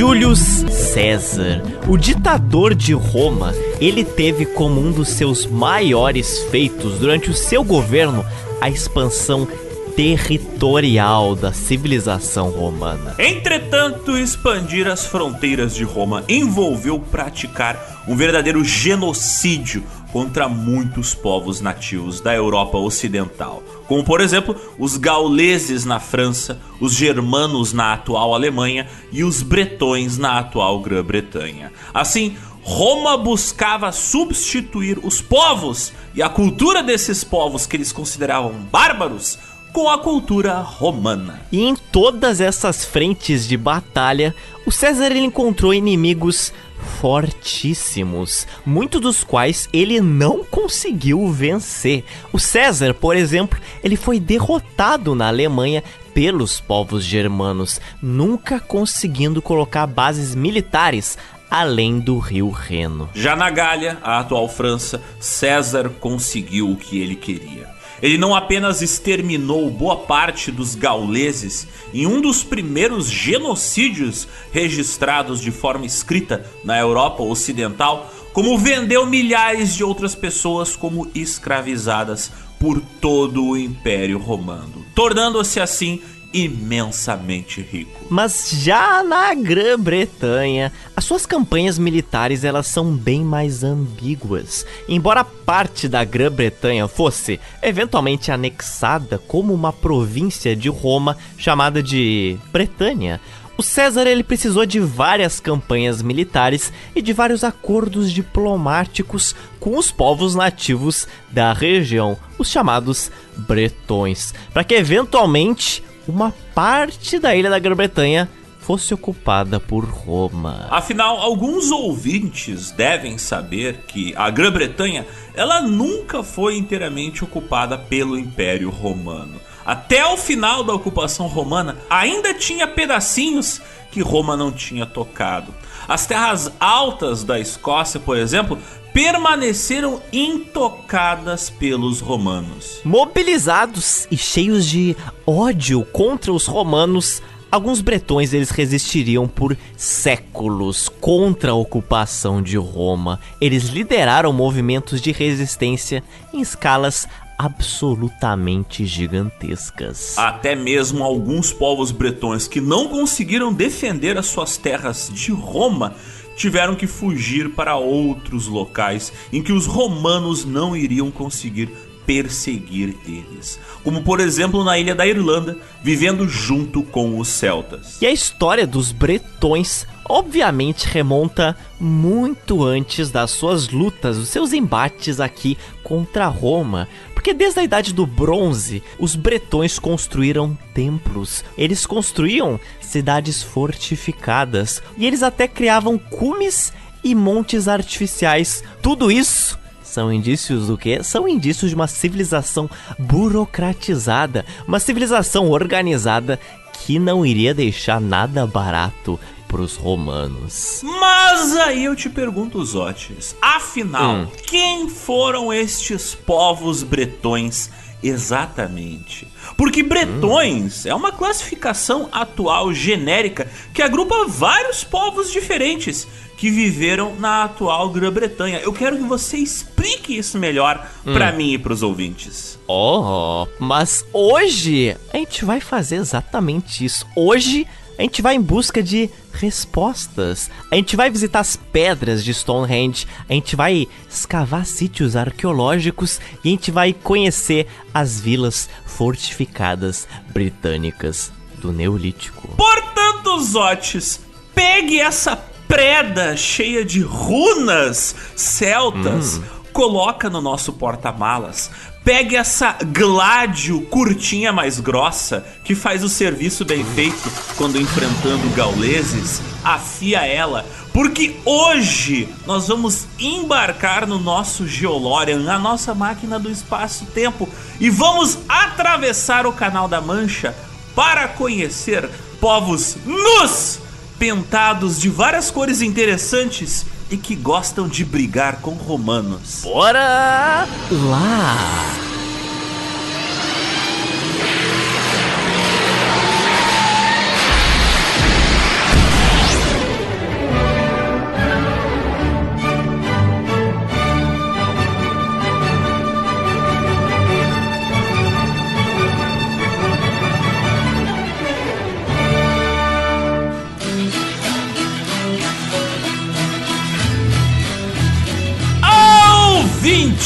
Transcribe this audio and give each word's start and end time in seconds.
Júlio 0.00 0.34
César, 0.34 1.62
o 1.86 1.98
ditador 1.98 2.74
de 2.74 2.94
Roma, 2.94 3.52
ele 3.78 4.02
teve 4.02 4.46
como 4.46 4.80
um 4.80 4.90
dos 4.90 5.10
seus 5.10 5.44
maiores 5.44 6.38
feitos 6.44 6.98
durante 6.98 7.28
o 7.28 7.34
seu 7.34 7.62
governo 7.62 8.24
a 8.62 8.70
expansão 8.70 9.46
territorial 9.94 11.36
da 11.36 11.52
civilização 11.52 12.48
romana. 12.48 13.14
Entretanto, 13.18 14.16
expandir 14.16 14.88
as 14.88 15.04
fronteiras 15.04 15.74
de 15.74 15.84
Roma 15.84 16.24
envolveu 16.26 16.98
praticar 16.98 18.02
um 18.08 18.16
verdadeiro 18.16 18.64
genocídio 18.64 19.84
contra 20.10 20.48
muitos 20.48 21.14
povos 21.14 21.60
nativos 21.60 22.22
da 22.22 22.34
Europa 22.34 22.78
Ocidental, 22.78 23.62
como 23.90 24.04
por 24.04 24.20
exemplo 24.20 24.54
os 24.78 24.96
gauleses 24.96 25.84
na 25.84 25.98
França, 25.98 26.60
os 26.80 26.94
germanos 26.94 27.72
na 27.72 27.92
atual 27.92 28.32
Alemanha 28.32 28.86
e 29.10 29.24
os 29.24 29.42
bretões 29.42 30.16
na 30.16 30.38
atual 30.38 30.78
Grã-Bretanha. 30.78 31.72
Assim, 31.92 32.36
Roma 32.62 33.16
buscava 33.16 33.90
substituir 33.90 35.00
os 35.02 35.20
povos 35.20 35.92
e 36.14 36.22
a 36.22 36.28
cultura 36.28 36.84
desses 36.84 37.24
povos 37.24 37.66
que 37.66 37.76
eles 37.76 37.90
consideravam 37.90 38.52
bárbaros 38.70 39.36
com 39.72 39.88
a 39.88 39.98
cultura 39.98 40.60
romana. 40.60 41.40
E 41.50 41.60
em 41.60 41.74
todas 41.74 42.40
essas 42.40 42.84
frentes 42.84 43.48
de 43.48 43.56
batalha, 43.56 44.32
o 44.64 44.70
César 44.70 45.16
encontrou 45.16 45.74
inimigos 45.74 46.52
fortíssimos, 46.80 48.46
muitos 48.64 49.00
dos 49.00 49.24
quais 49.24 49.68
ele 49.72 50.00
não 50.00 50.44
conseguiu 50.44 51.30
vencer. 51.30 52.04
O 52.32 52.38
César, 52.38 52.94
por 52.94 53.16
exemplo, 53.16 53.60
ele 53.82 53.96
foi 53.96 54.18
derrotado 54.18 55.14
na 55.14 55.28
Alemanha 55.28 55.82
pelos 56.12 56.60
povos 56.60 57.04
germanos, 57.04 57.80
nunca 58.02 58.58
conseguindo 58.58 59.40
colocar 59.40 59.86
bases 59.86 60.34
militares 60.34 61.16
além 61.50 61.98
do 61.98 62.18
rio 62.18 62.50
Reno. 62.50 63.08
Já 63.12 63.34
na 63.34 63.50
Gália, 63.50 63.98
a 64.02 64.20
atual 64.20 64.48
França, 64.48 65.02
César 65.18 65.90
conseguiu 66.00 66.70
o 66.70 66.76
que 66.76 67.00
ele 67.00 67.16
queria. 67.16 67.79
Ele 68.02 68.16
não 68.16 68.34
apenas 68.34 68.82
exterminou 68.82 69.70
boa 69.70 69.96
parte 69.96 70.50
dos 70.50 70.74
gauleses 70.74 71.66
em 71.92 72.06
um 72.06 72.20
dos 72.20 72.42
primeiros 72.42 73.08
genocídios 73.08 74.26
registrados 74.52 75.40
de 75.40 75.50
forma 75.50 75.86
escrita 75.86 76.44
na 76.64 76.78
Europa 76.78 77.22
Ocidental, 77.22 78.10
como 78.32 78.56
vendeu 78.58 79.06
milhares 79.06 79.74
de 79.74 79.84
outras 79.84 80.14
pessoas 80.14 80.76
como 80.76 81.10
escravizadas 81.14 82.30
por 82.58 82.80
todo 83.00 83.44
o 83.44 83.56
Império 83.56 84.18
Romano, 84.18 84.84
tornando-se 84.94 85.60
assim 85.60 86.00
imensamente 86.32 87.60
rico. 87.60 88.06
Mas 88.08 88.50
já 88.50 89.02
na 89.02 89.34
Grã-Bretanha, 89.34 90.72
as 90.96 91.04
suas 91.04 91.26
campanhas 91.26 91.78
militares 91.78 92.44
elas 92.44 92.66
são 92.66 92.94
bem 92.94 93.24
mais 93.24 93.64
ambíguas. 93.64 94.64
Embora 94.88 95.24
parte 95.24 95.88
da 95.88 96.04
Grã-Bretanha 96.04 96.86
fosse 96.88 97.40
eventualmente 97.62 98.30
anexada 98.30 99.18
como 99.18 99.52
uma 99.52 99.72
província 99.72 100.54
de 100.54 100.68
Roma 100.68 101.16
chamada 101.36 101.82
de 101.82 102.38
Bretanha, 102.52 103.20
o 103.60 103.62
César 103.62 104.06
ele 104.06 104.22
precisou 104.22 104.64
de 104.64 104.80
várias 104.80 105.38
campanhas 105.38 106.00
militares 106.00 106.72
e 106.96 107.02
de 107.02 107.12
vários 107.12 107.44
acordos 107.44 108.10
diplomáticos 108.10 109.34
com 109.58 109.76
os 109.76 109.90
povos 109.90 110.34
nativos 110.34 111.06
da 111.30 111.52
região, 111.52 112.16
os 112.38 112.48
chamados 112.48 113.12
bretões, 113.36 114.32
para 114.54 114.64
que 114.64 114.72
eventualmente 114.72 115.82
uma 116.06 116.32
parte 116.54 117.18
da 117.18 117.34
ilha 117.34 117.50
da 117.50 117.58
Grã-Bretanha 117.58 118.28
fosse 118.60 118.92
ocupada 118.94 119.58
por 119.58 119.84
Roma. 119.84 120.66
Afinal, 120.70 121.18
alguns 121.18 121.70
ouvintes 121.70 122.70
devem 122.70 123.18
saber 123.18 123.84
que 123.88 124.14
a 124.16 124.30
Grã-Bretanha 124.30 125.06
ela 125.34 125.60
nunca 125.60 126.22
foi 126.22 126.56
inteiramente 126.56 127.24
ocupada 127.24 127.76
pelo 127.78 128.18
Império 128.18 128.70
Romano. 128.70 129.40
Até 129.64 130.04
o 130.06 130.16
final 130.16 130.62
da 130.62 130.72
ocupação 130.72 131.26
romana, 131.26 131.76
ainda 131.88 132.34
tinha 132.34 132.66
pedacinhos 132.66 133.60
que 133.90 134.02
Roma 134.02 134.36
não 134.36 134.52
tinha 134.52 134.86
tocado. 134.86 135.54
As 135.88 136.06
terras 136.06 136.52
altas 136.60 137.24
da 137.24 137.40
Escócia, 137.40 137.98
por 137.98 138.16
exemplo, 138.16 138.58
permaneceram 138.92 140.00
intocadas 140.12 141.48
pelos 141.48 142.00
romanos. 142.00 142.80
Mobilizados 142.84 144.06
e 144.10 144.16
cheios 144.16 144.66
de 144.66 144.96
ódio 145.26 145.84
contra 145.84 146.32
os 146.32 146.46
romanos, 146.46 147.22
alguns 147.50 147.80
bretões 147.80 148.32
eles 148.32 148.50
resistiriam 148.50 149.28
por 149.28 149.56
séculos 149.76 150.88
contra 150.88 151.52
a 151.52 151.54
ocupação 151.54 152.42
de 152.42 152.56
Roma. 152.56 153.20
Eles 153.40 153.64
lideraram 153.68 154.32
movimentos 154.32 155.00
de 155.00 155.12
resistência 155.12 156.02
em 156.32 156.40
escalas 156.40 157.06
absolutamente 157.40 158.84
gigantescas. 158.84 160.18
Até 160.18 160.54
mesmo 160.54 161.02
alguns 161.02 161.50
povos 161.50 161.90
bretões 161.90 162.46
que 162.46 162.60
não 162.60 162.86
conseguiram 162.88 163.50
defender 163.50 164.18
as 164.18 164.26
suas 164.26 164.58
terras 164.58 165.10
de 165.10 165.32
Roma 165.32 165.94
tiveram 166.36 166.74
que 166.74 166.86
fugir 166.86 167.50
para 167.50 167.76
outros 167.76 168.46
locais 168.46 169.12
em 169.32 169.42
que 169.42 169.52
os 169.52 169.66
romanos 169.66 170.44
não 170.44 170.76
iriam 170.76 171.10
conseguir 171.10 171.68
perseguir 172.06 172.96
eles, 173.06 173.60
como 173.84 174.02
por 174.02 174.18
exemplo 174.18 174.64
na 174.64 174.76
ilha 174.76 174.96
da 174.96 175.06
Irlanda, 175.06 175.56
vivendo 175.82 176.28
junto 176.28 176.82
com 176.82 177.18
os 177.18 177.28
celtas. 177.28 178.02
E 178.02 178.06
a 178.06 178.10
história 178.10 178.66
dos 178.66 178.90
bretões 178.90 179.86
obviamente 180.10 180.88
remonta 180.88 181.56
muito 181.78 182.64
antes 182.64 183.10
das 183.10 183.30
suas 183.30 183.68
lutas, 183.68 184.18
os 184.18 184.28
seus 184.28 184.52
embates 184.52 185.20
aqui 185.20 185.56
contra 185.84 186.26
Roma, 186.26 186.88
porque 187.14 187.32
desde 187.32 187.60
a 187.60 187.64
idade 187.64 187.94
do 187.94 188.04
bronze, 188.06 188.82
os 188.98 189.14
bretões 189.14 189.78
construíram 189.78 190.58
templos. 190.74 191.44
Eles 191.56 191.86
construíam 191.86 192.58
cidades 192.80 193.42
fortificadas 193.42 194.82
e 194.96 195.06
eles 195.06 195.22
até 195.22 195.46
criavam 195.46 195.96
cumes 195.96 196.72
e 197.04 197.14
montes 197.14 197.68
artificiais. 197.68 198.64
Tudo 198.82 199.12
isso 199.12 199.58
são 199.82 200.12
indícios 200.12 200.66
do 200.66 200.76
que? 200.76 201.02
São 201.04 201.28
indícios 201.28 201.70
de 201.70 201.74
uma 201.74 201.86
civilização 201.86 202.68
burocratizada, 202.98 204.44
uma 204.66 204.80
civilização 204.80 205.50
organizada 205.50 206.38
que 206.72 206.98
não 206.98 207.24
iria 207.24 207.54
deixar 207.54 208.00
nada 208.00 208.46
barato 208.46 209.20
pros 209.50 209.74
romanos. 209.74 210.80
Mas 210.84 211.56
aí 211.56 211.84
eu 211.84 211.96
te 211.96 212.08
pergunto, 212.08 212.64
Zotes, 212.64 213.34
afinal, 213.42 214.14
hum. 214.14 214.28
quem 214.46 214.88
foram 214.88 215.52
estes 215.52 216.14
povos 216.14 216.84
bretões 216.84 217.68
exatamente? 218.00 219.26
Porque 219.56 219.82
bretões 219.82 220.86
hum. 220.86 220.90
é 220.90 220.94
uma 220.94 221.10
classificação 221.10 222.08
atual 222.12 222.72
genérica 222.72 223.50
que 223.74 223.82
agrupa 223.82 224.24
vários 224.28 224.84
povos 224.84 225.32
diferentes 225.32 226.06
que 226.36 226.48
viveram 226.48 227.16
na 227.16 227.44
atual 227.44 227.90
Grã-Bretanha. 227.90 228.60
Eu 228.60 228.72
quero 228.72 228.96
que 228.96 229.02
você 229.02 229.36
explique 229.36 230.16
isso 230.16 230.38
melhor 230.38 230.88
hum. 231.04 231.12
para 231.12 231.32
mim 231.32 231.54
e 231.54 231.58
pros 231.58 231.82
ouvintes. 231.82 232.56
Oh, 232.68 233.48
mas 233.58 234.06
hoje 234.12 234.96
a 235.12 235.16
gente 235.16 235.44
vai 235.44 235.60
fazer 235.60 235.96
exatamente 235.96 236.84
isso. 236.84 237.04
Hoje 237.16 237.66
a 237.98 238.02
gente 238.02 238.22
vai 238.22 238.34
em 238.34 238.40
busca 238.40 238.82
de 238.82 239.10
respostas. 239.32 240.50
A 240.70 240.76
gente 240.76 240.96
vai 240.96 241.10
visitar 241.10 241.40
as 241.40 241.56
pedras 241.56 242.24
de 242.24 242.32
Stonehenge, 242.32 243.06
a 243.28 243.32
gente 243.32 243.56
vai 243.56 243.88
escavar 244.08 244.64
sítios 244.66 245.16
arqueológicos 245.16 246.20
e 246.44 246.48
a 246.48 246.50
gente 246.50 246.70
vai 246.70 246.92
conhecer 246.92 247.66
as 247.92 248.20
vilas 248.20 248.68
fortificadas 248.86 250.06
britânicas 250.28 251.32
do 251.58 251.72
Neolítico. 251.72 252.48
Portanto, 252.56 253.40
Zotes, 253.40 254.20
pegue 254.54 254.98
essa 254.98 255.36
preda 255.68 256.36
cheia 256.36 256.84
de 256.84 257.00
runas 257.00 258.14
celtas. 258.34 259.36
Hum 259.36 259.60
coloca 259.72 260.28
no 260.28 260.40
nosso 260.40 260.72
porta-malas. 260.72 261.70
Pegue 262.02 262.34
essa 262.34 262.78
gládio 262.82 263.82
curtinha 263.82 264.52
mais 264.52 264.80
grossa, 264.80 265.44
que 265.62 265.74
faz 265.74 266.02
o 266.02 266.08
serviço 266.08 266.64
bem 266.64 266.82
feito 266.82 267.30
quando 267.58 267.78
enfrentando 267.78 268.48
gauleses, 268.56 269.42
afia 269.62 270.26
ela, 270.26 270.64
porque 270.94 271.36
hoje 271.44 272.26
nós 272.46 272.68
vamos 272.68 273.06
embarcar 273.18 274.06
no 274.06 274.18
nosso 274.18 274.66
Geolorian, 274.66 275.52
a 275.52 275.58
nossa 275.58 275.94
máquina 275.94 276.38
do 276.38 276.50
espaço-tempo, 276.50 277.46
e 277.78 277.90
vamos 277.90 278.38
atravessar 278.48 279.46
o 279.46 279.52
Canal 279.52 279.86
da 279.86 280.00
Mancha 280.00 280.56
para 280.94 281.28
conhecer 281.28 282.08
povos 282.40 282.96
nus, 283.04 283.78
pintados 284.18 284.98
de 284.98 285.10
várias 285.10 285.50
cores 285.50 285.82
interessantes 285.82 286.86
e 287.10 287.16
que 287.16 287.34
gostam 287.34 287.88
de 287.88 288.04
brigar 288.04 288.60
com 288.60 288.72
romanos. 288.72 289.62
Bora 289.64 290.66
lá! 290.90 292.09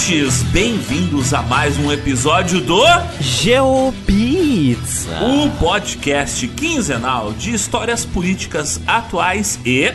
Zotes, 0.05 0.43
bem-vindos 0.43 1.33
a 1.33 1.41
mais 1.41 1.79
um 1.79 1.91
episódio 1.91 2.61
do 2.61 2.83
GeoPizza, 3.21 5.19
o 5.25 5.51
podcast 5.59 6.47
quinzenal 6.49 7.33
de 7.33 7.55
histórias 7.55 8.05
políticas 8.05 8.79
atuais 8.87 9.59
e 9.65 9.95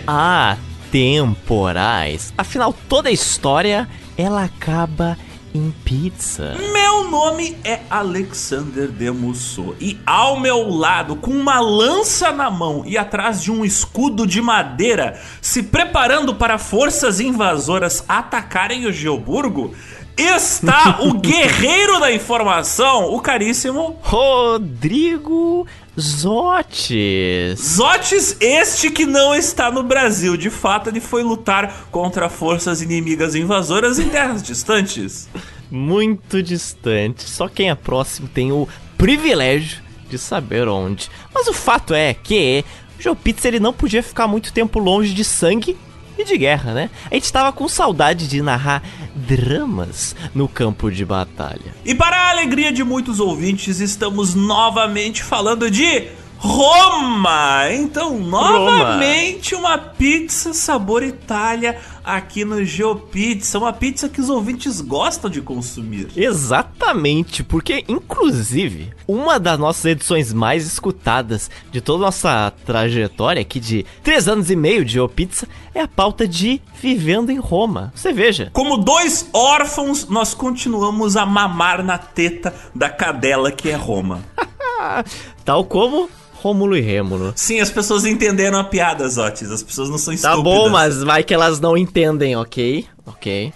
atemporais. 0.88 2.34
Afinal, 2.36 2.74
toda 2.88 3.12
história 3.12 3.88
ela 4.18 4.44
acaba 4.46 5.16
em 5.54 5.72
pizza. 5.84 6.56
Meu 6.72 7.10
nome 7.10 7.58
é 7.64 7.80
Alexander 7.90 8.88
Demusso 8.88 9.76
e 9.80 10.00
ao 10.06 10.40
meu 10.40 10.70
lado, 10.70 11.16
com 11.16 11.32
uma 11.32 11.60
lança 11.60 12.32
na 12.32 12.50
mão 12.50 12.84
e 12.86 12.98
atrás 12.98 13.42
de 13.42 13.52
um 13.52 13.66
escudo 13.66 14.28
de 14.28 14.42
madeira, 14.42 15.20
se 15.42 15.64
preparando 15.64 16.36
para 16.36 16.58
forças 16.58 17.20
invasoras 17.20 18.04
atacarem 18.08 18.86
o 18.86 18.92
Geoburgo, 18.92 19.74
está 20.20 21.00
o 21.02 21.14
guerreiro 21.14 22.00
da 22.00 22.12
informação, 22.12 23.14
o 23.14 23.22
caríssimo 23.22 23.98
Rodrigo 24.02 25.66
Zotes. 26.00 27.60
Zotes, 27.60 28.38
este 28.40 28.92
que 28.92 29.06
não 29.06 29.34
está 29.34 29.72
no 29.72 29.84
Brasil. 29.84 30.36
De 30.38 30.50
fato, 30.50 30.90
ele 30.90 31.00
foi 31.00 31.24
lutar 31.24 31.88
contra 31.92 32.30
forças 32.30 32.82
inimigas 32.82 33.36
invasoras 33.36 34.00
em 34.00 34.10
terras 34.10 34.44
distantes. 34.44 35.30
Muito 35.72 36.42
distante. 36.42 37.30
Só 37.30 37.48
quem 37.48 37.70
é 37.70 37.76
próximo 37.76 38.28
tem 38.28 38.52
o 38.52 38.68
privilégio 38.98 39.82
de 40.10 40.18
saber 40.18 40.68
onde. 40.68 41.10
Mas 41.34 41.48
o 41.48 41.54
fato 41.54 41.94
é 41.94 42.14
que 42.14 42.64
Joe 42.98 43.16
Pizza 43.16 43.48
ele 43.48 43.60
não 43.60 43.72
podia 43.72 44.04
ficar 44.04 44.28
muito 44.28 44.52
tempo 44.52 44.80
longe 44.80 45.14
de 45.14 45.24
sangue 45.24 45.78
e 46.22 46.26
de 46.26 46.38
guerra, 46.38 46.74
né? 46.74 46.90
A 47.10 47.14
gente 47.16 47.32
tava 47.32 47.52
com 47.52 47.68
saudade 47.68 48.28
de 48.28 48.42
narrar 48.42 48.84
dramas 49.16 50.16
no 50.34 50.48
campo 50.48 50.92
de 50.92 51.06
batalha. 51.06 51.74
E 51.86 51.96
para 51.96 52.16
a 52.16 52.30
alegria 52.30 52.72
de 52.72 52.84
muitos 52.84 53.20
ouvintes, 53.20 53.80
estamos 53.80 54.36
novamente 54.36 55.24
falando 55.24 55.70
de 55.70 56.08
Roma! 56.42 57.70
Então, 57.72 58.18
novamente 58.18 59.54
Roma. 59.56 59.68
uma 59.68 59.78
pizza 59.78 60.54
sabor 60.54 61.04
Itália 61.04 61.78
aqui 62.02 62.46
no 62.46 62.64
GeoPizza, 62.64 63.60
uma 63.60 63.74
pizza 63.74 64.08
que 64.08 64.22
os 64.22 64.30
ouvintes 64.30 64.80
gostam 64.80 65.30
de 65.30 65.42
consumir. 65.42 66.08
Exatamente, 66.16 67.44
porque 67.44 67.84
inclusive 67.90 68.92
uma 69.06 69.38
das 69.38 69.60
nossas 69.60 69.84
edições 69.86 70.32
mais 70.32 70.66
escutadas 70.66 71.52
de 71.72 71.82
toda 71.82 72.04
a 72.04 72.08
nossa 72.08 72.54
trajetória 72.66 73.42
aqui 73.42 73.60
de 73.60 73.86
três 74.02 74.30
anos 74.30 74.50
e 74.50 74.56
meio 74.56 74.86
de 74.86 74.94
GeoPizza 74.94 75.46
é 75.76 75.82
a 75.82 75.88
pauta 75.88 76.26
de 76.26 76.62
Vivendo 76.82 77.30
em 77.30 77.38
Roma. 77.38 77.92
Você 77.94 78.14
veja. 78.14 78.50
Como 78.54 78.78
dois 78.78 79.30
órfãos, 79.34 80.08
nós 80.08 80.34
continuamos 80.34 81.18
a 81.18 81.26
mamar 81.26 81.84
na 81.84 81.98
teta 81.98 82.56
da 82.74 82.90
cadela 82.90 83.52
que 83.52 83.70
é 83.70 83.76
Roma. 83.76 84.24
Tal 85.44 85.66
como 85.66 86.10
Rômulo 86.42 86.76
e 86.76 86.82
Rêmulo. 86.82 87.34
Sim, 87.36 87.60
as 87.60 87.70
pessoas 87.70 88.06
entenderam 88.06 88.60
a 88.60 88.64
piada, 88.64 89.08
Zotis. 89.08 89.52
As 89.52 89.62
pessoas 89.62 89.90
não 89.90 89.98
são 89.98 90.14
estúpidas. 90.14 90.38
Tá 90.38 90.44
bom, 90.44 90.70
mas 90.70 91.04
vai 91.04 91.24
que 91.24 91.34
elas 91.34 91.60
não 91.60 91.78
entendem, 91.78 92.36
ok? 92.36 92.86
Ok. 93.06 93.54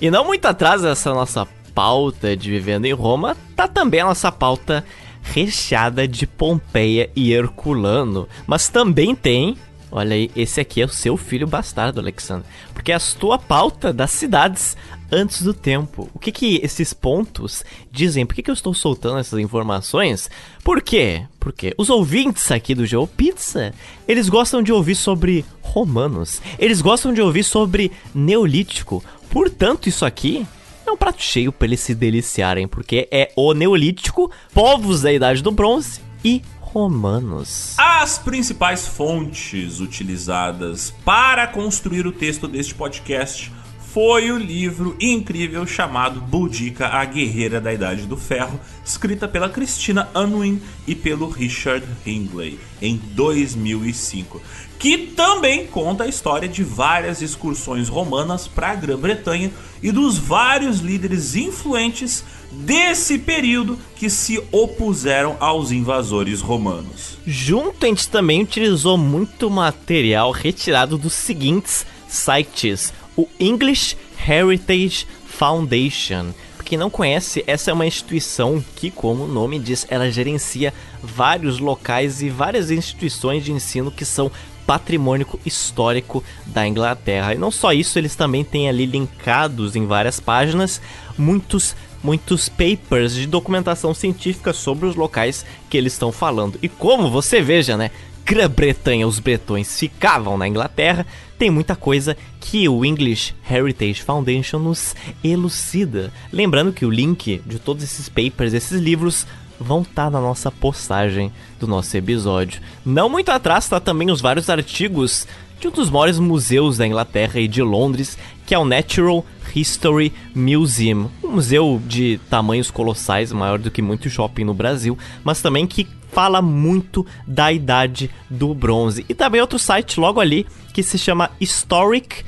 E 0.00 0.10
não 0.10 0.24
muito 0.24 0.46
atrás 0.46 0.82
dessa 0.82 1.12
nossa 1.14 1.46
pauta 1.74 2.36
de 2.36 2.50
Vivendo 2.50 2.86
em 2.86 2.92
Roma, 2.92 3.36
tá 3.54 3.68
também 3.68 4.00
a 4.00 4.06
nossa 4.06 4.30
pauta 4.32 4.84
recheada 5.22 6.06
de 6.06 6.26
Pompeia 6.26 7.08
e 7.14 7.32
Herculano. 7.32 8.28
Mas 8.46 8.68
também 8.68 9.14
tem 9.14 9.56
Olha 9.96 10.16
aí, 10.16 10.28
esse 10.34 10.60
aqui 10.60 10.82
é 10.82 10.84
o 10.84 10.88
seu 10.88 11.16
filho 11.16 11.46
bastardo, 11.46 12.00
Alexandre. 12.00 12.44
Porque 12.74 12.90
é 12.90 12.96
a 12.96 13.00
tua 13.00 13.38
pauta 13.38 13.92
das 13.92 14.10
cidades 14.10 14.76
antes 15.10 15.42
do 15.42 15.54
tempo. 15.54 16.10
O 16.12 16.18
que 16.18 16.32
que 16.32 16.60
esses 16.64 16.92
pontos 16.92 17.64
dizem? 17.92 18.26
Por 18.26 18.34
que, 18.34 18.42
que 18.42 18.50
eu 18.50 18.54
estou 18.54 18.74
soltando 18.74 19.18
essas 19.18 19.38
informações? 19.38 20.28
Por 20.64 20.82
quê? 20.82 21.22
Porque 21.38 21.72
os 21.78 21.90
ouvintes 21.90 22.50
aqui 22.50 22.74
do 22.74 22.84
Geo 22.84 23.06
Pizza, 23.06 23.72
eles 24.08 24.28
gostam 24.28 24.64
de 24.64 24.72
ouvir 24.72 24.96
sobre 24.96 25.44
romanos. 25.62 26.42
Eles 26.58 26.82
gostam 26.82 27.14
de 27.14 27.22
ouvir 27.22 27.44
sobre 27.44 27.92
neolítico. 28.12 29.00
Portanto, 29.30 29.88
isso 29.88 30.04
aqui 30.04 30.44
é 30.84 30.90
um 30.90 30.96
prato 30.96 31.22
cheio 31.22 31.52
para 31.52 31.68
eles 31.68 31.78
se 31.78 31.94
deliciarem, 31.94 32.66
porque 32.66 33.06
é 33.12 33.30
o 33.36 33.54
neolítico, 33.54 34.28
povos 34.52 35.02
da 35.02 35.12
Idade 35.12 35.40
do 35.40 35.52
Bronze 35.52 36.00
e 36.24 36.42
romanos. 36.74 37.76
As 37.78 38.18
principais 38.18 38.84
fontes 38.84 39.78
utilizadas 39.78 40.92
para 41.04 41.46
construir 41.46 42.04
o 42.04 42.10
texto 42.10 42.48
deste 42.48 42.74
podcast 42.74 43.52
foi 43.78 44.32
o 44.32 44.36
livro 44.36 44.96
incrível 45.00 45.64
chamado 45.68 46.20
Boudica, 46.20 46.88
a 46.88 47.04
Guerreira 47.04 47.60
da 47.60 47.72
Idade 47.72 48.06
do 48.06 48.16
Ferro, 48.16 48.58
escrita 48.84 49.28
pela 49.28 49.48
Christina 49.48 50.08
Unwin 50.16 50.60
e 50.84 50.96
pelo 50.96 51.28
Richard 51.28 51.86
Hindley, 52.04 52.58
em 52.82 52.96
2005, 52.96 54.42
que 54.80 54.98
também 54.98 55.68
conta 55.68 56.02
a 56.02 56.08
história 56.08 56.48
de 56.48 56.64
várias 56.64 57.22
excursões 57.22 57.88
romanas 57.88 58.48
para 58.48 58.72
a 58.72 58.74
Grã-Bretanha 58.74 59.52
e 59.80 59.92
dos 59.92 60.18
vários 60.18 60.80
líderes 60.80 61.36
influentes 61.36 62.24
desse 62.54 63.18
período 63.18 63.78
que 63.96 64.08
se 64.08 64.42
opuseram 64.52 65.36
aos 65.40 65.72
invasores 65.72 66.40
romanos. 66.40 67.18
Junto, 67.26 67.84
a 67.84 67.88
gente 67.88 68.08
também 68.08 68.42
utilizou 68.42 68.96
muito 68.96 69.50
material 69.50 70.30
retirado 70.30 70.96
dos 70.96 71.12
seguintes 71.12 71.84
sites: 72.08 72.92
o 73.16 73.28
English 73.38 73.96
Heritage 74.26 75.06
Foundation. 75.26 76.32
Quem 76.64 76.78
não 76.78 76.88
conhece, 76.88 77.44
essa 77.46 77.70
é 77.70 77.74
uma 77.74 77.86
instituição 77.86 78.64
que, 78.76 78.90
como 78.90 79.24
o 79.24 79.28
nome 79.28 79.58
diz, 79.58 79.86
ela 79.90 80.10
gerencia 80.10 80.72
vários 81.02 81.58
locais 81.58 82.22
e 82.22 82.30
várias 82.30 82.70
instituições 82.70 83.44
de 83.44 83.52
ensino 83.52 83.90
que 83.90 84.04
são 84.04 84.30
patrimônio 84.66 85.26
histórico 85.44 86.24
da 86.46 86.66
Inglaterra. 86.66 87.34
E 87.34 87.38
não 87.38 87.50
só 87.50 87.72
isso, 87.72 87.98
eles 87.98 88.16
também 88.16 88.42
têm 88.42 88.66
ali 88.66 88.86
linkados 88.86 89.76
em 89.76 89.86
várias 89.86 90.18
páginas 90.20 90.80
muitos 91.18 91.76
muitos 92.04 92.50
papers 92.50 93.14
de 93.14 93.26
documentação 93.26 93.94
científica 93.94 94.52
sobre 94.52 94.86
os 94.86 94.94
locais 94.94 95.44
que 95.70 95.78
eles 95.78 95.94
estão 95.94 96.12
falando. 96.12 96.58
E 96.62 96.68
como 96.68 97.10
você 97.10 97.40
veja, 97.40 97.76
né? 97.78 97.90
Grã-Bretanha, 98.26 99.06
os 99.06 99.18
bretões 99.18 99.78
ficavam 99.78 100.38
na 100.38 100.48
Inglaterra, 100.48 101.06
tem 101.38 101.50
muita 101.50 101.74
coisa 101.76 102.16
que 102.40 102.68
o 102.68 102.84
English 102.84 103.34
Heritage 103.50 104.02
Foundation 104.02 104.58
nos 104.58 104.94
elucida. 105.22 106.12
Lembrando 106.32 106.72
que 106.72 106.86
o 106.86 106.90
link 106.90 107.42
de 107.44 107.58
todos 107.58 107.82
esses 107.82 108.08
papers, 108.08 108.54
esses 108.54 108.80
livros, 108.80 109.26
vão 109.58 109.82
estar 109.82 110.04
tá 110.04 110.10
na 110.10 110.20
nossa 110.20 110.50
postagem 110.50 111.32
do 111.58 111.66
nosso 111.66 111.96
episódio. 111.96 112.60
Não 112.84 113.08
muito 113.08 113.30
atrás 113.30 113.64
está 113.64 113.78
também 113.78 114.10
os 114.10 114.20
vários 114.20 114.48
artigos 114.48 115.26
de 115.60 115.68
um 115.68 115.70
dos 115.70 115.90
maiores 115.90 116.18
museus 116.18 116.78
da 116.78 116.86
Inglaterra 116.86 117.40
e 117.40 117.48
de 117.48 117.62
Londres, 117.62 118.18
que 118.46 118.54
é 118.54 118.58
o 118.58 118.64
Natural 118.64 119.24
History 119.54 120.12
Museum, 120.34 121.10
um 121.22 121.32
museu 121.32 121.80
de 121.86 122.18
tamanhos 122.28 122.70
colossais, 122.70 123.32
maior 123.32 123.58
do 123.58 123.70
que 123.70 123.82
muito 123.82 124.10
shopping 124.10 124.44
no 124.44 124.54
Brasil, 124.54 124.98
mas 125.22 125.40
também 125.40 125.66
que 125.66 125.86
fala 126.12 126.40
muito 126.40 127.04
da 127.26 127.52
idade 127.52 128.10
do 128.30 128.54
bronze. 128.54 129.04
E 129.08 129.14
também 129.14 129.40
outro 129.40 129.58
site 129.58 129.98
logo 129.98 130.20
ali 130.20 130.46
que 130.72 130.82
se 130.82 130.96
chama 130.96 131.30
Historic 131.40 132.24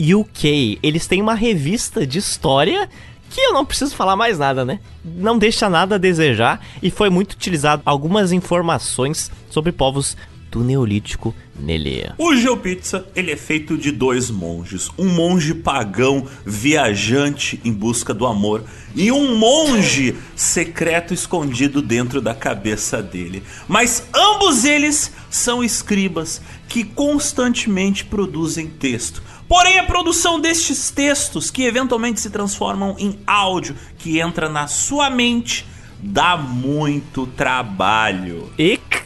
UK. 0.00 0.78
Eles 0.82 1.06
têm 1.06 1.22
uma 1.22 1.34
revista 1.34 2.06
de 2.06 2.18
história 2.18 2.88
que 3.30 3.40
eu 3.40 3.52
não 3.52 3.64
preciso 3.64 3.94
falar 3.94 4.16
mais 4.16 4.38
nada, 4.38 4.64
né? 4.64 4.80
Não 5.04 5.38
deixa 5.38 5.70
nada 5.70 5.94
a 5.94 5.98
desejar 5.98 6.60
e 6.82 6.90
foi 6.90 7.08
muito 7.08 7.32
utilizado 7.32 7.80
algumas 7.86 8.32
informações 8.32 9.30
sobre 9.48 9.70
povos 9.70 10.16
do 10.50 10.64
Neolítico 10.64 11.34
nele. 11.58 12.10
O 12.18 12.34
GeoPizza, 12.34 13.06
ele 13.14 13.30
é 13.30 13.36
feito 13.36 13.76
de 13.76 13.92
dois 13.92 14.30
monges. 14.30 14.90
Um 14.98 15.08
monge 15.08 15.54
pagão, 15.54 16.26
viajante 16.44 17.60
em 17.64 17.72
busca 17.72 18.12
do 18.12 18.26
amor, 18.26 18.64
e 18.94 19.12
um 19.12 19.36
monge 19.36 20.16
secreto 20.34 21.14
escondido 21.14 21.80
dentro 21.80 22.20
da 22.20 22.34
cabeça 22.34 23.02
dele. 23.02 23.42
Mas 23.68 24.08
ambos 24.14 24.64
eles 24.64 25.12
são 25.30 25.62
escribas 25.62 26.40
que 26.68 26.82
constantemente 26.82 28.04
produzem 28.04 28.66
texto. 28.66 29.22
Porém, 29.48 29.78
a 29.78 29.84
produção 29.84 30.38
destes 30.38 30.90
textos, 30.90 31.50
que 31.50 31.64
eventualmente 31.64 32.20
se 32.20 32.30
transformam 32.30 32.94
em 32.98 33.18
áudio 33.26 33.74
que 33.98 34.20
entra 34.20 34.48
na 34.48 34.68
sua 34.68 35.10
mente, 35.10 35.66
dá 36.02 36.36
muito 36.36 37.26
trabalho. 37.26 38.50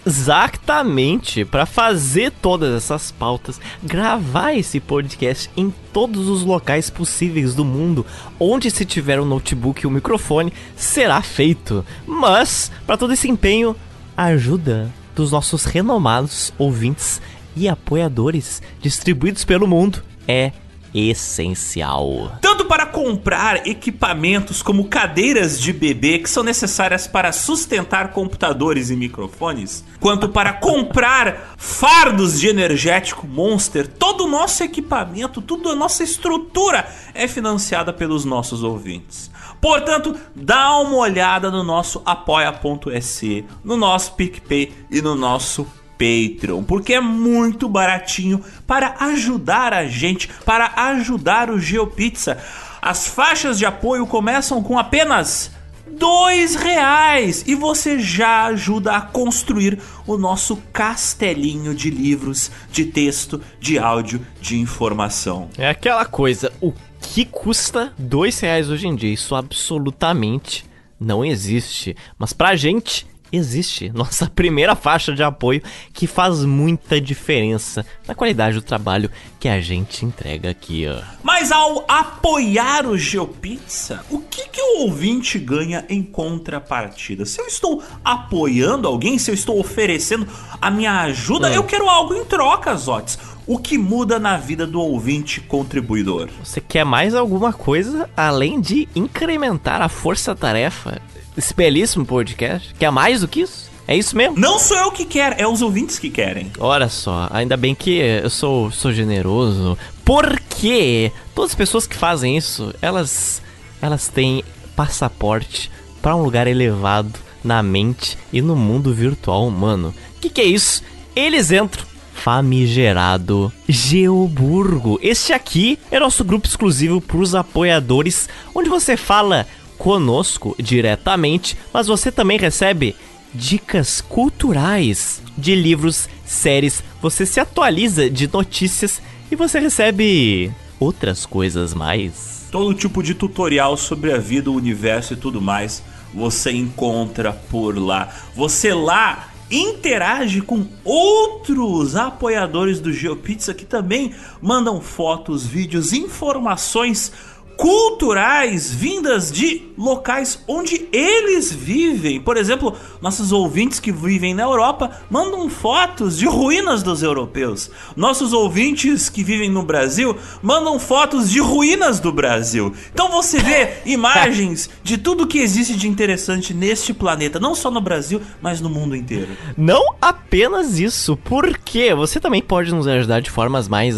Exatamente, 0.07 1.47
para 1.47 1.65
fazer 1.65 2.31
todas 2.31 2.75
essas 2.75 3.11
pautas, 3.11 3.59
gravar 3.83 4.53
esse 4.53 4.79
podcast 4.79 5.51
em 5.57 5.73
todos 5.93 6.29
os 6.29 6.43
locais 6.43 6.91
possíveis 6.91 7.55
do 7.55 7.65
mundo, 7.65 8.05
onde 8.39 8.71
se 8.71 8.85
tiver 8.85 9.19
um 9.19 9.25
notebook 9.25 9.83
e 9.83 9.87
um 9.87 9.91
microfone, 9.91 10.53
será 10.77 11.23
feito. 11.23 11.85
Mas, 12.07 12.71
para 12.87 12.99
todo 12.99 13.15
esse 13.15 13.31
empenho, 13.31 13.75
a 14.17 14.25
ajuda 14.25 14.93
dos 15.15 15.33
nossos 15.33 15.65
renomados 15.65 16.53
ouvintes 16.59 17.23
e 17.57 17.69
apoiadores 17.69 18.61
distribuídos 18.81 19.45
pelo 19.45 19.67
mundo 19.67 20.03
é 20.27 20.53
essencial. 20.95 22.39
Tanto 22.41 22.65
para 22.65 22.87
comprar 22.87 23.67
equipamentos 23.67 24.63
como 24.63 24.89
cadeiras 24.89 25.61
de 25.61 25.73
bebê 25.73 26.21
que 26.21 26.31
são 26.31 26.45
necessárias 26.45 27.07
para 27.07 27.33
sustentar 27.33 28.13
computadores 28.13 28.91
e 28.91 28.97
microfones, 28.97 29.85
quanto 29.99 30.29
para 30.29 30.53
comprar 30.63 31.55
fardos 31.57 32.41
de 32.41 32.49
energético 32.49 33.27
Monster, 33.27 33.89
todo 33.89 34.25
o 34.25 34.29
nosso 34.29 34.63
equipamento, 34.63 35.43
toda 35.43 35.71
a 35.71 35.75
nossa 35.75 36.05
estrutura 36.05 36.89
é 37.13 37.27
financiada 37.27 37.93
pelos 37.93 38.25
nossos 38.25 38.63
ouvintes. 38.63 39.31
Portanto, 39.61 40.15
dá 40.35 40.77
uma 40.79 40.97
olhada 40.99 41.51
no 41.51 41.63
nosso 41.63 42.03
apoia.se, 42.05 43.47
no 43.65 43.77
nosso 43.77 44.13
PicPay 44.13 44.73
e 44.91 45.01
no 45.01 45.15
nosso 45.15 45.67
Patreon, 45.99 46.63
porque 46.63 46.95
é 46.95 47.01
muito 47.01 47.69
baratinho 47.69 48.43
para 48.67 48.95
ajudar 49.01 49.73
a 49.73 49.87
gente, 49.87 50.29
para 50.45 50.73
ajudar 50.91 51.51
o 51.51 51.59
GeoPizza. 51.59 52.39
As 52.81 53.07
faixas 53.09 53.59
de 53.59 53.65
apoio 53.65 54.07
começam 54.07 54.63
com 54.63 54.79
apenas 54.79 55.51
dois 55.99 56.55
reais 56.55 57.45
e 57.47 57.55
você 57.55 57.99
já 57.99 58.45
ajuda 58.47 58.93
a 58.93 59.01
construir 59.01 59.79
o 60.07 60.17
nosso 60.17 60.57
castelinho 60.73 61.75
de 61.75 61.91
livros, 61.91 62.51
de 62.71 62.85
texto, 62.85 63.41
de 63.61 63.79
áudio, 63.79 64.25
de 64.41 64.59
informação. 64.59 65.49
É 65.57 65.69
aquela 65.69 66.05
coisa, 66.05 66.53
o 66.61 66.73
que 67.01 67.25
custa 67.25 67.93
dois 67.99 68.41
reais 68.41 68.69
hoje 68.69 68.87
em 68.87 68.95
dia? 68.97 69.13
Isso 69.13 69.35
absolutamente 69.35 70.65
não 70.99 71.25
existe. 71.25 71.97
Mas 72.19 72.33
pra 72.33 72.57
gente 72.57 73.07
existe 73.37 73.91
nossa 73.95 74.27
primeira 74.27 74.75
faixa 74.75 75.15
de 75.15 75.23
apoio 75.23 75.63
que 75.93 76.07
faz 76.07 76.45
muita 76.45 77.01
diferença 77.01 77.85
na 78.07 78.15
qualidade 78.15 78.57
do 78.57 78.63
trabalho 78.63 79.11
que 79.39 79.49
a 79.49 79.61
gente 79.61 80.05
entrega 80.05 80.51
aqui. 80.51 80.87
Ó. 80.89 81.03
Mas 81.23 81.53
ao 81.53 81.85
apoiar 81.89 82.87
o 82.87 82.97
GeoPizza, 82.97 84.05
o 84.11 84.21
que, 84.21 84.49
que 84.49 84.61
o 84.61 84.83
ouvinte 84.83 85.39
ganha 85.39 85.85
em 85.89 86.03
contrapartida? 86.03 87.25
Se 87.25 87.41
eu 87.41 87.47
estou 87.47 87.83
apoiando 88.05 88.89
alguém, 88.89 89.19
se 89.19 89.31
eu 89.31 89.35
estou 89.35 89.59
oferecendo 89.59 90.27
a 90.61 90.71
minha 90.71 91.01
ajuda, 91.03 91.49
hum. 91.49 91.55
eu 91.55 91.65
quero 91.65 91.89
algo 91.89 92.15
em 92.15 92.25
troca, 92.25 92.75
Zotes. 92.75 93.19
O 93.47 93.59
que 93.59 93.77
muda 93.77 94.19
na 94.19 94.39
vida 94.39 94.67
do 94.67 94.81
ouvinte 94.81 95.39
contribuidor? 95.39 96.31
Você 96.43 96.63
quer 96.63 96.85
mais 96.85 97.15
alguma 97.15 97.53
coisa 97.53 98.09
além 98.17 98.59
de 98.59 98.89
incrementar 98.95 99.83
a 99.83 99.89
força-tarefa 99.89 100.99
esse 101.37 101.55
belíssimo 101.55 102.05
podcast? 102.05 102.75
Quer 102.79 102.91
mais 102.91 103.21
do 103.21 103.29
que 103.29 103.41
isso? 103.41 103.71
É 103.87 103.95
isso 103.97 104.17
mesmo? 104.17 104.39
Não 104.39 104.59
sou 104.59 104.77
eu 104.79 104.91
que 104.91 105.05
quero, 105.05 105.37
é 105.39 105.47
os 105.47 105.61
ouvintes 105.61 105.99
que 105.99 106.09
querem. 106.09 106.51
Olha 106.59 106.89
só, 106.89 107.29
ainda 107.31 107.57
bem 107.57 107.75
que 107.75 107.99
eu 107.99 108.31
sou, 108.31 108.71
sou 108.71 108.93
generoso, 108.93 109.77
porque 110.05 111.13
todas 111.35 111.51
as 111.51 111.57
pessoas 111.57 111.87
que 111.87 111.97
fazem 111.97 112.37
isso, 112.37 112.75
elas, 112.81 113.43
elas 113.83 114.09
têm 114.09 114.43
passaporte 114.75 115.71
para 116.01 116.17
um 116.17 116.23
lugar 116.23 116.47
elevado 116.47 117.13
na 117.43 117.63
mente 117.63 118.17
e 118.33 118.41
no 118.41 118.57
mundo 118.57 118.95
virtual 118.95 119.47
humano. 119.47 119.95
O 120.17 120.21
que, 120.21 120.31
que 120.31 120.41
é 120.41 120.45
isso? 120.45 120.83
Eles 121.15 121.51
entram 121.51 121.85
famigerado 122.15 123.53
Geoburgo. 123.69 124.99
Este 125.03 125.35
aqui 125.35 125.79
é 125.91 126.01
nosso 126.01 126.25
grupo 126.25 126.47
exclusivo 126.47 127.01
para 127.01 127.19
os 127.19 127.35
apoiadores, 127.35 128.31
onde 128.55 128.71
você 128.71 128.97
fala 128.97 129.47
conosco 129.79 130.55
diretamente, 130.59 131.57
mas 131.73 131.87
você 131.87 132.11
também 132.11 132.39
recebe 132.39 132.95
dicas 133.33 134.01
culturais 134.01 135.21
de 135.37 135.55
livros, 135.55 136.09
séries, 136.25 136.83
você 137.03 137.27
se 137.27 137.41
atualiza 137.41 138.09
de 138.09 138.33
notícias 138.33 139.03
e 139.31 139.37
você 139.37 139.59
recebe 139.59 140.53
outras 140.79 141.27
coisas 141.27 141.75
mais. 141.75 142.47
Todo 142.51 142.73
tipo 142.75 143.03
de 143.03 143.15
tutorial 143.15 143.77
sobre 143.77 144.13
a 144.13 144.19
vida, 144.19 144.51
o 144.51 144.55
universo 144.55 145.15
e 145.15 145.17
tudo 145.17 145.41
mais 145.41 145.83
você 146.15 146.53
encontra 146.53 147.33
por 147.33 147.77
lá. 147.77 148.09
Você 148.37 148.73
lá 148.73 149.31
interage 149.51 150.41
com 150.41 150.67
outros 150.85 151.97
apoiadores 151.97 152.81
do 152.81 152.93
GeoPizza 152.93 153.53
que 153.53 153.65
também 153.65 154.15
mandam 154.41 154.81
fotos, 154.81 155.45
vídeos, 155.45 155.93
informações 155.93 157.13
culturais 157.57 158.73
vindas 158.73 159.31
de 159.31 159.63
locais 159.77 160.43
onde 160.47 160.89
eles 160.93 161.53
vivem. 161.53 162.21
Por 162.21 162.37
exemplo, 162.37 162.77
nossos 163.01 163.33
ouvintes 163.33 163.81
que 163.81 163.93
vivem 163.93 164.35
na 164.35 164.43
Europa 164.43 164.91
mandam 165.11 165.49
fotos 165.49 166.17
de 166.17 166.27
ruínas 166.27 166.83
dos 166.83 167.03
europeus. 167.03 167.71
Nossos 167.97 168.33
ouvintes 168.33 169.09
que 169.09 169.25
vivem 169.25 169.51
no 169.51 169.63
Brasil 169.63 170.17
mandam 170.43 170.79
fotos 170.79 171.31
de 171.31 171.41
ruínas 171.41 171.99
do 172.01 172.13
Brasil. 172.13 172.73
Então 172.93 173.11
você 173.11 173.39
vê 173.39 173.75
imagens 173.87 174.71
de 174.83 174.99
tudo 174.99 175.27
que 175.27 175.39
existe 175.39 175.77
de 175.77 175.89
interessante 175.89 176.55
neste 176.55 176.95
planeta, 176.95 177.41
não 177.41 177.55
só 177.55 177.71
no 177.71 177.81
Brasil, 177.81 178.21
mas 178.41 178.61
no 178.61 178.71
mundo 178.71 178.95
inteiro. 178.95 179.29
Não 179.57 179.95
apenas 180.01 180.79
isso, 180.79 181.17
porque 181.17 181.95
você 181.95 182.21
também 182.21 182.43
pode 182.43 182.73
nos 182.73 182.87
ajudar 182.87 183.21
de 183.21 183.31
formas 183.31 183.69
mais 183.69 183.97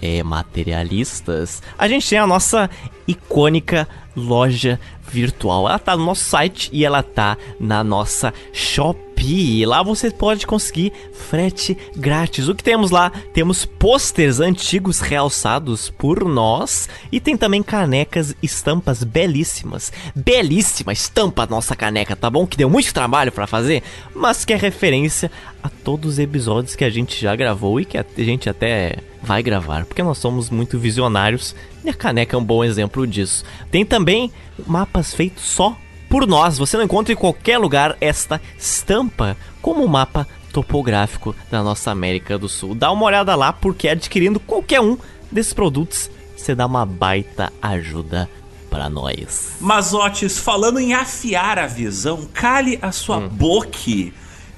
é, 0.00 0.22
materialistas. 0.22 1.62
A 1.76 1.88
gente 1.88 2.08
tem 2.08 2.18
a 2.18 2.26
nossa 2.26 2.70
icônica 3.06 3.88
loja 4.16 4.78
virtual. 5.10 5.68
Ela 5.68 5.78
tá 5.78 5.96
no 5.96 6.04
nosso 6.04 6.24
site 6.24 6.68
e 6.72 6.84
ela 6.84 7.02
tá 7.02 7.36
na 7.58 7.82
nossa 7.82 8.32
Shopee. 8.52 9.64
Lá 9.64 9.82
você 9.82 10.10
pode 10.10 10.46
conseguir 10.46 10.92
frete 11.12 11.76
grátis. 11.96 12.48
O 12.48 12.54
que 12.54 12.62
temos 12.62 12.90
lá? 12.90 13.10
Temos 13.32 13.64
posters 13.64 14.40
antigos 14.40 15.00
realçados 15.00 15.90
por 15.90 16.24
nós 16.24 16.88
e 17.10 17.20
tem 17.20 17.36
também 17.36 17.62
canecas 17.62 18.34
estampas 18.42 19.02
belíssimas. 19.02 19.92
Belíssima 20.14 20.92
estampa 20.92 21.46
nossa 21.46 21.74
caneca, 21.74 22.14
tá 22.14 22.28
bom? 22.28 22.46
Que 22.46 22.56
deu 22.56 22.68
muito 22.68 22.92
trabalho 22.92 23.32
para 23.32 23.46
fazer, 23.46 23.82
mas 24.14 24.44
que 24.44 24.52
é 24.52 24.56
referência 24.56 25.30
a 25.62 25.68
todos 25.68 26.12
os 26.12 26.18
episódios 26.18 26.76
que 26.76 26.84
a 26.84 26.90
gente 26.90 27.20
já 27.20 27.34
gravou 27.34 27.80
e 27.80 27.84
que 27.84 27.98
a 27.98 28.04
gente 28.18 28.48
até 28.48 28.98
vai 29.22 29.42
gravar, 29.42 29.84
porque 29.84 30.02
nós 30.02 30.18
somos 30.18 30.48
muito 30.48 30.78
visionários 30.78 31.54
e 31.88 31.90
a 31.90 31.94
caneca 31.94 32.36
é 32.36 32.38
um 32.38 32.44
bom 32.44 32.62
exemplo 32.62 33.06
disso. 33.06 33.44
Tem 33.70 33.84
também 33.84 34.30
mapas 34.66 35.14
feitos 35.14 35.44
só 35.44 35.76
por 36.08 36.26
nós. 36.26 36.58
Você 36.58 36.76
não 36.76 36.84
encontra 36.84 37.12
em 37.12 37.16
qualquer 37.16 37.58
lugar 37.58 37.96
esta 38.00 38.40
estampa 38.58 39.36
como 39.62 39.82
um 39.82 39.88
mapa 39.88 40.26
topográfico 40.52 41.34
da 41.50 41.62
nossa 41.62 41.90
América 41.90 42.38
do 42.38 42.48
Sul. 42.48 42.74
Dá 42.74 42.92
uma 42.92 43.06
olhada 43.06 43.34
lá, 43.34 43.52
porque 43.52 43.88
adquirindo 43.88 44.38
qualquer 44.38 44.80
um 44.80 44.98
desses 45.32 45.54
produtos, 45.54 46.10
você 46.36 46.54
dá 46.54 46.66
uma 46.66 46.84
baita 46.84 47.52
ajuda 47.60 48.28
para 48.70 48.90
nós. 48.90 49.52
Mazotes, 49.58 50.38
falando 50.38 50.78
em 50.78 50.92
afiar 50.92 51.58
a 51.58 51.66
visão, 51.66 52.28
cale 52.34 52.78
a 52.82 52.92
sua 52.92 53.16
hum. 53.16 53.28
boca 53.28 53.78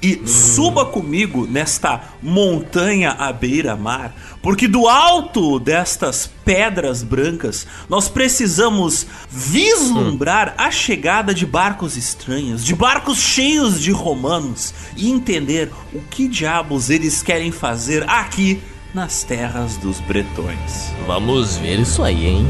e 0.01 0.27
suba 0.27 0.85
comigo 0.85 1.45
nesta 1.45 2.01
montanha 2.21 3.11
à 3.11 3.31
beira-mar, 3.31 4.13
porque 4.41 4.67
do 4.67 4.87
alto 4.87 5.59
destas 5.59 6.29
pedras 6.43 7.03
brancas 7.03 7.67
nós 7.87 8.09
precisamos 8.09 9.05
vislumbrar 9.29 10.55
a 10.57 10.71
chegada 10.71 11.33
de 11.33 11.45
barcos 11.45 11.95
estranhos, 11.95 12.65
de 12.65 12.73
barcos 12.73 13.19
cheios 13.19 13.79
de 13.79 13.91
romanos 13.91 14.73
e 14.97 15.09
entender 15.09 15.71
o 15.93 15.99
que 16.01 16.27
diabos 16.27 16.89
eles 16.89 17.21
querem 17.21 17.51
fazer 17.51 18.03
aqui 18.09 18.59
nas 18.93 19.23
terras 19.23 19.77
dos 19.77 19.99
bretões. 20.01 20.91
Vamos 21.05 21.57
ver 21.57 21.79
isso 21.79 22.03
aí, 22.03 22.25
hein? 22.25 22.47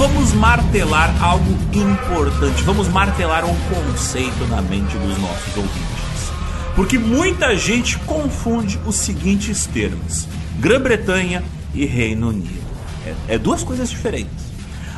Vamos 0.00 0.32
martelar 0.32 1.14
algo 1.22 1.52
importante. 1.74 2.62
Vamos 2.62 2.88
martelar 2.88 3.44
um 3.44 3.54
conceito 3.68 4.46
na 4.46 4.62
mente 4.62 4.96
dos 4.96 5.18
nossos 5.18 5.54
ouvintes. 5.58 6.32
Porque 6.74 6.98
muita 6.98 7.54
gente 7.54 7.98
confunde 7.98 8.80
os 8.86 8.96
seguintes 8.96 9.66
termos: 9.66 10.26
Grã-Bretanha 10.58 11.44
e 11.74 11.84
Reino 11.84 12.30
Unido. 12.30 12.62
É, 13.28 13.34
é 13.34 13.38
duas 13.38 13.62
coisas 13.62 13.90
diferentes. 13.90 14.46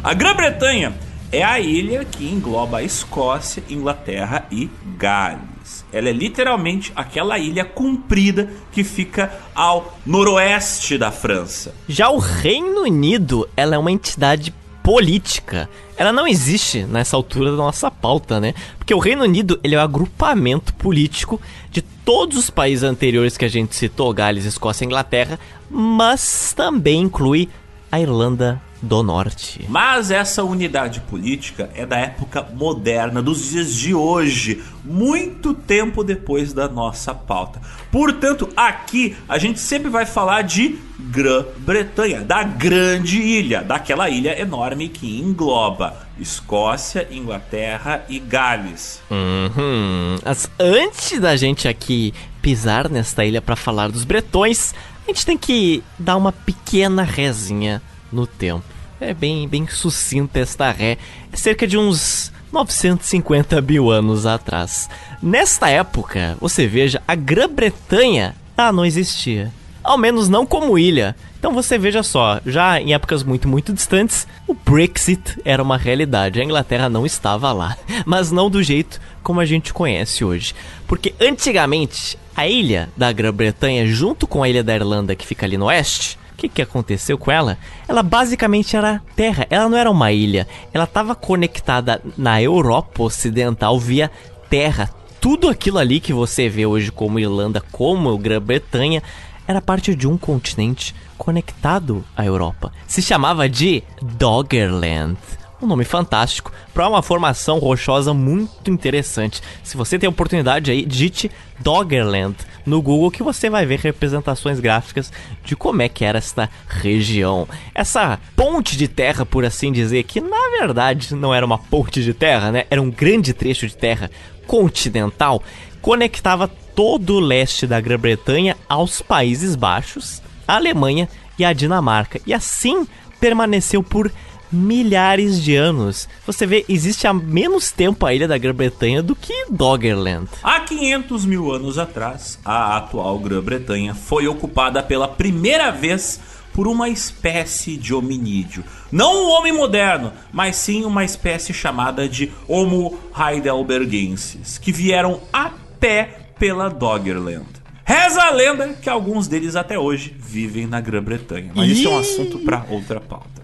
A 0.05 0.15
Grã-Bretanha 0.15 0.95
é 1.33 1.43
a 1.43 1.59
ilha 1.59 2.05
que 2.05 2.25
engloba 2.25 2.79
a 2.79 2.83
Escócia, 2.85 3.61
Inglaterra 3.69 4.47
e 4.53 4.71
Gales. 4.97 5.85
Ela 5.93 6.11
é 6.11 6.13
literalmente 6.13 6.93
aquela 6.95 7.41
ilha 7.41 7.65
comprida 7.65 8.49
que 8.71 8.85
fica 8.85 9.33
ao 9.53 9.99
noroeste 10.07 10.97
da 10.97 11.11
França. 11.11 11.75
Já 11.89 12.09
o 12.09 12.19
Reino 12.19 12.83
Unido, 12.83 13.49
ela 13.57 13.75
é 13.75 13.79
uma 13.79 13.91
entidade 13.91 14.55
política, 14.83 15.69
ela 15.97 16.13
não 16.13 16.27
existe 16.27 16.85
nessa 16.85 17.17
altura 17.17 17.51
da 17.51 17.57
nossa 17.57 17.91
pauta, 17.91 18.41
né? 18.41 18.55
Porque 18.77 18.93
o 18.95 18.99
Reino 18.99 19.23
Unido, 19.23 19.61
ele 19.63 19.75
é 19.75 19.79
o 19.79 19.83
agrupamento 19.83 20.75
político 20.75 21.41
de 21.71 21.81
todos 21.81 22.37
os 22.37 22.51
países 22.51 22.83
anteriores 22.83 23.37
que 23.37 23.45
a 23.45 23.49
gente 23.49 23.77
citou, 23.77 24.13
Gales, 24.13 24.45
Escócia 24.45 24.85
e 24.85 24.87
Inglaterra, 24.87 25.39
mas 25.71 26.53
também 26.55 27.03
inclui 27.03 27.49
a 27.91 28.01
Irlanda 28.01 28.61
do 28.83 29.03
Norte. 29.03 29.65
Mas 29.69 30.11
essa 30.11 30.43
unidade 30.43 31.01
política 31.01 31.71
é 31.75 31.87
da 31.87 31.97
época 31.97 32.45
moderna, 32.53 33.23
dos 33.23 33.51
dias 33.51 33.73
de 33.73 33.95
hoje, 33.95 34.61
muito 34.85 35.55
tempo 35.55 36.03
depois 36.03 36.53
da 36.53 36.69
nossa 36.69 37.15
pauta. 37.15 37.61
Portanto, 37.93 38.49
aqui 38.57 39.17
a 39.29 39.39
gente 39.39 39.61
sempre 39.61 39.89
vai 39.89 40.05
falar 40.05 40.43
de 40.43 40.79
Grã-Bretanha, 40.99 42.23
da 42.23 42.43
grande 42.43 43.21
ilha, 43.21 43.63
daquela 43.63 44.11
ilha 44.11 44.41
enorme 44.41 44.89
que 44.89 45.21
engloba 45.21 45.97
Escócia, 46.19 47.07
Inglaterra 47.11 48.05
e 48.09 48.19
Gales. 48.19 49.01
Uhum. 49.11 50.19
Mas 50.25 50.51
antes 50.59 51.21
da 51.21 51.37
gente 51.37 51.69
aqui 51.69 52.13
pisar 52.41 52.89
nesta 52.89 53.25
ilha 53.25 53.41
para 53.41 53.57
falar 53.57 53.91
dos 53.91 54.05
bretões, 54.05 54.75
a 55.05 55.11
gente 55.11 55.25
tem 55.25 55.39
que 55.39 55.83
dar 55.99 56.17
uma 56.17 56.33
pequena 56.33 57.03
rezinha 57.03 57.81
no 58.13 58.27
tempo. 58.27 58.72
É 59.03 59.13
bem, 59.13 59.49
bem 59.49 59.67
sucinta 59.67 60.39
esta 60.39 60.71
ré. 60.71 60.97
É 61.33 61.37
cerca 61.37 61.67
de 61.67 61.77
uns 61.77 62.31
950 62.53 63.61
mil 63.61 63.91
anos 63.91 64.27
atrás. 64.27 64.89
Nesta 65.21 65.69
época, 65.69 66.37
você 66.41 66.69
veja, 66.69 67.03
a 67.07 67.17
Grã-Bretanha 67.17 68.37
ah, 68.57 68.71
não 68.71 68.87
existia. 68.87 69.53
Ao 69.83 69.99
menos 69.99 70.29
não 70.29 70.47
como 70.47 70.79
ilha. 70.79 71.17
Então 71.37 71.53
você 71.53 71.77
veja 71.77 72.05
só, 72.05 72.41
já 72.47 72.81
em 72.81 72.95
épocas 72.95 73.25
muito, 73.25 73.49
muito 73.49 73.73
distantes, 73.73 74.29
o 74.47 74.55
Brexit 74.55 75.37
era 75.45 75.61
uma 75.61 75.77
realidade. 75.77 76.41
A 76.41 76.45
Inglaterra 76.45 76.89
não 76.89 77.05
estava 77.05 77.53
lá. 77.53 77.77
Mas 78.07 78.31
não 78.31 78.49
do 78.49 78.63
jeito 78.63 79.01
como 79.21 79.41
a 79.41 79.45
gente 79.45 79.75
conhece 79.75 80.25
hoje. 80.25 80.55
Porque 80.87 81.13
antigamente, 81.21 82.17
a 82.37 82.47
ilha 82.47 82.89
da 82.97 83.11
Grã-Bretanha, 83.11 83.85
junto 83.85 84.29
com 84.29 84.45
a 84.45 84.49
ilha 84.49 84.63
da 84.63 84.77
Irlanda, 84.77 85.17
que 85.17 85.27
fica 85.27 85.45
ali 85.45 85.57
no 85.57 85.65
oeste, 85.65 86.22
que, 86.43 86.49
que 86.49 86.63
aconteceu 86.63 87.17
com 87.17 87.31
ela? 87.31 87.59
Ela 87.87 88.03
basicamente 88.03 88.77
era 88.77 89.03
terra, 89.15 89.47
ela 89.51 89.69
não 89.69 89.79
era 89.79 89.91
uma 89.91 90.13
ilha. 90.13 90.47
Ela 90.73 90.85
estava 90.85 91.15
conectada 91.15 92.03
na 92.17 92.43
Europa 92.43 93.03
Ocidental 93.03 93.79
via 93.79 94.11
terra. 94.49 94.91
Tudo 95.21 95.49
aquilo 95.49 95.79
ali 95.79 96.01
que 96.01 96.13
você 96.13 96.49
vê 96.49 96.67
hoje 96.67 96.91
como 96.91 97.19
Irlanda, 97.21 97.63
como 97.71 98.19
Grã-Bretanha, 98.19 99.03
era 99.47 99.61
parte 99.61 99.95
de 99.95 100.09
um 100.09 100.19
continente 100.19 100.95
conectado 101.17 102.05
à 102.17 102.25
Europa. 102.25 102.73
Se 102.87 103.01
chamava 103.01 103.49
de 103.49 103.83
Doggerland. 104.01 105.17
Um 105.63 105.67
nome 105.69 105.85
fantástico 105.85 106.53
para 106.75 106.89
uma 106.89 107.03
formação 107.03 107.61
rochosa 107.61 108.13
muito 108.13 108.69
interessante. 108.69 109.41
Se 109.63 109.77
você 109.77 109.97
tem 109.97 110.09
oportunidade 110.09 110.73
aí, 110.73 110.85
digite 110.85 111.31
Doggerland 111.61 112.35
no 112.67 112.83
Google 112.83 113.13
que 113.13 113.23
você 113.23 113.49
vai 113.49 113.65
ver 113.65 113.79
representações 113.79 114.59
gráficas 114.59 115.13
de 115.45 115.55
como 115.55 115.81
é 115.81 115.89
que 115.89 116.05
era 116.05 116.19
esta 116.19 116.51
região. 116.67 117.47
Essa 117.73 118.19
ponte 118.35 118.77
de 118.77 118.89
terra, 118.89 119.25
por 119.25 119.45
assim 119.45 119.71
dizer, 119.71 120.03
que 120.03 120.21
na 120.21 120.59
verdade 120.59 121.15
não 121.15 121.33
era 121.33 121.47
uma 121.47 121.59
ponte 121.59 122.03
de 122.03 122.13
terra, 122.13 122.51
né? 122.51 122.65
Era 122.69 122.83
um 122.83 122.91
grande 122.91 123.33
trecho 123.33 123.69
de 123.69 123.77
terra 123.77 124.11
continental, 124.49 125.41
conectava 125.81 126.49
todo 126.75 127.15
o 127.15 127.21
leste 127.21 127.69
da 127.69 127.81
Grã-Bretanha 127.81 128.57
aos 128.69 129.01
Países 129.01 129.55
Baixos, 129.55 130.21
a 130.47 130.57
Alemanha 130.57 131.09
e 131.39 131.45
a 131.45 131.53
Dinamarca. 131.53 132.21
E 132.27 132.35
assim 132.35 132.85
permaneceu 133.21 133.81
por 133.85 134.11
milhares 134.53 135.43
de 135.43 135.57
anos. 135.57 136.09
Você 136.27 136.47
vê, 136.47 136.65
existe 136.69 137.07
há 137.07 137.15
menos 137.15 137.71
tempo 137.71 138.05
a 138.05 138.15
ilha 138.15 138.29
da 138.29 138.37
Grã-Bretanha 138.37 139.03
do 139.03 139.17
que 139.17 139.47
Doggerland. 139.51 140.29
Há 140.43 140.61
500 140.61 141.25
mil 141.25 141.51
anos 141.51 141.79
atrás, 141.79 142.39
a 142.45 142.77
atual 142.77 143.19
Grã-Bretanha 143.19 143.95
foi 143.95 144.29
ocupada 144.29 144.83
pela 144.83 145.09
primeira 145.09 145.71
vez 145.71 146.21
por 146.53 146.69
uma 146.69 146.89
espécie 146.89 147.77
de 147.77 147.95
hominídeo. 147.95 148.63
Não 148.91 149.25
um 149.25 149.31
homem 149.31 149.53
moderno, 149.53 150.13
mas 150.31 150.57
sim 150.57 150.85
uma 150.85 151.05
espécie 151.05 151.55
chamada 151.55 152.09
de 152.09 152.31
Homo 152.47 152.99
heidelbergensis, 153.17 154.59
que 154.59 154.71
vieram 154.71 155.21
a 155.33 155.51
pé 155.81 156.35
pela 156.39 156.69
Doggerland. 156.69 157.47
Reza 157.85 158.23
a 158.23 158.31
lenda 158.31 158.69
que 158.75 158.89
alguns 158.89 159.27
deles 159.27 159.57
até 159.57 159.79
hoje 159.79 160.15
vivem 160.19 160.67
na 160.67 160.81
Grã-Bretanha, 160.81 161.53
mas 161.55 161.71
isso 161.71 161.89
é 161.89 161.91
um 161.91 161.99
assunto 161.99 162.39
para 162.39 162.65
outra 162.71 163.01
pauta. 163.01 163.42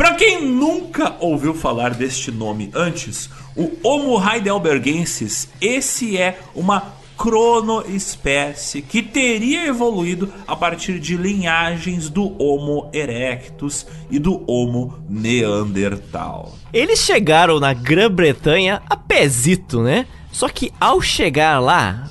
Para 0.00 0.14
quem 0.14 0.46
nunca 0.46 1.14
ouviu 1.20 1.52
falar 1.52 1.92
deste 1.92 2.32
nome 2.32 2.70
antes, 2.74 3.28
o 3.54 3.70
Homo 3.82 4.18
heidelbergensis, 4.18 5.50
esse 5.60 6.16
é 6.16 6.38
uma 6.54 6.94
cronoespécie 7.18 8.80
que 8.80 9.02
teria 9.02 9.66
evoluído 9.66 10.32
a 10.48 10.56
partir 10.56 10.98
de 10.98 11.18
linhagens 11.18 12.08
do 12.08 12.34
Homo 12.42 12.88
erectus 12.94 13.86
e 14.10 14.18
do 14.18 14.42
Homo 14.50 15.04
neandertal. 15.06 16.54
Eles 16.72 17.00
chegaram 17.00 17.60
na 17.60 17.74
Grã-Bretanha 17.74 18.80
a 18.88 18.96
pezito, 18.96 19.82
né? 19.82 20.06
Só 20.32 20.48
que 20.48 20.72
ao 20.80 21.02
chegar 21.02 21.60
lá, 21.60 22.08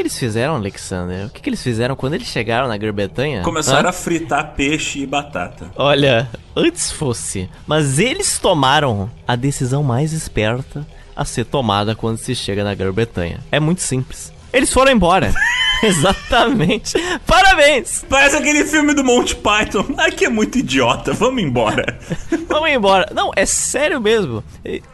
que, 0.00 0.06
eles 0.06 0.18
fizeram, 0.18 0.56
Alexander? 0.56 1.26
O 1.26 1.30
que, 1.30 1.42
que 1.42 1.50
eles 1.50 1.62
fizeram 1.62 1.94
quando 1.94 2.14
eles 2.14 2.26
chegaram 2.26 2.66
na 2.66 2.76
Grã-Bretanha? 2.76 3.42
Começaram 3.42 3.86
Hã? 3.86 3.90
a 3.90 3.92
fritar 3.92 4.54
peixe 4.54 5.00
e 5.00 5.06
batata. 5.06 5.70
Olha, 5.76 6.28
antes 6.56 6.90
fosse. 6.90 7.50
Mas 7.66 7.98
eles 7.98 8.38
tomaram 8.38 9.10
a 9.28 9.36
decisão 9.36 9.82
mais 9.82 10.12
esperta 10.12 10.86
a 11.14 11.24
ser 11.24 11.44
tomada 11.44 11.94
quando 11.94 12.16
se 12.16 12.34
chega 12.34 12.64
na 12.64 12.74
Grã-Bretanha. 12.74 13.40
É 13.52 13.60
muito 13.60 13.82
simples. 13.82 14.32
Eles 14.52 14.72
foram 14.72 14.90
embora. 14.90 15.32
Exatamente. 15.84 16.94
Parabéns! 17.26 18.04
Parece 18.08 18.36
aquele 18.36 18.64
filme 18.64 18.94
do 18.94 19.02
Monty 19.02 19.36
Python. 19.36 19.86
Aqui 19.96 20.26
é 20.26 20.28
muito 20.28 20.58
idiota, 20.58 21.12
vamos 21.12 21.42
embora. 21.42 21.98
vamos 22.48 22.70
embora. 22.70 23.10
Não, 23.14 23.30
é 23.34 23.46
sério 23.46 24.00
mesmo. 24.00 24.44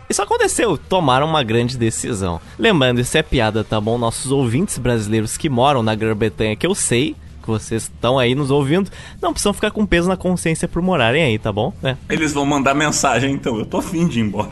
Isso 0.08 0.22
aconteceu. 0.22 0.78
Tomaram 0.78 1.26
uma 1.26 1.42
grande 1.42 1.76
decisão. 1.76 2.40
Lembrando, 2.58 3.00
isso 3.00 3.16
é 3.18 3.22
piada, 3.22 3.64
tá 3.64 3.80
bom? 3.80 3.98
Nossos 3.98 4.30
ouvintes 4.30 4.78
brasileiros 4.78 5.36
que 5.36 5.48
moram 5.48 5.82
na 5.82 5.94
Grã-Bretanha, 5.94 6.56
que 6.56 6.66
eu 6.66 6.74
sei 6.74 7.16
que 7.42 7.50
vocês 7.50 7.84
estão 7.84 8.18
aí 8.18 8.34
nos 8.34 8.50
ouvindo, 8.50 8.90
não 9.22 9.32
precisam 9.32 9.54
ficar 9.54 9.70
com 9.70 9.86
peso 9.86 10.08
na 10.08 10.16
consciência 10.16 10.66
por 10.66 10.82
morarem 10.82 11.22
aí, 11.22 11.38
tá 11.38 11.52
bom? 11.52 11.72
É. 11.82 11.96
Eles 12.10 12.32
vão 12.32 12.44
mandar 12.44 12.74
mensagem, 12.74 13.32
então. 13.32 13.56
Eu 13.56 13.64
tô 13.64 13.78
afim 13.78 14.08
de 14.08 14.18
ir 14.18 14.24
embora. 14.24 14.50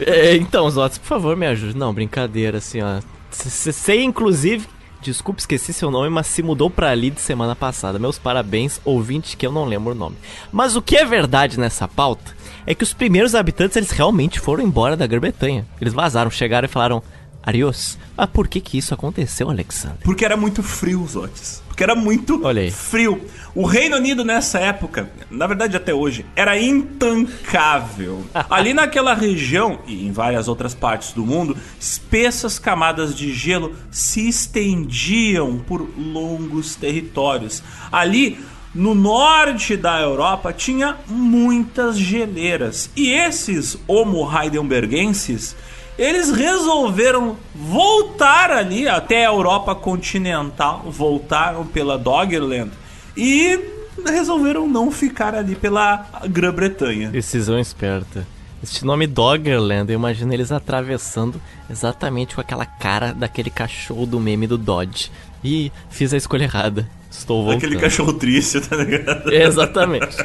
é, 0.00 0.34
então, 0.34 0.68
Zotes, 0.68 0.98
por 0.98 1.06
favor, 1.06 1.36
me 1.36 1.46
ajude. 1.46 1.76
Não, 1.76 1.94
brincadeira, 1.94 2.58
assim, 2.58 2.80
ó. 2.82 3.00
Sei, 3.30 4.02
inclusive, 4.02 4.66
desculpe, 5.00 5.40
esqueci 5.40 5.72
seu 5.72 5.90
nome, 5.90 6.08
mas 6.08 6.26
se 6.26 6.42
mudou 6.42 6.70
pra 6.70 6.90
ali 6.90 7.10
de 7.10 7.20
semana 7.20 7.56
passada. 7.56 7.98
Meus 7.98 8.18
parabéns, 8.18 8.80
ouvinte, 8.84 9.36
que 9.36 9.46
eu 9.46 9.52
não 9.52 9.64
lembro 9.64 9.92
o 9.92 9.96
nome. 9.96 10.16
Mas 10.52 10.76
o 10.76 10.82
que 10.82 10.96
é 10.96 11.04
verdade 11.04 11.58
nessa 11.58 11.88
pauta 11.88 12.34
é 12.66 12.74
que 12.74 12.84
os 12.84 12.92
primeiros 12.92 13.34
habitantes, 13.34 13.76
eles 13.76 13.90
realmente 13.90 14.38
foram 14.38 14.62
embora 14.62 14.96
da 14.96 15.06
Grã-Bretanha. 15.06 15.66
Eles 15.80 15.92
vazaram, 15.92 16.30
chegaram 16.30 16.66
e 16.66 16.68
falaram, 16.68 17.02
Arios, 17.42 17.98
mas 18.16 18.28
por 18.28 18.46
que 18.46 18.60
que 18.60 18.76
isso 18.76 18.92
aconteceu, 18.92 19.48
Alexandre? 19.48 20.00
Porque 20.04 20.24
era 20.24 20.36
muito 20.36 20.62
frio, 20.62 21.06
Zotes. 21.06 21.62
Porque 21.80 21.90
era 21.90 21.94
muito 21.98 22.38
frio. 22.72 23.22
O 23.54 23.64
Reino 23.64 23.96
Unido 23.96 24.22
nessa 24.22 24.58
época, 24.58 25.10
na 25.30 25.46
verdade 25.46 25.78
até 25.78 25.94
hoje, 25.94 26.26
era 26.36 26.60
intancável. 26.60 28.22
Ali 28.50 28.74
naquela 28.74 29.14
região 29.14 29.78
e 29.86 30.06
em 30.06 30.12
várias 30.12 30.46
outras 30.46 30.74
partes 30.74 31.14
do 31.14 31.24
mundo, 31.24 31.56
espessas 31.80 32.58
camadas 32.58 33.16
de 33.16 33.32
gelo 33.32 33.74
se 33.90 34.28
estendiam 34.28 35.58
por 35.58 35.88
longos 35.96 36.74
territórios. 36.74 37.62
Ali 37.90 38.38
no 38.74 38.94
norte 38.94 39.74
da 39.74 39.98
Europa 40.02 40.52
tinha 40.52 40.98
muitas 41.08 41.98
geleiras. 41.98 42.90
E 42.94 43.10
esses 43.10 43.78
Homo 43.88 44.30
heidelbergenses 44.30 45.56
eles 46.00 46.30
resolveram 46.30 47.36
voltar 47.54 48.50
ali 48.50 48.88
até 48.88 49.26
a 49.26 49.28
Europa 49.28 49.74
continental, 49.74 50.82
voltaram 50.86 51.66
pela 51.66 51.98
Doggerland 51.98 52.70
e 53.14 53.60
resolveram 54.06 54.66
não 54.66 54.90
ficar 54.90 55.34
ali 55.34 55.54
pela 55.54 56.06
Grã-Bretanha. 56.26 57.10
Decisão 57.10 57.58
esperta. 57.58 58.26
Este 58.62 58.82
nome 58.82 59.06
Doggerland, 59.06 59.92
eu 59.92 59.98
imagino 59.98 60.32
eles 60.32 60.50
atravessando 60.50 61.38
exatamente 61.68 62.34
com 62.34 62.40
aquela 62.40 62.64
cara 62.64 63.12
daquele 63.12 63.50
cachorro 63.50 64.06
do 64.06 64.18
meme 64.18 64.46
do 64.46 64.56
Dodge. 64.56 65.12
E 65.44 65.70
fiz 65.90 66.14
a 66.14 66.16
escolha 66.16 66.44
errada. 66.44 66.88
Estou 67.10 67.44
voltando. 67.44 67.58
Aquele 67.58 67.78
cachorro 67.78 68.14
triste, 68.14 68.58
tá 68.62 68.76
ligado? 68.76 69.30
Exatamente. 69.30 70.16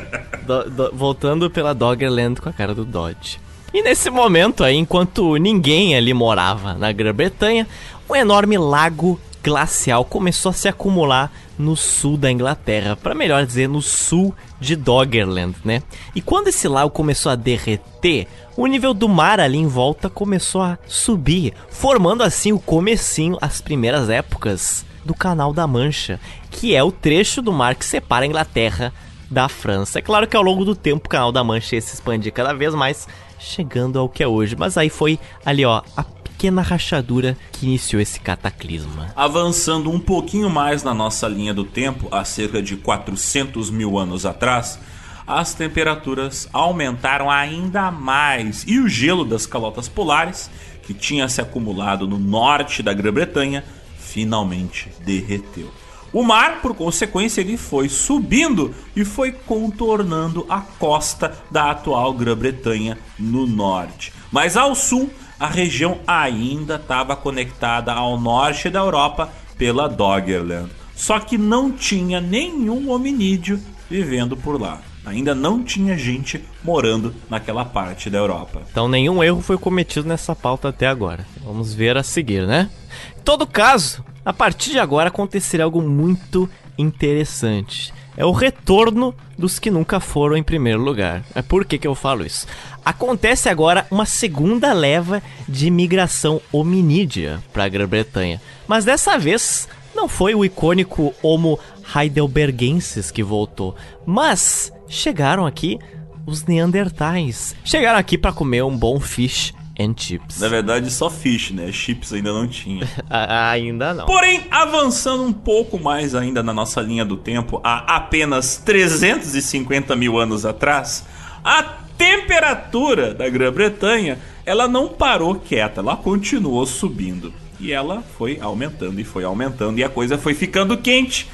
do, 0.48 0.70
do, 0.70 0.92
voltando 0.94 1.50
pela 1.50 1.74
Doggerland 1.74 2.40
com 2.40 2.48
a 2.48 2.54
cara 2.54 2.74
do 2.74 2.86
Dodge. 2.86 3.44
E 3.76 3.82
nesse 3.82 4.10
momento 4.10 4.64
aí, 4.64 4.78
enquanto 4.78 5.36
ninguém 5.36 5.98
ali 5.98 6.14
morava 6.14 6.76
na 6.76 6.94
Grã-Bretanha, 6.94 7.68
um 8.10 8.16
enorme 8.16 8.58
lago 8.58 9.20
glacial 9.44 10.06
começou 10.06 10.52
a 10.52 10.54
se 10.54 10.70
acumular 10.70 11.30
no 11.60 11.76
sul 11.76 12.16
da 12.16 12.32
Inglaterra, 12.32 12.96
para 12.96 13.14
melhor 13.14 13.46
dizer, 13.46 13.68
no 13.68 13.82
sul 13.82 14.34
de 14.62 14.78
Doggerland, 14.78 15.58
né? 15.66 15.84
E 16.16 16.22
quando 16.22 16.48
esse 16.48 16.70
lago 16.70 16.90
começou 16.90 17.30
a 17.30 17.36
derreter, 17.36 18.30
o 18.56 18.66
nível 18.66 18.94
do 18.94 19.10
mar 19.10 19.42
ali 19.42 19.58
em 19.58 19.68
volta 19.68 20.10
começou 20.10 20.62
a 20.62 20.78
subir, 20.88 21.54
formando 21.70 22.24
assim 22.24 22.54
o 22.54 22.60
comecinho, 22.60 23.38
as 23.42 23.60
primeiras 23.60 24.10
épocas 24.10 24.86
do 25.04 25.14
Canal 25.14 25.52
da 25.52 25.68
Mancha, 25.68 26.18
que 26.50 26.74
é 26.74 26.82
o 26.82 26.94
trecho 26.94 27.42
do 27.42 27.52
mar 27.52 27.76
que 27.76 27.84
separa 27.84 28.24
a 28.24 28.28
Inglaterra 28.28 28.94
da 29.30 29.50
França. 29.50 30.00
É 30.00 30.02
claro 30.02 30.28
que 30.28 30.38
ao 30.38 30.44
longo 30.44 30.64
do 30.64 30.76
tempo 30.76 31.08
o 31.08 31.10
canal 31.10 31.32
da 31.32 31.44
Mancha 31.44 31.76
ia 31.76 31.82
se 31.82 31.94
expandir 31.94 32.32
cada 32.32 32.54
vez 32.54 32.74
mais, 32.74 33.08
chegando 33.46 34.00
ao 34.00 34.10
que 34.10 34.24
é 34.24 34.28
hoje. 34.28 34.56
Mas 34.56 34.78
aí 34.78 34.90
foi 34.90 35.20
ali, 35.46 35.64
ó, 35.64 35.82
a 35.96 36.04
pequena 36.04 36.62
rachadura 36.62 37.38
que 37.52 37.66
iniciou 37.66 38.02
esse 38.02 38.20
cataclisma. 38.20 39.12
Avançando 39.16 39.90
um 39.90 40.00
pouquinho 40.00 40.50
mais 40.50 40.84
na 40.84 40.94
nossa 40.94 41.28
linha 41.28 41.54
do 41.54 41.64
tempo, 41.64 42.08
há 42.12 42.26
cerca 42.26 42.62
de 42.62 42.76
400 42.76 43.70
mil 43.70 43.98
anos 43.98 44.26
atrás, 44.26 44.80
as 45.26 45.54
temperaturas 45.54 46.48
aumentaram 46.54 47.32
ainda 47.32 47.90
mais 47.90 48.64
e 48.68 48.80
o 48.80 48.88
gelo 48.88 49.26
das 49.26 49.46
calotas 49.46 49.88
polares, 49.88 50.50
que 50.84 50.94
tinha 50.94 51.28
se 51.28 51.42
acumulado 51.42 52.08
no 52.08 52.20
norte 52.20 52.84
da 52.84 52.94
Grã-Bretanha, 52.94 53.64
finalmente 53.98 54.92
derreteu. 55.04 55.72
O 56.16 56.24
mar, 56.24 56.62
por 56.62 56.74
consequência, 56.74 57.42
ele 57.42 57.58
foi 57.58 57.90
subindo 57.90 58.74
e 58.96 59.04
foi 59.04 59.34
contornando 59.34 60.46
a 60.48 60.62
costa 60.62 61.38
da 61.52 61.72
atual 61.72 62.14
Grã-Bretanha 62.14 62.98
no 63.20 63.46
norte. 63.46 64.14
Mas 64.32 64.56
ao 64.56 64.74
sul, 64.74 65.10
a 65.38 65.46
região 65.46 66.00
ainda 66.08 66.76
estava 66.76 67.18
conectada 67.18 67.92
ao 67.92 68.18
norte 68.18 68.70
da 68.70 68.80
Europa 68.80 69.30
pela 69.58 69.90
Doggerland. 69.90 70.72
Só 70.96 71.20
que 71.20 71.38
não 71.38 71.70
tinha 71.70 72.22
nenhum 72.22 72.92
hominídeo 72.92 73.60
vivendo 73.90 74.38
por 74.38 74.58
lá. 74.58 74.80
Ainda 75.06 75.36
não 75.36 75.62
tinha 75.62 75.98
gente 75.98 76.42
morando 76.64 77.14
naquela 77.30 77.66
parte 77.66 78.10
da 78.10 78.20
Europa. 78.20 78.62
Então 78.72 78.88
nenhum 78.88 79.22
erro 79.22 79.42
foi 79.42 79.58
cometido 79.58 80.08
nessa 80.08 80.34
pauta 80.34 80.70
até 80.70 80.88
agora. 80.88 81.28
Vamos 81.44 81.74
ver 81.74 81.98
a 81.98 82.04
seguir, 82.04 82.48
né? 82.48 82.70
Em 83.18 83.22
todo 83.22 83.46
caso, 83.46 84.02
a 84.26 84.34
partir 84.34 84.72
de 84.72 84.80
agora 84.80 85.10
acontecerá 85.10 85.64
algo 85.64 85.82
muito 85.82 86.50
interessante. 86.78 87.94
É 88.18 88.26
o 88.26 88.32
retorno 88.32 89.14
dos 89.38 89.60
que 89.60 89.70
nunca 89.70 90.00
foram 90.00 90.36
em 90.38 90.44
primeiro 90.44 90.82
lugar. 90.82 91.24
É 91.36 91.42
por 91.42 91.66
que, 91.66 91.78
que 91.78 91.88
eu 91.88 91.94
falo 91.94 92.26
isso? 92.26 92.48
Acontece 92.84 93.50
agora 93.50 93.86
uma 93.92 94.06
segunda 94.06 94.72
leva 94.74 95.22
de 95.48 95.68
imigração 95.68 96.42
hominídea 96.52 97.44
para 97.52 97.66
a 97.66 97.70
Grã-Bretanha. 97.70 98.42
Mas 98.68 98.86
dessa 98.86 99.18
vez 99.18 99.68
não 99.94 100.08
foi 100.08 100.34
o 100.34 100.46
icônico 100.46 101.14
Homo 101.22 101.60
heidelbergensis 101.96 103.12
que 103.12 103.24
voltou, 103.24 103.76
mas 104.06 104.72
chegaram 104.88 105.46
aqui 105.46 105.78
os 106.26 106.44
Neandertais. 106.46 107.56
Chegaram 107.64 108.00
aqui 108.00 108.18
para 108.18 108.34
comer 108.34 108.64
um 108.64 108.76
bom 108.76 109.00
fish 109.00 109.54
and 109.80 109.94
chips. 109.98 110.40
Na 110.40 110.48
verdade, 110.48 110.92
só 110.92 111.10
fish, 111.10 111.52
né? 111.52 111.72
Chips 111.72 112.14
ainda 112.14 112.32
não 112.32 112.48
tinha. 112.48 112.88
ainda 113.10 113.94
não. 113.94 114.06
Porém, 114.06 114.46
avançando 114.50 115.24
um 115.24 115.34
pouco 115.34 115.80
mais 115.80 116.16
ainda 116.16 116.42
na 116.42 116.54
nossa 116.54 116.82
linha 116.82 117.06
do 117.06 117.18
tempo, 117.18 117.60
há 117.64 117.96
apenas 117.96 118.58
350 118.58 119.96
mil 119.96 120.18
anos 120.18 120.46
atrás, 120.46 121.06
a 121.44 121.64
temperatura 121.98 123.14
da 123.14 123.30
Grã-Bretanha 123.30 124.20
ela 124.46 124.68
não 124.68 124.88
parou 124.88 125.36
quieta, 125.36 125.82
ela 125.82 125.98
continuou 125.98 126.66
subindo. 126.66 127.34
E 127.60 127.72
ela 127.72 128.04
foi 128.18 128.38
aumentando 128.40 129.00
e 129.00 129.04
foi 129.04 129.24
aumentando 129.24 129.80
e 129.80 129.84
a 129.84 129.90
coisa 129.90 130.18
foi 130.18 130.34
ficando 130.34 130.78
quente. 130.78 131.28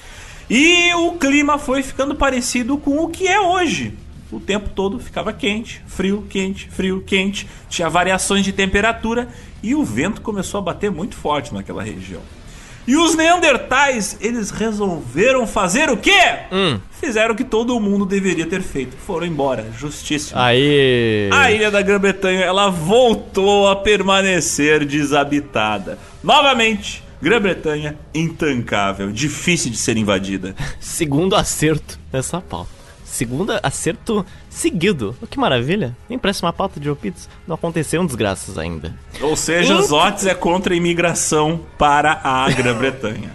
E 0.49 0.93
o 0.93 1.13
clima 1.13 1.58
foi 1.58 1.84
ficando 1.84 2.15
parecido 2.15 2.77
com 2.77 2.99
o 2.99 3.10
que 3.10 3.27
é 3.27 3.39
hoje. 3.39 3.97
O 4.32 4.39
tempo 4.39 4.70
todo 4.70 4.98
ficava 5.00 5.34
quente, 5.34 5.82
frio, 5.86 6.26
quente, 6.30 6.70
frio, 6.70 7.04
quente. 7.06 7.48
Tinha 7.70 7.89
variações 7.89 8.46
de 8.46 8.54
temperatura 8.54 9.28
e 9.62 9.76
o 9.76 9.84
vento 9.84 10.22
começou 10.22 10.60
a 10.60 10.62
bater 10.62 10.89
muito 10.89 11.15
forte 11.15 11.54
naquela 11.54 11.84
região. 11.84 12.22
E 12.88 12.96
os 12.96 13.15
Neandertais, 13.15 14.17
eles 14.20 14.50
resolveram 14.50 15.46
fazer 15.46 15.89
o 15.89 15.98
quê? 15.98 16.20
Hum. 16.52 16.80
Fizeram 17.00 17.34
o 17.34 17.38
que 17.38 17.44
todo 17.44 17.80
mundo 17.80 18.06
deveria 18.06 18.46
ter 18.46 18.62
feito. 18.62 18.98
Foram 18.98 19.28
embora, 19.28 19.67
justíssimo. 19.78 20.39
Aí. 20.39 21.30
A 21.32 21.52
ilha 21.52 21.70
da 21.70 21.82
Grã-Bretanha, 21.82 22.41
ela 22.41 22.70
voltou 22.70 23.67
a 23.67 23.76
permanecer 23.76 24.84
desabitada. 24.84 26.00
Novamente, 26.24 27.04
Grã-Bretanha, 27.22 27.98
intancável, 28.15 29.12
difícil 29.12 29.70
de 29.70 29.78
ser 29.78 29.96
invadida. 29.96 30.56
Segundo 30.80 31.36
acerto 31.36 32.00
nessa 32.12 32.41
pauta. 32.41 32.81
Segundo 33.21 33.53
acerto 33.62 34.25
seguido. 34.49 35.15
Oh, 35.21 35.27
que 35.27 35.38
maravilha. 35.38 35.95
Nem 36.10 36.17
parece 36.17 36.41
uma 36.41 36.51
pauta 36.51 36.79
de 36.79 36.89
Opits. 36.89 37.29
Não 37.47 37.53
aconteceu 37.53 38.01
um 38.01 38.05
desgraças 38.07 38.57
ainda. 38.57 38.95
Ou 39.21 39.36
seja, 39.36 39.77
os 39.77 39.91
Otis 39.91 40.25
é 40.25 40.34
contra 40.34 40.73
a 40.73 40.75
imigração 40.75 41.62
para 41.77 42.19
a 42.23 42.49
Grã-Bretanha. 42.49 43.29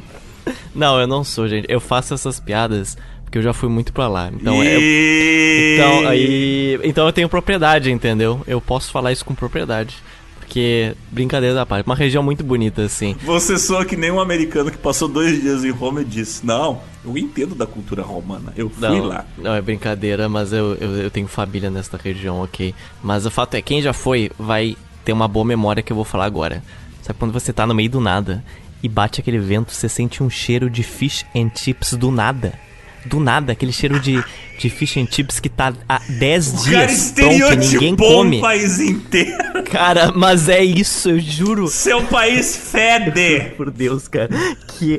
não, 0.74 0.98
eu 0.98 1.06
não 1.06 1.22
sou, 1.22 1.46
gente. 1.46 1.66
Eu 1.68 1.78
faço 1.78 2.12
essas 2.12 2.40
piadas 2.40 2.98
porque 3.22 3.38
eu 3.38 3.42
já 3.42 3.52
fui 3.52 3.68
muito 3.68 3.92
pra 3.92 4.08
lá. 4.08 4.28
Então, 4.32 4.64
e... 4.64 4.66
eu, 4.66 5.74
então, 5.76 6.08
aí, 6.08 6.80
então 6.82 7.06
eu 7.06 7.12
tenho 7.12 7.28
propriedade, 7.28 7.92
entendeu? 7.92 8.42
Eu 8.44 8.60
posso 8.60 8.90
falar 8.90 9.12
isso 9.12 9.24
com 9.24 9.36
propriedade. 9.36 10.02
Porque, 10.46 10.94
brincadeira 11.10 11.56
da 11.56 11.66
parte, 11.66 11.86
uma 11.86 11.96
região 11.96 12.22
muito 12.22 12.44
bonita, 12.44 12.82
assim. 12.82 13.16
Você 13.24 13.58
soa 13.58 13.84
que 13.84 13.96
nem 13.96 14.12
um 14.12 14.20
americano 14.20 14.70
que 14.70 14.78
passou 14.78 15.08
dois 15.08 15.42
dias 15.42 15.64
em 15.64 15.70
Roma 15.70 16.02
e 16.02 16.04
disse: 16.04 16.46
Não, 16.46 16.80
eu 17.04 17.18
entendo 17.18 17.52
da 17.52 17.66
cultura 17.66 18.04
romana, 18.04 18.52
eu 18.56 18.70
fui 18.70 18.88
não, 18.88 19.04
lá. 19.04 19.24
Não, 19.36 19.52
é 19.52 19.60
brincadeira, 19.60 20.28
mas 20.28 20.52
eu, 20.52 20.76
eu, 20.76 20.96
eu, 20.98 21.10
tenho 21.10 21.26
família 21.26 21.68
nesta 21.68 21.96
região, 21.96 22.40
ok. 22.40 22.72
Mas 23.02 23.26
o 23.26 23.30
fato 23.30 23.54
é, 23.54 23.60
quem 23.60 23.82
já 23.82 23.92
foi 23.92 24.30
vai 24.38 24.76
ter 25.04 25.12
uma 25.12 25.26
boa 25.26 25.44
memória 25.44 25.82
que 25.82 25.92
eu 25.92 25.96
vou 25.96 26.04
falar 26.04 26.26
agora. 26.26 26.62
Sabe 27.02 27.18
quando 27.18 27.32
você 27.32 27.52
tá 27.52 27.66
no 27.66 27.74
meio 27.74 27.90
do 27.90 28.00
nada 28.00 28.44
e 28.82 28.88
bate 28.88 29.20
aquele 29.20 29.38
vento, 29.38 29.72
você 29.72 29.88
sente 29.88 30.22
um 30.22 30.30
cheiro 30.30 30.70
de 30.70 30.84
fish 30.84 31.26
and 31.34 31.50
chips 31.56 31.94
do 31.94 32.12
nada 32.12 32.65
do 33.08 33.20
nada, 33.20 33.52
aquele 33.52 33.72
cheiro 33.72 33.98
de, 33.98 34.22
de 34.58 34.70
fish 34.70 34.96
and 34.96 35.06
chips 35.10 35.40
que 35.40 35.48
tá 35.48 35.72
há 35.88 36.00
10 36.08 36.64
dias 36.64 37.12
pronto 37.12 37.32
e 37.32 37.56
ninguém 37.56 37.96
come. 37.96 38.38
o 38.38 38.40
país 38.40 38.78
inteiro. 38.80 39.62
Cara, 39.64 40.12
mas 40.12 40.48
é 40.48 40.62
isso, 40.62 41.10
eu 41.10 41.18
juro. 41.18 41.68
Seu 41.68 42.02
país 42.04 42.56
fede. 42.56 43.50
Por 43.56 43.70
Deus, 43.70 44.08
cara. 44.08 44.28
Que, 44.68 44.98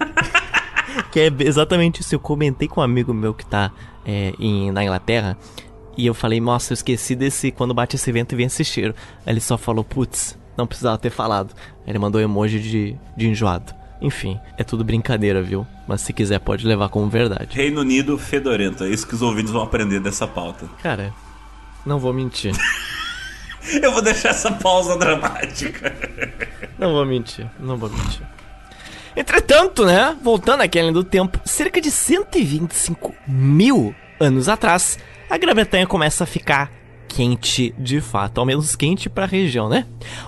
que 1.11 1.19
é 1.19 1.31
exatamente 1.39 2.01
isso. 2.01 2.15
Eu 2.15 2.19
comentei 2.19 2.67
com 2.67 2.81
um 2.81 2.83
amigo 2.83 3.13
meu 3.13 3.33
que 3.33 3.45
tá 3.45 3.71
é, 4.05 4.33
em, 4.39 4.71
na 4.71 4.83
Inglaterra. 4.83 5.37
E 5.97 6.05
eu 6.05 6.13
falei, 6.13 6.39
nossa, 6.39 6.73
eu 6.73 6.75
esqueci 6.75 7.15
desse 7.15 7.51
quando 7.51 7.73
bate 7.73 7.95
esse 7.95 8.11
vento 8.11 8.33
e 8.33 8.35
vem 8.35 8.45
esse 8.45 8.63
cheiro. 8.63 8.93
Aí 9.25 9.33
ele 9.33 9.41
só 9.41 9.57
falou, 9.57 9.83
putz, 9.83 10.37
não 10.55 10.67
precisava 10.67 10.97
ter 10.97 11.09
falado. 11.09 11.53
Aí 11.85 11.91
ele 11.91 11.99
mandou 11.99 12.21
emoji 12.21 12.59
de, 12.59 12.95
de 13.17 13.27
enjoado. 13.27 13.73
Enfim, 14.01 14.39
é 14.57 14.63
tudo 14.63 14.83
brincadeira, 14.83 15.41
viu? 15.41 15.65
Mas 15.87 16.01
se 16.01 16.13
quiser 16.13 16.39
pode 16.39 16.65
levar 16.67 16.89
como 16.89 17.09
verdade. 17.09 17.55
Reino 17.55 17.81
Unido 17.81 18.17
fedorento, 18.17 18.83
é 18.83 18.89
isso 18.89 19.07
que 19.07 19.15
os 19.15 19.21
ouvintes 19.21 19.51
vão 19.51 19.63
aprender 19.63 19.99
dessa 19.99 20.27
pauta. 20.27 20.67
Cara, 20.83 21.13
não 21.85 21.99
vou 21.99 22.13
mentir. 22.13 22.53
Eu 23.81 23.91
vou 23.91 24.01
deixar 24.01 24.29
essa 24.29 24.51
pausa 24.51 24.97
dramática. 24.97 25.93
Não 26.77 26.93
vou 26.93 27.05
mentir, 27.05 27.45
não 27.59 27.75
vou 27.75 27.89
mentir. 27.89 28.21
Entretanto, 29.15 29.83
né, 29.83 30.15
voltando 30.21 30.61
àquele 30.61 30.91
do 30.91 31.03
tempo, 31.03 31.39
cerca 31.43 31.81
de 31.81 31.89
125 31.89 33.15
mil 33.27 33.93
anos 34.19 34.47
atrás, 34.47 34.99
a 35.29 35.37
Grã-Bretanha 35.37 35.87
começa 35.87 36.23
a 36.23 36.27
ficar 36.27 36.71
quente 37.07 37.73
de 37.77 37.99
fato, 37.99 38.39
ao 38.39 38.45
menos 38.45 38.75
quente 38.75 39.09
para 39.09 39.23
a 39.23 39.27
região, 39.27 39.67
né? 39.67 39.85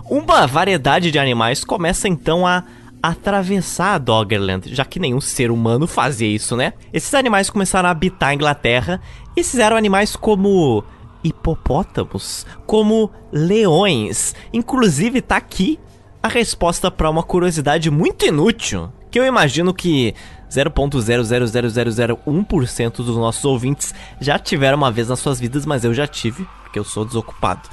Uma 0.10 0.48
variedade 0.48 1.12
de 1.12 1.20
animais 1.20 1.64
começa 1.64 2.08
então 2.08 2.48
a 2.48 2.64
atravessar 3.02 3.96
a 3.96 3.98
Doggerland, 3.98 4.74
já 4.74 4.86
que 4.86 5.00
nenhum 5.00 5.22
ser 5.22 5.52
humano 5.52 5.88
fazia 5.88 6.28
isso, 6.28 6.56
né? 6.56 6.74
Esses 6.92 7.14
animais 7.14 7.50
começaram 7.50 7.88
a 7.88 7.92
habitar 7.92 8.30
a 8.30 8.34
Inglaterra 8.34 9.02
e 9.36 9.40
esses 9.40 9.60
eram 9.60 9.78
animais 9.78 10.16
como 10.16 10.84
hipopótamos, 11.24 12.46
como 12.66 13.12
leões. 13.32 14.36
Inclusive 14.54 15.22
tá 15.22 15.38
aqui 15.38 15.80
a 16.22 16.28
resposta 16.28 16.92
para 16.92 17.10
uma 17.10 17.24
curiosidade 17.24 17.90
muito 17.90 18.26
inútil, 18.26 18.92
que 19.10 19.18
eu 19.20 19.26
imagino 19.26 19.74
que 19.74 20.14
0.00001% 20.50 22.98
dos 22.98 23.16
nossos 23.16 23.46
ouvintes 23.46 23.96
já 24.20 24.38
tiveram 24.38 24.78
uma 24.78 24.92
vez 24.92 25.08
nas 25.08 25.20
suas 25.20 25.40
vidas, 25.40 25.66
mas 25.66 25.86
eu 25.86 25.94
já 25.94 26.06
tive, 26.06 26.46
porque 26.64 26.78
eu 26.78 26.84
sou 26.84 27.06
desocupado. 27.06 27.70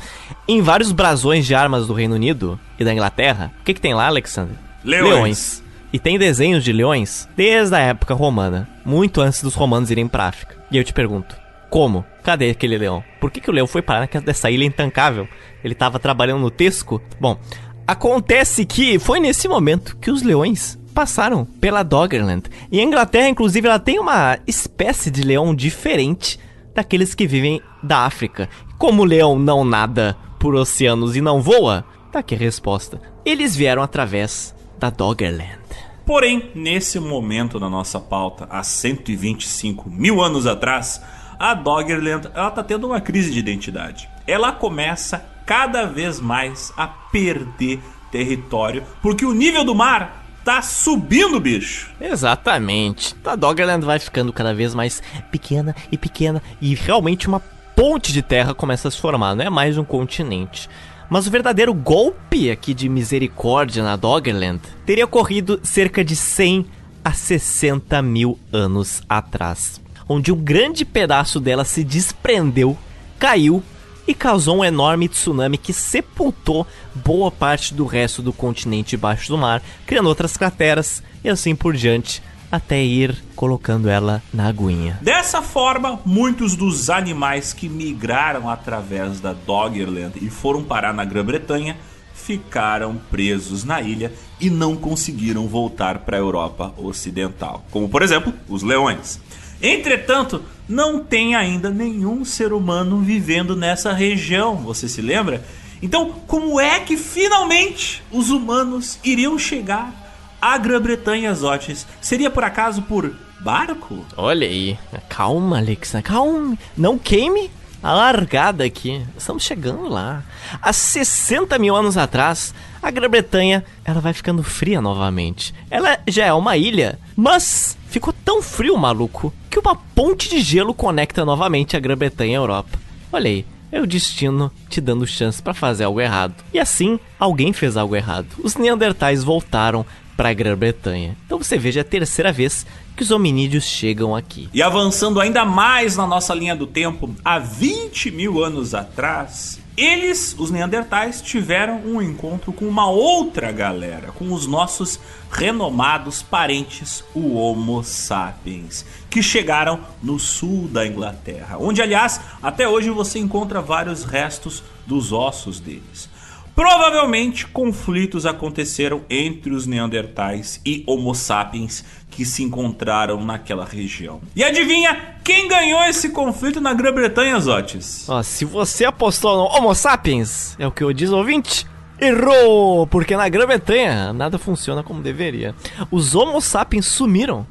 Em 0.47 0.63
vários 0.63 0.93
brasões 0.93 1.45
de 1.47 1.55
armas 1.55 1.89
do 1.89 1.95
Reino 1.95 2.15
Unido 2.15 2.61
e 2.79 2.85
da 2.85 2.93
Inglaterra, 2.93 3.53
o 3.61 3.65
que, 3.65 3.75
que 3.75 3.81
tem 3.81 3.95
lá, 3.95 4.07
Alexander? 4.07 4.66
Leões. 4.87 5.11
leões. 5.11 5.63
E 5.93 5.99
tem 5.99 6.19
desenhos 6.19 6.63
de 6.63 6.73
leões 6.73 7.29
desde 7.37 7.75
a 7.75 7.81
época 7.81 8.15
romana, 8.15 8.69
muito 8.85 9.21
antes 9.21 9.43
dos 9.43 9.55
romanos 9.55 9.91
irem 9.91 10.07
pra 10.07 10.29
África. 10.29 10.57
E 10.71 10.77
eu 10.77 10.85
te 10.85 10.93
pergunto, 10.93 11.37
como? 11.69 12.05
Cadê 12.23 12.51
aquele 12.51 12.79
leão? 12.79 13.03
Por 13.21 13.31
que, 13.31 13.41
que 13.41 13.51
o 13.51 13.53
leão 13.53 13.67
foi 13.67 13.83
parar 13.83 14.09
nessa 14.25 14.51
ilha 14.51 14.65
intancável? 14.65 15.29
Ele 15.65 15.75
tava 15.75 15.99
trabalhando 15.99 16.41
no 16.41 16.51
Tesco? 16.51 17.03
Bom, 17.21 17.39
acontece 17.87 18.65
que 18.65 18.99
foi 18.99 19.21
nesse 19.21 19.49
momento 19.49 19.97
que 19.97 20.11
os 20.11 20.23
leões 20.23 20.79
passaram 20.95 21.45
pela 21.45 21.83
Doggerland. 21.83 22.49
E 22.71 22.81
a 22.81 22.83
Inglaterra, 22.83 23.29
inclusive, 23.29 23.67
ela 23.67 23.79
tem 23.79 23.99
uma 23.99 24.39
espécie 24.47 25.11
de 25.11 25.23
leão 25.23 25.55
diferente 25.55 26.39
daqueles 26.75 27.15
que 27.15 27.27
vivem 27.27 27.61
da 27.83 28.01
África. 28.01 28.49
Como 28.79 29.03
o 29.03 29.07
leão 29.07 29.39
não 29.39 29.65
nada 29.65 30.17
por 30.39 30.55
oceanos 30.55 31.17
e 31.17 31.21
não 31.21 31.43
voa, 31.43 31.85
tá 32.13 32.21
aqui 32.21 32.35
a 32.35 32.39
resposta. 32.39 33.01
Eles 33.25 33.55
vieram 33.55 33.83
através 33.83 34.56
da 34.79 34.91
Doggerland. 34.91 35.59
Porém, 36.05 36.51
nesse 36.55 37.01
momento 37.01 37.59
na 37.59 37.69
nossa 37.69 37.99
pauta, 37.99 38.47
há 38.49 38.63
125 38.63 39.91
mil 39.91 40.23
anos 40.23 40.47
atrás, 40.47 41.03
a 41.39 41.53
Doggerland 41.53 42.29
ela 42.35 42.51
tá 42.51 42.63
tendo 42.63 42.87
uma 42.87 43.01
crise 43.01 43.33
de 43.33 43.39
identidade. 43.39 44.09
Ela 44.27 44.53
começa 44.53 45.25
cada 45.45 45.85
vez 45.85 46.21
mais 46.21 46.73
a 46.77 46.87
perder 46.87 47.81
território, 48.11 48.85
porque 49.03 49.25
o 49.25 49.35
nível 49.35 49.65
do 49.65 49.75
mar 49.75 50.25
tá 50.45 50.63
subindo, 50.63 51.41
bicho. 51.41 51.91
Exatamente. 52.01 53.17
A 53.25 53.35
Doggerland 53.35 53.85
vai 53.85 53.99
ficando 53.99 54.33
cada 54.33 54.55
vez 54.55 54.75
mais 54.75 55.03
pequena 55.31 55.75
e 55.91 55.99
pequena 55.99 56.41
e 56.61 56.75
realmente 56.75 57.27
uma 57.27 57.41
ponte 57.75 58.13
de 58.13 58.23
terra 58.23 58.55
começa 58.55 58.89
a 58.89 58.91
se 58.91 58.99
formar, 58.99 59.35
não 59.35 59.45
é 59.45 59.51
mais 59.51 59.77
um 59.77 59.85
continente. 59.85 60.71
Mas 61.09 61.27
o 61.27 61.31
verdadeiro 61.31 61.73
golpe 61.73 62.51
aqui 62.51 62.75
de 62.75 62.89
misericórdia 62.89 63.83
na 63.83 63.97
Doggerland 63.97 64.61
teria 64.85 65.05
ocorrido 65.05 65.61
cerca 65.63 66.05
de 66.05 66.17
100 66.17 66.67
a 67.05 67.13
60 67.13 68.03
mil 68.03 68.39
anos 68.53 69.03
atrás, 69.09 69.81
onde 70.09 70.33
um 70.33 70.37
grande 70.37 70.85
pedaço 70.85 71.39
dela 71.39 71.65
se 71.65 71.85
desprendeu, 71.85 72.77
caiu 73.19 73.63
e 74.09 74.15
causou 74.15 74.59
um 74.59 74.65
enorme 74.65 75.09
tsunami 75.09 75.57
que 75.57 75.73
sepultou 75.73 76.67
boa 76.95 77.31
parte 77.31 77.75
do 77.75 77.87
resto 77.87 78.23
do 78.23 78.33
continente 78.33 78.91
debaixo 78.91 79.29
do 79.29 79.39
mar, 79.39 79.63
criando 79.87 80.09
outras 80.09 80.37
crateras 80.37 81.03
e 81.23 81.29
assim 81.29 81.55
por 81.55 81.77
diante, 81.77 82.23
até 82.57 82.83
ir 82.83 83.17
colocando 83.35 83.89
ela 83.89 84.23
na 84.33 84.49
aguinha. 84.49 84.99
Dessa 85.01 85.43
forma, 85.43 86.01
muitos 86.05 86.57
dos 86.57 86.91
animais 86.91 87.53
que 87.53 87.69
migraram 87.69 88.49
através 88.49 89.21
da 89.21 89.33
Doggerland 89.33 90.19
e 90.21 90.29
foram 90.29 90.63
parar 90.63 90.93
na 90.93 91.05
Grã-Bretanha 91.05 91.77
ficaram 92.15 92.99
presos 93.11 93.63
na 93.63 93.81
ilha 93.81 94.13
e 94.41 94.51
não 94.51 94.75
conseguiram 94.75 95.47
voltar 95.47 96.01
para 96.01 96.17
a 96.17 96.21
Europa 96.21 96.75
Ocidental, 96.77 97.65
como 97.71 97.89
por 97.89 98.03
exemplo 98.03 98.33
os 98.49 98.63
leões. 98.63 99.21
Entretanto, 99.63 100.43
não 100.69 101.03
tem 101.03 101.35
ainda 101.35 101.71
nenhum 101.71 102.25
ser 102.25 102.53
humano 102.53 103.01
vivendo 103.01 103.55
nessa 103.55 103.93
região, 103.93 104.57
você 104.57 104.89
se 104.89 105.01
lembra? 105.01 105.45
Então, 105.81 106.11
como 106.27 106.59
é 106.59 106.81
que 106.81 106.97
finalmente 106.97 108.03
os 108.11 108.31
humanos 108.31 108.99
iriam 109.05 109.39
chegar 109.39 110.06
à 110.47 110.57
Grã-Bretanha, 110.59 111.35
Zotes? 111.35 111.85
Seria 112.01 112.31
por 112.31 112.45
acaso 112.45 112.81
por 112.83 113.13
barco? 113.41 114.07
Olha 114.17 114.47
aí, 114.47 114.79
calma, 115.09 115.59
Alexa, 115.59 116.01
calma, 116.01 116.57
não 116.77 116.97
queime 116.97 117.51
a 117.83 117.93
largada 117.93 118.63
aqui. 118.63 119.05
Estamos 119.19 119.43
chegando 119.43 119.89
lá. 119.89 120.23
Há 120.63 120.73
60 120.73 121.59
mil 121.59 121.75
anos 121.75 121.97
atrás, 121.97 122.55
a 122.81 122.93
Grã-Bretanha 122.93 123.65
ela 123.85 124.01
vai 124.01 124.13
ficando 124.13 124.45
fria 124.45 124.81
novamente. 124.81 125.53
Ela 125.69 125.99
já 126.07 126.27
é 126.27 126.33
uma 126.33 126.57
ilha, 126.57 126.97
mas 127.17 127.77
ficou 127.89 128.15
tão 128.25 128.41
frio, 128.41 128.77
maluco, 128.77 129.35
que 129.51 129.59
uma 129.59 129.75
ponte 129.75 130.29
de 130.29 130.41
gelo 130.41 130.73
conecta 130.73 131.25
novamente 131.25 131.77
a 131.77 131.81
Grã-Bretanha 131.81 132.39
à 132.39 132.41
Europa. 132.41 132.79
Olha 133.13 133.29
aí, 133.29 133.45
é 133.73 133.81
o 133.81 133.87
destino 133.87 134.53
te 134.69 134.81
dando 134.81 135.07
chance 135.09 135.43
para 135.43 135.53
fazer 135.55 135.85
algo 135.85 136.01
errado. 136.01 136.35
E 136.55 136.59
assim, 136.61 137.01
alguém 137.19 137.53
fez 137.53 137.77
algo 137.77 137.97
errado. 137.97 138.29
Os 138.45 138.55
Neandertais 138.55 139.25
voltaram 139.25 139.85
para 140.17 140.31
a 140.31 140.35
Grã-Bretanha. 140.35 141.17
Então 141.27 141.39
você 141.39 141.59
veja 141.59 141.81
é 141.81 141.83
a 141.83 141.85
terceira 141.85 142.33
vez 142.33 142.67
que 142.97 143.03
os 143.03 143.11
hominídeos 143.11 143.65
chegam 143.65 144.17
aqui. 144.17 144.49
E 144.53 144.63
avançando 144.63 145.21
ainda 145.21 145.45
mais 145.45 145.97
na 145.97 146.07
nossa 146.07 146.35
linha 146.35 146.57
do 146.57 146.67
tempo, 146.67 147.15
há 147.25 147.39
20 147.39 148.11
mil 148.11 148.43
anos 148.43 148.75
atrás, 148.75 149.61
eles, 149.77 150.35
os 150.39 150.51
Neandertais, 150.51 151.21
tiveram 151.21 151.83
um 151.85 152.01
encontro 152.01 152.51
com 152.51 152.65
uma 152.65 152.89
outra 152.89 153.53
galera, 153.53 154.11
com 154.11 154.33
os 154.33 154.47
nossos 154.47 154.99
renomados 155.31 156.23
parentes, 156.23 157.05
o 157.15 157.35
Homo 157.35 157.85
sapiens, 157.85 158.87
que 159.11 159.23
chegaram 159.23 159.81
no 160.03 160.19
sul 160.19 160.67
da 160.69 160.87
Inglaterra, 160.87 161.59
onde, 161.61 161.83
aliás, 161.83 162.19
até 162.43 162.67
hoje 162.67 162.89
você 162.89 163.19
encontra 163.19 163.61
vários 163.61 164.03
restos 164.03 164.63
dos 164.87 165.13
ossos 165.13 165.61
deles. 165.61 166.09
Provavelmente 166.57 167.47
conflitos 167.47 168.25
aconteceram 168.25 169.03
entre 169.11 169.53
os 169.53 169.67
Neandertais 169.67 170.59
e 170.65 170.83
Homo 170.87 171.15
sapiens 171.15 171.85
que 172.09 172.25
se 172.25 172.43
encontraram 172.43 173.23
naquela 173.23 173.67
região. 173.67 174.23
E 174.35 174.43
adivinha 174.43 175.17
quem 175.23 175.49
ganhou 175.49 175.85
esse 175.85 176.09
conflito 176.09 176.59
na 176.59 176.73
Grã-Bretanha, 176.73 177.39
Zotes? 177.39 178.09
Ó, 178.09 178.23
se 178.23 178.47
você 178.47 178.87
apostou 178.87 179.37
no 179.37 179.45
Homo 179.55 179.75
sapiens, 179.75 180.57
é 180.59 180.67
o 180.67 180.73
que 180.73 180.83
eu 180.83 180.95
diz 180.95 181.11
ouvinte, 181.11 181.67
errou! 182.01 182.87
Porque 182.87 183.15
na 183.15 183.29
Grã-Bretanha 183.29 184.15
nada 184.15 184.39
funciona 184.39 184.83
como 184.83 185.03
deveria. 185.03 185.55
Os 185.91 186.15
Homo 186.15 186.41
sapiens 186.41 186.87
sumiram 186.87 187.47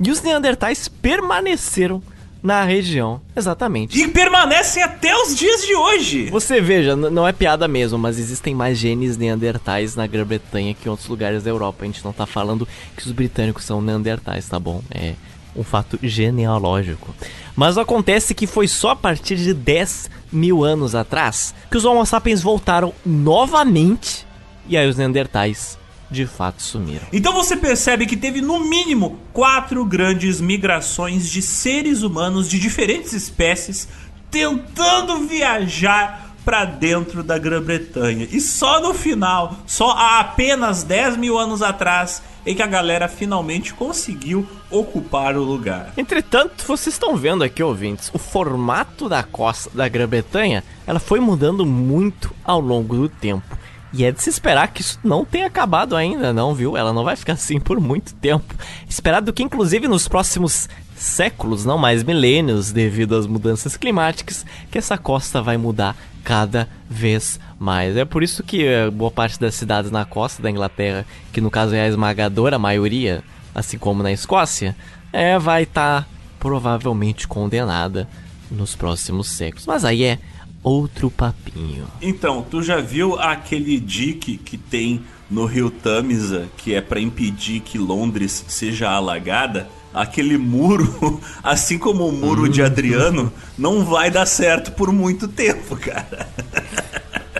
e 0.00 0.12
os 0.12 0.22
Neandertais 0.22 0.86
permaneceram 0.86 2.00
na 2.44 2.62
região. 2.62 3.22
Exatamente. 3.34 3.98
E 3.98 4.06
permanecem 4.06 4.82
até 4.82 5.16
os 5.16 5.34
dias 5.34 5.62
de 5.62 5.74
hoje. 5.74 6.26
Você 6.26 6.60
veja, 6.60 6.94
não 6.94 7.26
é 7.26 7.32
piada 7.32 7.66
mesmo, 7.66 7.98
mas 7.98 8.18
existem 8.18 8.54
mais 8.54 8.76
genes 8.76 9.16
neandertais 9.16 9.96
na 9.96 10.06
Grã-Bretanha 10.06 10.74
que 10.74 10.86
em 10.86 10.90
outros 10.90 11.08
lugares 11.08 11.42
da 11.42 11.48
Europa. 11.48 11.78
A 11.82 11.86
gente 11.86 12.04
não 12.04 12.12
tá 12.12 12.26
falando 12.26 12.68
que 12.94 13.06
os 13.06 13.12
britânicos 13.12 13.64
são 13.64 13.80
neandertais, 13.80 14.46
tá 14.46 14.60
bom? 14.60 14.82
É 14.90 15.14
um 15.56 15.64
fato 15.64 15.98
genealógico. 16.02 17.14
Mas 17.56 17.78
acontece 17.78 18.34
que 18.34 18.46
foi 18.46 18.68
só 18.68 18.90
a 18.90 18.96
partir 18.96 19.36
de 19.36 19.54
10 19.54 20.10
mil 20.30 20.64
anos 20.64 20.94
atrás 20.94 21.54
que 21.70 21.78
os 21.78 21.84
Homo 21.86 22.04
sapiens 22.04 22.42
voltaram 22.42 22.92
novamente 23.06 24.26
e 24.68 24.76
aí 24.76 24.86
os 24.86 24.96
neandertais 24.96 25.78
de 26.10 26.26
fato 26.26 26.62
sumiram. 26.62 27.06
Então 27.12 27.32
você 27.32 27.56
percebe 27.56 28.06
que 28.06 28.16
teve 28.16 28.40
no 28.40 28.60
mínimo 28.60 29.18
quatro 29.32 29.84
grandes 29.84 30.40
migrações 30.40 31.30
de 31.30 31.42
seres 31.42 32.02
humanos 32.02 32.48
de 32.48 32.58
diferentes 32.58 33.12
espécies 33.12 33.88
tentando 34.30 35.26
viajar 35.26 36.34
para 36.44 36.64
dentro 36.64 37.22
da 37.22 37.38
Grã-Bretanha. 37.38 38.28
E 38.30 38.40
só 38.40 38.80
no 38.80 38.92
final, 38.92 39.56
só 39.66 39.92
há 39.92 40.20
apenas 40.20 40.82
10 40.82 41.16
mil 41.16 41.38
anos 41.38 41.62
atrás, 41.62 42.22
é 42.44 42.54
que 42.54 42.62
a 42.62 42.66
galera 42.66 43.08
finalmente 43.08 43.72
conseguiu 43.72 44.46
ocupar 44.70 45.36
o 45.36 45.42
lugar. 45.42 45.92
Entretanto, 45.96 46.64
vocês 46.66 46.94
estão 46.94 47.16
vendo 47.16 47.42
aqui, 47.42 47.62
ouvintes, 47.62 48.10
o 48.12 48.18
formato 48.18 49.08
da 49.08 49.22
costa 49.22 49.70
da 49.72 49.88
Grã-Bretanha, 49.88 50.62
ela 50.86 51.00
foi 51.00 51.20
mudando 51.20 51.64
muito 51.64 52.34
ao 52.44 52.60
longo 52.60 52.94
do 52.96 53.08
tempo. 53.08 53.56
E 53.96 54.04
é 54.04 54.10
de 54.10 54.20
se 54.20 54.28
esperar 54.28 54.66
que 54.68 54.80
isso 54.80 54.98
não 55.04 55.24
tenha 55.24 55.46
acabado 55.46 55.94
ainda, 55.94 56.32
não, 56.32 56.52
viu? 56.52 56.76
Ela 56.76 56.92
não 56.92 57.04
vai 57.04 57.14
ficar 57.14 57.34
assim 57.34 57.60
por 57.60 57.80
muito 57.80 58.12
tempo. 58.14 58.54
Esperado 58.88 59.32
que, 59.32 59.42
inclusive, 59.42 59.86
nos 59.86 60.08
próximos 60.08 60.68
séculos, 60.96 61.64
não 61.64 61.78
mais 61.78 62.02
milênios, 62.02 62.72
devido 62.72 63.14
às 63.14 63.26
mudanças 63.26 63.76
climáticas, 63.76 64.44
que 64.70 64.78
essa 64.78 64.98
costa 64.98 65.40
vai 65.40 65.56
mudar 65.56 65.96
cada 66.24 66.68
vez 66.90 67.38
mais. 67.58 67.96
É 67.96 68.04
por 68.04 68.22
isso 68.22 68.42
que 68.42 68.64
eh, 68.64 68.90
boa 68.90 69.10
parte 69.10 69.38
das 69.38 69.54
cidades 69.54 69.90
na 69.90 70.04
costa 70.04 70.42
da 70.42 70.50
Inglaterra, 70.50 71.06
que 71.32 71.40
no 71.40 71.50
caso 71.50 71.74
é 71.74 71.82
a 71.82 71.88
esmagadora 71.88 72.58
maioria, 72.58 73.22
assim 73.54 73.78
como 73.78 74.02
na 74.02 74.10
Escócia, 74.10 74.74
é, 75.12 75.38
vai 75.38 75.62
estar 75.62 76.02
tá 76.02 76.08
provavelmente 76.40 77.28
condenada 77.28 78.08
nos 78.50 78.74
próximos 78.74 79.28
séculos. 79.28 79.66
Mas 79.66 79.84
aí 79.84 80.02
é 80.02 80.18
outro 80.64 81.10
papinho. 81.10 81.86
Então, 82.00 82.44
tu 82.50 82.62
já 82.62 82.80
viu 82.80 83.20
aquele 83.20 83.78
dique 83.78 84.38
que 84.38 84.56
tem 84.56 85.02
no 85.30 85.44
rio 85.44 85.70
Tamisa, 85.70 86.48
que 86.56 86.74
é 86.74 86.80
para 86.80 86.98
impedir 86.98 87.60
que 87.60 87.78
Londres 87.78 88.44
seja 88.48 88.90
alagada? 88.90 89.68
Aquele 89.92 90.36
muro, 90.36 91.20
assim 91.42 91.78
como 91.78 92.08
o 92.08 92.12
muro 92.12 92.48
de 92.48 92.62
Adriano, 92.62 93.32
não 93.56 93.84
vai 93.84 94.10
dar 94.10 94.26
certo 94.26 94.72
por 94.72 94.90
muito 94.90 95.28
tempo, 95.28 95.76
cara. 95.76 96.28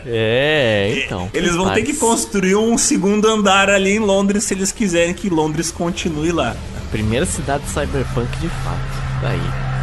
É, 0.06 1.02
então. 1.04 1.30
Eles 1.32 1.56
vão 1.56 1.72
ter 1.72 1.82
que 1.82 1.94
construir 1.94 2.56
um 2.56 2.76
segundo 2.76 3.26
andar 3.26 3.70
ali 3.70 3.92
em 3.92 3.98
Londres 3.98 4.44
se 4.44 4.54
eles 4.54 4.70
quiserem 4.70 5.14
que 5.14 5.30
Londres 5.30 5.70
continue 5.70 6.30
lá. 6.30 6.54
A 6.76 6.90
primeira 6.90 7.24
cidade 7.24 7.64
cyberpunk 7.68 8.38
de 8.38 8.48
fato. 8.48 9.22
Daí. 9.22 9.73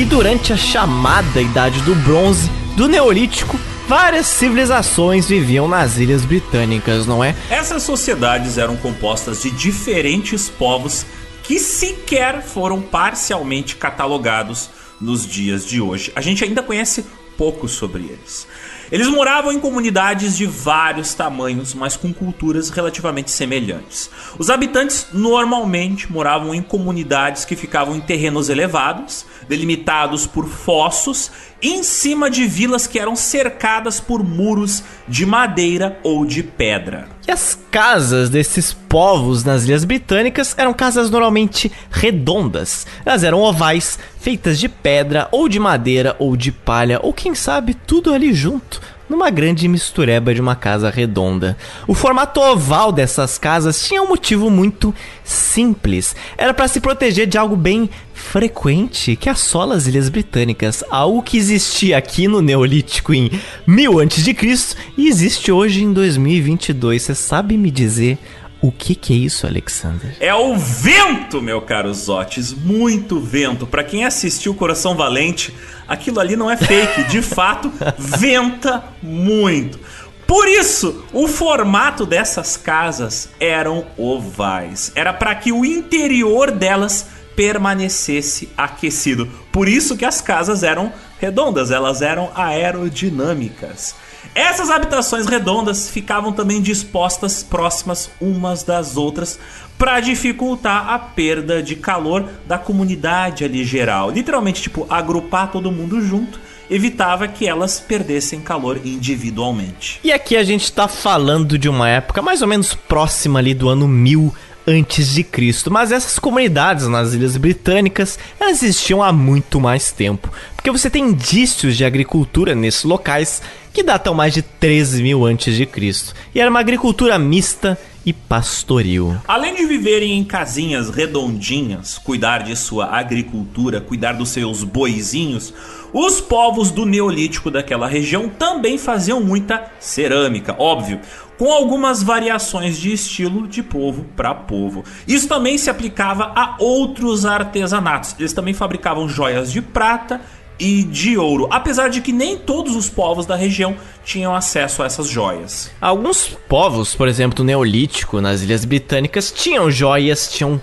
E 0.00 0.04
durante 0.06 0.50
a 0.50 0.56
chamada 0.56 1.42
Idade 1.42 1.82
do 1.82 1.94
Bronze, 1.94 2.50
do 2.74 2.88
Neolítico, 2.88 3.60
várias 3.86 4.24
civilizações 4.24 5.28
viviam 5.28 5.68
nas 5.68 5.98
ilhas 5.98 6.24
britânicas, 6.24 7.06
não 7.06 7.22
é? 7.22 7.36
Essas 7.50 7.82
sociedades 7.82 8.56
eram 8.56 8.78
compostas 8.78 9.42
de 9.42 9.50
diferentes 9.50 10.48
povos 10.48 11.04
que 11.42 11.58
sequer 11.58 12.40
foram 12.40 12.80
parcialmente 12.80 13.76
catalogados 13.76 14.70
nos 14.98 15.26
dias 15.26 15.66
de 15.66 15.82
hoje. 15.82 16.10
A 16.16 16.22
gente 16.22 16.42
ainda 16.44 16.62
conhece 16.62 17.04
pouco 17.40 17.66
sobre 17.66 18.02
eles. 18.02 18.46
Eles 18.92 19.08
moravam 19.08 19.50
em 19.50 19.58
comunidades 19.58 20.36
de 20.36 20.44
vários 20.44 21.14
tamanhos, 21.14 21.72
mas 21.72 21.96
com 21.96 22.12
culturas 22.12 22.68
relativamente 22.68 23.30
semelhantes. 23.30 24.10
Os 24.38 24.50
habitantes 24.50 25.06
normalmente 25.10 26.12
moravam 26.12 26.54
em 26.54 26.60
comunidades 26.60 27.46
que 27.46 27.56
ficavam 27.56 27.96
em 27.96 28.00
terrenos 28.02 28.50
elevados, 28.50 29.24
delimitados 29.48 30.26
por 30.26 30.46
fossos 30.46 31.30
em 31.62 31.82
cima 31.82 32.30
de 32.30 32.46
vilas 32.46 32.86
que 32.86 32.98
eram 32.98 33.14
cercadas 33.14 34.00
por 34.00 34.22
muros 34.22 34.82
de 35.06 35.26
madeira 35.26 35.98
ou 36.02 36.24
de 36.24 36.42
pedra. 36.42 37.08
E 37.26 37.30
as 37.30 37.58
casas 37.70 38.30
desses 38.30 38.72
povos 38.72 39.44
nas 39.44 39.64
Ilhas 39.64 39.84
Britânicas 39.84 40.54
eram 40.56 40.72
casas 40.72 41.10
normalmente 41.10 41.70
redondas. 41.90 42.86
Elas 43.04 43.22
eram 43.22 43.40
ovais, 43.40 43.98
feitas 44.18 44.58
de 44.58 44.68
pedra 44.68 45.28
ou 45.30 45.48
de 45.48 45.60
madeira 45.60 46.16
ou 46.18 46.36
de 46.36 46.50
palha, 46.50 46.98
ou 47.02 47.12
quem 47.12 47.34
sabe 47.34 47.74
tudo 47.74 48.12
ali 48.12 48.32
junto 48.32 48.80
numa 49.10 49.28
grande 49.28 49.66
mistureba 49.66 50.32
de 50.32 50.40
uma 50.40 50.54
casa 50.54 50.88
redonda. 50.88 51.56
O 51.88 51.94
formato 51.94 52.40
oval 52.40 52.92
dessas 52.92 53.36
casas 53.36 53.84
tinha 53.84 54.00
um 54.00 54.08
motivo 54.08 54.48
muito 54.48 54.94
simples. 55.24 56.14
Era 56.38 56.54
para 56.54 56.68
se 56.68 56.80
proteger 56.80 57.26
de 57.26 57.36
algo 57.36 57.56
bem 57.56 57.90
frequente 58.14 59.16
que 59.16 59.28
assola 59.28 59.74
as 59.74 59.88
Ilhas 59.88 60.08
Britânicas, 60.08 60.84
algo 60.88 61.22
que 61.22 61.36
existia 61.36 61.98
aqui 61.98 62.28
no 62.28 62.40
Neolítico 62.40 63.12
em 63.12 63.30
1000 63.66 64.00
a.C. 64.00 64.76
e 64.96 65.08
existe 65.08 65.50
hoje 65.50 65.82
em 65.82 65.92
2022. 65.92 67.02
Você 67.02 67.14
sabe 67.14 67.56
me 67.56 67.70
dizer 67.70 68.16
o 68.62 68.70
que, 68.70 68.94
que 68.94 69.14
é 69.14 69.16
isso, 69.16 69.46
Alexander? 69.46 70.14
É 70.20 70.34
o 70.34 70.56
vento, 70.56 71.40
meu 71.40 71.62
caro 71.62 71.92
Zotes. 71.94 72.52
Muito 72.52 73.18
vento. 73.18 73.66
Para 73.66 73.82
quem 73.82 74.04
assistiu 74.04 74.54
Coração 74.54 74.94
Valente, 74.94 75.54
aquilo 75.88 76.20
ali 76.20 76.36
não 76.36 76.50
é 76.50 76.56
fake. 76.56 77.04
De 77.04 77.22
fato, 77.22 77.72
venta 77.98 78.84
muito. 79.02 79.80
Por 80.26 80.46
isso, 80.46 81.04
o 81.12 81.26
formato 81.26 82.04
dessas 82.04 82.56
casas 82.56 83.30
eram 83.40 83.86
ovais. 83.96 84.92
Era 84.94 85.12
para 85.12 85.34
que 85.34 85.50
o 85.50 85.64
interior 85.64 86.50
delas 86.50 87.06
permanecesse 87.34 88.48
aquecido. 88.56 89.26
Por 89.50 89.68
isso 89.68 89.96
que 89.96 90.04
as 90.04 90.20
casas 90.20 90.62
eram 90.62 90.92
redondas, 91.18 91.70
elas 91.70 92.02
eram 92.02 92.30
aerodinâmicas. 92.34 93.94
Essas 94.34 94.70
habitações 94.70 95.26
redondas 95.26 95.90
ficavam 95.90 96.32
também 96.32 96.62
dispostas 96.62 97.42
próximas 97.42 98.10
umas 98.20 98.62
das 98.62 98.96
outras 98.96 99.38
para 99.76 99.98
dificultar 100.00 100.90
a 100.90 100.98
perda 100.98 101.62
de 101.62 101.74
calor 101.74 102.28
da 102.46 102.58
comunidade 102.58 103.44
ali 103.44 103.64
geral. 103.64 104.10
Literalmente, 104.10 104.62
tipo, 104.62 104.86
agrupar 104.88 105.50
todo 105.50 105.72
mundo 105.72 106.00
junto 106.00 106.38
evitava 106.70 107.26
que 107.26 107.48
elas 107.48 107.80
perdessem 107.80 108.40
calor 108.40 108.80
individualmente. 108.84 109.98
E 110.04 110.12
aqui 110.12 110.36
a 110.36 110.44
gente 110.44 110.64
está 110.64 110.86
falando 110.86 111.58
de 111.58 111.68
uma 111.68 111.88
época 111.88 112.22
mais 112.22 112.42
ou 112.42 112.48
menos 112.48 112.74
próxima 112.74 113.40
ali 113.40 113.52
do 113.52 113.68
ano 113.68 113.88
1000 113.88 114.32
antes 114.66 115.12
de 115.12 115.24
Cristo, 115.24 115.70
mas 115.70 115.90
essas 115.90 116.18
comunidades 116.18 116.86
nas 116.86 117.12
Ilhas 117.12 117.36
Britânicas 117.36 118.18
existiam 118.40 119.02
há 119.02 119.12
muito 119.12 119.58
mais 119.58 119.90
tempo, 119.90 120.30
porque 120.54 120.70
você 120.70 120.88
tem 120.88 121.08
indícios 121.08 121.76
de 121.76 121.84
agricultura 121.84 122.54
nesses 122.54 122.84
locais 122.84 123.42
que 123.72 123.82
datam 123.82 124.14
mais 124.14 124.34
de 124.34 124.42
13 124.42 125.02
mil 125.02 125.24
antes 125.24 125.56
de 125.56 125.66
Cristo, 125.66 126.14
e 126.34 126.40
era 126.40 126.50
uma 126.50 126.60
agricultura 126.60 127.18
mista 127.18 127.78
e 128.04 128.12
pastoril. 128.12 129.16
Além 129.28 129.54
de 129.54 129.66
viverem 129.66 130.18
em 130.18 130.24
casinhas 130.24 130.88
redondinhas, 130.90 131.98
cuidar 131.98 132.42
de 132.42 132.56
sua 132.56 132.86
agricultura, 132.86 133.80
cuidar 133.80 134.14
dos 134.14 134.30
seus 134.30 134.64
boizinhos, 134.64 135.52
os 135.92 136.20
povos 136.20 136.70
do 136.70 136.86
Neolítico 136.86 137.50
daquela 137.50 137.86
região 137.86 138.28
também 138.28 138.78
faziam 138.78 139.20
muita 139.20 139.70
cerâmica, 139.78 140.54
óbvio, 140.58 141.00
com 141.36 141.50
algumas 141.50 142.02
variações 142.02 142.78
de 142.78 142.92
estilo 142.92 143.48
de 143.48 143.62
povo 143.62 144.04
para 144.14 144.34
povo. 144.34 144.84
Isso 145.08 145.26
também 145.26 145.56
se 145.58 145.70
aplicava 145.70 146.32
a 146.36 146.56
outros 146.58 147.24
artesanatos. 147.24 148.14
Eles 148.18 148.32
também 148.32 148.52
fabricavam 148.54 149.08
joias 149.08 149.50
de 149.50 149.62
prata 149.62 150.20
e 150.60 150.84
de 150.84 151.16
ouro, 151.16 151.48
apesar 151.50 151.88
de 151.88 152.02
que 152.02 152.12
nem 152.12 152.36
todos 152.36 152.76
os 152.76 152.90
povos 152.90 153.24
da 153.24 153.34
região 153.34 153.74
tinham 154.04 154.34
acesso 154.34 154.82
a 154.82 154.86
essas 154.86 155.08
joias. 155.08 155.70
Alguns 155.80 156.36
povos, 156.48 156.94
por 156.94 157.08
exemplo, 157.08 157.42
Neolítico, 157.42 158.20
nas 158.20 158.42
Ilhas 158.42 158.64
Britânicas, 158.64 159.32
tinham 159.32 159.70
joias, 159.70 160.30
tinham 160.30 160.60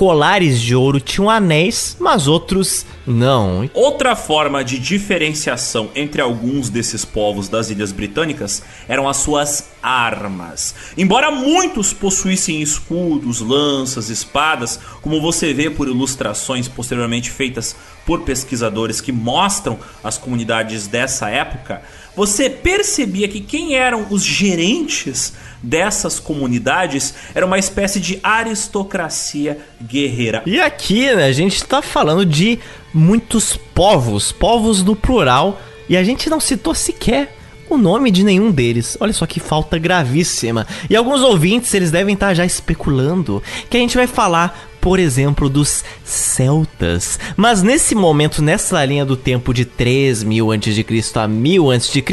colares 0.00 0.58
de 0.58 0.74
ouro, 0.74 0.98
tinham 0.98 1.28
anéis, 1.28 1.94
mas 2.00 2.26
outros 2.26 2.86
não. 3.06 3.68
Outra 3.74 4.16
forma 4.16 4.64
de 4.64 4.78
diferenciação 4.78 5.90
entre 5.94 6.22
alguns 6.22 6.70
desses 6.70 7.04
povos 7.04 7.50
das 7.50 7.68
Ilhas 7.68 7.92
Britânicas 7.92 8.62
eram 8.88 9.06
as 9.06 9.18
suas 9.18 9.68
armas. 9.82 10.74
Embora 10.96 11.30
muitos 11.30 11.92
possuíssem 11.92 12.62
escudos, 12.62 13.42
lanças, 13.42 14.08
espadas, 14.08 14.80
como 15.02 15.20
você 15.20 15.52
vê 15.52 15.68
por 15.68 15.86
ilustrações 15.86 16.66
posteriormente 16.66 17.30
feitas 17.30 17.76
por 18.06 18.22
pesquisadores 18.22 19.02
que 19.02 19.12
mostram 19.12 19.78
as 20.02 20.16
comunidades 20.16 20.86
dessa 20.86 21.28
época, 21.28 21.82
você 22.20 22.50
percebia 22.50 23.26
que 23.26 23.40
quem 23.40 23.76
eram 23.76 24.08
os 24.10 24.22
gerentes 24.22 25.32
dessas 25.62 26.20
comunidades 26.20 27.14
era 27.34 27.46
uma 27.46 27.58
espécie 27.58 27.98
de 27.98 28.20
aristocracia 28.22 29.56
guerreira. 29.82 30.42
E 30.44 30.60
aqui, 30.60 31.10
né, 31.14 31.24
a 31.24 31.32
gente 31.32 31.54
está 31.54 31.80
falando 31.80 32.26
de 32.26 32.58
muitos 32.92 33.56
povos, 33.56 34.32
povos 34.32 34.82
no 34.82 34.94
plural, 34.94 35.62
e 35.88 35.96
a 35.96 36.04
gente 36.04 36.28
não 36.28 36.40
citou 36.40 36.74
sequer 36.74 37.38
o 37.70 37.78
nome 37.78 38.10
de 38.10 38.24
nenhum 38.24 38.50
deles. 38.50 38.96
Olha 39.00 39.12
só 39.12 39.26
que 39.26 39.40
falta 39.40 39.78
gravíssima. 39.78 40.66
E 40.88 40.96
alguns 40.96 41.22
ouvintes, 41.22 41.72
eles 41.72 41.90
devem 41.90 42.14
estar 42.14 42.34
já 42.34 42.44
especulando 42.44 43.42
que 43.68 43.76
a 43.76 43.80
gente 43.80 43.96
vai 43.96 44.06
falar 44.06 44.70
por 44.80 44.98
exemplo, 44.98 45.48
dos 45.48 45.84
celtas. 46.02 47.18
Mas 47.36 47.62
nesse 47.62 47.94
momento, 47.94 48.42
nessa 48.42 48.82
linha 48.84 49.04
do 49.04 49.16
tempo 49.16 49.52
de 49.52 49.64
3000 49.64 50.52
a.C. 50.52 50.86
a 51.16 51.28
1000 51.28 51.70
a.C., 51.70 52.04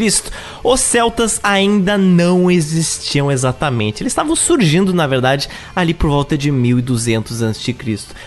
os 0.63 0.79
celtas 0.81 1.39
ainda 1.41 1.97
não 1.97 2.51
existiam 2.51 3.31
exatamente. 3.31 4.03
Eles 4.03 4.11
estavam 4.11 4.35
surgindo, 4.35 4.93
na 4.93 5.07
verdade, 5.07 5.47
ali 5.75 5.93
por 5.93 6.09
volta 6.09 6.37
de 6.37 6.51
1200 6.51 7.41
a.C. 7.41 7.75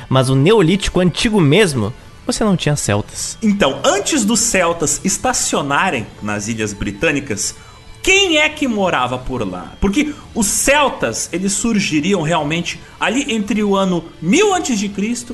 Mas 0.08 0.30
o 0.30 0.34
Neolítico 0.34 1.00
antigo 1.00 1.40
mesmo 1.40 1.92
você 2.26 2.44
não 2.44 2.56
tinha 2.56 2.76
celtas. 2.76 3.36
Então, 3.42 3.80
antes 3.84 4.24
dos 4.24 4.40
celtas 4.40 5.00
estacionarem 5.04 6.06
nas 6.22 6.48
ilhas 6.48 6.72
britânicas, 6.72 7.54
quem 8.02 8.38
é 8.38 8.48
que 8.48 8.66
morava 8.66 9.18
por 9.18 9.46
lá? 9.46 9.74
Porque 9.78 10.14
os 10.34 10.46
celtas, 10.46 11.28
eles 11.32 11.52
surgiriam 11.52 12.22
realmente 12.22 12.80
ali 12.98 13.34
entre 13.34 13.62
o 13.62 13.76
ano 13.76 14.04
1000 14.22 14.54
a.C. 14.54 14.90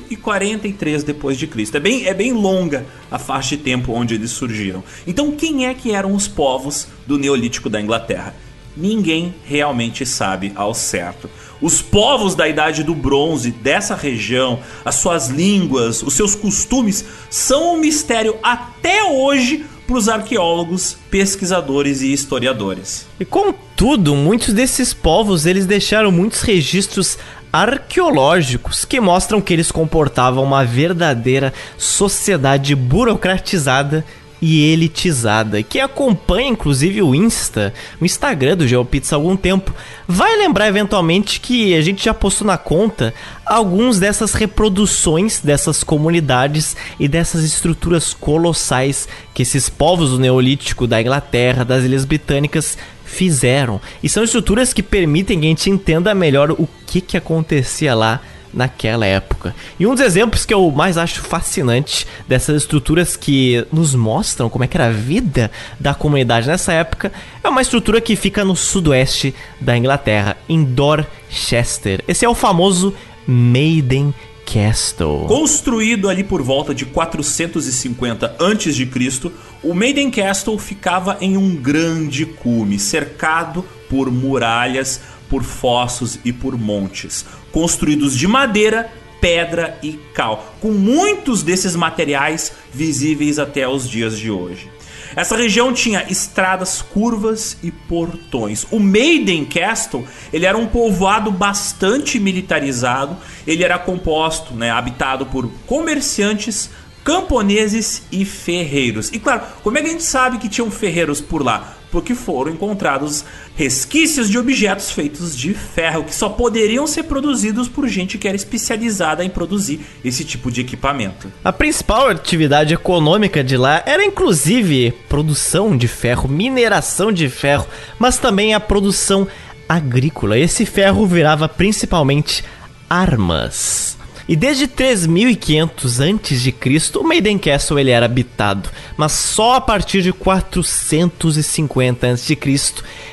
e 0.09 0.17
43 0.17 1.03
depois 1.03 1.37
de 1.37 1.47
Cristo. 1.47 1.77
É 1.77 1.79
bem, 1.79 2.05
é 2.05 2.13
bem 2.13 2.33
longa 2.33 2.85
a 3.09 3.17
faixa 3.17 3.55
de 3.55 3.63
tempo 3.63 3.93
onde 3.93 4.15
eles 4.15 4.31
surgiram. 4.31 4.83
Então, 5.05 5.31
quem 5.31 5.65
é 5.65 5.73
que 5.73 5.93
eram 5.93 6.13
os 6.13 6.27
povos 6.27 6.89
do 7.05 7.17
Neolítico 7.17 7.69
da 7.69 7.79
Inglaterra? 7.79 8.35
Ninguém 8.75 9.33
realmente 9.45 10.05
sabe 10.05 10.51
ao 10.53 10.73
certo. 10.73 11.29
Os 11.61 11.81
povos 11.81 12.35
da 12.35 12.47
Idade 12.47 12.83
do 12.83 12.93
Bronze 12.93 13.51
dessa 13.51 13.95
região, 13.95 14.59
as 14.85 14.95
suas 14.95 15.29
línguas, 15.29 16.03
os 16.03 16.13
seus 16.13 16.35
costumes 16.35 17.03
são 17.29 17.73
um 17.73 17.77
mistério 17.77 18.37
até 18.43 19.03
hoje 19.03 19.65
para 19.87 19.97
os 19.97 20.09
arqueólogos, 20.09 20.97
pesquisadores 21.09 22.01
e 22.01 22.11
historiadores. 22.11 23.07
E 23.19 23.25
contudo, 23.25 24.15
muitos 24.15 24.53
desses 24.53 24.93
povos 24.93 25.45
eles 25.45 25.65
deixaram 25.65 26.11
muitos 26.11 26.41
registros 26.41 27.17
arqueológicos 27.51 28.83
que 28.83 28.99
mostram 28.99 29.39
que 29.39 29.53
eles 29.53 29.71
comportavam 29.71 30.43
uma 30.43 30.65
verdadeira 30.65 31.53
sociedade 31.77 32.75
burocratizada 32.75 34.05
e 34.41 34.71
elitizada. 34.71 35.63
Quem 35.63 35.81
acompanha 35.81 36.49
inclusive 36.49 37.01
o 37.01 37.15
Insta, 37.15 37.73
o 37.99 38.05
Instagram 38.05 38.57
do 38.57 38.67
GeoPizza 38.67 39.15
há 39.15 39.17
algum 39.17 39.35
tempo, 39.35 39.73
vai 40.07 40.35
lembrar 40.37 40.67
eventualmente 40.67 41.39
que 41.39 41.75
a 41.75 41.81
gente 41.81 42.05
já 42.05 42.13
postou 42.13 42.47
na 42.47 42.57
conta 42.57 43.13
alguns 43.45 43.99
dessas 43.99 44.33
reproduções 44.33 45.39
dessas 45.39 45.83
comunidades 45.83 46.75
e 46.99 47.07
dessas 47.07 47.43
estruturas 47.43 48.13
colossais 48.13 49.07
que 49.33 49.41
esses 49.41 49.69
povos 49.69 50.11
do 50.11 50.19
Neolítico 50.19 50.85
da 50.85 51.01
Inglaterra, 51.01 51.63
das 51.63 51.83
Ilhas 51.83 52.05
Britânicas 52.05 52.77
fizeram. 53.05 53.81
E 54.03 54.09
são 54.09 54.23
estruturas 54.23 54.73
que 54.73 54.83
permitem 54.83 55.39
que 55.39 55.45
a 55.45 55.49
gente 55.49 55.69
entenda 55.69 56.13
melhor 56.13 56.51
o 56.51 56.67
que, 56.85 57.01
que 57.01 57.17
acontecia 57.17 57.95
lá 57.95 58.21
naquela 58.57 59.05
época. 59.05 59.55
E 59.79 59.85
um 59.85 59.93
dos 59.93 60.03
exemplos 60.03 60.43
que 60.43 60.53
eu 60.53 60.71
mais 60.71 60.97
acho 60.97 61.21
fascinante 61.21 62.07
dessas 62.27 62.63
estruturas 62.63 63.15
que 63.15 63.65
nos 63.71 63.93
mostram 63.93 64.49
como 64.49 64.63
é 64.63 64.67
que 64.67 64.75
era 64.75 64.87
a 64.87 64.91
vida 64.91 65.51
da 65.79 65.93
comunidade 65.93 66.47
nessa 66.47 66.73
época 66.73 67.11
é 67.43 67.47
uma 67.47 67.61
estrutura 67.61 68.01
que 68.01 68.15
fica 68.15 68.43
no 68.43 68.55
sudoeste 68.55 69.33
da 69.61 69.77
Inglaterra, 69.77 70.35
em 70.49 70.63
Dorchester. 70.63 72.03
Esse 72.07 72.25
é 72.25 72.29
o 72.29 72.33
famoso 72.33 72.93
Maiden 73.27 74.13
Castle. 74.43 75.27
Construído 75.27 76.09
ali 76.09 76.23
por 76.23 76.41
volta 76.41 76.73
de 76.73 76.85
450 76.85 78.37
a.C., 78.39 79.31
o 79.61 79.73
Maiden 79.73 80.09
Castle 80.09 80.57
ficava 80.57 81.17
em 81.21 81.37
um 81.37 81.55
grande 81.55 82.25
cume, 82.25 82.79
cercado 82.79 83.63
por 83.87 84.09
muralhas 84.09 85.01
por 85.29 85.43
fossos 85.43 86.19
e 86.23 86.31
por 86.31 86.57
montes, 86.57 87.25
construídos 87.57 88.15
de 88.15 88.27
madeira 88.27 88.87
pedra 89.19 89.79
e 89.81 89.93
cal, 90.13 90.55
com 90.61 90.69
muitos 90.69 91.41
desses 91.41 91.75
materiais 91.75 92.51
visíveis 92.71 93.39
até 93.39 93.67
os 93.67 93.89
dias 93.89 94.15
de 94.15 94.29
hoje. 94.29 94.69
Essa 95.15 95.35
região 95.35 95.73
tinha 95.73 96.05
estradas 96.07 96.83
curvas 96.83 97.57
e 97.63 97.71
portões. 97.71 98.67
O 98.69 98.79
Maiden 98.79 99.43
Castle, 99.43 100.07
ele 100.31 100.45
era 100.45 100.55
um 100.55 100.67
povoado 100.67 101.31
bastante 101.31 102.19
militarizado. 102.19 103.17
Ele 103.47 103.63
era 103.63 103.79
composto, 103.79 104.53
né, 104.53 104.69
habitado 104.69 105.25
por 105.25 105.49
comerciantes, 105.65 106.69
camponeses 107.03 108.03
e 108.11 108.23
ferreiros. 108.23 109.09
E 109.11 109.17
claro, 109.17 109.41
como 109.63 109.79
é 109.79 109.81
que 109.81 109.87
a 109.87 109.91
gente 109.93 110.03
sabe 110.03 110.37
que 110.37 110.47
tinham 110.47 110.69
ferreiros 110.69 111.21
por 111.21 111.43
lá? 111.43 111.76
Porque 111.91 112.13
foram 112.13 112.51
encontrados 112.51 113.23
resquícios 113.55 114.29
de 114.29 114.37
objetos 114.37 114.91
feitos 114.91 115.35
de 115.35 115.53
ferro 115.53 116.03
que 116.03 116.13
só 116.13 116.29
poderiam 116.29 116.85
ser 116.85 117.03
produzidos 117.03 117.67
por 117.67 117.87
gente 117.87 118.17
que 118.17 118.27
era 118.27 118.35
especializada 118.35 119.23
em 119.23 119.29
produzir 119.29 119.79
esse 120.03 120.23
tipo 120.23 120.51
de 120.51 120.61
equipamento. 120.61 121.31
A 121.43 121.53
principal 121.53 122.09
atividade 122.09 122.73
econômica 122.73 123.43
de 123.43 123.57
lá 123.57 123.81
era 123.85 124.03
inclusive 124.03 124.93
produção 125.07 125.75
de 125.75 125.87
ferro, 125.87 126.29
mineração 126.29 127.11
de 127.11 127.29
ferro, 127.29 127.67
mas 127.97 128.17
também 128.17 128.53
a 128.53 128.59
produção 128.59 129.27
agrícola. 129.67 130.37
Esse 130.37 130.65
ferro 130.65 131.05
virava 131.05 131.49
principalmente 131.49 132.43
armas. 132.89 133.96
E 134.27 134.35
desde 134.35 134.67
3500 134.67 136.01
a.C., 136.01 136.97
o 136.97 137.03
Maiden 137.03 137.37
Castle 137.37 137.79
ele 137.79 137.91
era 137.91 138.05
habitado, 138.05 138.69
mas 138.97 139.13
só 139.13 139.55
a 139.55 139.61
partir 139.61 140.01
de 140.01 140.11
450 140.11 142.07
a.C. 142.07 142.37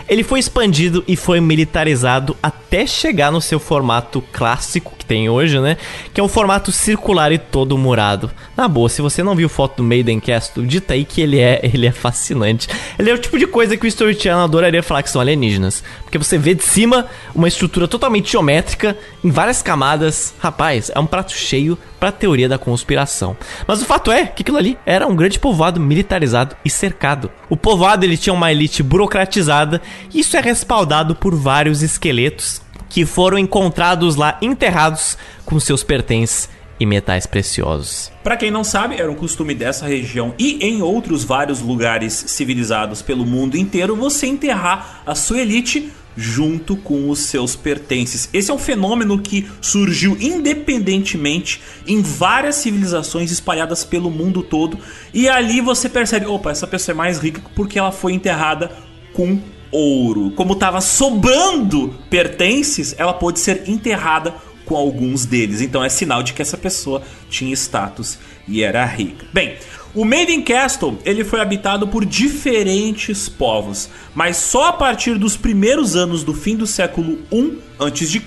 ele 0.08 0.24
foi 0.24 0.40
expandido 0.40 1.04
e 1.06 1.14
foi 1.14 1.40
militarizado 1.40 2.36
até 2.42 2.84
chegar 2.84 3.30
no 3.30 3.40
seu 3.40 3.60
formato 3.60 4.22
clássico 4.32 4.94
que 4.98 5.04
tem 5.06 5.28
hoje, 5.28 5.60
né? 5.60 5.76
Que 6.12 6.20
é 6.20 6.24
um 6.24 6.28
formato 6.28 6.72
circular 6.72 7.30
e 7.30 7.38
todo 7.38 7.78
murado. 7.78 8.30
Na 8.56 8.66
boa, 8.66 8.88
se 8.88 9.02
você 9.02 9.22
não 9.22 9.36
viu 9.36 9.48
foto 9.48 9.76
do 9.76 9.82
Maiden 9.84 10.18
Castle, 10.18 10.66
dita 10.66 10.94
aí 10.94 11.04
que 11.04 11.20
ele 11.20 11.38
é, 11.38 11.60
ele 11.72 11.86
é 11.86 11.92
fascinante. 11.92 12.68
Ele 12.98 13.10
é 13.10 13.14
o 13.14 13.18
tipo 13.18 13.38
de 13.38 13.46
coisa 13.46 13.76
que 13.76 13.86
o 13.86 13.88
Story 13.88 14.18
Channel 14.18 14.44
adoraria 14.44 14.82
falar 14.82 15.02
que 15.02 15.10
são 15.10 15.20
alienígenas, 15.20 15.84
porque 16.02 16.18
você 16.18 16.36
vê 16.36 16.54
de 16.54 16.64
cima 16.64 17.06
uma 17.34 17.46
estrutura 17.46 17.86
totalmente 17.86 18.32
geométrica 18.32 18.96
em 19.22 19.30
várias 19.30 19.62
camadas. 19.62 20.34
Rapaz, 20.38 20.90
é 20.94 21.03
um 21.04 21.06
prato 21.06 21.32
cheio 21.32 21.78
para 22.00 22.08
a 22.08 22.12
teoria 22.12 22.48
da 22.48 22.58
conspiração. 22.58 23.36
Mas 23.66 23.80
o 23.80 23.84
fato 23.84 24.10
é 24.10 24.26
que 24.26 24.42
aquilo 24.42 24.58
ali 24.58 24.78
era 24.84 25.06
um 25.06 25.14
grande 25.14 25.38
povoado 25.38 25.80
militarizado 25.80 26.56
e 26.64 26.70
cercado. 26.70 27.30
O 27.48 27.56
povoado 27.56 28.04
ele 28.04 28.16
tinha 28.16 28.34
uma 28.34 28.50
elite 28.50 28.82
burocratizada 28.82 29.80
e 30.12 30.20
isso 30.20 30.36
é 30.36 30.40
respaldado 30.40 31.14
por 31.14 31.34
vários 31.34 31.82
esqueletos 31.82 32.62
que 32.88 33.04
foram 33.04 33.38
encontrados 33.38 34.16
lá 34.16 34.38
enterrados 34.40 35.18
com 35.44 35.58
seus 35.58 35.82
pertences 35.82 36.48
e 36.78 36.86
metais 36.86 37.26
preciosos. 37.26 38.10
Para 38.22 38.36
quem 38.36 38.50
não 38.50 38.64
sabe, 38.64 38.96
era 38.96 39.10
um 39.10 39.14
costume 39.14 39.54
dessa 39.54 39.86
região 39.86 40.34
e 40.38 40.64
em 40.64 40.82
outros 40.82 41.24
vários 41.24 41.60
lugares 41.60 42.12
civilizados 42.28 43.02
pelo 43.02 43.24
mundo 43.24 43.56
inteiro 43.56 43.96
você 43.96 44.26
enterrar 44.26 45.02
a 45.06 45.14
sua 45.14 45.40
elite 45.40 45.92
junto 46.16 46.76
com 46.76 47.10
os 47.10 47.20
seus 47.20 47.56
pertences. 47.56 48.28
Esse 48.32 48.50
é 48.50 48.54
um 48.54 48.58
fenômeno 48.58 49.20
que 49.20 49.48
surgiu 49.60 50.16
independentemente 50.20 51.60
em 51.86 52.02
várias 52.02 52.56
civilizações 52.56 53.30
espalhadas 53.30 53.84
pelo 53.84 54.10
mundo 54.10 54.42
todo 54.42 54.78
e 55.12 55.28
ali 55.28 55.60
você 55.60 55.88
percebe, 55.88 56.26
opa, 56.26 56.50
essa 56.50 56.66
pessoa 56.66 56.94
é 56.94 56.96
mais 56.96 57.18
rica 57.18 57.42
porque 57.54 57.78
ela 57.78 57.92
foi 57.92 58.12
enterrada 58.12 58.70
com 59.12 59.40
ouro. 59.70 60.30
Como 60.32 60.52
estava 60.52 60.80
sobrando 60.80 61.94
pertences, 62.08 62.94
ela 62.96 63.12
pôde 63.12 63.40
ser 63.40 63.68
enterrada 63.68 64.34
com 64.64 64.76
alguns 64.76 65.26
deles. 65.26 65.60
Então 65.60 65.84
é 65.84 65.88
sinal 65.88 66.22
de 66.22 66.32
que 66.32 66.42
essa 66.42 66.56
pessoa 66.56 67.02
tinha 67.28 67.52
status 67.54 68.18
e 68.46 68.62
era 68.62 68.84
rica. 68.84 69.26
Bem, 69.32 69.56
o 69.94 70.04
Maiden 70.04 70.42
Castle 70.42 70.98
ele 71.04 71.22
foi 71.22 71.40
habitado 71.40 71.86
por 71.86 72.04
diferentes 72.04 73.28
povos, 73.28 73.88
mas 74.14 74.36
só 74.36 74.68
a 74.68 74.72
partir 74.72 75.16
dos 75.18 75.36
primeiros 75.36 75.94
anos 75.94 76.24
do 76.24 76.34
fim 76.34 76.56
do 76.56 76.66
século 76.66 77.18
I 77.32 77.58
a.C. 77.78 78.22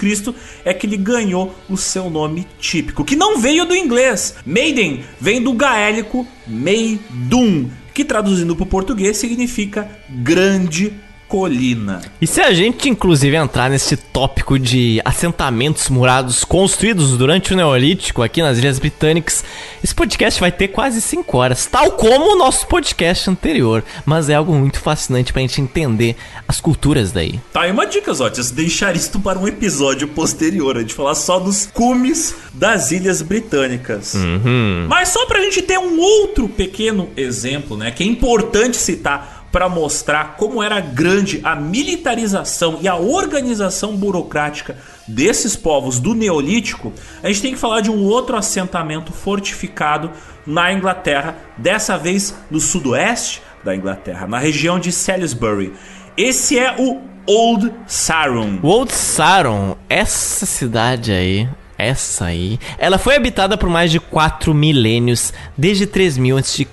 é 0.64 0.74
que 0.74 0.88
ele 0.88 0.98
ganhou 0.98 1.54
o 1.70 1.76
seu 1.76 2.10
nome 2.10 2.48
típico, 2.60 3.04
que 3.04 3.16
não 3.16 3.38
veio 3.40 3.66
do 3.66 3.76
inglês. 3.76 4.36
Maiden 4.46 5.04
vem 5.20 5.42
do 5.42 5.54
gaélico 5.54 6.26
Meidum, 6.46 7.70
que 7.94 8.06
traduzindo 8.06 8.56
para 8.56 8.64
o 8.64 8.68
português 8.68 9.18
significa 9.18 9.90
grande 10.10 10.94
colina. 11.28 12.02
E 12.22 12.28
se 12.28 12.42
a 12.42 12.54
gente, 12.54 12.90
inclusive, 12.90 13.36
entrar 13.36 13.70
nesse 13.70 13.98
tópico 13.98 14.58
de 14.58 15.02
assentamentos 15.04 15.90
murados 15.90 16.44
construídos 16.44 17.18
durante 17.18 17.54
o 17.54 17.56
Neolítico 17.56 18.24
aqui 18.24 18.42
nas 18.42 18.58
Ilhas 18.58 18.80
Britânicas, 18.80 19.44
esse 19.84 19.94
podcast 19.94 20.40
vai 20.40 20.52
ter 20.52 20.70
quase 20.70 21.02
5 21.02 21.38
horas, 21.38 21.66
tal 21.66 21.92
como 21.92 22.34
o 22.34 22.38
nosso 22.38 22.66
podcast 22.68 23.30
anterior. 23.30 23.84
Mas 24.06 24.30
é 24.30 24.36
algo 24.36 24.54
muito 24.54 24.80
fascinante 24.80 25.34
pra 25.34 25.42
gente 25.42 25.62
entender 25.62 26.16
as 26.48 26.62
culturas 26.62 27.12
daí. 27.12 27.40
Tá 27.52 27.62
aí 27.62 27.72
uma 27.72 27.86
dica, 27.86 28.14
Zotias, 28.14 28.52
deixar 28.52 28.96
isto 28.96 29.20
para 29.20 29.38
um 29.38 29.48
episódio 29.48 30.08
posterior, 30.08 30.78
a 30.78 30.82
gente 30.82 30.94
falar 30.94 31.16
só 31.16 31.40
dos 31.40 31.66
cumes 31.66 32.36
das 32.54 32.92
Ilhas 32.92 33.22
Britânicas. 33.22 34.14
Uhum. 34.14 34.86
Mas 34.88 35.10
só 35.10 35.26
pra 35.26 35.42
gente 35.42 35.62
ter 35.62 35.78
um 35.78 36.00
outro 36.00 36.48
pequeno 36.48 37.10
exemplo, 37.18 37.76
né, 37.76 37.92
que 37.92 38.04
é 38.04 38.08
importante 38.08 38.78
citar 38.78 39.37
para 39.58 39.68
mostrar 39.68 40.36
como 40.38 40.62
era 40.62 40.80
grande 40.80 41.42
a 41.44 41.56
militarização 41.56 42.78
e 42.80 42.88
a 42.88 42.96
organização 42.96 43.98
burocrática 43.98 44.78
desses 45.08 45.56
povos 45.56 46.00
do 46.00 46.14
Neolítico, 46.14 46.94
a 47.24 47.28
gente 47.28 47.42
tem 47.42 47.54
que 47.56 47.60
falar 47.60 47.82
de 47.82 47.90
um 47.90 48.04
outro 48.04 48.38
assentamento 48.38 49.12
fortificado 49.12 50.12
na 50.46 50.72
Inglaterra, 50.72 51.36
dessa 51.58 51.98
vez 51.98 52.36
no 52.52 52.60
sudoeste 52.60 53.42
da 53.64 53.76
Inglaterra, 53.76 54.28
na 54.28 54.38
região 54.38 54.80
de 54.80 54.92
Salisbury. 54.92 55.74
Esse 56.16 56.60
é 56.60 56.76
o 56.78 57.02
Old 57.26 57.74
Sarum. 57.88 58.60
O 58.62 58.68
Old 58.68 58.94
Sarum, 58.94 59.74
essa 59.90 60.46
cidade 60.46 61.12
aí 61.12 61.50
essa 61.78 62.26
aí, 62.26 62.60
ela 62.78 62.98
foi 62.98 63.16
habitada 63.16 63.58
por 63.58 63.70
mais 63.70 63.92
de 63.92 64.00
4 64.00 64.54
milênios, 64.54 65.32
desde 65.56 65.86
3000 65.86 66.38
a.C. 66.38 66.68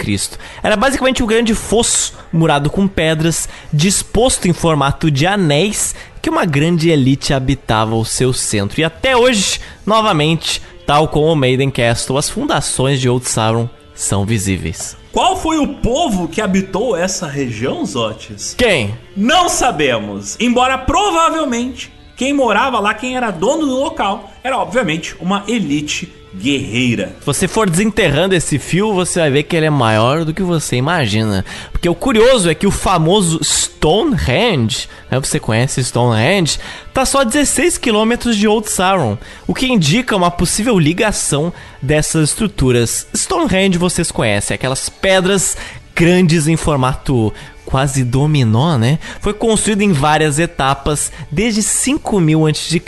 Era 0.63 0.77
basicamente 0.77 1.23
um 1.23 1.27
grande 1.27 1.55
fosso 1.55 2.15
murado 2.33 2.71
com 2.71 2.89
pedras, 2.89 3.49
disposto 3.73 4.49
em 4.49 4.53
formato 4.53 5.11
de 5.11 5.27
anéis, 5.27 5.95
que 6.23 6.31
uma 6.31 6.47
grande 6.47 6.89
elite 6.89 7.35
habitava 7.35 7.95
o 7.95 8.05
seu 8.05 8.33
centro. 8.33 8.81
E 8.81 8.85
até 8.85 9.15
hoje, 9.15 9.61
novamente, 9.85 10.63
tal 10.87 11.09
como 11.09 11.27
o 11.27 11.37
Maiden 11.37 11.71
Castle, 11.71 12.17
as 12.17 12.31
fundações 12.31 13.01
de 13.01 13.09
Old 13.09 13.29
Sarum 13.29 13.69
são 13.95 14.25
visíveis. 14.25 14.97
Qual 15.13 15.37
foi 15.37 15.59
o 15.59 15.75
povo 15.75 16.27
que 16.27 16.41
habitou 16.41 16.97
essa 16.97 17.29
região, 17.29 17.87
Zotes? 17.87 18.53
Quem? 18.59 18.99
Não 19.17 19.49
sabemos. 19.49 20.37
Embora 20.41 20.77
provavelmente 20.77 21.94
quem 22.17 22.33
morava 22.33 22.79
lá, 22.79 22.95
quem 22.95 23.17
era 23.17 23.31
dono 23.31 23.67
do 23.67 23.79
local, 23.79 24.33
era 24.43 24.59
obviamente 24.59 25.17
uma 25.21 25.45
elite 25.49 26.13
guerreira. 26.37 27.15
Se 27.21 27.27
você 27.27 27.49
for 27.49 27.71
desenterrando 27.71 28.35
esse 28.35 28.59
fio, 28.59 28.93
você 28.93 29.21
vai 29.21 29.31
ver 29.31 29.43
que 29.45 29.57
ele 29.57 29.67
é 29.67 29.71
maior 29.71 30.25
do 30.25 30.35
que 30.35 30.43
você 30.43 30.77
imagina. 30.77 31.45
Porque 31.73 31.89
o 31.89 31.95
curioso 31.95 32.51
é 32.51 32.55
que 32.55 32.67
o 32.67 32.71
famoso 32.71 33.43
Stonehenge, 33.43 34.89
né, 35.11 35.21
você 35.21 35.39
conhece 35.39 35.83
Stonehenge, 35.83 36.59
tá 36.93 37.07
só 37.07 37.21
a 37.21 37.25
16 37.25 37.79
quilômetros 37.79 38.37
de 38.37 38.49
Old 38.49 38.69
Sarum, 38.71 39.17
o 39.47 39.55
que 39.55 39.67
indica 39.67 40.17
uma 40.17 40.31
possível 40.31 40.79
ligação 40.79 41.53
dessas 41.81 42.31
estruturas. 42.31 43.07
Stonehenge 43.15 43.79
vocês 43.79 44.11
conhecem, 44.11 44.55
aquelas 44.55 44.89
pedras 44.89 45.57
grandes 45.95 46.49
em 46.49 46.57
formato 46.57 47.33
quase 47.65 48.05
dominó, 48.05 48.77
né? 48.79 48.99
Foi 49.21 49.33
construído 49.33 49.83
em 49.83 49.93
várias 49.93 50.39
etapas 50.39 51.11
desde 51.31 51.63
5000 51.63 52.47
a.C. 52.47 52.83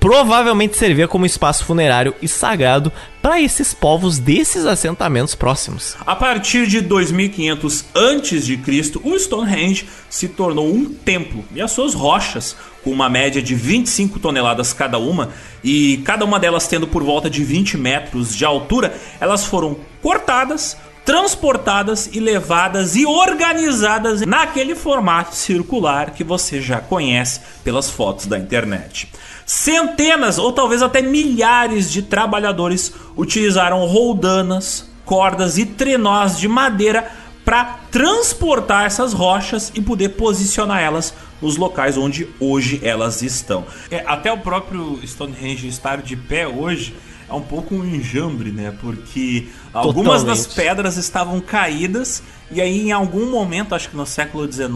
Provavelmente 0.00 0.76
servia 0.76 1.08
como 1.08 1.26
espaço 1.26 1.64
funerário 1.64 2.14
e 2.22 2.28
sagrado 2.28 2.92
para 3.20 3.40
esses 3.40 3.74
povos 3.74 4.18
desses 4.18 4.64
assentamentos 4.64 5.34
próximos. 5.34 5.96
A 6.06 6.14
partir 6.14 6.68
de 6.68 6.80
2500 6.80 7.84
a.C., 7.94 9.00
o 9.02 9.18
Stonehenge 9.18 9.88
se 10.08 10.28
tornou 10.28 10.72
um 10.72 10.84
templo 10.84 11.44
e 11.52 11.60
as 11.60 11.72
suas 11.72 11.94
rochas, 11.94 12.56
com 12.84 12.90
uma 12.90 13.08
média 13.08 13.42
de 13.42 13.56
25 13.56 14.20
toneladas 14.20 14.72
cada 14.72 14.98
uma, 14.98 15.30
e 15.64 16.00
cada 16.04 16.24
uma 16.24 16.38
delas 16.38 16.68
tendo 16.68 16.86
por 16.86 17.02
volta 17.02 17.28
de 17.28 17.42
20 17.42 17.76
metros 17.76 18.36
de 18.36 18.44
altura, 18.44 18.94
elas 19.20 19.44
foram 19.44 19.76
cortadas, 20.00 20.76
transportadas 21.08 22.10
e 22.12 22.20
levadas 22.20 22.94
e 22.94 23.06
organizadas 23.06 24.20
naquele 24.26 24.74
formato 24.74 25.34
circular 25.34 26.10
que 26.10 26.22
você 26.22 26.60
já 26.60 26.82
conhece 26.82 27.40
pelas 27.64 27.88
fotos 27.88 28.26
da 28.26 28.38
internet. 28.38 29.10
Centenas 29.46 30.36
ou 30.36 30.52
talvez 30.52 30.82
até 30.82 31.00
milhares 31.00 31.90
de 31.90 32.02
trabalhadores 32.02 32.92
utilizaram 33.16 33.86
roldanas, 33.86 34.86
cordas 35.06 35.56
e 35.56 35.64
trenós 35.64 36.38
de 36.38 36.46
madeira 36.46 37.10
para 37.42 37.78
transportar 37.90 38.84
essas 38.84 39.14
rochas 39.14 39.72
e 39.74 39.80
poder 39.80 40.10
posicionar 40.10 40.82
elas 40.82 41.14
nos 41.40 41.56
locais 41.56 41.96
onde 41.96 42.28
hoje 42.38 42.82
elas 42.84 43.22
estão. 43.22 43.64
É, 43.90 44.04
até 44.06 44.30
o 44.30 44.36
próprio 44.36 45.00
Stonehenge 45.02 45.68
estar 45.68 46.02
de 46.02 46.14
pé 46.16 46.46
hoje 46.46 46.94
é 47.28 47.34
um 47.34 47.42
pouco 47.42 47.74
um 47.74 47.84
enjambre, 47.84 48.50
né? 48.50 48.74
Porque 48.80 49.48
algumas 49.72 50.24
das 50.24 50.46
pedras 50.46 50.96
estavam 50.96 51.40
caídas 51.40 52.22
e 52.50 52.60
aí 52.62 52.88
em 52.88 52.92
algum 52.92 53.30
momento, 53.30 53.74
acho 53.74 53.90
que 53.90 53.96
no 53.96 54.06
século 54.06 54.50
XIX, 54.50 54.68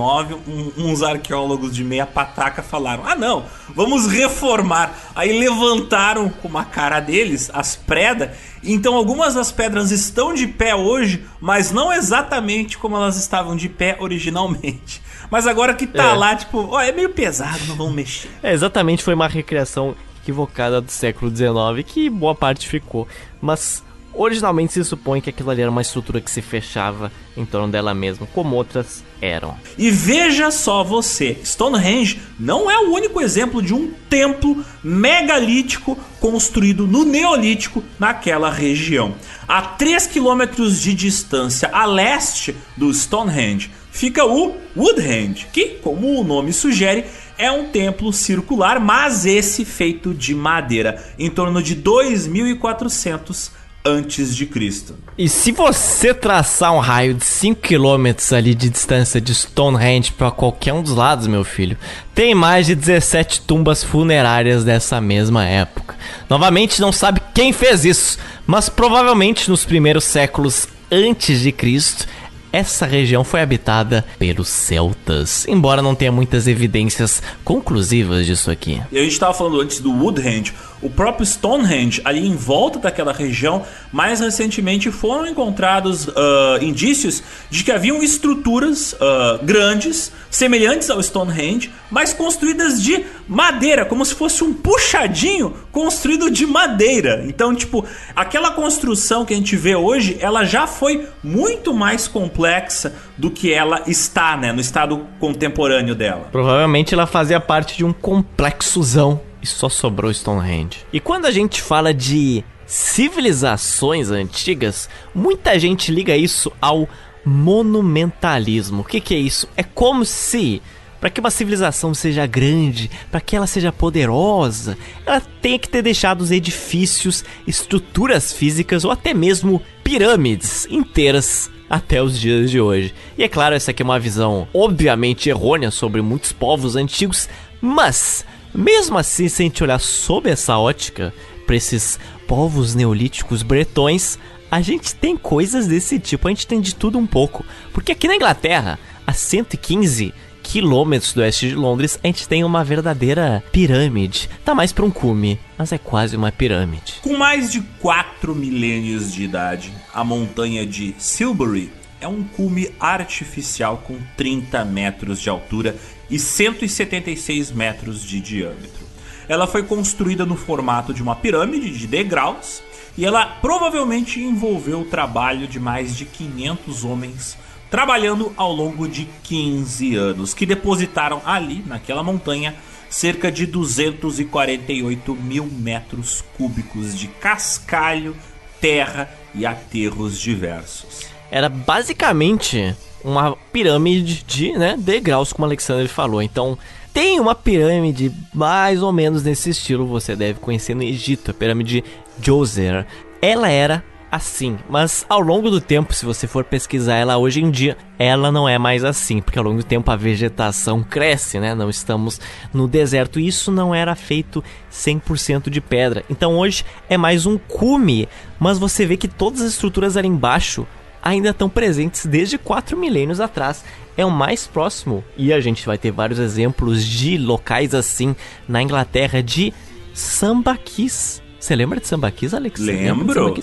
um, 0.46 0.72
uns 0.76 1.02
arqueólogos 1.02 1.74
de 1.74 1.82
meia 1.82 2.04
pataca 2.04 2.62
falaram: 2.62 3.04
"Ah, 3.06 3.14
não, 3.14 3.46
vamos 3.74 4.06
reformar". 4.06 4.94
Aí 5.14 5.38
levantaram 5.38 6.28
com 6.28 6.48
uma 6.48 6.64
cara 6.64 7.00
deles 7.00 7.50
as 7.54 7.74
predas. 7.74 8.30
Então 8.62 8.94
algumas 8.94 9.34
das 9.34 9.50
pedras 9.50 9.90
estão 9.90 10.34
de 10.34 10.46
pé 10.46 10.74
hoje, 10.74 11.24
mas 11.40 11.72
não 11.72 11.92
exatamente 11.92 12.76
como 12.76 12.96
elas 12.96 13.16
estavam 13.16 13.56
de 13.56 13.68
pé 13.68 13.96
originalmente. 13.98 15.00
Mas 15.30 15.46
agora 15.46 15.72
que 15.72 15.86
tá 15.86 16.10
é. 16.10 16.14
lá, 16.14 16.36
tipo, 16.36 16.68
ó, 16.70 16.80
é 16.80 16.92
meio 16.92 17.08
pesado, 17.08 17.64
não 17.66 17.74
vamos 17.74 17.94
mexer. 17.94 18.30
É, 18.42 18.52
exatamente, 18.52 19.02
foi 19.02 19.14
uma 19.14 19.26
recriação 19.26 19.96
equivocada 20.22 20.80
do 20.80 20.90
século 20.90 21.34
XIX 21.34 21.84
que 21.84 22.08
boa 22.08 22.34
parte 22.34 22.68
ficou. 22.68 23.06
Mas 23.40 23.82
originalmente 24.14 24.72
se 24.72 24.84
supõe 24.84 25.20
que 25.20 25.30
aquilo 25.30 25.50
ali 25.50 25.62
era 25.62 25.70
uma 25.70 25.82
estrutura 25.82 26.20
que 26.20 26.30
se 26.30 26.42
fechava 26.42 27.10
em 27.36 27.44
torno 27.44 27.68
dela 27.68 27.94
mesma, 27.94 28.26
como 28.32 28.56
outras 28.56 29.02
eram. 29.20 29.56
E 29.78 29.90
veja 29.90 30.50
só 30.50 30.84
você, 30.84 31.38
Stonehenge 31.44 32.20
não 32.38 32.70
é 32.70 32.78
o 32.78 32.92
único 32.92 33.20
exemplo 33.20 33.62
de 33.62 33.72
um 33.72 33.90
templo 34.10 34.62
megalítico 34.84 35.98
construído 36.20 36.86
no 36.86 37.04
Neolítico 37.04 37.82
naquela 37.98 38.50
região. 38.50 39.14
A 39.48 39.62
3 39.62 40.06
quilômetros 40.06 40.80
de 40.80 40.94
distância 40.94 41.70
a 41.72 41.86
leste 41.86 42.54
do 42.76 42.92
Stonehenge 42.92 43.70
fica 43.90 44.24
o 44.24 44.56
Woodhenge, 44.76 45.46
que, 45.52 45.78
como 45.82 46.18
o 46.18 46.24
nome 46.24 46.52
sugere, 46.52 47.04
é 47.42 47.50
um 47.50 47.64
templo 47.64 48.12
circular, 48.12 48.78
mas 48.78 49.26
esse 49.26 49.64
feito 49.64 50.14
de 50.14 50.32
madeira, 50.32 51.02
em 51.18 51.28
torno 51.28 51.60
de 51.60 51.74
2400 51.74 53.50
antes 53.84 54.36
de 54.36 54.46
Cristo. 54.46 54.94
E 55.18 55.28
se 55.28 55.50
você 55.50 56.14
traçar 56.14 56.72
um 56.72 56.78
raio 56.78 57.14
de 57.14 57.24
5 57.24 57.60
km 57.60 58.14
ali 58.32 58.54
de 58.54 58.68
distância 58.68 59.20
de 59.20 59.34
Stonehenge 59.34 60.12
para 60.12 60.30
qualquer 60.30 60.72
um 60.72 60.84
dos 60.84 60.94
lados, 60.94 61.26
meu 61.26 61.42
filho, 61.42 61.76
tem 62.14 62.32
mais 62.32 62.66
de 62.66 62.76
17 62.76 63.40
tumbas 63.40 63.82
funerárias 63.82 64.62
dessa 64.62 65.00
mesma 65.00 65.44
época. 65.44 65.96
Novamente 66.30 66.80
não 66.80 66.92
sabe 66.92 67.20
quem 67.34 67.52
fez 67.52 67.84
isso, 67.84 68.18
mas 68.46 68.68
provavelmente 68.68 69.50
nos 69.50 69.64
primeiros 69.64 70.04
séculos 70.04 70.68
antes 70.92 71.40
de 71.40 71.50
Cristo 71.50 72.06
essa 72.52 72.86
região 72.86 73.24
foi 73.24 73.40
habitada 73.40 74.04
pelos 74.18 74.48
celtas, 74.48 75.46
embora 75.48 75.80
não 75.80 75.94
tenha 75.94 76.12
muitas 76.12 76.46
evidências 76.46 77.22
conclusivas 77.44 78.26
disso 78.26 78.50
aqui. 78.50 78.80
E 78.92 78.98
a 78.98 79.02
gente 79.02 79.12
estava 79.12 79.32
falando 79.32 79.60
antes 79.60 79.80
do 79.80 79.90
Woodhenge, 79.90 80.52
o 80.82 80.90
próprio 80.90 81.24
Stonehenge, 81.24 82.02
ali 82.04 82.26
em 82.26 82.34
volta 82.34 82.78
daquela 82.78 83.12
região, 83.12 83.64
mais 83.92 84.20
recentemente 84.20 84.90
foram 84.90 85.26
encontrados 85.26 86.08
uh, 86.08 86.12
indícios 86.60 87.22
de 87.48 87.62
que 87.62 87.70
haviam 87.70 88.02
estruturas 88.02 88.92
uh, 88.94 89.42
grandes, 89.42 90.12
semelhantes 90.28 90.90
ao 90.90 91.00
Stonehenge, 91.02 91.70
mas 91.90 92.12
construídas 92.12 92.82
de 92.82 93.04
madeira, 93.28 93.84
como 93.84 94.04
se 94.04 94.14
fosse 94.14 94.42
um 94.42 94.52
puxadinho 94.52 95.54
construído 95.70 96.30
de 96.30 96.46
madeira. 96.46 97.24
Então, 97.26 97.54
tipo, 97.54 97.84
aquela 98.16 98.50
construção 98.50 99.24
que 99.24 99.32
a 99.32 99.36
gente 99.36 99.56
vê 99.56 99.76
hoje, 99.76 100.16
ela 100.20 100.44
já 100.44 100.66
foi 100.66 101.06
muito 101.22 101.72
mais 101.72 102.08
complexa 102.08 102.94
do 103.16 103.30
que 103.30 103.52
ela 103.52 103.82
está, 103.86 104.36
né, 104.36 104.52
no 104.52 104.60
estado 104.60 105.06
contemporâneo 105.20 105.94
dela. 105.94 106.28
Provavelmente 106.32 106.92
ela 106.92 107.06
fazia 107.06 107.38
parte 107.38 107.76
de 107.76 107.84
um 107.84 107.92
complexozão 107.92 109.20
e 109.42 109.46
só 109.46 109.68
sobrou 109.68 110.12
Stonehenge. 110.12 110.84
E 110.92 111.00
quando 111.00 111.26
a 111.26 111.30
gente 111.30 111.60
fala 111.60 111.92
de 111.92 112.44
civilizações 112.66 114.10
antigas, 114.10 114.88
muita 115.14 115.58
gente 115.58 115.92
liga 115.92 116.16
isso 116.16 116.52
ao 116.60 116.88
monumentalismo. 117.24 118.82
O 118.82 118.84
que, 118.84 119.00
que 119.00 119.14
é 119.14 119.18
isso? 119.18 119.48
É 119.56 119.62
como 119.62 120.04
se 120.04 120.62
para 121.02 121.10
que 121.10 121.18
uma 121.18 121.32
civilização 121.32 121.92
seja 121.92 122.24
grande, 122.26 122.88
para 123.10 123.20
que 123.20 123.34
ela 123.34 123.48
seja 123.48 123.72
poderosa, 123.72 124.78
ela 125.04 125.20
tem 125.20 125.58
que 125.58 125.68
ter 125.68 125.82
deixado 125.82 126.20
os 126.20 126.30
edifícios, 126.30 127.24
estruturas 127.44 128.32
físicas 128.32 128.84
ou 128.84 128.90
até 128.92 129.12
mesmo 129.12 129.60
pirâmides 129.82 130.64
inteiras 130.70 131.50
até 131.68 132.00
os 132.00 132.16
dias 132.16 132.52
de 132.52 132.60
hoje. 132.60 132.94
E 133.18 133.24
é 133.24 133.28
claro, 133.28 133.56
essa 133.56 133.72
aqui 133.72 133.82
é 133.82 133.84
uma 133.84 133.98
visão 133.98 134.46
obviamente 134.54 135.28
errônea 135.28 135.72
sobre 135.72 136.00
muitos 136.00 136.30
povos 136.30 136.76
antigos, 136.76 137.28
mas 137.60 138.24
mesmo 138.54 138.98
assim, 138.98 139.28
se 139.28 139.42
a 139.42 139.44
gente 139.44 139.62
olhar 139.62 139.78
sob 139.78 140.30
essa 140.30 140.58
ótica, 140.58 141.12
para 141.46 141.56
esses 141.56 141.98
povos 142.26 142.74
neolíticos 142.74 143.42
bretões, 143.42 144.18
a 144.50 144.60
gente 144.60 144.94
tem 144.94 145.16
coisas 145.16 145.66
desse 145.66 145.98
tipo, 145.98 146.28
a 146.28 146.30
gente 146.30 146.46
tem 146.46 146.60
de 146.60 146.74
tudo 146.74 146.98
um 146.98 147.06
pouco. 147.06 147.44
Porque 147.72 147.92
aqui 147.92 148.06
na 148.06 148.16
Inglaterra, 148.16 148.78
a 149.06 149.12
115 149.12 150.12
quilômetros 150.42 151.12
do 151.12 151.20
oeste 151.20 151.48
de 151.48 151.54
Londres, 151.54 151.98
a 152.02 152.06
gente 152.06 152.28
tem 152.28 152.44
uma 152.44 152.64
verdadeira 152.64 153.42
pirâmide. 153.52 154.28
Tá 154.44 154.54
mais 154.54 154.72
para 154.72 154.84
um 154.84 154.90
cume, 154.90 155.38
mas 155.56 155.72
é 155.72 155.78
quase 155.78 156.16
uma 156.16 156.32
pirâmide. 156.32 156.96
Com 157.02 157.16
mais 157.16 157.50
de 157.50 157.60
4 157.80 158.34
milênios 158.34 159.12
de 159.12 159.24
idade, 159.24 159.72
a 159.94 160.04
montanha 160.04 160.66
de 160.66 160.94
Silbury 160.98 161.72
é 162.00 162.08
um 162.08 162.22
cume 162.22 162.68
artificial 162.80 163.82
com 163.86 163.96
30 164.16 164.64
metros 164.64 165.20
de 165.20 165.30
altura 165.30 165.76
e 166.12 166.18
176 166.18 167.50
metros 167.52 168.02
de 168.04 168.20
diâmetro. 168.20 168.86
Ela 169.26 169.46
foi 169.46 169.62
construída 169.62 170.26
no 170.26 170.36
formato 170.36 170.92
de 170.92 171.02
uma 171.02 171.16
pirâmide 171.16 171.70
de 171.70 171.86
degraus 171.86 172.62
e 172.98 173.06
ela 173.06 173.24
provavelmente 173.24 174.20
envolveu 174.20 174.82
o 174.82 174.84
trabalho 174.84 175.48
de 175.48 175.58
mais 175.58 175.96
de 175.96 176.04
500 176.04 176.84
homens 176.84 177.38
trabalhando 177.70 178.30
ao 178.36 178.52
longo 178.52 178.86
de 178.86 179.08
15 179.22 179.94
anos, 179.94 180.34
que 180.34 180.44
depositaram 180.44 181.22
ali, 181.24 181.64
naquela 181.66 182.02
montanha, 182.02 182.54
cerca 182.90 183.32
de 183.32 183.46
248 183.46 185.14
mil 185.14 185.46
metros 185.46 186.22
cúbicos 186.36 186.94
de 186.94 187.08
cascalho, 187.08 188.14
terra 188.60 189.08
e 189.34 189.46
aterros 189.46 190.20
diversos. 190.20 191.06
Era 191.30 191.48
basicamente 191.48 192.76
uma 193.04 193.36
pirâmide 193.52 194.24
de 194.26 194.52
né, 194.52 194.76
degraus, 194.78 195.32
como 195.32 195.44
o 195.44 195.48
Alexandre 195.48 195.88
falou. 195.88 196.22
Então, 196.22 196.58
tem 196.92 197.18
uma 197.18 197.34
pirâmide 197.34 198.12
mais 198.34 198.82
ou 198.82 198.92
menos 198.92 199.22
nesse 199.22 199.50
estilo, 199.50 199.86
você 199.86 200.14
deve 200.14 200.38
conhecer 200.40 200.74
no 200.74 200.82
Egito, 200.82 201.30
a 201.30 201.34
pirâmide 201.34 201.82
Djoser. 202.18 202.86
Ela 203.20 203.48
era 203.48 203.82
assim, 204.12 204.58
mas 204.68 205.06
ao 205.08 205.20
longo 205.20 205.50
do 205.50 205.58
tempo, 205.58 205.94
se 205.94 206.04
você 206.04 206.26
for 206.26 206.44
pesquisar 206.44 206.96
ela 206.96 207.16
hoje 207.16 207.40
em 207.40 207.50
dia, 207.50 207.78
ela 207.98 208.30
não 208.30 208.46
é 208.46 208.58
mais 208.58 208.84
assim, 208.84 209.22
porque 209.22 209.38
ao 209.38 209.44
longo 209.44 209.56
do 209.58 209.64
tempo 209.64 209.90
a 209.90 209.96
vegetação 209.96 210.82
cresce, 210.82 211.40
né? 211.40 211.54
Não 211.54 211.70
estamos 211.70 212.20
no 212.52 212.68
deserto. 212.68 213.18
Isso 213.18 213.50
não 213.50 213.74
era 213.74 213.94
feito 213.94 214.44
100% 214.70 215.48
de 215.48 215.62
pedra. 215.62 216.04
Então 216.10 216.36
hoje 216.36 216.62
é 216.90 216.98
mais 216.98 217.24
um 217.24 217.38
cume, 217.38 218.06
mas 218.38 218.58
você 218.58 218.84
vê 218.84 218.98
que 218.98 219.08
todas 219.08 219.40
as 219.40 219.52
estruturas 219.52 219.96
ali 219.96 220.08
embaixo 220.08 220.66
ainda 221.02 221.30
estão 221.30 221.48
presentes 221.48 222.06
desde 222.06 222.38
4 222.38 222.76
milênios 222.76 223.20
atrás. 223.20 223.64
É 223.96 224.06
o 224.06 224.10
mais 224.10 224.46
próximo, 224.46 225.04
e 225.18 225.32
a 225.32 225.40
gente 225.40 225.66
vai 225.66 225.76
ter 225.76 225.90
vários 225.90 226.18
exemplos 226.18 226.82
de 226.84 227.18
locais 227.18 227.74
assim 227.74 228.16
na 228.48 228.62
Inglaterra 228.62 229.22
de 229.22 229.52
sambaquis. 229.92 231.22
Você 231.38 231.54
lembra 231.54 231.80
de 231.80 231.88
sambaquis, 231.88 232.32
Alex? 232.32 232.60
Lembro. 232.60 233.34
De 233.34 233.42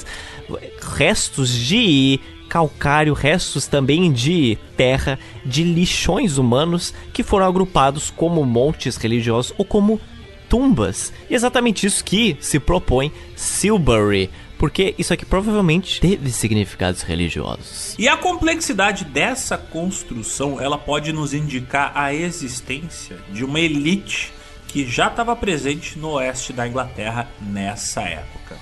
restos 0.97 1.51
de 1.51 2.19
calcário, 2.47 3.13
restos 3.13 3.67
também 3.67 4.11
de 4.11 4.57
terra, 4.75 5.19
de 5.45 5.63
lixões 5.63 6.39
humanos 6.39 6.93
que 7.13 7.21
foram 7.21 7.45
agrupados 7.45 8.09
como 8.09 8.43
montes 8.43 8.97
religiosos 8.97 9.53
ou 9.57 9.63
como 9.63 10.01
tumbas. 10.49 11.13
E 11.29 11.33
é 11.33 11.35
exatamente 11.35 11.85
isso 11.85 12.03
que 12.03 12.35
se 12.41 12.59
propõe 12.59 13.11
Silbury 13.35 14.31
porque 14.59 14.93
isso 14.97 15.13
aqui 15.13 15.25
provavelmente 15.25 16.01
teve 16.01 16.29
significados 16.31 17.01
religiosos. 17.01 17.95
E 17.97 18.09
a 18.09 18.17
complexidade 18.17 19.05
dessa 19.05 19.57
construção, 19.57 20.59
ela 20.59 20.77
pode 20.77 21.13
nos 21.13 21.33
indicar 21.33 21.93
a 21.95 22.13
existência 22.13 23.17
de 23.31 23.45
uma 23.45 23.59
elite 23.59 24.33
que 24.67 24.85
já 24.85 25.07
estava 25.07 25.33
presente 25.33 25.97
no 25.97 26.09
oeste 26.09 26.51
da 26.51 26.67
Inglaterra 26.67 27.29
nessa 27.39 28.01
época. 28.01 28.57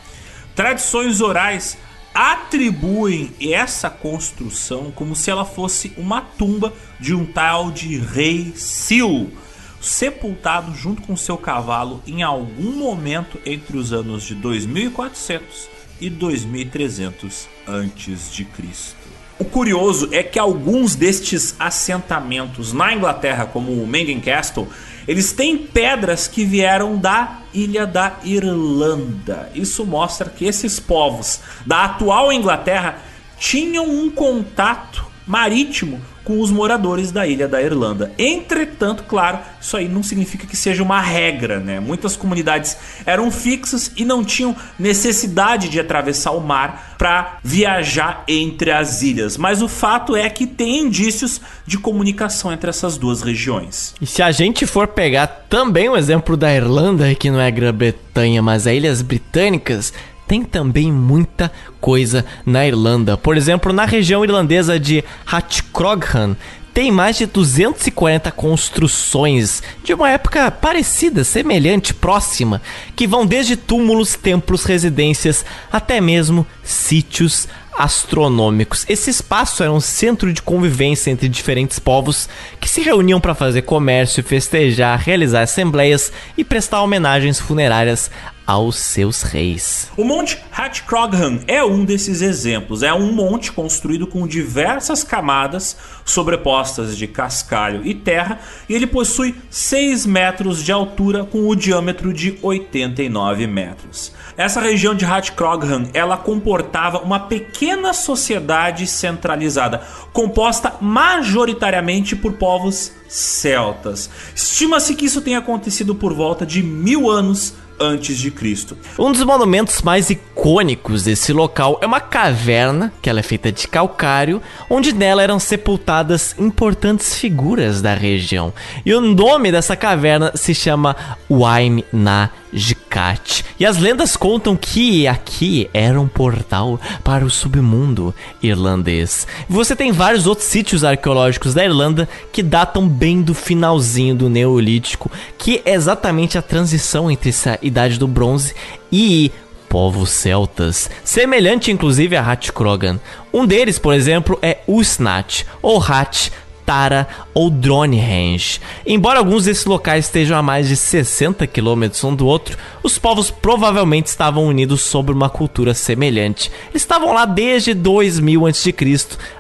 Tradições 0.56 1.20
orais 1.20 1.80
atribuem 2.14 3.32
essa 3.42 3.90
construção 3.90 4.92
como 4.92 5.16
se 5.16 5.32
ela 5.32 5.46
fosse 5.46 5.94
uma 5.98 6.22
tumba 6.22 6.74
de 7.00 7.16
um 7.16 7.26
tal 7.26 7.72
de 7.72 7.98
rei 7.98 8.54
Sil, 8.56 9.34
sepultado 9.82 10.76
junto 10.76 11.02
com 11.02 11.18
seu 11.18 11.38
cavalo 11.38 12.04
em 12.06 12.22
algum 12.22 12.72
momento 12.74 13.40
entre 13.44 13.78
os 13.78 13.92
anos 13.92 14.24
de 14.24 14.36
2400 14.36 15.77
e 16.00 16.10
2300 16.10 17.48
antes 17.68 18.32
de 18.32 18.46
Cristo. 18.46 18.96
O 19.40 19.46
curioso 19.46 20.10
é 20.12 20.24
que 20.24 20.40
alguns 20.40 20.96
destes 20.96 21.56
assentamentos 21.60 22.74
na 22.74 22.94
Inglaterra, 22.94 23.46
como 23.46 23.72
o 23.72 23.86
Mengen 23.86 24.20
Castle, 24.20 24.68
eles 25.08 25.32
têm 25.32 25.58
pedras 25.58 26.28
que 26.28 26.44
vieram 26.44 26.98
da 26.98 27.42
ilha 27.54 27.86
da 27.86 28.18
Irlanda. 28.24 29.50
Isso 29.54 29.86
mostra 29.86 30.30
que 30.30 30.46
esses 30.46 30.80
povos 30.80 31.40
da 31.66 31.86
atual 31.86 32.34
Inglaterra 32.34 33.00
tinham 33.40 33.88
um 33.88 34.10
contato 34.10 35.06
marítimo 35.26 36.02
com 36.28 36.42
os 36.42 36.52
moradores 36.52 37.10
da 37.10 37.26
ilha 37.26 37.48
da 37.48 37.62
Irlanda. 37.62 38.12
Entretanto, 38.18 39.06
claro, 39.08 39.40
isso 39.62 39.78
aí 39.78 39.88
não 39.88 40.04
significa 40.04 40.46
que 40.46 40.58
seja 40.58 40.84
uma 40.84 41.00
regra, 41.00 41.62
né? 41.62 41.80
Muitas 41.80 42.18
comunidades 42.18 42.76
eram 43.06 43.32
fixas 43.32 43.94
e 43.96 44.04
não 44.04 44.26
tinham 44.26 44.54
necessidade 44.78 45.70
de 45.70 45.80
atravessar 45.80 46.32
o 46.32 46.42
mar 46.42 46.96
para 46.98 47.38
viajar 47.42 48.26
entre 48.28 48.72
as 48.72 49.02
ilhas. 49.04 49.38
Mas 49.38 49.62
o 49.62 49.70
fato 49.70 50.18
é 50.18 50.30
que 50.30 50.46
tem 50.46 50.80
indícios 50.80 51.40
de 51.66 51.78
comunicação 51.78 52.52
entre 52.52 52.70
essas 52.70 52.98
duas 52.98 53.22
regiões. 53.22 53.96
E 54.02 54.06
se 54.06 54.22
a 54.22 54.30
gente 54.30 54.66
for 54.66 54.86
pegar 54.86 55.28
também 55.50 55.88
o 55.88 55.96
exemplo 55.96 56.36
da 56.36 56.54
Irlanda, 56.54 57.16
que 57.16 57.32
não 57.32 57.40
é 57.40 57.50
Grã-Bretanha, 57.50 58.42
mas 58.42 58.68
as 58.68 58.74
Ilhas 58.74 59.02
Britânicas, 59.02 59.94
tem 60.28 60.44
também 60.44 60.92
muita 60.92 61.52
coisa 61.80 62.26
na 62.46 62.68
Irlanda. 62.68 63.16
Por 63.16 63.38
exemplo, 63.38 63.72
na 63.72 63.86
região 63.86 64.24
irlandesa 64.24 64.80
de 64.80 65.04
Hatcroghan, 65.26 66.36
tem 66.74 66.92
mais 66.92 67.18
de 67.18 67.26
240 67.26 68.30
construções 68.32 69.64
de 69.84 69.96
uma 69.96 70.12
época 70.12 70.52
parecida, 70.52 71.24
semelhante, 71.24 71.92
próxima, 71.92 72.62
que 72.96 73.08
vão 73.08 73.26
desde 73.26 73.56
túmulos, 73.56 74.16
templos, 74.16 74.64
residências, 74.64 75.44
até 75.72 76.00
mesmo 76.00 76.46
sítios 76.62 77.48
astronômicos. 77.78 78.86
Esse 78.90 79.10
espaço 79.10 79.62
era 79.62 79.72
um 79.72 79.80
centro 79.80 80.34
de 80.34 80.42
convivência 80.42 81.12
entre 81.12 81.30
diferentes 81.30 81.78
povos 81.78 82.28
que 82.60 82.68
se 82.68 82.82
reuniam 82.82 83.22
para 83.22 83.36
fazer 83.36 83.62
comércio, 83.62 84.24
festejar, 84.24 85.00
realizar 85.00 85.44
assembleias 85.44 86.12
e 86.36 86.44
prestar 86.44 86.82
homenagens 86.82 87.40
funerárias 87.40 88.10
aos 88.48 88.78
seus 88.78 89.24
reis. 89.24 89.92
O 89.98 90.06
Monte 90.06 90.40
Hatcroghan 90.54 91.42
é 91.48 91.62
um 91.62 91.84
desses 91.84 92.22
exemplos. 92.22 92.82
É 92.82 92.94
um 92.94 93.12
monte 93.12 93.52
construído 93.52 94.08
com 94.08 94.26
diversas 94.26 95.04
camadas 95.04 95.76
sobrepostas 96.06 96.98
de 96.98 97.08
cascalho 97.08 97.86
e 97.86 97.94
terra, 97.94 98.40
e 98.70 98.74
ele 98.74 98.88
possui 98.88 99.36
6 99.50 100.06
metros 100.06 100.64
de 100.64 100.72
altura 100.72 101.26
com 101.26 101.46
o 101.50 101.56
diâmetro 101.56 102.14
de 102.14 102.40
89 102.42 103.46
metros. 103.46 104.14
Essa 104.38 104.62
região 104.62 104.94
de 104.94 105.04
Hatcroghan, 105.04 105.88
ela 105.96 106.16
comportava 106.16 107.00
uma 107.00 107.20
pequena 107.22 107.92
sociedade 107.92 108.86
centralizada, 108.86 109.82
composta 110.14 110.76
majoritariamente 110.80 112.16
por 112.16 112.34
povos 112.34 112.92
celtas. 113.08 114.08
Estima-se 114.36 114.94
que 114.94 115.06
isso 115.06 115.22
tenha 115.22 115.40
acontecido 115.40 115.96
por 115.96 116.14
volta 116.14 116.46
de 116.46 116.62
mil 116.62 117.10
anos 117.10 117.56
antes 117.80 118.18
de 118.18 118.30
Cristo. 118.30 118.78
Um 118.98 119.12
dos 119.12 119.24
monumentos 119.24 119.82
mais 119.82 120.10
icônicos 120.10 121.04
desse 121.04 121.34
local 121.34 121.80
é 121.82 121.86
uma 121.88 122.00
caverna, 122.00 122.94
que 123.02 123.10
ela 123.10 123.20
é 123.20 123.24
feita 123.24 123.52
de 123.52 123.68
calcário, 123.68 124.42
onde 124.70 124.94
nela 124.94 125.24
eram 125.24 125.40
sepultadas 125.40 126.36
importantes 126.38 127.16
figuras 127.16 127.82
da 127.82 127.94
região. 127.94 128.54
E 128.86 128.94
o 128.94 129.02
nome 129.02 129.52
dessa 129.52 129.76
caverna 129.76 130.32
se 130.36 130.54
chama 130.54 130.96
Waim 131.30 131.84
na 131.92 132.30
Jicat. 132.52 133.46
E 133.60 133.66
as 133.66 133.78
lendas 133.78 134.16
contam 134.16 134.56
que 134.56 135.08
aqui 135.08 135.70
era 135.74 136.00
um 136.00 136.08
portal 136.08 136.80
para 137.04 137.26
o 137.26 137.30
submundo 137.30 138.14
irlandês. 138.42 139.28
Você 139.50 139.76
tem 139.76 139.92
vários 139.92 140.28
outros 140.28 140.48
sítios 140.48 140.84
arqueológicos 140.84 141.54
da 141.54 141.66
Irlanda 141.66 142.08
que 142.32 142.44
datam 142.44 142.88
bem 142.88 143.22
do 143.22 143.34
finalzinho 143.34 144.16
do 144.16 144.30
Neolítico, 144.30 145.12
que 145.38 145.62
é 145.66 145.74
exatamente 145.74 146.38
a 146.38 146.42
transição 146.42 147.10
entre 147.10 147.30
essa 147.30 147.60
idade 147.62 147.98
do 147.98 148.08
bronze 148.08 148.54
e 148.92 149.32
povos 149.68 150.12
celtas, 150.12 150.90
semelhante 151.04 151.72
inclusive 151.72 152.16
a 152.16 152.22
Hatcrogan. 152.22 153.00
Um 153.34 153.46
deles, 153.46 153.78
por 153.78 153.94
exemplo, 153.94 154.40
é 154.42 154.60
Usnat, 154.66 155.46
ou 155.62 155.84
Hat 155.84 156.32
Tara 156.68 157.08
ou 157.34 157.50
Dronehenge. 157.50 158.60
Embora 158.86 159.20
alguns 159.20 159.46
desses 159.46 159.64
locais 159.64 160.04
estejam 160.04 160.38
a 160.38 160.44
mais 160.44 160.68
de 160.68 160.76
60 160.76 161.48
quilômetros 161.48 162.04
um 162.04 162.14
do 162.14 162.28
outro, 162.28 162.58
os 162.84 163.00
povos 163.00 163.32
provavelmente 163.32 164.08
estavam 164.08 164.46
unidos 164.46 164.82
sobre 164.82 165.14
uma 165.14 165.30
cultura 165.30 165.74
semelhante. 165.74 166.52
Eles 166.70 166.82
estavam 166.82 167.14
lá 167.14 167.24
desde 167.24 167.74
2000 167.74 168.46
a.C. 168.48 168.76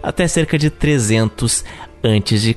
até 0.01 0.25
cerca 0.25 0.57
de 0.57 0.69
300 0.69 1.65
a.C. 2.01 2.55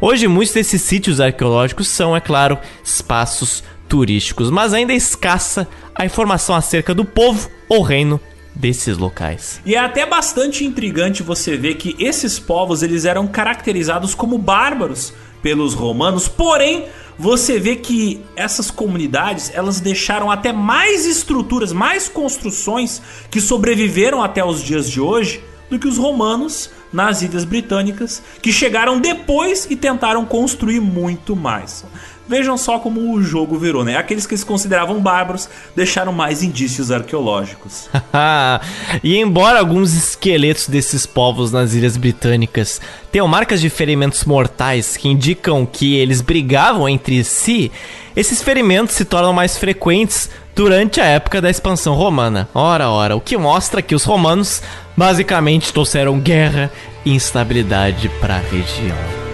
Hoje, 0.00 0.26
muitos 0.26 0.54
desses 0.54 0.82
sítios 0.82 1.20
arqueológicos 1.20 1.86
são, 1.86 2.16
é 2.16 2.20
claro, 2.20 2.58
espaços 2.82 3.62
turísticos, 3.88 4.50
mas 4.50 4.74
ainda 4.74 4.92
é 4.92 4.96
escassa 4.96 5.68
a 5.94 6.04
informação 6.04 6.56
acerca 6.56 6.92
do 6.92 7.04
povo 7.04 7.48
ou 7.68 7.80
reino 7.80 8.20
desses 8.54 8.98
locais. 8.98 9.60
E 9.64 9.74
é 9.74 9.78
até 9.78 10.04
bastante 10.04 10.64
intrigante 10.64 11.22
você 11.22 11.56
ver 11.56 11.76
que 11.76 11.96
esses 11.98 12.38
povos 12.38 12.82
eles 12.82 13.04
eram 13.04 13.26
caracterizados 13.26 14.14
como 14.14 14.38
bárbaros 14.38 15.12
pelos 15.42 15.74
romanos, 15.74 16.28
porém 16.28 16.86
você 17.18 17.58
vê 17.58 17.76
que 17.76 18.22
essas 18.34 18.70
comunidades 18.70 19.50
elas 19.54 19.80
deixaram 19.80 20.30
até 20.30 20.52
mais 20.52 21.06
estruturas, 21.06 21.72
mais 21.72 22.08
construções 22.08 23.00
que 23.30 23.40
sobreviveram 23.40 24.22
até 24.22 24.44
os 24.44 24.62
dias 24.62 24.90
de 24.90 25.00
hoje 25.00 25.42
do 25.68 25.78
que 25.78 25.86
os 25.86 25.98
romanos 25.98 26.70
nas 26.92 27.22
ilhas 27.22 27.44
britânicas, 27.44 28.22
que 28.42 28.52
chegaram 28.52 29.00
depois 29.00 29.66
e 29.70 29.76
tentaram 29.76 30.24
construir 30.24 30.80
muito 30.80 31.36
mais. 31.36 31.84
Vejam 32.30 32.56
só 32.56 32.78
como 32.78 33.12
o 33.12 33.20
jogo 33.20 33.58
virou, 33.58 33.84
né? 33.84 33.96
Aqueles 33.96 34.24
que 34.24 34.36
se 34.36 34.46
consideravam 34.46 35.00
bárbaros 35.00 35.48
deixaram 35.74 36.12
mais 36.12 36.44
indícios 36.44 36.92
arqueológicos. 36.92 37.88
e 39.02 39.16
embora 39.16 39.58
alguns 39.58 39.92
esqueletos 39.94 40.68
desses 40.68 41.04
povos 41.06 41.50
nas 41.50 41.74
ilhas 41.74 41.96
britânicas 41.96 42.80
tenham 43.10 43.26
marcas 43.26 43.60
de 43.60 43.68
ferimentos 43.68 44.24
mortais 44.24 44.96
que 44.96 45.08
indicam 45.08 45.66
que 45.66 45.96
eles 45.96 46.20
brigavam 46.20 46.88
entre 46.88 47.24
si, 47.24 47.72
esses 48.14 48.40
ferimentos 48.40 48.94
se 48.94 49.04
tornam 49.04 49.32
mais 49.32 49.58
frequentes 49.58 50.30
durante 50.54 51.00
a 51.00 51.06
época 51.06 51.40
da 51.40 51.50
expansão 51.50 51.96
romana. 51.96 52.48
Ora, 52.54 52.90
ora, 52.90 53.16
o 53.16 53.20
que 53.20 53.36
mostra 53.36 53.82
que 53.82 53.94
os 53.94 54.04
romanos 54.04 54.62
basicamente 54.96 55.72
trouxeram 55.72 56.20
guerra 56.20 56.70
e 57.04 57.12
instabilidade 57.12 58.08
para 58.20 58.36
a 58.36 58.38
região. 58.38 59.29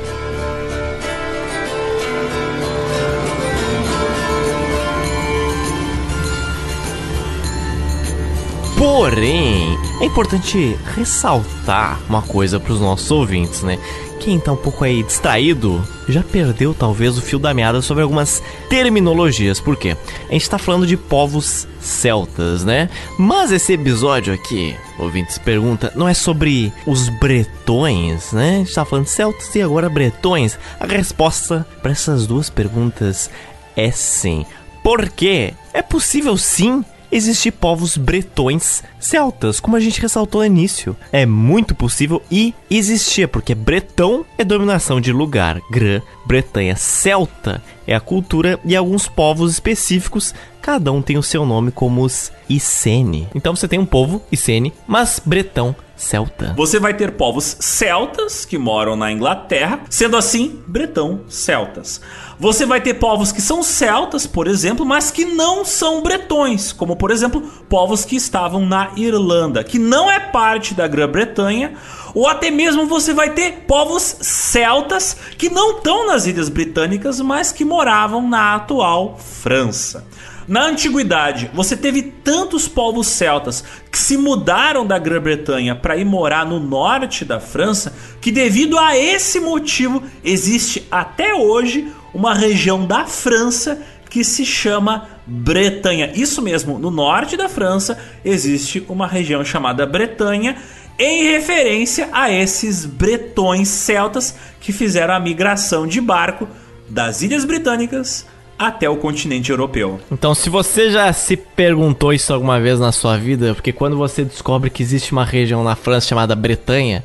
Porém, 8.76 9.78
é 10.00 10.04
importante 10.04 10.78
ressaltar 10.94 11.98
uma 12.08 12.20
coisa 12.20 12.60
para 12.60 12.74
os 12.74 12.80
nossos 12.80 13.10
ouvintes, 13.10 13.62
né? 13.62 13.78
Quem 14.20 14.38
tá 14.38 14.52
um 14.52 14.56
pouco 14.56 14.84
aí 14.84 15.02
distraído 15.02 15.82
já 16.08 16.22
perdeu 16.22 16.74
talvez 16.74 17.16
o 17.16 17.22
fio 17.22 17.38
da 17.38 17.54
meada 17.54 17.80
sobre 17.80 18.02
algumas 18.02 18.42
terminologias. 18.68 19.60
Por 19.60 19.76
quê? 19.76 19.96
A 20.28 20.32
gente 20.32 20.50
tá 20.50 20.58
falando 20.58 20.86
de 20.86 20.96
povos 20.96 21.66
celtas, 21.80 22.64
né? 22.64 22.90
Mas 23.18 23.50
esse 23.50 23.72
episódio 23.72 24.34
aqui, 24.34 24.76
ouvintes 24.98 25.38
pergunta, 25.38 25.92
não 25.96 26.08
é 26.08 26.12
sobre 26.12 26.72
os 26.86 27.08
bretões, 27.08 28.32
né? 28.32 28.56
A 28.56 28.58
gente 28.58 28.74
tá 28.74 28.84
falando 28.84 29.06
celtas 29.06 29.54
e 29.54 29.62
agora 29.62 29.88
bretões. 29.88 30.58
A 30.78 30.86
resposta 30.86 31.66
para 31.80 31.92
essas 31.92 32.26
duas 32.26 32.50
perguntas 32.50 33.30
é 33.74 33.90
sim. 33.90 34.44
Por 34.82 35.08
quê? 35.08 35.54
É 35.72 35.82
possível 35.82 36.36
sim 36.36 36.84
existir 37.16 37.52
povos 37.52 37.96
bretões 37.96 38.82
celtas, 39.00 39.58
como 39.58 39.76
a 39.76 39.80
gente 39.80 40.00
ressaltou 40.00 40.40
no 40.40 40.46
início. 40.46 40.96
É 41.10 41.24
muito 41.24 41.74
possível 41.74 42.22
e 42.30 42.54
existia, 42.70 43.26
porque 43.26 43.54
bretão 43.54 44.24
é 44.36 44.44
dominação 44.44 45.00
de 45.00 45.12
lugar, 45.12 45.60
Grã, 45.70 46.00
Bretanha, 46.26 46.76
celta 46.76 47.62
é 47.86 47.94
a 47.94 48.00
cultura 48.00 48.58
e 48.64 48.74
alguns 48.74 49.06
povos 49.06 49.52
específicos, 49.52 50.34
cada 50.60 50.90
um 50.90 51.00
tem 51.00 51.16
o 51.16 51.22
seu 51.22 51.46
nome 51.46 51.70
como 51.70 52.02
os 52.02 52.32
Icene. 52.48 53.28
Então 53.34 53.54
você 53.54 53.68
tem 53.68 53.78
um 53.78 53.86
povo 53.86 54.20
Icene, 54.30 54.72
mas 54.86 55.20
bretão 55.24 55.74
celta. 55.96 56.52
Você 56.56 56.78
vai 56.78 56.94
ter 56.94 57.12
povos 57.12 57.56
celtas 57.58 58.44
que 58.44 58.58
moram 58.58 58.94
na 58.94 59.10
Inglaterra, 59.10 59.80
sendo 59.88 60.16
assim, 60.16 60.60
bretão 60.66 61.22
celtas. 61.28 62.00
Você 62.38 62.66
vai 62.66 62.80
ter 62.82 62.94
povos 62.94 63.32
que 63.32 63.40
são 63.40 63.62
celtas, 63.62 64.26
por 64.26 64.46
exemplo, 64.46 64.84
mas 64.84 65.10
que 65.10 65.24
não 65.24 65.64
são 65.64 66.02
bretões, 66.02 66.70
como 66.70 66.94
por 66.94 67.10
exemplo, 67.10 67.40
povos 67.68 68.04
que 68.04 68.14
estavam 68.14 68.66
na 68.66 68.90
Irlanda, 68.94 69.64
que 69.64 69.78
não 69.78 70.10
é 70.10 70.20
parte 70.20 70.74
da 70.74 70.86
Grã-Bretanha, 70.86 71.74
ou 72.14 72.28
até 72.28 72.50
mesmo 72.50 72.86
você 72.86 73.14
vai 73.14 73.30
ter 73.30 73.64
povos 73.66 74.16
celtas 74.20 75.16
que 75.38 75.48
não 75.48 75.78
estão 75.78 76.06
nas 76.06 76.26
ilhas 76.26 76.50
britânicas, 76.50 77.20
mas 77.20 77.52
que 77.52 77.64
moravam 77.64 78.28
na 78.28 78.54
atual 78.54 79.18
França. 79.18 80.06
Na 80.48 80.64
antiguidade, 80.66 81.50
você 81.52 81.76
teve 81.76 82.02
tantos 82.02 82.68
povos 82.68 83.08
celtas 83.08 83.64
que 83.90 83.98
se 83.98 84.16
mudaram 84.16 84.86
da 84.86 84.96
Grã-Bretanha 84.96 85.74
para 85.74 85.96
ir 85.96 86.04
morar 86.04 86.46
no 86.46 86.60
norte 86.60 87.24
da 87.24 87.40
França, 87.40 87.92
que 88.20 88.30
devido 88.30 88.78
a 88.78 88.96
esse 88.96 89.40
motivo 89.40 90.02
existe 90.22 90.86
até 90.88 91.34
hoje 91.34 91.92
uma 92.14 92.32
região 92.32 92.86
da 92.86 93.04
França 93.06 93.82
que 94.08 94.22
se 94.22 94.46
chama 94.46 95.08
Bretanha. 95.26 96.12
Isso 96.14 96.40
mesmo, 96.40 96.78
no 96.78 96.92
norte 96.92 97.36
da 97.36 97.48
França 97.48 97.98
existe 98.24 98.84
uma 98.88 99.08
região 99.08 99.44
chamada 99.44 99.84
Bretanha 99.84 100.56
em 100.96 101.24
referência 101.24 102.08
a 102.12 102.30
esses 102.30 102.86
bretões 102.86 103.68
celtas 103.68 104.34
que 104.60 104.72
fizeram 104.72 105.12
a 105.12 105.20
migração 105.20 105.88
de 105.88 106.00
barco 106.00 106.48
das 106.88 107.20
Ilhas 107.20 107.44
Britânicas 107.44 108.24
até 108.58 108.88
o 108.88 108.96
continente 108.96 109.50
europeu. 109.50 110.00
Então, 110.10 110.34
se 110.34 110.48
você 110.48 110.90
já 110.90 111.12
se 111.12 111.36
perguntou 111.36 112.12
isso 112.12 112.32
alguma 112.32 112.60
vez 112.60 112.80
na 112.80 112.92
sua 112.92 113.16
vida, 113.16 113.54
porque 113.54 113.72
quando 113.72 113.96
você 113.96 114.24
descobre 114.24 114.70
que 114.70 114.82
existe 114.82 115.12
uma 115.12 115.24
região 115.24 115.62
na 115.62 115.76
França 115.76 116.08
chamada 116.08 116.34
Bretanha, 116.34 117.04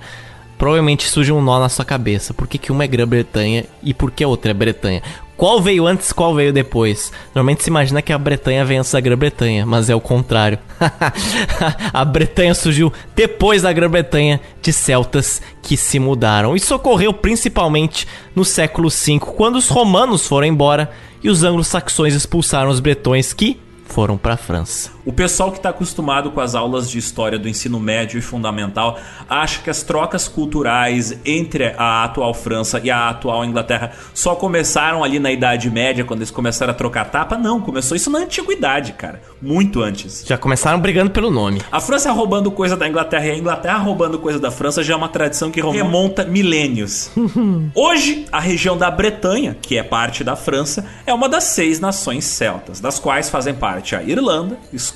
provavelmente 0.57 1.07
surge 1.07 1.31
um 1.31 1.41
nó 1.41 1.59
na 1.59 1.69
sua 1.69 1.83
cabeça. 1.83 2.35
Por 2.35 2.47
que, 2.47 2.59
que 2.59 2.71
uma 2.71 2.83
é 2.83 2.87
Grã-Bretanha 2.87 3.65
e 3.81 3.95
por 3.95 4.11
que 4.11 4.23
a 4.23 4.27
outra 4.27 4.51
é 4.51 4.53
Bretanha? 4.53 5.01
Qual 5.35 5.59
veio 5.59 5.87
antes, 5.87 6.13
qual 6.13 6.35
veio 6.35 6.53
depois? 6.53 7.11
Normalmente 7.33 7.63
se 7.63 7.69
imagina 7.71 7.99
que 7.99 8.13
a 8.13 8.17
Bretanha 8.19 8.63
vem 8.63 8.77
antes 8.77 8.91
da 8.91 8.99
Grã-Bretanha, 8.99 9.65
mas 9.65 9.89
é 9.89 9.95
o 9.95 9.99
contrário. 9.99 10.59
a 11.91 12.05
Bretanha 12.05 12.53
surgiu 12.53 12.93
depois 13.15 13.63
da 13.63 13.73
Grã-Bretanha 13.73 14.39
de 14.61 14.71
celtas 14.71 15.41
que 15.63 15.75
se 15.75 15.97
mudaram. 15.97 16.55
Isso 16.55 16.75
ocorreu 16.75 17.11
principalmente 17.11 18.07
no 18.35 18.45
século 18.45 18.87
V, 18.87 19.19
quando 19.35 19.55
os 19.55 19.67
romanos 19.67 20.27
foram 20.27 20.45
embora 20.45 20.91
e 21.23 21.29
os 21.29 21.43
anglo-saxões 21.43 22.13
expulsaram 22.13 22.69
os 22.69 22.79
bretões 22.79 23.33
que 23.33 23.59
foram 23.85 24.17
para 24.17 24.35
a 24.35 24.37
França. 24.37 24.91
O 25.03 25.11
pessoal 25.11 25.51
que 25.51 25.57
está 25.57 25.69
acostumado 25.69 26.29
com 26.29 26.39
as 26.39 26.53
aulas 26.53 26.89
de 26.89 26.99
história 26.99 27.39
do 27.39 27.49
ensino 27.49 27.79
médio 27.79 28.19
e 28.19 28.21
fundamental 28.21 28.99
acha 29.27 29.59
que 29.61 29.69
as 29.69 29.81
trocas 29.81 30.27
culturais 30.27 31.17
entre 31.25 31.73
a 31.75 32.03
atual 32.03 32.33
França 32.35 32.79
e 32.83 32.91
a 32.91 33.09
atual 33.09 33.43
Inglaterra 33.43 33.93
só 34.13 34.35
começaram 34.35 35.03
ali 35.03 35.17
na 35.17 35.31
Idade 35.31 35.71
Média, 35.71 36.05
quando 36.05 36.19
eles 36.19 36.29
começaram 36.29 36.71
a 36.71 36.75
trocar 36.75 37.05
tapa. 37.05 37.35
Não, 37.35 37.59
começou 37.59 37.97
isso 37.97 38.11
na 38.11 38.19
Antiguidade, 38.19 38.93
cara. 38.93 39.21
Muito 39.41 39.81
antes. 39.81 40.23
Já 40.25 40.37
começaram 40.37 40.79
brigando 40.79 41.09
pelo 41.09 41.31
nome. 41.31 41.61
A 41.71 41.81
França 41.81 42.11
roubando 42.11 42.51
coisa 42.51 42.77
da 42.77 42.87
Inglaterra 42.87 43.25
e 43.25 43.31
a 43.31 43.37
Inglaterra 43.37 43.77
roubando 43.79 44.19
coisa 44.19 44.37
da 44.37 44.51
França 44.51 44.83
já 44.83 44.93
é 44.93 44.97
uma 44.97 45.09
tradição 45.09 45.49
que 45.49 45.61
remonta 45.61 46.25
milênios. 46.25 47.09
Hoje, 47.73 48.27
a 48.31 48.39
região 48.39 48.77
da 48.77 48.91
Bretanha, 48.91 49.57
que 49.59 49.79
é 49.79 49.83
parte 49.83 50.23
da 50.23 50.35
França, 50.35 50.85
é 51.07 51.13
uma 51.13 51.27
das 51.27 51.45
seis 51.45 51.79
nações 51.79 52.25
celtas, 52.25 52.79
das 52.79 52.99
quais 52.99 53.29
fazem 53.29 53.55
parte 53.55 53.95
a 53.95 54.03
Irlanda, 54.03 54.59
Escócia, 54.71 54.90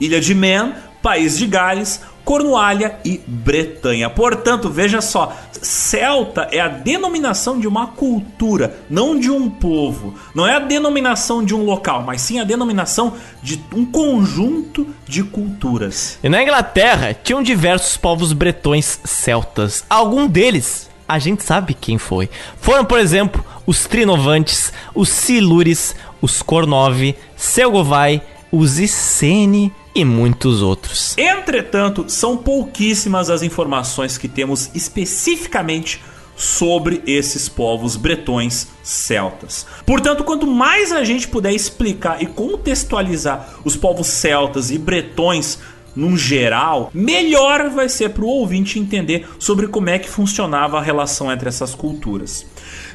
Ilha 0.00 0.20
de 0.20 0.34
Man, 0.34 0.72
País 1.02 1.36
de 1.36 1.46
Gales, 1.46 2.00
Cornualha 2.24 2.98
e 3.04 3.20
Bretanha. 3.26 4.08
Portanto, 4.08 4.70
veja 4.70 5.02
só, 5.02 5.36
celta 5.52 6.48
é 6.50 6.58
a 6.58 6.68
denominação 6.68 7.60
de 7.60 7.68
uma 7.68 7.88
cultura, 7.88 8.78
não 8.88 9.18
de 9.18 9.30
um 9.30 9.50
povo. 9.50 10.14
Não 10.34 10.46
é 10.46 10.56
a 10.56 10.60
denominação 10.60 11.44
de 11.44 11.54
um 11.54 11.62
local, 11.62 12.02
mas 12.02 12.22
sim 12.22 12.40
a 12.40 12.44
denominação 12.44 13.12
de 13.42 13.62
um 13.74 13.84
conjunto 13.84 14.86
de 15.06 15.22
culturas. 15.22 16.18
E 16.22 16.28
na 16.28 16.42
Inglaterra 16.42 17.14
tinham 17.14 17.42
diversos 17.42 17.98
povos 17.98 18.32
bretões 18.32 18.98
celtas. 19.04 19.84
Algum 19.90 20.26
deles 20.26 20.88
a 21.06 21.18
gente 21.18 21.44
sabe 21.44 21.74
quem 21.74 21.98
foi. 21.98 22.30
Foram, 22.58 22.84
por 22.84 22.98
exemplo, 22.98 23.44
os 23.66 23.84
Trinovantes, 23.84 24.72
os 24.94 25.10
Silures, 25.10 25.94
os 26.20 26.40
Kornov, 26.40 27.14
Selgovai, 27.36 28.22
os 28.56 28.78
Iceni 28.78 29.72
e 29.92 30.04
muitos 30.04 30.62
outros. 30.62 31.18
Entretanto, 31.18 32.04
são 32.06 32.36
pouquíssimas 32.36 33.28
as 33.28 33.42
informações 33.42 34.16
que 34.16 34.28
temos 34.28 34.70
especificamente 34.76 36.00
sobre 36.36 37.02
esses 37.04 37.48
povos 37.48 37.96
bretões 37.96 38.68
celtas. 38.80 39.66
Portanto, 39.84 40.22
quanto 40.22 40.46
mais 40.46 40.92
a 40.92 41.02
gente 41.02 41.26
puder 41.26 41.52
explicar 41.52 42.22
e 42.22 42.26
contextualizar 42.26 43.58
os 43.64 43.76
povos 43.76 44.06
celtas 44.06 44.70
e 44.70 44.78
bretões 44.78 45.58
num 45.94 46.16
geral, 46.16 46.90
melhor 46.92 47.70
vai 47.70 47.88
ser 47.88 48.10
para 48.10 48.24
o 48.24 48.28
ouvinte 48.28 48.78
entender 48.78 49.28
sobre 49.38 49.68
como 49.68 49.90
é 49.90 49.98
que 49.98 50.08
funcionava 50.08 50.78
a 50.78 50.82
relação 50.82 51.30
entre 51.30 51.48
essas 51.48 51.74
culturas. 51.74 52.46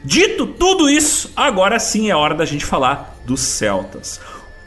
Dito 0.03 0.45
tudo 0.47 0.89
isso, 0.89 1.31
agora 1.35 1.79
sim 1.79 2.09
é 2.09 2.15
hora 2.15 2.35
da 2.35 2.45
gente 2.45 2.65
falar 2.65 3.17
dos 3.25 3.41
celtas. 3.41 4.19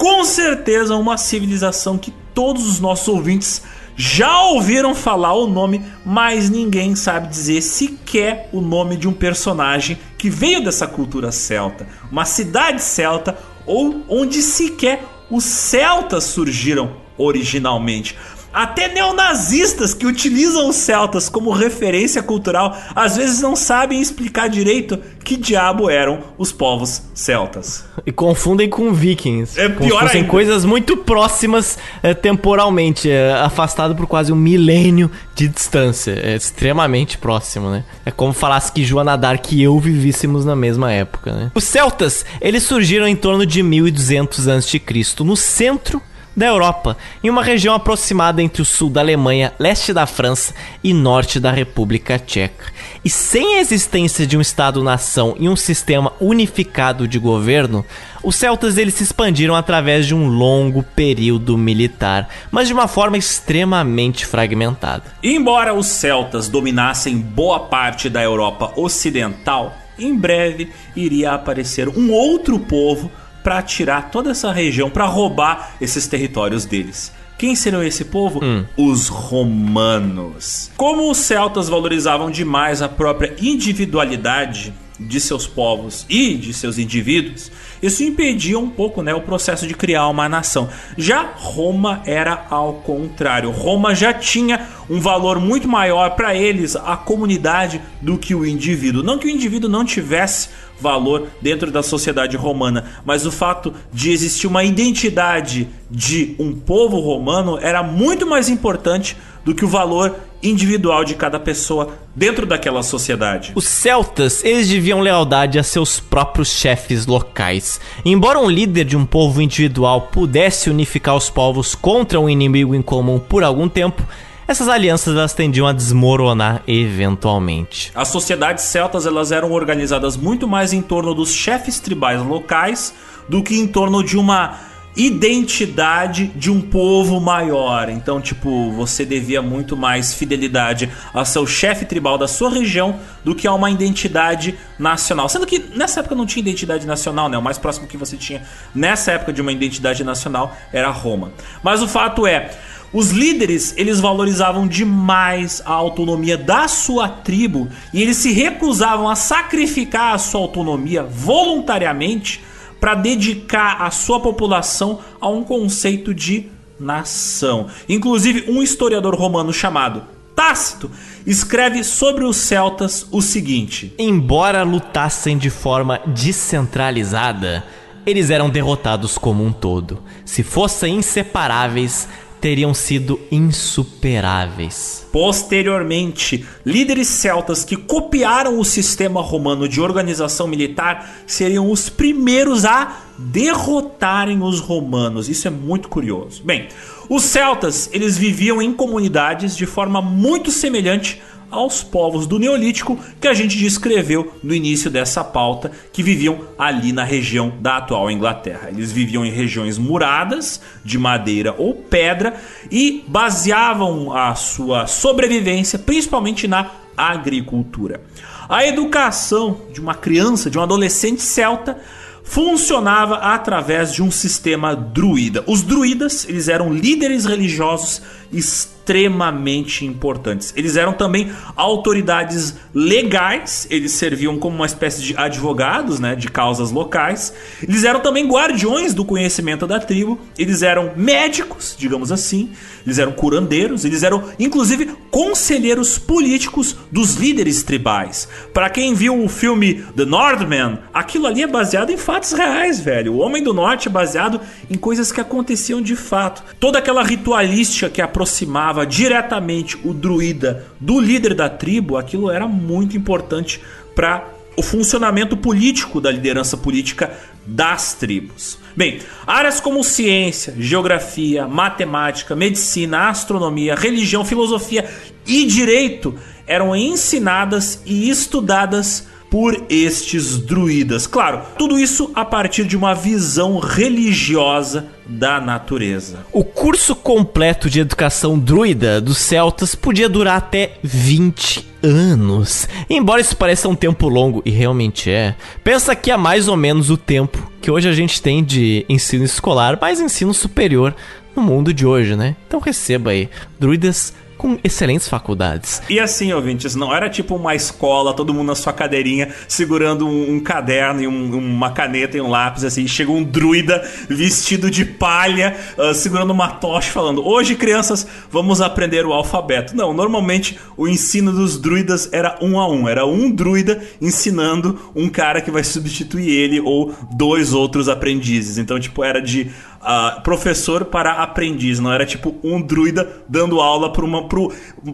Com 0.02 0.24
certeza, 0.24 0.96
uma 0.96 1.16
civilização 1.16 1.96
que 1.96 2.12
todos 2.34 2.66
os 2.66 2.80
nossos 2.80 3.06
ouvintes 3.06 3.62
já 3.94 4.42
ouviram 4.46 4.96
falar 4.96 5.32
o 5.32 5.46
nome, 5.46 5.80
mas 6.04 6.50
ninguém 6.50 6.96
sabe 6.96 7.28
dizer 7.28 7.62
sequer 7.62 8.48
o 8.52 8.60
nome 8.60 8.96
de 8.96 9.06
um 9.06 9.12
personagem 9.12 9.96
que 10.18 10.28
veio 10.28 10.64
dessa 10.64 10.88
cultura 10.88 11.30
celta, 11.30 11.86
uma 12.10 12.24
cidade 12.24 12.82
celta 12.82 13.38
ou 13.64 14.02
onde 14.08 14.42
sequer 14.42 15.04
os 15.30 15.44
celtas 15.44 16.24
surgiram 16.24 16.96
originalmente. 17.16 18.18
Até 18.52 18.88
neonazistas 18.88 19.94
que 19.94 20.06
utilizam 20.06 20.68
os 20.68 20.76
celtas 20.76 21.28
como 21.28 21.50
referência 21.50 22.22
cultural 22.22 22.76
às 22.94 23.16
vezes 23.16 23.40
não 23.40 23.56
sabem 23.56 24.00
explicar 24.00 24.48
direito 24.48 24.98
que 25.24 25.36
diabo 25.36 25.88
eram 25.88 26.20
os 26.36 26.52
povos 26.52 27.02
celtas. 27.14 27.84
E 28.04 28.12
confundem 28.12 28.68
com 28.68 28.92
vikings. 28.92 29.58
É 29.58 29.68
pior 29.68 30.02
fossem 30.02 30.22
ainda. 30.22 30.30
coisas 30.30 30.64
muito 30.64 30.96
próximas 30.96 31.78
é, 32.02 32.12
temporalmente, 32.12 33.10
é, 33.10 33.32
afastado 33.34 33.94
por 33.94 34.06
quase 34.06 34.32
um 34.32 34.36
milênio 34.36 35.10
de 35.34 35.48
distância. 35.48 36.12
É 36.22 36.34
extremamente 36.34 37.16
próximo, 37.16 37.70
né? 37.70 37.84
É 38.04 38.10
como 38.10 38.32
falasse 38.32 38.72
que 38.72 38.84
Joana 38.84 39.16
Dark 39.16 39.52
e 39.52 39.62
eu 39.62 39.78
vivíssemos 39.78 40.44
na 40.44 40.56
mesma 40.56 40.92
época, 40.92 41.32
né? 41.32 41.50
Os 41.54 41.64
celtas, 41.64 42.24
eles 42.40 42.64
surgiram 42.64 43.06
em 43.06 43.16
torno 43.16 43.46
de 43.46 43.62
1200 43.62 44.48
a.C., 44.48 44.82
no 45.20 45.36
centro 45.36 46.02
da 46.36 46.46
Europa, 46.46 46.96
em 47.22 47.30
uma 47.30 47.42
região 47.42 47.74
aproximada 47.74 48.42
entre 48.42 48.62
o 48.62 48.64
sul 48.64 48.90
da 48.90 49.00
Alemanha, 49.00 49.52
leste 49.58 49.92
da 49.92 50.06
França 50.06 50.54
e 50.82 50.92
norte 50.92 51.38
da 51.38 51.50
República 51.50 52.18
Tcheca. 52.18 52.72
E 53.04 53.10
sem 53.10 53.56
a 53.56 53.60
existência 53.60 54.26
de 54.26 54.36
um 54.36 54.40
Estado-nação 54.40 55.36
e 55.38 55.48
um 55.48 55.56
sistema 55.56 56.12
unificado 56.20 57.06
de 57.06 57.18
governo, 57.18 57.84
os 58.22 58.36
celtas 58.36 58.78
eles 58.78 58.94
se 58.94 59.02
expandiram 59.02 59.54
através 59.54 60.06
de 60.06 60.14
um 60.14 60.28
longo 60.28 60.82
período 60.82 61.58
militar, 61.58 62.28
mas 62.50 62.68
de 62.68 62.74
uma 62.74 62.86
forma 62.86 63.18
extremamente 63.18 64.24
fragmentada. 64.24 65.04
Embora 65.22 65.74
os 65.74 65.86
celtas 65.86 66.48
dominassem 66.48 67.18
boa 67.18 67.60
parte 67.60 68.08
da 68.08 68.22
Europa 68.22 68.72
ocidental, 68.76 69.76
em 69.98 70.16
breve 70.16 70.70
iria 70.96 71.32
aparecer 71.32 71.88
um 71.88 72.12
outro 72.12 72.58
povo 72.58 73.10
para 73.42 73.62
tirar 73.62 74.10
toda 74.10 74.30
essa 74.30 74.52
região, 74.52 74.90
para 74.90 75.06
roubar 75.06 75.74
esses 75.80 76.06
territórios 76.06 76.64
deles. 76.64 77.12
Quem 77.38 77.56
seriam 77.56 77.82
esse 77.82 78.04
povo? 78.04 78.40
Os 78.76 79.08
romanos. 79.08 80.70
Como 80.76 81.10
os 81.10 81.18
celtas 81.18 81.68
valorizavam 81.68 82.30
demais 82.30 82.80
a 82.80 82.88
própria 82.88 83.34
individualidade 83.40 84.72
de 85.06 85.20
seus 85.20 85.46
povos 85.46 86.06
e 86.08 86.34
de 86.34 86.52
seus 86.52 86.78
indivíduos, 86.78 87.50
isso 87.82 88.04
impedia 88.04 88.58
um 88.58 88.70
pouco 88.70 89.02
né, 89.02 89.12
o 89.12 89.20
processo 89.20 89.66
de 89.66 89.74
criar 89.74 90.06
uma 90.08 90.28
nação. 90.28 90.68
Já 90.96 91.32
Roma 91.34 92.00
era 92.06 92.46
ao 92.48 92.74
contrário. 92.74 93.50
Roma 93.50 93.94
já 93.94 94.14
tinha 94.14 94.68
um 94.88 95.00
valor 95.00 95.40
muito 95.40 95.66
maior 95.66 96.10
para 96.10 96.34
eles, 96.34 96.76
a 96.76 96.96
comunidade, 96.96 97.80
do 98.00 98.16
que 98.16 98.34
o 98.34 98.46
indivíduo. 98.46 99.02
Não 99.02 99.18
que 99.18 99.26
o 99.26 99.30
indivíduo 99.30 99.68
não 99.68 99.84
tivesse 99.84 100.50
valor 100.80 101.28
dentro 101.40 101.70
da 101.70 101.82
sociedade 101.82 102.36
romana, 102.36 102.84
mas 103.04 103.24
o 103.24 103.30
fato 103.30 103.72
de 103.92 104.10
existir 104.10 104.46
uma 104.46 104.64
identidade 104.64 105.68
de 105.90 106.34
um 106.38 106.52
povo 106.52 106.98
romano 106.98 107.58
era 107.60 107.82
muito 107.82 108.26
mais 108.26 108.48
importante 108.48 109.16
do 109.44 109.54
que 109.54 109.64
o 109.64 109.68
valor 109.68 110.16
individual 110.42 111.04
de 111.04 111.14
cada 111.14 111.38
pessoa 111.38 111.90
dentro 112.14 112.44
daquela 112.44 112.82
sociedade. 112.82 113.52
Os 113.54 113.64
celtas, 113.64 114.44
eles 114.44 114.68
deviam 114.68 115.00
lealdade 115.00 115.58
a 115.58 115.62
seus 115.62 116.00
próprios 116.00 116.48
chefes 116.48 117.06
locais. 117.06 117.80
Embora 118.04 118.38
um 118.38 118.50
líder 118.50 118.84
de 118.84 118.96
um 118.96 119.06
povo 119.06 119.40
individual 119.40 120.08
pudesse 120.12 120.68
unificar 120.68 121.16
os 121.16 121.30
povos 121.30 121.74
contra 121.74 122.20
um 122.20 122.28
inimigo 122.28 122.74
em 122.74 122.82
comum 122.82 123.18
por 123.18 123.44
algum 123.44 123.68
tempo, 123.68 124.02
essas 124.46 124.68
alianças 124.68 125.14
elas 125.16 125.32
tendiam 125.32 125.66
a 125.66 125.72
desmoronar 125.72 126.62
eventualmente. 126.66 127.92
As 127.94 128.08
sociedades 128.08 128.64
celtas 128.64 129.06
elas 129.06 129.32
eram 129.32 129.52
organizadas 129.52 130.16
muito 130.16 130.48
mais 130.48 130.72
em 130.72 130.82
torno 130.82 131.14
dos 131.14 131.32
chefes 131.32 131.78
tribais 131.78 132.20
locais 132.20 132.92
do 133.28 133.42
que 133.42 133.54
em 133.54 133.66
torno 133.66 134.02
de 134.02 134.18
uma 134.18 134.58
identidade 134.96 136.26
de 136.36 136.50
um 136.50 136.60
povo 136.60 137.20
maior. 137.20 137.88
Então, 137.88 138.20
tipo, 138.20 138.70
você 138.72 139.04
devia 139.04 139.40
muito 139.40 139.76
mais 139.76 140.12
fidelidade 140.12 140.90
ao 141.14 141.24
seu 141.24 141.46
chefe 141.46 141.84
tribal 141.84 142.18
da 142.18 142.28
sua 142.28 142.50
região 142.50 142.98
do 143.24 143.34
que 143.34 143.46
a 143.46 143.54
uma 143.54 143.70
identidade 143.70 144.58
nacional. 144.78 145.28
Sendo 145.28 145.46
que 145.46 145.58
nessa 145.74 146.00
época 146.00 146.14
não 146.14 146.26
tinha 146.26 146.42
identidade 146.42 146.86
nacional, 146.86 147.28
né? 147.28 147.38
O 147.38 147.42
mais 147.42 147.58
próximo 147.58 147.86
que 147.86 147.96
você 147.96 148.16
tinha 148.16 148.42
nessa 148.74 149.12
época 149.12 149.32
de 149.32 149.40
uma 149.40 149.52
identidade 149.52 150.04
nacional 150.04 150.56
era 150.72 150.90
Roma. 150.90 151.32
Mas 151.62 151.80
o 151.82 151.88
fato 151.88 152.26
é, 152.26 152.50
Os 152.92 153.10
líderes, 153.10 153.72
eles 153.78 154.00
valorizavam 154.00 154.68
demais 154.68 155.62
a 155.64 155.72
autonomia 155.72 156.36
da 156.36 156.68
sua 156.68 157.08
tribo 157.08 157.68
e 157.92 158.02
eles 158.02 158.18
se 158.18 158.32
recusavam 158.32 159.08
a 159.08 159.16
sacrificar 159.16 160.14
a 160.14 160.18
sua 160.18 160.42
autonomia 160.42 161.02
voluntariamente 161.02 162.44
para 162.82 162.96
dedicar 162.96 163.80
a 163.80 163.92
sua 163.92 164.18
população 164.18 164.98
a 165.20 165.28
um 165.28 165.44
conceito 165.44 166.12
de 166.12 166.46
nação. 166.80 167.68
Inclusive, 167.88 168.50
um 168.50 168.60
historiador 168.60 169.14
romano 169.14 169.52
chamado 169.52 170.02
Tácito 170.34 170.90
escreve 171.24 171.84
sobre 171.84 172.24
os 172.24 172.36
celtas 172.36 173.06
o 173.12 173.22
seguinte: 173.22 173.94
Embora 173.96 174.64
lutassem 174.64 175.38
de 175.38 175.48
forma 175.48 176.00
descentralizada, 176.06 177.64
eles 178.04 178.30
eram 178.30 178.50
derrotados 178.50 179.16
como 179.16 179.44
um 179.44 179.52
todo. 179.52 180.02
Se 180.24 180.42
fossem 180.42 180.96
inseparáveis, 180.96 182.08
teriam 182.42 182.74
sido 182.74 183.20
insuperáveis. 183.30 185.06
Posteriormente, 185.12 186.44
líderes 186.66 187.06
celtas 187.06 187.64
que 187.64 187.76
copiaram 187.76 188.58
o 188.58 188.64
sistema 188.64 189.22
romano 189.22 189.68
de 189.68 189.80
organização 189.80 190.48
militar 190.48 191.22
seriam 191.24 191.70
os 191.70 191.88
primeiros 191.88 192.64
a 192.64 193.00
derrotarem 193.16 194.42
os 194.42 194.58
romanos. 194.58 195.28
Isso 195.28 195.46
é 195.46 195.50
muito 195.52 195.88
curioso. 195.88 196.42
Bem, 196.44 196.66
os 197.08 197.22
celtas, 197.22 197.88
eles 197.92 198.18
viviam 198.18 198.60
em 198.60 198.72
comunidades 198.72 199.56
de 199.56 199.64
forma 199.64 200.02
muito 200.02 200.50
semelhante 200.50 201.22
aos 201.52 201.82
povos 201.82 202.26
do 202.26 202.38
Neolítico 202.38 202.98
que 203.20 203.28
a 203.28 203.34
gente 203.34 203.56
descreveu 203.56 204.32
no 204.42 204.54
início 204.54 204.90
dessa 204.90 205.22
pauta, 205.22 205.70
que 205.92 206.02
viviam 206.02 206.40
ali 206.58 206.92
na 206.92 207.04
região 207.04 207.52
da 207.60 207.76
atual 207.76 208.10
Inglaterra. 208.10 208.70
Eles 208.70 208.90
viviam 208.90 209.24
em 209.24 209.30
regiões 209.30 209.78
muradas, 209.78 210.60
de 210.84 210.98
madeira 210.98 211.54
ou 211.56 211.74
pedra, 211.74 212.34
e 212.70 213.04
baseavam 213.06 214.12
a 214.16 214.34
sua 214.34 214.86
sobrevivência 214.86 215.78
principalmente 215.78 216.48
na 216.48 216.70
agricultura. 216.96 218.00
A 218.48 218.66
educação 218.66 219.62
de 219.72 219.80
uma 219.80 219.94
criança, 219.94 220.50
de 220.50 220.58
um 220.58 220.62
adolescente 220.62 221.22
celta, 221.22 221.78
funcionava 222.22 223.16
através 223.16 223.92
de 223.92 224.02
um 224.02 224.10
sistema 224.10 224.74
druida. 224.74 225.44
Os 225.46 225.62
druidas, 225.62 226.26
eles 226.28 226.48
eram 226.48 226.72
líderes 226.72 227.24
religiosos 227.24 228.00
extremamente 228.32 229.84
importantes. 229.84 230.52
Eles 230.56 230.76
eram 230.76 230.92
também 230.92 231.30
autoridades 231.54 232.54
legais, 232.74 233.66
eles 233.70 233.92
serviam 233.92 234.38
como 234.38 234.56
uma 234.56 234.66
espécie 234.66 235.02
de 235.02 235.16
advogados, 235.16 236.00
né, 236.00 236.16
de 236.16 236.28
causas 236.28 236.70
locais. 236.70 237.32
Eles 237.62 237.84
eram 237.84 238.00
também 238.00 238.26
guardiões 238.26 238.94
do 238.94 239.04
conhecimento 239.04 239.66
da 239.66 239.78
tribo, 239.78 240.18
eles 240.36 240.62
eram 240.62 240.92
médicos, 240.96 241.76
digamos 241.78 242.10
assim, 242.10 242.50
eles 242.84 242.98
eram 242.98 243.12
curandeiros, 243.12 243.84
eles 243.84 244.02
eram 244.02 244.24
inclusive 244.38 244.90
conselheiros 245.10 245.98
políticos 245.98 246.76
dos 246.90 247.14
líderes 247.14 247.62
tribais. 247.62 248.28
Para 248.52 248.70
quem 248.70 248.94
viu 248.94 249.22
o 249.22 249.28
filme 249.28 249.84
The 249.96 250.04
Northman, 250.04 250.78
aquilo 250.92 251.26
ali 251.26 251.42
é 251.42 251.46
baseado 251.46 251.90
em 251.90 251.96
fatos 251.96 252.32
reais, 252.32 252.80
velho. 252.80 253.14
O 253.14 253.18
Homem 253.18 253.42
do 253.42 253.54
Norte 253.54 253.88
é 253.88 253.90
baseado 253.90 254.40
em 254.70 254.74
coisas 254.74 255.12
que 255.12 255.20
aconteciam 255.20 255.80
de 255.80 255.94
fato. 255.94 256.42
Toda 256.58 256.78
aquela 256.78 257.02
ritualística 257.02 257.90
que 257.90 258.00
aproximava 258.22 258.86
diretamente 258.86 259.76
o 259.84 259.92
druida 259.92 260.64
do 260.78 261.00
líder 261.00 261.34
da 261.34 261.48
tribo, 261.48 261.96
aquilo 261.96 262.30
era 262.30 262.46
muito 262.46 262.96
importante 262.96 263.60
para 263.96 264.28
o 264.56 264.62
funcionamento 264.62 265.36
político 265.36 266.00
da 266.00 266.10
liderança 266.10 266.56
política 266.56 267.18
das 267.44 267.94
tribos. 267.94 268.58
Bem, 268.76 269.00
áreas 269.26 269.60
como 269.60 269.82
ciência, 269.82 270.54
geografia, 270.56 271.48
matemática, 271.48 272.36
medicina, 272.36 273.08
astronomia, 273.08 273.74
religião, 273.74 274.24
filosofia 274.24 274.88
e 275.26 275.44
direito 275.44 276.14
eram 276.46 276.76
ensinadas 276.76 277.82
e 277.84 278.08
estudadas 278.08 279.08
por 279.28 279.64
estes 279.68 280.38
druidas. 280.38 281.06
Claro, 281.06 281.42
tudo 281.58 281.78
isso 281.78 282.12
a 282.14 282.24
partir 282.24 282.64
de 282.64 282.76
uma 282.76 282.94
visão 282.94 283.58
religiosa 283.58 284.88
da 285.12 285.40
natureza. 285.40 286.26
O 286.32 286.42
curso 286.42 286.94
completo 286.96 287.68
de 287.68 287.80
educação 287.80 288.38
druida 288.38 289.00
dos 289.00 289.18
celtas 289.18 289.74
podia 289.74 290.08
durar 290.08 290.38
até 290.38 290.72
20 290.82 291.68
anos. 291.82 292.68
Embora 292.88 293.20
isso 293.20 293.36
pareça 293.36 293.68
um 293.68 293.74
tempo 293.74 294.08
longo, 294.08 294.42
e 294.44 294.50
realmente 294.50 295.10
é, 295.10 295.34
pensa 295.62 295.94
que 295.94 296.10
é 296.10 296.16
mais 296.16 296.48
ou 296.48 296.56
menos 296.56 296.90
o 296.90 296.96
tempo 296.96 297.50
que 297.60 297.70
hoje 297.70 297.88
a 297.88 297.92
gente 297.92 298.22
tem 298.22 298.42
de 298.42 298.86
ensino 298.88 299.24
escolar, 299.24 299.78
mais 299.80 300.00
ensino 300.00 300.32
superior 300.32 300.94
no 301.36 301.42
mundo 301.42 301.72
de 301.72 301.86
hoje, 301.86 302.16
né? 302.16 302.36
Então 302.46 302.60
receba 302.60 303.10
aí, 303.10 303.28
druidas 303.58 304.14
com 304.36 304.58
excelentes 304.64 305.08
faculdades. 305.08 305.82
E 305.88 306.00
assim, 306.00 306.32
ouvintes, 306.32 306.74
não 306.74 306.94
era 306.94 307.08
tipo 307.08 307.34
uma 307.34 307.54
escola, 307.54 308.14
todo 308.14 308.34
mundo 308.34 308.48
na 308.48 308.54
sua 308.54 308.72
cadeirinha, 308.72 309.28
segurando 309.46 310.06
um, 310.06 310.34
um 310.34 310.40
caderno 310.40 311.02
e 311.02 311.06
um, 311.06 311.36
uma 311.36 311.70
caneta 311.70 312.16
e 312.16 312.20
um 312.20 312.28
lápis, 312.28 312.64
assim, 312.64 312.86
chega 312.86 313.10
um 313.10 313.22
druida 313.22 313.82
vestido 314.08 314.70
de 314.70 314.84
palha, 314.84 315.56
uh, 315.78 315.94
segurando 315.94 316.30
uma 316.30 316.48
tocha, 316.48 316.90
falando: 316.90 317.26
Hoje, 317.26 317.54
crianças, 317.54 318.06
vamos 318.30 318.60
aprender 318.60 319.06
o 319.06 319.12
alfabeto. 319.12 319.76
Não, 319.76 319.92
normalmente 319.92 320.58
o 320.76 320.88
ensino 320.88 321.32
dos 321.32 321.58
druidas 321.58 322.08
era 322.12 322.38
um 322.40 322.58
a 322.58 322.68
um, 322.68 322.88
era 322.88 323.06
um 323.06 323.30
druida 323.30 323.82
ensinando 324.00 324.78
um 324.94 325.08
cara 325.08 325.40
que 325.40 325.50
vai 325.50 325.64
substituir 325.64 326.28
ele 326.28 326.60
ou 326.60 326.94
dois 327.12 327.52
outros 327.52 327.88
aprendizes. 327.88 328.58
Então, 328.58 328.78
tipo, 328.78 329.04
era 329.04 329.20
de 329.20 329.50
uh, 329.82 330.20
professor 330.22 330.84
para 330.84 331.12
aprendiz, 331.12 331.78
não 331.78 331.92
era 331.92 332.06
tipo 332.06 332.34
um 332.42 332.60
druida 332.60 333.22
dando 333.28 333.60
aula 333.60 333.92
para 333.92 334.04
uma, 334.04 334.26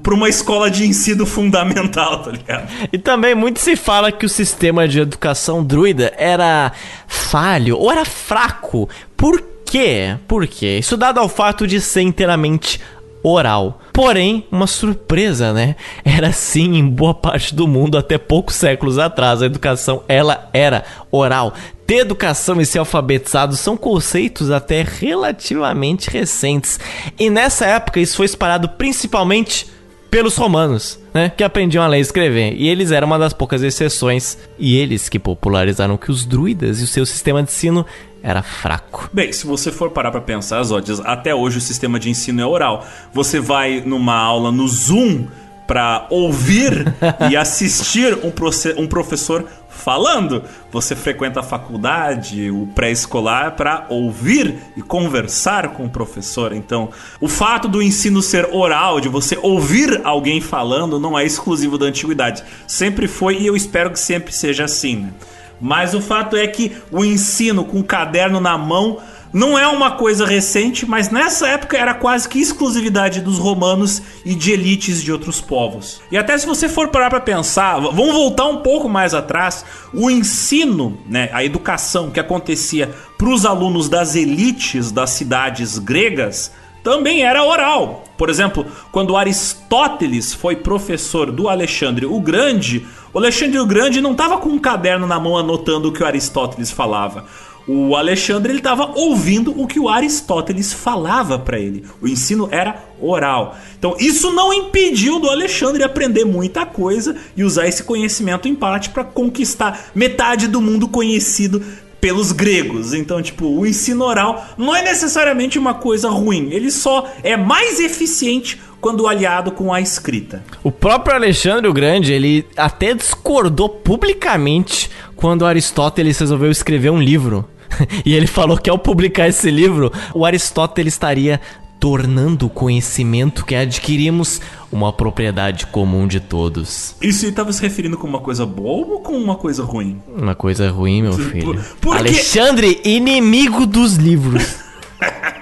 uma 0.08 0.28
escola 0.28 0.70
de 0.70 0.86
ensino 0.86 1.26
fundamental, 1.26 2.22
tá 2.22 2.30
ligado? 2.30 2.68
E 2.92 2.98
também 2.98 3.34
muito 3.34 3.60
se 3.60 3.76
fala 3.76 4.10
que 4.10 4.26
o 4.26 4.28
sistema 4.28 4.88
de 4.88 5.00
educação 5.00 5.62
druida 5.62 6.12
era 6.16 6.72
falho 7.06 7.76
ou 7.76 7.90
era 7.90 8.04
fraco. 8.04 8.88
Por 9.16 9.42
quê? 9.64 10.16
Por 10.26 10.46
quê? 10.46 10.78
Isso 10.78 10.96
dado 10.96 11.20
ao 11.20 11.28
fato 11.28 11.66
de 11.66 11.80
ser 11.80 12.02
inteiramente 12.02 12.80
oral. 13.22 13.80
Porém, 13.92 14.46
uma 14.50 14.66
surpresa, 14.66 15.52
né? 15.52 15.74
Era 16.04 16.28
assim 16.28 16.76
em 16.76 16.88
boa 16.88 17.12
parte 17.12 17.54
do 17.54 17.66
mundo 17.66 17.98
até 17.98 18.16
poucos 18.16 18.54
séculos 18.54 18.98
atrás. 18.98 19.42
A 19.42 19.46
educação 19.46 20.02
ela 20.08 20.48
era 20.52 20.84
oral. 21.10 21.52
Ter 21.88 22.00
educação 22.00 22.60
e 22.60 22.66
ser 22.66 22.80
alfabetizado 22.80 23.56
são 23.56 23.74
conceitos 23.74 24.50
até 24.50 24.82
relativamente 24.82 26.10
recentes. 26.10 26.78
E 27.18 27.30
nessa 27.30 27.64
época 27.64 27.98
isso 27.98 28.18
foi 28.18 28.26
espalhado 28.26 28.68
principalmente 28.68 29.66
pelos 30.10 30.36
romanos, 30.36 31.00
né, 31.14 31.32
que 31.34 31.42
aprendiam 31.42 31.82
a 31.82 31.86
ler 31.86 31.96
e 31.96 32.02
escrever. 32.02 32.52
E 32.58 32.68
eles 32.68 32.92
eram 32.92 33.06
uma 33.06 33.18
das 33.18 33.32
poucas 33.32 33.62
exceções, 33.62 34.36
e 34.58 34.76
eles 34.76 35.08
que 35.08 35.18
popularizaram 35.18 35.96
que 35.96 36.10
os 36.10 36.26
druidas 36.26 36.78
e 36.78 36.84
o 36.84 36.86
seu 36.86 37.06
sistema 37.06 37.42
de 37.42 37.48
ensino 37.48 37.86
era 38.22 38.42
fraco. 38.42 39.08
Bem, 39.10 39.32
se 39.32 39.46
você 39.46 39.72
for 39.72 39.90
parar 39.90 40.10
para 40.10 40.20
pensar, 40.20 40.62
Zodias, 40.64 41.00
até 41.00 41.34
hoje 41.34 41.56
o 41.56 41.62
sistema 41.62 41.98
de 41.98 42.10
ensino 42.10 42.42
é 42.42 42.46
oral. 42.46 42.86
Você 43.14 43.40
vai 43.40 43.80
numa 43.80 44.14
aula 44.14 44.52
no 44.52 44.68
Zoom 44.68 45.26
para 45.66 46.06
ouvir 46.10 46.94
e 47.30 47.36
assistir 47.36 48.14
um, 48.22 48.32
um 48.76 48.86
professor 48.86 49.46
falando. 49.78 50.42
Você 50.70 50.94
frequenta 50.94 51.40
a 51.40 51.42
faculdade, 51.42 52.50
o 52.50 52.66
pré-escolar, 52.74 53.56
para 53.56 53.86
ouvir 53.88 54.56
e 54.76 54.82
conversar 54.82 55.68
com 55.68 55.86
o 55.86 55.90
professor. 55.90 56.52
Então, 56.52 56.90
o 57.20 57.28
fato 57.28 57.68
do 57.68 57.80
ensino 57.80 58.20
ser 58.20 58.48
oral, 58.52 59.00
de 59.00 59.08
você 59.08 59.38
ouvir 59.40 60.00
alguém 60.04 60.40
falando, 60.40 61.00
não 61.00 61.18
é 61.18 61.24
exclusivo 61.24 61.78
da 61.78 61.86
antiguidade. 61.86 62.44
Sempre 62.66 63.08
foi 63.08 63.38
e 63.38 63.46
eu 63.46 63.56
espero 63.56 63.90
que 63.90 63.98
sempre 63.98 64.32
seja 64.32 64.64
assim. 64.64 64.96
Né? 64.96 65.12
Mas 65.60 65.94
o 65.94 66.00
fato 66.00 66.36
é 66.36 66.46
que 66.46 66.76
o 66.90 67.04
ensino 67.04 67.64
com 67.64 67.80
o 67.80 67.84
caderno 67.84 68.40
na 68.40 68.56
mão 68.56 68.98
não 69.32 69.58
é 69.58 69.66
uma 69.66 69.92
coisa 69.92 70.26
recente, 70.26 70.86
mas 70.86 71.10
nessa 71.10 71.48
época 71.48 71.76
era 71.76 71.94
quase 71.94 72.28
que 72.28 72.40
exclusividade 72.40 73.20
dos 73.20 73.38
romanos 73.38 74.02
e 74.24 74.34
de 74.34 74.52
elites 74.52 75.02
de 75.02 75.12
outros 75.12 75.40
povos. 75.40 76.00
E 76.10 76.16
até 76.16 76.36
se 76.36 76.46
você 76.46 76.68
for 76.68 76.88
parar 76.88 77.10
para 77.10 77.20
pensar, 77.20 77.78
vamos 77.80 78.12
voltar 78.12 78.46
um 78.46 78.58
pouco 78.58 78.88
mais 78.88 79.14
atrás, 79.14 79.64
o 79.92 80.10
ensino, 80.10 80.98
né, 81.06 81.28
a 81.32 81.44
educação 81.44 82.10
que 82.10 82.20
acontecia 82.20 82.94
para 83.16 83.28
os 83.28 83.44
alunos 83.44 83.88
das 83.88 84.14
elites 84.14 84.90
das 84.90 85.10
cidades 85.10 85.78
gregas 85.78 86.52
também 86.82 87.22
era 87.22 87.44
oral. 87.44 88.04
Por 88.16 88.30
exemplo, 88.30 88.64
quando 88.90 89.16
Aristóteles 89.16 90.32
foi 90.32 90.56
professor 90.56 91.30
do 91.30 91.48
Alexandre 91.48 92.06
o 92.06 92.20
Grande, 92.20 92.86
o 93.12 93.18
Alexandre 93.18 93.58
o 93.58 93.66
Grande 93.66 94.00
não 94.00 94.12
estava 94.12 94.38
com 94.38 94.48
um 94.48 94.58
caderno 94.58 95.06
na 95.06 95.20
mão 95.20 95.36
anotando 95.36 95.88
o 95.88 95.92
que 95.92 96.02
o 96.02 96.06
Aristóteles 96.06 96.70
falava. 96.70 97.26
O 97.68 97.94
Alexandre 97.94 98.50
ele 98.50 98.60
estava 98.60 98.92
ouvindo 98.94 99.52
o 99.60 99.66
que 99.66 99.78
o 99.78 99.90
Aristóteles 99.90 100.72
falava 100.72 101.38
para 101.38 101.58
ele. 101.58 101.84
O 102.00 102.08
ensino 102.08 102.48
era 102.50 102.82
oral. 102.98 103.58
Então 103.78 103.94
isso 104.00 104.32
não 104.32 104.54
impediu 104.54 105.20
do 105.20 105.28
Alexandre 105.28 105.82
aprender 105.82 106.24
muita 106.24 106.64
coisa 106.64 107.14
e 107.36 107.44
usar 107.44 107.68
esse 107.68 107.82
conhecimento 107.82 108.48
em 108.48 108.54
parte 108.54 108.88
para 108.88 109.04
conquistar 109.04 109.90
metade 109.94 110.48
do 110.48 110.62
mundo 110.62 110.88
conhecido 110.88 111.62
pelos 112.00 112.32
gregos. 112.32 112.94
Então, 112.94 113.20
tipo, 113.20 113.46
o 113.46 113.66
ensino 113.66 114.04
oral 114.04 114.46
não 114.56 114.74
é 114.74 114.82
necessariamente 114.82 115.58
uma 115.58 115.74
coisa 115.74 116.08
ruim, 116.08 116.48
ele 116.52 116.70
só 116.70 117.10
é 117.22 117.36
mais 117.36 117.80
eficiente 117.80 118.58
quando 118.80 119.08
aliado 119.08 119.50
com 119.50 119.72
a 119.72 119.80
escrita. 119.80 120.42
O 120.62 120.70
próprio 120.70 121.14
Alexandre 121.14 121.68
o 121.68 121.72
Grande, 121.72 122.12
ele 122.12 122.46
até 122.56 122.94
discordou 122.94 123.68
publicamente 123.68 124.88
quando 125.16 125.44
Aristóteles 125.44 126.18
resolveu 126.18 126.50
escrever 126.50 126.90
um 126.90 127.00
livro. 127.02 127.44
e 128.04 128.14
ele 128.14 128.26
falou 128.26 128.56
que 128.56 128.70
ao 128.70 128.78
publicar 128.78 129.28
esse 129.28 129.50
livro, 129.50 129.92
o 130.14 130.24
Aristóteles 130.24 130.94
estaria 130.94 131.40
tornando 131.78 132.46
o 132.46 132.50
conhecimento 132.50 133.44
que 133.44 133.54
adquirimos 133.54 134.40
uma 134.70 134.92
propriedade 134.92 135.66
comum 135.66 136.06
de 136.06 136.20
todos. 136.20 136.96
Isso 137.00 137.24
ele 137.24 137.30
estava 137.30 137.52
se 137.52 137.62
referindo 137.62 137.96
com 137.96 138.06
uma 138.06 138.20
coisa 138.20 138.44
boa 138.44 138.94
ou 138.94 139.00
com 139.00 139.12
uma 139.12 139.36
coisa 139.36 139.62
ruim? 139.62 140.02
Uma 140.08 140.34
coisa 140.34 140.70
ruim, 140.70 141.02
meu 141.02 141.12
filho. 141.12 141.64
Por, 141.80 141.96
Alexandre, 141.96 142.80
inimigo 142.84 143.66
dos 143.66 143.94
livros. 143.94 144.56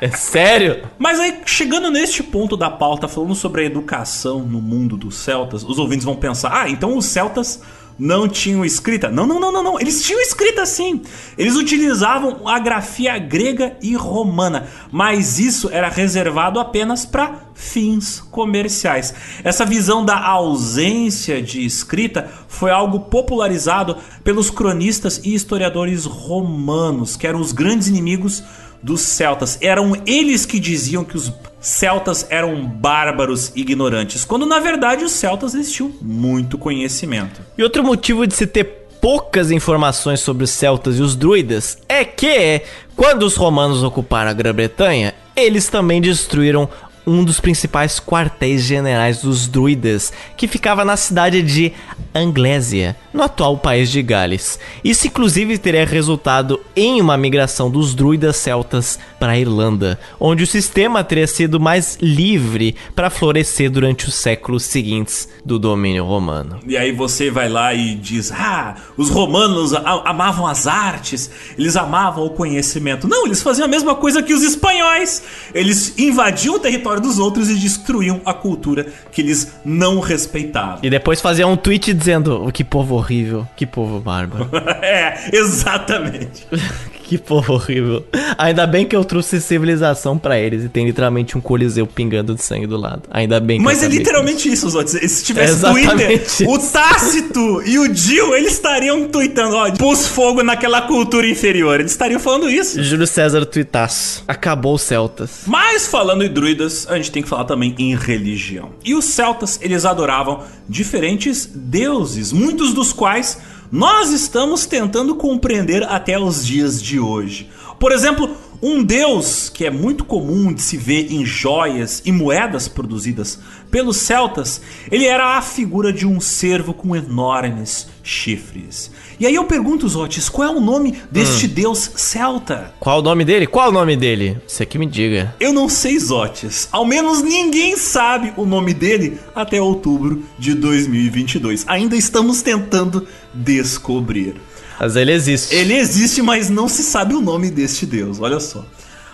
É 0.00 0.10
sério? 0.10 0.84
Mas 0.96 1.18
aí, 1.18 1.40
chegando 1.44 1.90
neste 1.90 2.22
ponto 2.22 2.56
da 2.56 2.70
pauta, 2.70 3.08
falando 3.08 3.34
sobre 3.34 3.62
a 3.62 3.64
educação 3.64 4.40
no 4.40 4.60
mundo 4.60 4.96
dos 4.96 5.16
celtas, 5.16 5.64
os 5.64 5.76
ouvintes 5.76 6.04
vão 6.04 6.14
pensar: 6.14 6.52
ah, 6.52 6.70
então 6.70 6.96
os 6.96 7.06
celtas 7.06 7.60
não 7.98 8.28
tinham 8.28 8.64
escrita. 8.64 9.10
Não, 9.10 9.26
não, 9.26 9.40
não, 9.40 9.50
não, 9.50 9.62
não. 9.62 9.80
Eles 9.80 10.02
tinham 10.02 10.20
escrita 10.20 10.64
sim. 10.64 11.02
Eles 11.36 11.56
utilizavam 11.56 12.46
a 12.46 12.58
grafia 12.58 13.18
grega 13.18 13.76
e 13.82 13.94
romana, 13.94 14.68
mas 14.92 15.38
isso 15.38 15.68
era 15.70 15.88
reservado 15.88 16.60
apenas 16.60 17.04
para 17.04 17.48
fins 17.54 18.20
comerciais. 18.20 19.12
Essa 19.42 19.66
visão 19.66 20.04
da 20.04 20.24
ausência 20.24 21.42
de 21.42 21.64
escrita 21.64 22.30
foi 22.46 22.70
algo 22.70 23.00
popularizado 23.00 23.96
pelos 24.22 24.48
cronistas 24.48 25.20
e 25.24 25.34
historiadores 25.34 26.04
romanos, 26.04 27.16
que 27.16 27.26
eram 27.26 27.40
os 27.40 27.50
grandes 27.50 27.88
inimigos 27.88 28.44
dos 28.82 29.00
celtas. 29.00 29.58
Eram 29.60 30.00
eles 30.06 30.46
que 30.46 30.60
diziam 30.60 31.04
que 31.04 31.16
os 31.16 31.32
celtas 31.60 32.26
eram 32.30 32.64
bárbaros 32.66 33.52
ignorantes, 33.54 34.24
quando 34.24 34.46
na 34.46 34.58
verdade 34.58 35.04
os 35.04 35.12
celtas 35.12 35.54
eles 35.54 35.72
tinham 35.72 35.92
muito 36.00 36.58
conhecimento. 36.58 37.40
E 37.56 37.62
outro 37.62 37.82
motivo 37.82 38.26
de 38.26 38.34
se 38.34 38.46
ter 38.46 38.88
poucas 39.00 39.50
informações 39.50 40.20
sobre 40.20 40.44
os 40.44 40.50
celtas 40.50 40.98
e 40.98 41.02
os 41.02 41.14
druidas 41.14 41.78
é 41.88 42.04
que, 42.04 42.62
quando 42.96 43.22
os 43.22 43.36
romanos 43.36 43.82
ocuparam 43.82 44.30
a 44.30 44.34
Grã-Bretanha, 44.34 45.14
eles 45.36 45.68
também 45.68 46.00
destruíram 46.00 46.68
um 47.08 47.24
dos 47.24 47.40
principais 47.40 47.98
quartéis 47.98 48.62
generais 48.62 49.22
dos 49.22 49.48
druidas, 49.48 50.12
que 50.36 50.46
ficava 50.46 50.84
na 50.84 50.96
cidade 50.96 51.42
de 51.42 51.72
Anglésia, 52.14 52.96
no 53.12 53.22
atual 53.22 53.56
país 53.56 53.90
de 53.90 54.02
Gales. 54.02 54.58
Isso 54.84 55.06
inclusive 55.06 55.56
teria 55.58 55.86
resultado 55.86 56.60
em 56.76 57.00
uma 57.00 57.16
migração 57.16 57.70
dos 57.70 57.94
druidas 57.94 58.36
celtas 58.36 58.98
para 59.18 59.32
a 59.32 59.38
Irlanda, 59.38 59.98
onde 60.18 60.42
o 60.42 60.46
sistema 60.46 61.02
teria 61.02 61.26
sido 61.26 61.58
mais 61.58 61.96
livre 62.00 62.76
para 62.94 63.10
florescer 63.10 63.70
durante 63.70 64.08
os 64.08 64.14
séculos 64.14 64.64
seguintes 64.64 65.28
do 65.44 65.58
domínio 65.58 66.04
romano. 66.04 66.60
E 66.66 66.76
aí 66.76 66.92
você 66.92 67.30
vai 67.30 67.48
lá 67.48 67.72
e 67.74 67.94
diz: 67.94 68.30
"Ah, 68.32 68.74
os 68.96 69.10
romanos 69.10 69.72
amavam 69.72 70.46
as 70.46 70.66
artes, 70.66 71.30
eles 71.58 71.76
amavam 71.76 72.24
o 72.24 72.30
conhecimento". 72.30 73.08
Não, 73.08 73.26
eles 73.26 73.42
faziam 73.42 73.64
a 73.66 73.68
mesma 73.68 73.94
coisa 73.94 74.22
que 74.22 74.34
os 74.34 74.42
espanhóis. 74.42 75.22
Eles 75.54 75.98
invadiam 75.98 76.56
o 76.56 76.58
território 76.58 76.97
dos 76.98 77.18
outros 77.18 77.48
e 77.48 77.54
destruíam 77.54 78.20
a 78.24 78.34
cultura 78.34 78.86
que 79.12 79.20
eles 79.20 79.52
não 79.64 80.00
respeitavam. 80.00 80.78
E 80.82 80.90
depois 80.90 81.20
fazia 81.20 81.46
um 81.46 81.56
tweet 81.56 81.92
dizendo: 81.92 82.44
oh, 82.46 82.52
que 82.52 82.64
povo 82.64 82.94
horrível, 82.94 83.46
que 83.56 83.66
povo 83.66 84.00
bárbaro. 84.00 84.48
é, 84.82 85.30
exatamente. 85.32 86.46
que 87.08 87.16
povo 87.16 87.54
horrível. 87.54 88.04
Ainda 88.36 88.66
bem 88.66 88.84
que 88.84 88.94
eu 88.94 89.02
trouxe 89.02 89.40
civilização 89.40 90.18
para 90.18 90.38
eles 90.38 90.62
e 90.62 90.68
tem 90.68 90.84
literalmente 90.84 91.38
um 91.38 91.40
coliseu 91.40 91.86
pingando 91.86 92.34
de 92.34 92.42
sangue 92.42 92.66
do 92.66 92.76
lado. 92.76 93.04
Ainda 93.10 93.40
bem 93.40 93.56
que 93.56 93.64
Mas 93.64 93.82
é 93.82 93.88
literalmente 93.88 94.46
isso, 94.52 94.68
Zotes. 94.68 94.92
Se 95.10 95.24
tivesse 95.24 95.64
é 95.64 95.70
Twitter, 95.70 96.22
isso. 96.22 96.46
o 96.46 96.58
Tácito 96.58 97.62
e 97.64 97.78
o 97.78 97.88
Dio, 97.88 98.34
eles 98.34 98.52
estariam 98.52 99.08
tweetando, 99.08 99.56
ó, 99.56 99.70
pus 99.70 100.06
fogo 100.06 100.42
naquela 100.42 100.82
cultura 100.82 101.26
inferior. 101.26 101.80
Eles 101.80 101.92
estariam 101.92 102.20
falando 102.20 102.50
isso. 102.50 102.82
Júlio 102.82 103.06
César 103.06 103.46
tuitaço. 103.46 104.22
Acabou 104.28 104.74
os 104.74 104.82
celtas. 104.82 105.44
Mas 105.46 105.86
falando 105.86 106.22
em 106.22 106.28
druidas, 106.28 106.86
a 106.90 106.96
gente 106.96 107.10
tem 107.10 107.22
que 107.22 107.28
falar 107.28 107.44
também 107.44 107.74
em 107.78 107.96
religião. 107.96 108.72
E 108.84 108.94
os 108.94 109.06
celtas, 109.06 109.58
eles 109.62 109.86
adoravam 109.86 110.42
diferentes 110.68 111.48
deuses, 111.54 112.32
muitos 112.32 112.74
dos 112.74 112.92
quais 112.92 113.38
nós 113.70 114.10
estamos 114.10 114.66
tentando 114.66 115.14
compreender 115.14 115.82
até 115.84 116.18
os 116.18 116.46
dias 116.46 116.82
de 116.82 116.98
hoje. 116.98 117.50
Por 117.78 117.92
exemplo, 117.92 118.30
um 118.60 118.82
deus 118.82 119.48
que 119.48 119.64
é 119.64 119.70
muito 119.70 120.04
comum 120.04 120.52
de 120.52 120.62
se 120.62 120.76
ver 120.76 121.12
em 121.12 121.24
joias 121.24 122.02
e 122.04 122.10
moedas 122.10 122.66
produzidas 122.66 123.38
pelos 123.70 123.98
celtas, 123.98 124.60
ele 124.90 125.04
era 125.04 125.36
a 125.36 125.42
figura 125.42 125.92
de 125.92 126.06
um 126.06 126.20
cervo 126.20 126.74
com 126.74 126.96
enormes 126.96 127.86
chifres. 128.02 128.90
E 129.20 129.26
aí 129.26 129.34
eu 129.34 129.44
pergunto, 129.44 129.86
Zotis, 129.88 130.28
qual 130.28 130.48
é 130.48 130.56
o 130.56 130.60
nome 130.60 130.96
deste 131.10 131.46
hum. 131.46 131.50
deus 131.50 131.90
celta? 131.96 132.72
Qual 132.80 133.00
o 133.00 133.02
nome 133.02 133.24
dele? 133.24 133.46
Qual 133.46 133.68
o 133.68 133.72
nome 133.72 133.96
dele? 133.96 134.38
Você 134.46 134.64
que 134.64 134.78
me 134.78 134.86
diga. 134.86 135.34
Eu 135.38 135.52
não 135.52 135.68
sei, 135.68 135.98
Zotis. 135.98 136.68
Ao 136.72 136.84
menos 136.84 137.22
ninguém 137.22 137.76
sabe 137.76 138.32
o 138.36 138.46
nome 138.46 138.72
dele 138.72 139.18
até 139.34 139.60
outubro 139.60 140.22
de 140.38 140.54
2022. 140.54 141.64
Ainda 141.68 141.96
estamos 141.96 142.42
tentando 142.42 143.06
descobrir. 143.32 144.40
Mas 144.78 144.96
ele 144.96 145.12
existe. 145.12 145.54
Ele 145.54 145.74
existe, 145.74 146.22
mas 146.22 146.48
não 146.48 146.68
se 146.68 146.82
sabe 146.82 147.14
o 147.14 147.20
nome 147.20 147.50
deste 147.50 147.84
deus, 147.84 148.20
olha 148.20 148.40
só. 148.40 148.64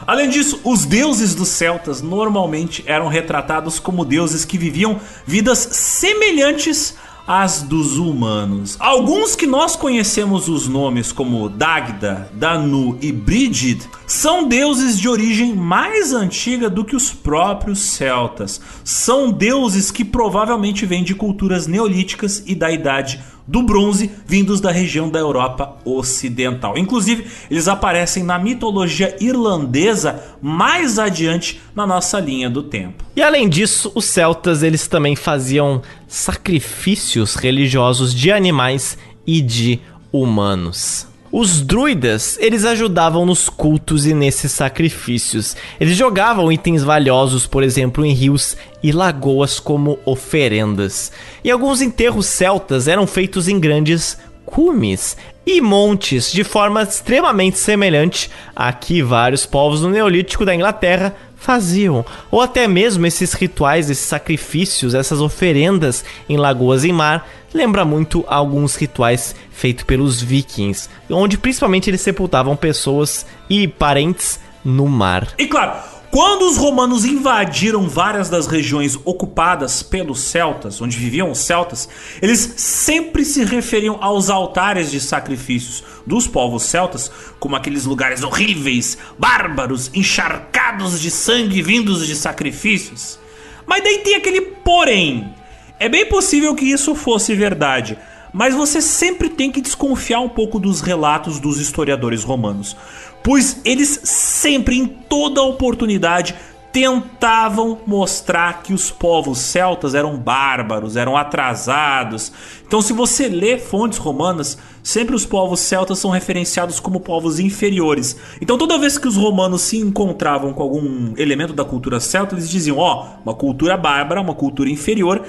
Além 0.07 0.29
disso, 0.29 0.61
os 0.65 0.85
deuses 0.85 1.35
dos 1.35 1.49
celtas 1.49 2.03
normalmente 2.03 2.85
eram 2.87 3.09
retratados 3.09 3.79
como 3.79 4.05
deuses 4.05 4.45
que 4.45 4.59
viviam 4.59 5.01
vidas 5.27 5.59
semelhantes 5.73 6.95
às 7.27 7.63
dos 7.63 7.97
humanos. 7.97 8.77
Alguns 8.79 9.35
que 9.35 9.47
nós 9.47 9.77
conhecemos 9.77 10.49
os 10.49 10.69
nomes 10.69 11.11
como 11.11 11.49
Dagda, 11.49 12.31
Danu 12.35 12.99
e 13.01 13.11
Brigid 13.11 13.89
são 14.07 14.47
deuses 14.47 14.99
de 14.99 15.09
origem 15.09 15.55
mais 15.55 16.13
antiga 16.13 16.69
do 16.69 16.85
que 16.85 16.95
os 16.95 17.11
próprios 17.11 17.81
celtas. 17.81 18.61
São 18.85 19.31
deuses 19.31 19.91
que 19.91 20.05
provavelmente 20.05 20.85
vêm 20.85 21.03
de 21.03 21.15
culturas 21.15 21.67
neolíticas 21.67 22.43
e 22.47 22.55
da 22.55 22.71
Idade 22.71 23.23
do 23.47 23.63
bronze 23.63 24.11
vindos 24.27 24.61
da 24.61 24.71
região 24.71 25.09
da 25.09 25.19
Europa 25.19 25.77
Ocidental. 25.85 26.79
Inclusive, 26.79 27.27
eles 27.51 27.69
aparecem 27.69 28.23
na 28.23 28.39
mitologia 28.39 29.17
irlandesa 29.21 30.23
mais 30.41 30.99
adiante 30.99 31.61
na 31.75 31.87
nossa 31.87 32.19
linha 32.19 32.49
do 32.49 32.63
tempo. 32.63 33.05
E 33.15 33.23
além 33.23 33.49
disso, 33.49 33.93
os 33.95 34.07
celtas 34.07 34.63
eles 34.63 34.89
também 34.89 35.15
faziam 35.15 35.83
sacrifícios 36.09 37.35
religiosos 37.35 38.15
de 38.15 38.31
animais 38.31 38.97
e 39.27 39.41
de 39.41 39.81
humanos. 40.13 41.14
Os 41.37 41.63
druidas, 41.63 42.39
eles 42.39 42.65
ajudavam 42.65 43.27
nos 43.27 43.49
cultos 43.49 44.07
e 44.07 44.15
nesses 44.15 44.53
sacrifícios. 44.53 45.57
Eles 45.81 45.97
jogavam 45.97 46.53
itens 46.53 46.85
valiosos, 46.85 47.45
por 47.45 47.65
exemplo, 47.65 48.07
em 48.07 48.13
rios 48.13 48.57
e 48.81 48.93
lagoas 48.93 49.59
como 49.59 49.99
oferendas. 50.05 51.11
E 51.43 51.51
alguns 51.51 51.83
enterros 51.83 52.27
celtas 52.27 52.87
eram 52.87 53.05
feitos 53.05 53.49
em 53.49 53.59
grandes 53.59 54.17
cumes 54.47 55.17
e 55.45 55.61
montes 55.61 56.31
de 56.31 56.45
forma 56.45 56.85
extremamente 56.85 57.59
semelhante 57.59 58.31
a 58.55 58.73
que 58.73 59.03
vários 59.03 59.45
povos 59.45 59.81
no 59.81 59.91
Neolítico 59.91 60.45
da 60.45 60.55
Inglaterra 60.55 61.17
faziam, 61.45 62.05
ou 62.31 62.41
até 62.41 62.67
mesmo 62.67 63.07
esses 63.07 63.35
rituais, 63.35 63.91
esses 63.91 64.07
sacrifícios, 64.07 64.95
essas 64.95 65.21
oferendas 65.21 66.03
em 66.27 66.39
lagoas 66.39 66.85
e 66.85 66.93
mar, 66.93 67.29
lembra 67.53 67.85
muito 67.85 68.25
alguns 68.27 68.75
rituais 68.77 69.37
feitos 69.51 69.85
pelos 69.85 70.23
vikings, 70.23 70.89
onde 71.11 71.37
principalmente 71.37 71.91
eles 71.91 72.01
sepultavam 72.01 72.57
pessoas 72.57 73.27
e 73.49 73.69
parentes 73.69 74.41
no 74.65 74.89
mar. 74.89 75.35
E 75.39 75.47
claro, 75.47 75.94
quando 76.15 76.43
os 76.43 76.57
romanos 76.57 77.05
invadiram 77.05 77.89
várias 77.89 78.29
das 78.29 78.47
regiões 78.47 78.97
ocupadas 79.05 79.83
pelos 79.83 80.21
celtas, 80.21 80.81
onde 80.81 80.97
viviam 80.97 81.29
os 81.29 81.39
celtas, 81.39 81.89
eles 82.23 82.55
sempre 82.57 83.25
se 83.25 83.45
referiam 83.45 83.99
aos 84.01 84.31
altares 84.31 84.93
de 84.93 85.01
sacrifícios 85.01 85.83
dos 86.07 86.29
povos 86.29 86.63
celtas 86.63 87.11
como 87.41 87.57
aqueles 87.57 87.85
lugares 87.85 88.23
horríveis, 88.23 88.97
bárbaros, 89.19 89.91
encharcados 89.93 91.01
de 91.01 91.11
sangue 91.11 91.61
vindos 91.61 92.07
de 92.07 92.15
sacrifícios. 92.15 93.19
Mas 93.67 93.83
daí 93.83 93.99
tem 93.99 94.15
aquele 94.15 94.41
porém. 94.41 95.35
É 95.81 95.89
bem 95.89 96.07
possível 96.07 96.55
que 96.55 96.65
isso 96.65 96.95
fosse 96.95 97.35
verdade, 97.35 97.99
mas 98.33 98.55
você 98.55 98.81
sempre 98.81 99.29
tem 99.29 99.51
que 99.51 99.61
desconfiar 99.61 100.21
um 100.21 100.29
pouco 100.29 100.61
dos 100.61 100.81
relatos 100.81 101.41
dos 101.41 101.59
historiadores 101.59 102.23
romanos 102.23 102.77
pois 103.25 103.59
eles 103.65 104.01
sempre, 104.05 104.77
em 104.77 104.87
toda 104.87 105.43
oportunidade, 105.43 106.35
tentavam 106.71 107.79
mostrar 107.87 108.63
que 108.63 108.75
os 108.75 108.91
povos 108.91 109.39
celtas 109.39 109.95
eram 109.95 110.19
bárbaros, 110.19 110.97
eram 110.97 111.17
atrasados. 111.17 112.31
Então, 112.67 112.83
se 112.83 112.93
você 112.93 113.29
lê 113.29 113.57
fontes 113.57 113.97
romanas, 113.97 114.59
sempre 114.83 115.15
os 115.15 115.25
povos 115.25 115.61
celtas 115.61 116.01
são 116.01 116.11
referenciados 116.11 116.81
como 116.81 117.01
povos 117.01 117.39
inferiores. 117.39 118.17
Então, 118.43 118.59
toda 118.59 118.77
vez 118.77 118.99
que 118.99 119.09
os 119.09 119.17
romanos 119.17 119.63
se 119.63 119.79
encontravam 119.79 120.53
com 120.53 120.63
algum 120.63 121.15
elemento 121.17 121.55
da 121.55 121.65
cultura 121.65 122.01
celta, 122.01 122.35
eles 122.35 122.51
diziam: 122.51 122.77
ó, 122.77 123.05
oh, 123.05 123.23
uma 123.23 123.35
cultura 123.35 123.77
bárbara, 123.77 124.21
uma 124.21 124.35
cultura 124.35 124.69
inferior. 124.69 125.23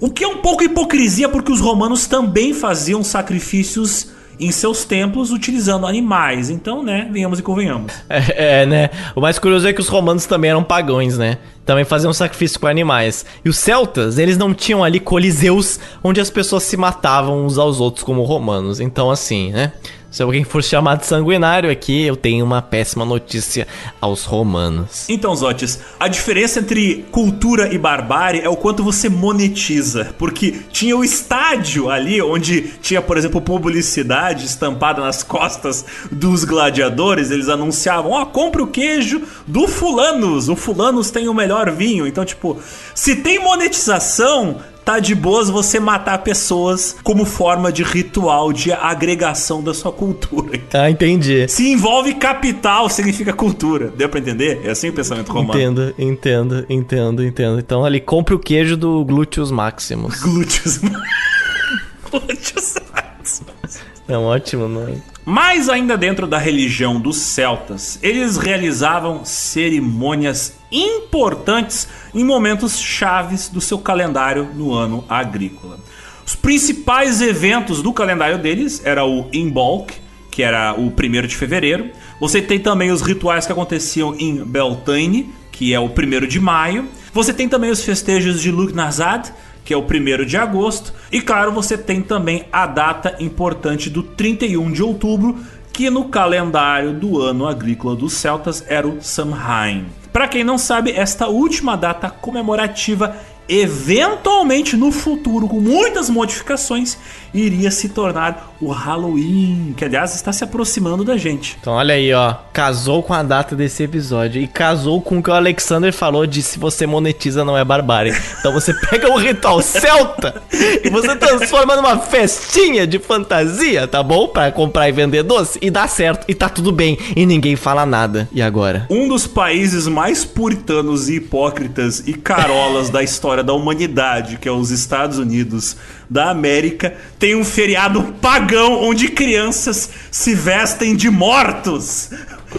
O 0.00 0.08
que 0.08 0.24
é 0.24 0.28
um 0.28 0.38
pouco 0.38 0.62
hipocrisia, 0.62 1.28
porque 1.28 1.52
os 1.52 1.60
romanos 1.60 2.06
também 2.06 2.54
faziam 2.54 3.04
sacrifícios 3.04 4.12
em 4.40 4.50
seus 4.50 4.84
templos 4.84 5.30
utilizando 5.30 5.86
animais. 5.86 6.50
Então, 6.50 6.82
né, 6.82 7.08
venhamos 7.12 7.38
e 7.38 7.42
convenhamos. 7.42 7.92
É, 8.10 8.62
é, 8.62 8.66
né? 8.66 8.90
O 9.14 9.20
mais 9.20 9.38
curioso 9.38 9.66
é 9.66 9.72
que 9.72 9.80
os 9.80 9.88
romanos 9.88 10.26
também 10.26 10.50
eram 10.50 10.62
pagãos, 10.62 11.16
né? 11.16 11.38
Também 11.64 11.84
faziam 11.84 12.12
sacrifício 12.12 12.58
com 12.58 12.66
animais. 12.66 13.24
E 13.44 13.48
os 13.48 13.58
celtas, 13.58 14.18
eles 14.18 14.36
não 14.36 14.52
tinham 14.52 14.82
ali 14.82 14.98
coliseus 14.98 15.78
onde 16.02 16.20
as 16.20 16.30
pessoas 16.30 16.64
se 16.64 16.76
matavam 16.76 17.44
uns 17.44 17.58
aos 17.58 17.80
outros 17.80 18.04
como 18.04 18.22
romanos. 18.22 18.80
Então, 18.80 19.10
assim, 19.10 19.52
né? 19.52 19.72
Se 20.10 20.24
alguém 20.24 20.42
for 20.42 20.62
chamado 20.62 21.04
sanguinário 21.04 21.70
aqui, 21.70 22.04
eu 22.04 22.16
tenho 22.16 22.44
uma 22.44 22.60
péssima 22.60 23.04
notícia 23.04 23.66
aos 24.00 24.24
romanos. 24.24 25.08
Então, 25.08 25.34
Zotes, 25.36 25.78
a 26.00 26.08
diferença 26.08 26.58
entre 26.58 27.06
cultura 27.12 27.72
e 27.72 27.78
barbárie 27.78 28.40
é 28.40 28.48
o 28.48 28.56
quanto 28.56 28.82
você 28.82 29.08
monetiza. 29.08 30.12
Porque 30.18 30.62
tinha 30.72 30.96
o 30.96 31.04
estádio 31.04 31.88
ali, 31.88 32.20
onde 32.20 32.62
tinha, 32.82 33.00
por 33.00 33.16
exemplo, 33.16 33.40
publicidade 33.40 34.46
estampada 34.46 35.00
nas 35.00 35.22
costas 35.22 35.84
dos 36.10 36.42
gladiadores. 36.42 37.30
Eles 37.30 37.48
anunciavam: 37.48 38.10
Ó, 38.10 38.22
oh, 38.22 38.26
compre 38.26 38.62
o 38.62 38.66
queijo 38.66 39.22
do 39.46 39.68
Fulanos. 39.68 40.48
O 40.48 40.56
Fulanos 40.56 41.12
tem 41.12 41.28
o 41.28 41.34
melhor 41.34 41.70
vinho. 41.70 42.04
Então, 42.04 42.24
tipo, 42.24 42.60
se 42.96 43.14
tem 43.14 43.38
monetização, 43.38 44.60
tá 44.90 44.98
de 44.98 45.14
boas 45.14 45.48
você 45.48 45.78
matar 45.78 46.18
pessoas 46.18 46.96
como 47.04 47.24
forma 47.24 47.70
de 47.70 47.84
ritual 47.84 48.52
de 48.52 48.72
agregação 48.72 49.62
da 49.62 49.72
sua 49.72 49.92
cultura. 49.92 50.58
Ah, 50.72 50.88
entendi. 50.88 51.48
Se 51.48 51.68
envolve 51.72 52.14
capital, 52.14 52.88
significa 52.88 53.32
cultura. 53.32 53.88
Deu 53.88 54.08
pra 54.08 54.20
entender? 54.20 54.60
É 54.64 54.70
assim 54.70 54.88
o 54.88 54.92
pensamento 54.92 55.30
romano. 55.32 55.58
Entendo, 55.58 55.94
entendo, 55.98 56.66
entendo, 56.68 57.24
entendo. 57.24 57.58
Então 57.58 57.84
ali, 57.84 58.00
compre 58.00 58.34
o 58.34 58.38
queijo 58.38 58.76
do 58.76 59.04
Glúteos 59.04 59.50
Maximus. 59.50 60.20
Glúteos 60.22 60.78
Glúteos 62.10 62.74
Maximus. 62.94 63.80
É 64.08 64.16
um 64.16 64.24
ótimo 64.24 64.68
nome. 64.68 65.02
Mais 65.24 65.68
ainda 65.68 65.98
dentro 65.98 66.26
da 66.26 66.38
religião 66.38 67.00
dos 67.00 67.16
celtas, 67.16 67.98
eles 68.00 68.36
realizavam 68.36 69.24
cerimônias 69.24 70.54
importantes 70.70 71.88
em 72.14 72.24
momentos 72.24 72.78
chaves 72.78 73.48
do 73.48 73.60
seu 73.60 73.78
calendário 73.78 74.48
no 74.54 74.72
ano 74.72 75.04
agrícola. 75.08 75.78
Os 76.26 76.36
principais 76.36 77.20
eventos 77.20 77.82
do 77.82 77.92
calendário 77.92 78.38
deles 78.38 78.80
era 78.84 79.04
o 79.04 79.28
Imbolc, 79.32 79.90
que 80.30 80.42
era 80.42 80.74
o 80.74 80.86
1 80.86 81.26
de 81.26 81.36
fevereiro. 81.36 81.90
Você 82.20 82.40
tem 82.40 82.60
também 82.60 82.90
os 82.90 83.02
rituais 83.02 83.46
que 83.46 83.52
aconteciam 83.52 84.14
em 84.16 84.44
Beltane, 84.44 85.34
que 85.50 85.74
é 85.74 85.80
o 85.80 85.86
1 85.86 86.26
de 86.28 86.38
maio. 86.38 86.88
Você 87.12 87.34
tem 87.34 87.48
também 87.48 87.70
os 87.70 87.82
festejos 87.82 88.40
de 88.40 88.50
Lugnazad, 88.50 89.32
que 89.64 89.74
é 89.74 89.76
o 89.76 89.82
1 89.82 90.24
de 90.24 90.36
agosto. 90.36 90.94
E 91.10 91.20
claro, 91.20 91.52
você 91.52 91.76
tem 91.76 92.00
também 92.00 92.44
a 92.52 92.66
data 92.66 93.16
importante 93.18 93.90
do 93.90 94.02
31 94.02 94.70
de 94.70 94.82
outubro, 94.82 95.36
que 95.72 95.90
no 95.90 96.08
calendário 96.08 96.92
do 96.92 97.20
ano 97.20 97.46
agrícola 97.46 97.96
dos 97.96 98.12
celtas 98.12 98.64
era 98.68 98.86
o 98.86 99.02
Samhain. 99.02 99.86
Para 100.12 100.28
quem 100.28 100.42
não 100.42 100.58
sabe, 100.58 100.90
esta 100.92 101.28
última 101.28 101.76
data 101.76 102.10
comemorativa 102.10 103.16
eventualmente 103.48 104.76
no 104.76 104.92
futuro, 104.92 105.48
com 105.48 105.60
muitas 105.60 106.08
modificações, 106.08 106.96
iria 107.32 107.70
se 107.70 107.88
tornar 107.88 108.50
o 108.60 108.70
Halloween, 108.70 109.74
que 109.76 109.84
aliás 109.84 110.14
está 110.14 110.32
se 110.32 110.44
aproximando 110.44 111.04
da 111.04 111.16
gente. 111.16 111.56
Então 111.60 111.72
olha 111.72 111.94
aí, 111.94 112.12
ó, 112.12 112.34
casou 112.52 113.02
com 113.02 113.14
a 113.14 113.22
data 113.22 113.56
desse 113.56 113.82
episódio 113.82 114.40
e 114.40 114.46
casou 114.46 115.00
com 115.00 115.18
o 115.18 115.22
que 115.22 115.30
o 115.30 115.32
Alexander 115.32 115.92
falou 115.92 116.26
de 116.26 116.42
se 116.42 116.58
você 116.58 116.86
monetiza 116.86 117.44
não 117.44 117.56
é 117.56 117.64
barbárie. 117.64 118.14
Então 118.38 118.52
você 118.52 118.74
pega 118.90 119.10
o 119.10 119.16
ritual 119.16 119.62
celta 119.62 120.42
e 120.52 120.90
você 120.90 121.16
transforma 121.16 121.76
numa 121.76 121.98
festinha 121.98 122.86
de 122.86 122.98
fantasia, 122.98 123.88
tá 123.88 124.02
bom? 124.02 124.28
Para 124.28 124.52
comprar 124.52 124.88
e 124.88 124.92
vender 124.92 125.22
doce 125.22 125.58
e 125.62 125.70
dá 125.70 125.88
certo 125.88 126.24
e 126.28 126.34
tá 126.34 126.48
tudo 126.48 126.70
bem 126.70 126.98
e 127.16 127.24
ninguém 127.24 127.56
fala 127.56 127.86
nada. 127.86 128.28
E 128.32 128.42
agora? 128.42 128.86
Um 128.90 129.08
dos 129.08 129.26
países 129.26 129.86
mais 129.86 130.24
puritanos 130.24 131.08
e 131.08 131.16
hipócritas 131.16 132.02
e 132.06 132.12
carolas 132.12 132.90
da 132.90 133.02
história 133.02 133.42
da 133.42 133.52
humanidade, 133.52 134.36
que 134.36 134.48
é 134.48 134.52
os 134.52 134.70
Estados 134.70 135.18
Unidos 135.18 135.76
da 136.10 136.28
América, 136.30 136.94
tem 137.20 137.36
um 137.36 137.44
feriado 137.44 138.02
pagão 138.20 138.82
onde 138.82 139.08
crianças 139.08 139.88
se 140.10 140.34
vestem 140.34 140.96
de 140.96 141.08
mortos 141.08 142.10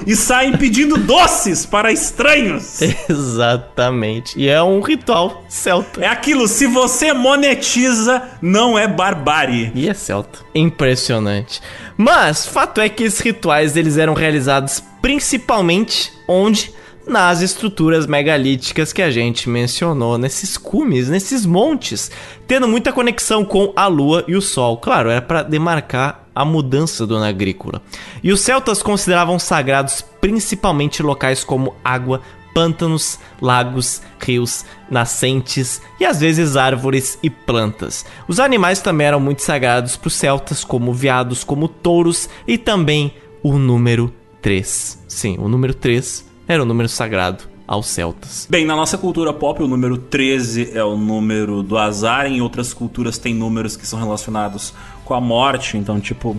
e 0.08 0.16
saem 0.16 0.54
pedindo 0.54 0.98
doces 0.98 1.66
para 1.66 1.92
estranhos. 1.92 2.82
Exatamente. 3.10 4.40
E 4.40 4.48
é 4.48 4.64
um 4.64 4.80
ritual 4.80 5.44
celta. 5.50 6.02
É 6.02 6.08
aquilo, 6.08 6.48
se 6.48 6.66
você 6.66 7.12
monetiza, 7.12 8.24
não 8.42 8.80
é 8.80 8.88
barbárie. 8.88 9.72
E 9.76 9.90
é 9.90 9.94
celta. 9.94 10.40
Impressionante. 10.56 11.62
Mas, 11.98 12.46
fato 12.46 12.80
é 12.80 12.88
que 12.88 13.04
esses 13.04 13.20
rituais 13.20 13.76
eles 13.76 13.98
eram 13.98 14.14
realizados 14.14 14.82
principalmente 15.02 16.14
onde 16.26 16.72
nas 17.08 17.42
estruturas 17.42 18.06
megalíticas 18.06 18.94
que 18.94 19.02
a 19.02 19.12
gente 19.12 19.50
mencionou, 19.50 20.18
nesses 20.18 20.58
cumes, 20.58 21.10
nesses 21.10 21.46
montes, 21.46 22.12
tendo 22.48 22.68
muita 22.68 22.94
conexão 22.94 23.44
com 23.44 23.74
a 23.76 23.88
lua 23.88 24.24
e 24.28 24.36
o 24.36 24.42
sol. 24.42 24.78
Claro, 24.78 25.10
era 25.10 25.22
para 25.22 25.44
demarcar 25.44 26.28
a 26.34 26.46
mudança 26.46 27.06
do 27.06 27.16
ano 27.16 27.26
agrícola. 27.26 27.82
E 28.24 28.32
os 28.32 28.42
celtas 28.42 28.82
consideravam 28.82 29.38
sagrados 29.38 30.04
principalmente 30.22 31.04
locais 31.04 31.44
como 31.44 31.76
água, 31.84 32.22
pântanos, 32.54 33.20
lagos, 33.42 34.02
rios, 34.20 34.66
nascentes 34.90 35.82
e 36.00 36.06
às 36.06 36.20
vezes 36.20 36.56
árvores 36.56 37.18
e 37.24 37.30
plantas. 37.30 38.06
Os 38.28 38.40
animais 38.40 38.82
também 38.82 39.08
eram 39.08 39.20
muito 39.20 39.42
sagrados 39.42 39.96
para 39.96 40.08
os 40.08 40.14
celtas, 40.14 40.64
como 40.64 40.94
veados, 40.94 41.44
como 41.44 41.68
touros 41.68 42.30
e 42.48 42.58
também 42.58 43.14
o 43.42 43.58
número 43.58 44.14
3. 44.42 45.04
Sim, 45.08 45.38
o 45.40 45.48
número 45.48 45.74
3 45.74 46.31
era 46.48 46.62
o 46.62 46.66
número 46.66 46.90
sagrado 46.90 47.44
aos 47.68 47.88
celtas. 47.88 48.48
Bem, 48.50 48.66
na 48.66 48.76
nossa 48.76 48.98
cultura 48.98 49.32
pop, 49.32 49.64
o 49.64 49.68
número 49.68 49.98
13 49.98 50.72
é 50.74 50.84
o 50.84 50.98
número 50.98 51.64
do 51.64 51.78
azar, 51.78 52.26
em 52.26 52.42
outras 52.42 52.74
culturas 52.74 53.18
tem 53.18 53.34
números 53.34 53.78
que 53.78 53.88
são 53.88 53.98
relacionados 53.98 54.74
com 55.06 55.14
a 55.14 55.22
morte, 55.22 55.78
então, 55.78 56.00
tipo, 56.00 56.36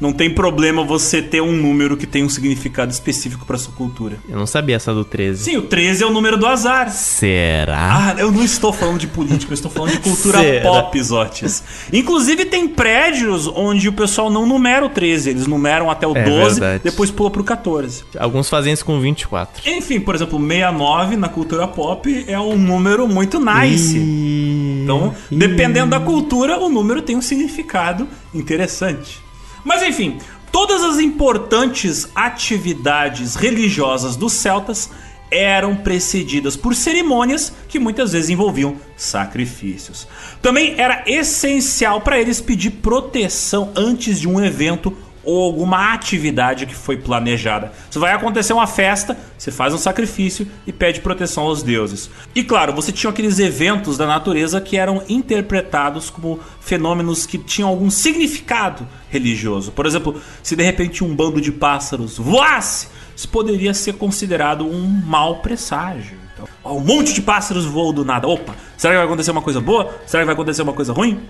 não 0.00 0.12
tem 0.12 0.30
problema 0.30 0.82
você 0.82 1.20
ter 1.20 1.42
um 1.42 1.52
número 1.52 1.96
que 1.96 2.06
tem 2.06 2.24
um 2.24 2.28
significado 2.28 2.90
específico 2.90 3.44
para 3.44 3.58
sua 3.58 3.74
cultura. 3.74 4.16
Eu 4.28 4.38
não 4.38 4.46
sabia 4.46 4.76
essa 4.76 4.94
do 4.94 5.04
13. 5.04 5.44
Sim, 5.44 5.56
o 5.58 5.62
13 5.62 6.02
é 6.02 6.06
o 6.06 6.10
número 6.10 6.38
do 6.38 6.46
azar. 6.46 6.90
Será? 6.90 8.14
Ah, 8.14 8.14
eu 8.18 8.32
não 8.32 8.42
estou 8.42 8.72
falando 8.72 8.98
de 8.98 9.06
política, 9.06 9.52
eu 9.52 9.54
estou 9.54 9.70
falando 9.70 9.92
de 9.92 9.98
cultura 10.00 10.38
pop, 10.62 11.02
Zotes. 11.02 11.62
Inclusive 11.92 12.46
tem 12.46 12.66
prédios 12.66 13.46
onde 13.46 13.88
o 13.88 13.92
pessoal 13.92 14.30
não 14.30 14.46
numera 14.46 14.86
o 14.86 14.88
13, 14.88 15.30
eles 15.30 15.46
numeram 15.46 15.90
até 15.90 16.06
o 16.06 16.16
é 16.16 16.24
12, 16.24 16.60
verdade. 16.60 16.82
depois 16.82 17.10
pula 17.10 17.30
pro 17.30 17.44
14. 17.44 18.04
Alguns 18.18 18.48
fazem 18.48 18.72
isso 18.72 18.84
com 18.84 18.98
24. 19.00 19.68
Enfim, 19.70 20.00
por 20.00 20.14
exemplo, 20.14 20.38
69 20.38 21.16
na 21.16 21.28
cultura 21.28 21.68
pop 21.68 22.24
é 22.26 22.40
um 22.40 22.56
número 22.56 23.06
muito 23.06 23.38
nice. 23.38 23.98
E... 23.98 24.80
Então, 24.82 25.14
dependendo 25.30 25.90
da 25.90 26.00
cultura, 26.00 26.58
o 26.58 26.68
número 26.68 27.02
tem 27.02 27.16
um 27.16 27.20
significado 27.20 28.08
interessante. 28.34 29.29
Mas 29.64 29.82
enfim, 29.82 30.18
todas 30.52 30.82
as 30.82 30.98
importantes 30.98 32.08
atividades 32.14 33.34
religiosas 33.34 34.16
dos 34.16 34.32
celtas 34.32 34.90
eram 35.30 35.76
precedidas 35.76 36.56
por 36.56 36.74
cerimônias 36.74 37.52
que 37.68 37.78
muitas 37.78 38.12
vezes 38.12 38.30
envolviam 38.30 38.76
sacrifícios. 38.96 40.08
Também 40.42 40.74
era 40.76 41.04
essencial 41.06 42.00
para 42.00 42.20
eles 42.20 42.40
pedir 42.40 42.70
proteção 42.70 43.70
antes 43.76 44.18
de 44.18 44.28
um 44.28 44.44
evento 44.44 44.92
ou 45.22 45.44
alguma 45.44 45.92
atividade 45.92 46.66
que 46.66 46.74
foi 46.74 46.96
planejada. 46.96 47.72
Se 47.90 47.98
vai 47.98 48.12
acontecer 48.12 48.52
uma 48.52 48.66
festa, 48.66 49.16
você 49.36 49.50
faz 49.50 49.74
um 49.74 49.78
sacrifício 49.78 50.46
e 50.66 50.72
pede 50.72 51.00
proteção 51.00 51.44
aos 51.44 51.62
deuses. 51.62 52.10
E 52.34 52.42
claro, 52.42 52.72
você 52.72 52.92
tinha 52.92 53.10
aqueles 53.10 53.38
eventos 53.38 53.96
da 53.96 54.06
natureza 54.06 54.60
que 54.60 54.76
eram 54.76 55.02
interpretados 55.08 56.10
como 56.10 56.40
fenômenos 56.60 57.26
que 57.26 57.38
tinham 57.38 57.68
algum 57.68 57.90
significado 57.90 58.86
religioso. 59.08 59.72
Por 59.72 59.86
exemplo, 59.86 60.20
se 60.42 60.56
de 60.56 60.62
repente 60.62 61.04
um 61.04 61.14
bando 61.14 61.40
de 61.40 61.52
pássaros 61.52 62.18
voasse, 62.18 62.88
isso 63.14 63.28
poderia 63.28 63.74
ser 63.74 63.94
considerado 63.94 64.66
um 64.66 64.86
mau 64.86 65.36
presságio. 65.36 66.18
Então, 66.32 66.76
um 66.76 66.80
monte 66.80 67.12
de 67.12 67.20
pássaros 67.20 67.64
voam 67.66 67.92
do 67.92 68.04
nada. 68.04 68.26
Opa, 68.26 68.54
será 68.76 68.94
que 68.94 68.98
vai 68.98 69.06
acontecer 69.06 69.30
uma 69.30 69.42
coisa 69.42 69.60
boa? 69.60 69.94
Será 70.06 70.22
que 70.22 70.26
vai 70.26 70.34
acontecer 70.34 70.62
uma 70.62 70.72
coisa 70.72 70.92
ruim? 70.92 71.20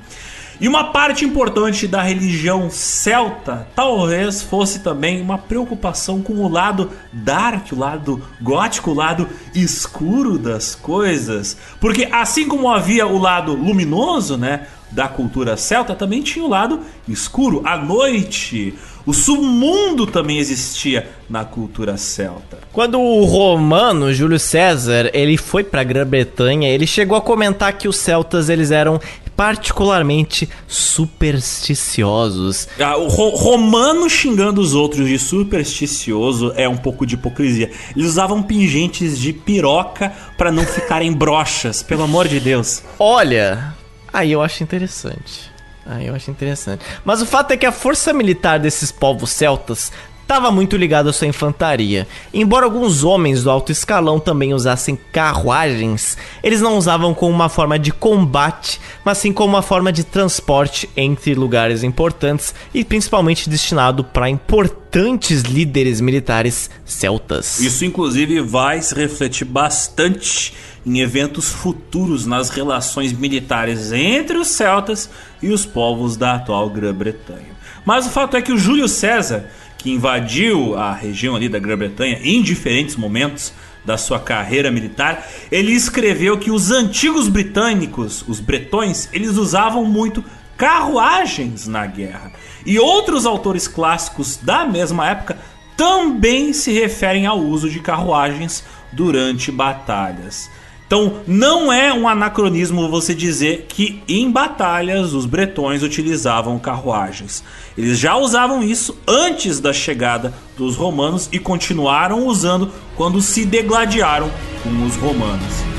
E 0.60 0.68
uma 0.68 0.84
parte 0.84 1.24
importante 1.24 1.88
da 1.88 2.02
religião 2.02 2.68
celta 2.68 3.66
talvez 3.74 4.42
fosse 4.42 4.80
também 4.80 5.22
uma 5.22 5.38
preocupação 5.38 6.20
com 6.20 6.34
o 6.34 6.48
lado 6.48 6.90
dark, 7.10 7.72
o 7.72 7.78
lado 7.78 8.22
gótico, 8.42 8.90
o 8.90 8.94
lado 8.94 9.26
escuro 9.54 10.38
das 10.38 10.74
coisas. 10.74 11.56
Porque 11.80 12.06
assim 12.12 12.46
como 12.46 12.68
havia 12.68 13.06
o 13.06 13.16
lado 13.16 13.54
luminoso, 13.54 14.36
né? 14.36 14.66
Da 14.90 15.08
cultura 15.08 15.56
celta 15.56 15.94
também 15.94 16.20
tinha 16.20 16.44
o 16.44 16.48
lado 16.48 16.80
escuro, 17.08 17.62
a 17.64 17.76
noite, 17.76 18.74
o 19.06 19.14
submundo 19.14 20.04
também 20.04 20.38
existia 20.38 21.08
na 21.28 21.44
cultura 21.44 21.96
celta. 21.96 22.58
Quando 22.72 23.00
o 23.00 23.24
romano 23.24 24.12
Júlio 24.12 24.38
César 24.38 25.08
ele 25.14 25.36
foi 25.36 25.62
para 25.62 25.80
a 25.80 25.84
Grã-Bretanha, 25.84 26.68
ele 26.68 26.88
chegou 26.88 27.16
a 27.16 27.20
comentar 27.22 27.72
que 27.78 27.88
os 27.88 27.96
celtas 27.96 28.48
eles 28.48 28.72
eram 28.72 29.00
particularmente 29.40 30.46
supersticiosos. 30.68 32.68
Ah, 32.78 32.98
o 32.98 33.08
ro 33.08 33.30
romano 33.30 34.10
xingando 34.10 34.60
os 34.60 34.74
outros 34.74 35.08
de 35.08 35.18
supersticioso 35.18 36.52
é 36.56 36.68
um 36.68 36.76
pouco 36.76 37.06
de 37.06 37.14
hipocrisia. 37.14 37.70
Eles 37.96 38.10
usavam 38.10 38.42
pingentes 38.42 39.18
de 39.18 39.32
piroca 39.32 40.12
para 40.36 40.52
não 40.52 40.66
ficarem 40.66 41.10
brochas, 41.10 41.82
pelo 41.82 42.02
amor 42.02 42.28
de 42.28 42.38
Deus. 42.38 42.82
Olha, 42.98 43.74
aí 44.12 44.30
eu 44.30 44.42
acho 44.42 44.62
interessante. 44.62 45.50
Ah, 45.86 46.04
eu 46.04 46.14
acho 46.14 46.30
interessante. 46.30 46.84
Mas 47.02 47.22
o 47.22 47.26
fato 47.26 47.52
é 47.52 47.56
que 47.56 47.64
a 47.64 47.72
força 47.72 48.12
militar 48.12 48.58
desses 48.58 48.92
povos 48.92 49.30
celtas 49.30 49.90
estava 50.30 50.52
muito 50.52 50.76
ligada 50.76 51.10
à 51.10 51.12
sua 51.12 51.26
infantaria. 51.26 52.06
Embora 52.32 52.64
alguns 52.64 53.02
homens 53.02 53.42
do 53.42 53.50
alto 53.50 53.72
escalão 53.72 54.20
também 54.20 54.54
usassem 54.54 54.96
carruagens, 55.10 56.16
eles 56.40 56.60
não 56.60 56.78
usavam 56.78 57.12
como 57.12 57.34
uma 57.34 57.48
forma 57.48 57.76
de 57.76 57.90
combate, 57.90 58.80
mas 59.04 59.18
sim 59.18 59.32
como 59.32 59.54
uma 59.54 59.62
forma 59.62 59.92
de 59.92 60.04
transporte 60.04 60.88
entre 60.96 61.34
lugares 61.34 61.82
importantes 61.82 62.54
e 62.72 62.84
principalmente 62.84 63.50
destinado 63.50 64.04
para 64.04 64.30
importantes 64.30 65.42
líderes 65.42 66.00
militares 66.00 66.70
celtas. 66.84 67.58
Isso 67.58 67.84
inclusive 67.84 68.40
vai 68.40 68.80
se 68.80 68.94
refletir 68.94 69.44
bastante 69.44 70.54
em 70.86 71.00
eventos 71.00 71.48
futuros 71.48 72.24
nas 72.24 72.50
relações 72.50 73.12
militares 73.12 73.90
entre 73.90 74.38
os 74.38 74.46
celtas 74.46 75.10
e 75.42 75.48
os 75.48 75.66
povos 75.66 76.16
da 76.16 76.36
atual 76.36 76.70
Grã-Bretanha. 76.70 77.58
Mas 77.84 78.06
o 78.06 78.10
fato 78.10 78.36
é 78.36 78.42
que 78.42 78.52
o 78.52 78.58
Júlio 78.58 78.86
César 78.86 79.50
que 79.80 79.90
invadiu 79.90 80.76
a 80.76 80.92
região 80.92 81.34
ali 81.34 81.48
da 81.48 81.58
Grã-Bretanha 81.58 82.20
em 82.22 82.42
diferentes 82.42 82.96
momentos 82.96 83.52
da 83.84 83.96
sua 83.96 84.20
carreira 84.20 84.70
militar, 84.70 85.26
ele 85.50 85.72
escreveu 85.72 86.38
que 86.38 86.50
os 86.50 86.70
antigos 86.70 87.28
britânicos, 87.28 88.24
os 88.28 88.40
bretões, 88.40 89.08
eles 89.12 89.36
usavam 89.36 89.84
muito 89.84 90.22
carruagens 90.56 91.66
na 91.66 91.86
guerra. 91.86 92.32
E 92.66 92.78
outros 92.78 93.24
autores 93.24 93.66
clássicos 93.66 94.36
da 94.36 94.66
mesma 94.66 95.08
época 95.08 95.38
também 95.76 96.52
se 96.52 96.72
referem 96.72 97.26
ao 97.26 97.38
uso 97.38 97.70
de 97.70 97.80
carruagens 97.80 98.62
durante 98.92 99.50
batalhas. 99.50 100.50
Então, 100.90 101.20
não 101.24 101.72
é 101.72 101.94
um 101.94 102.08
anacronismo 102.08 102.88
você 102.88 103.14
dizer 103.14 103.66
que 103.68 104.02
em 104.08 104.28
batalhas 104.28 105.14
os 105.14 105.24
bretões 105.24 105.84
utilizavam 105.84 106.58
carruagens. 106.58 107.44
Eles 107.78 107.96
já 107.96 108.16
usavam 108.16 108.60
isso 108.60 108.98
antes 109.06 109.60
da 109.60 109.72
chegada 109.72 110.34
dos 110.56 110.74
romanos 110.74 111.28
e 111.30 111.38
continuaram 111.38 112.26
usando 112.26 112.72
quando 112.96 113.22
se 113.22 113.44
degladiaram 113.44 114.28
com 114.64 114.84
os 114.84 114.96
romanos. 114.96 115.69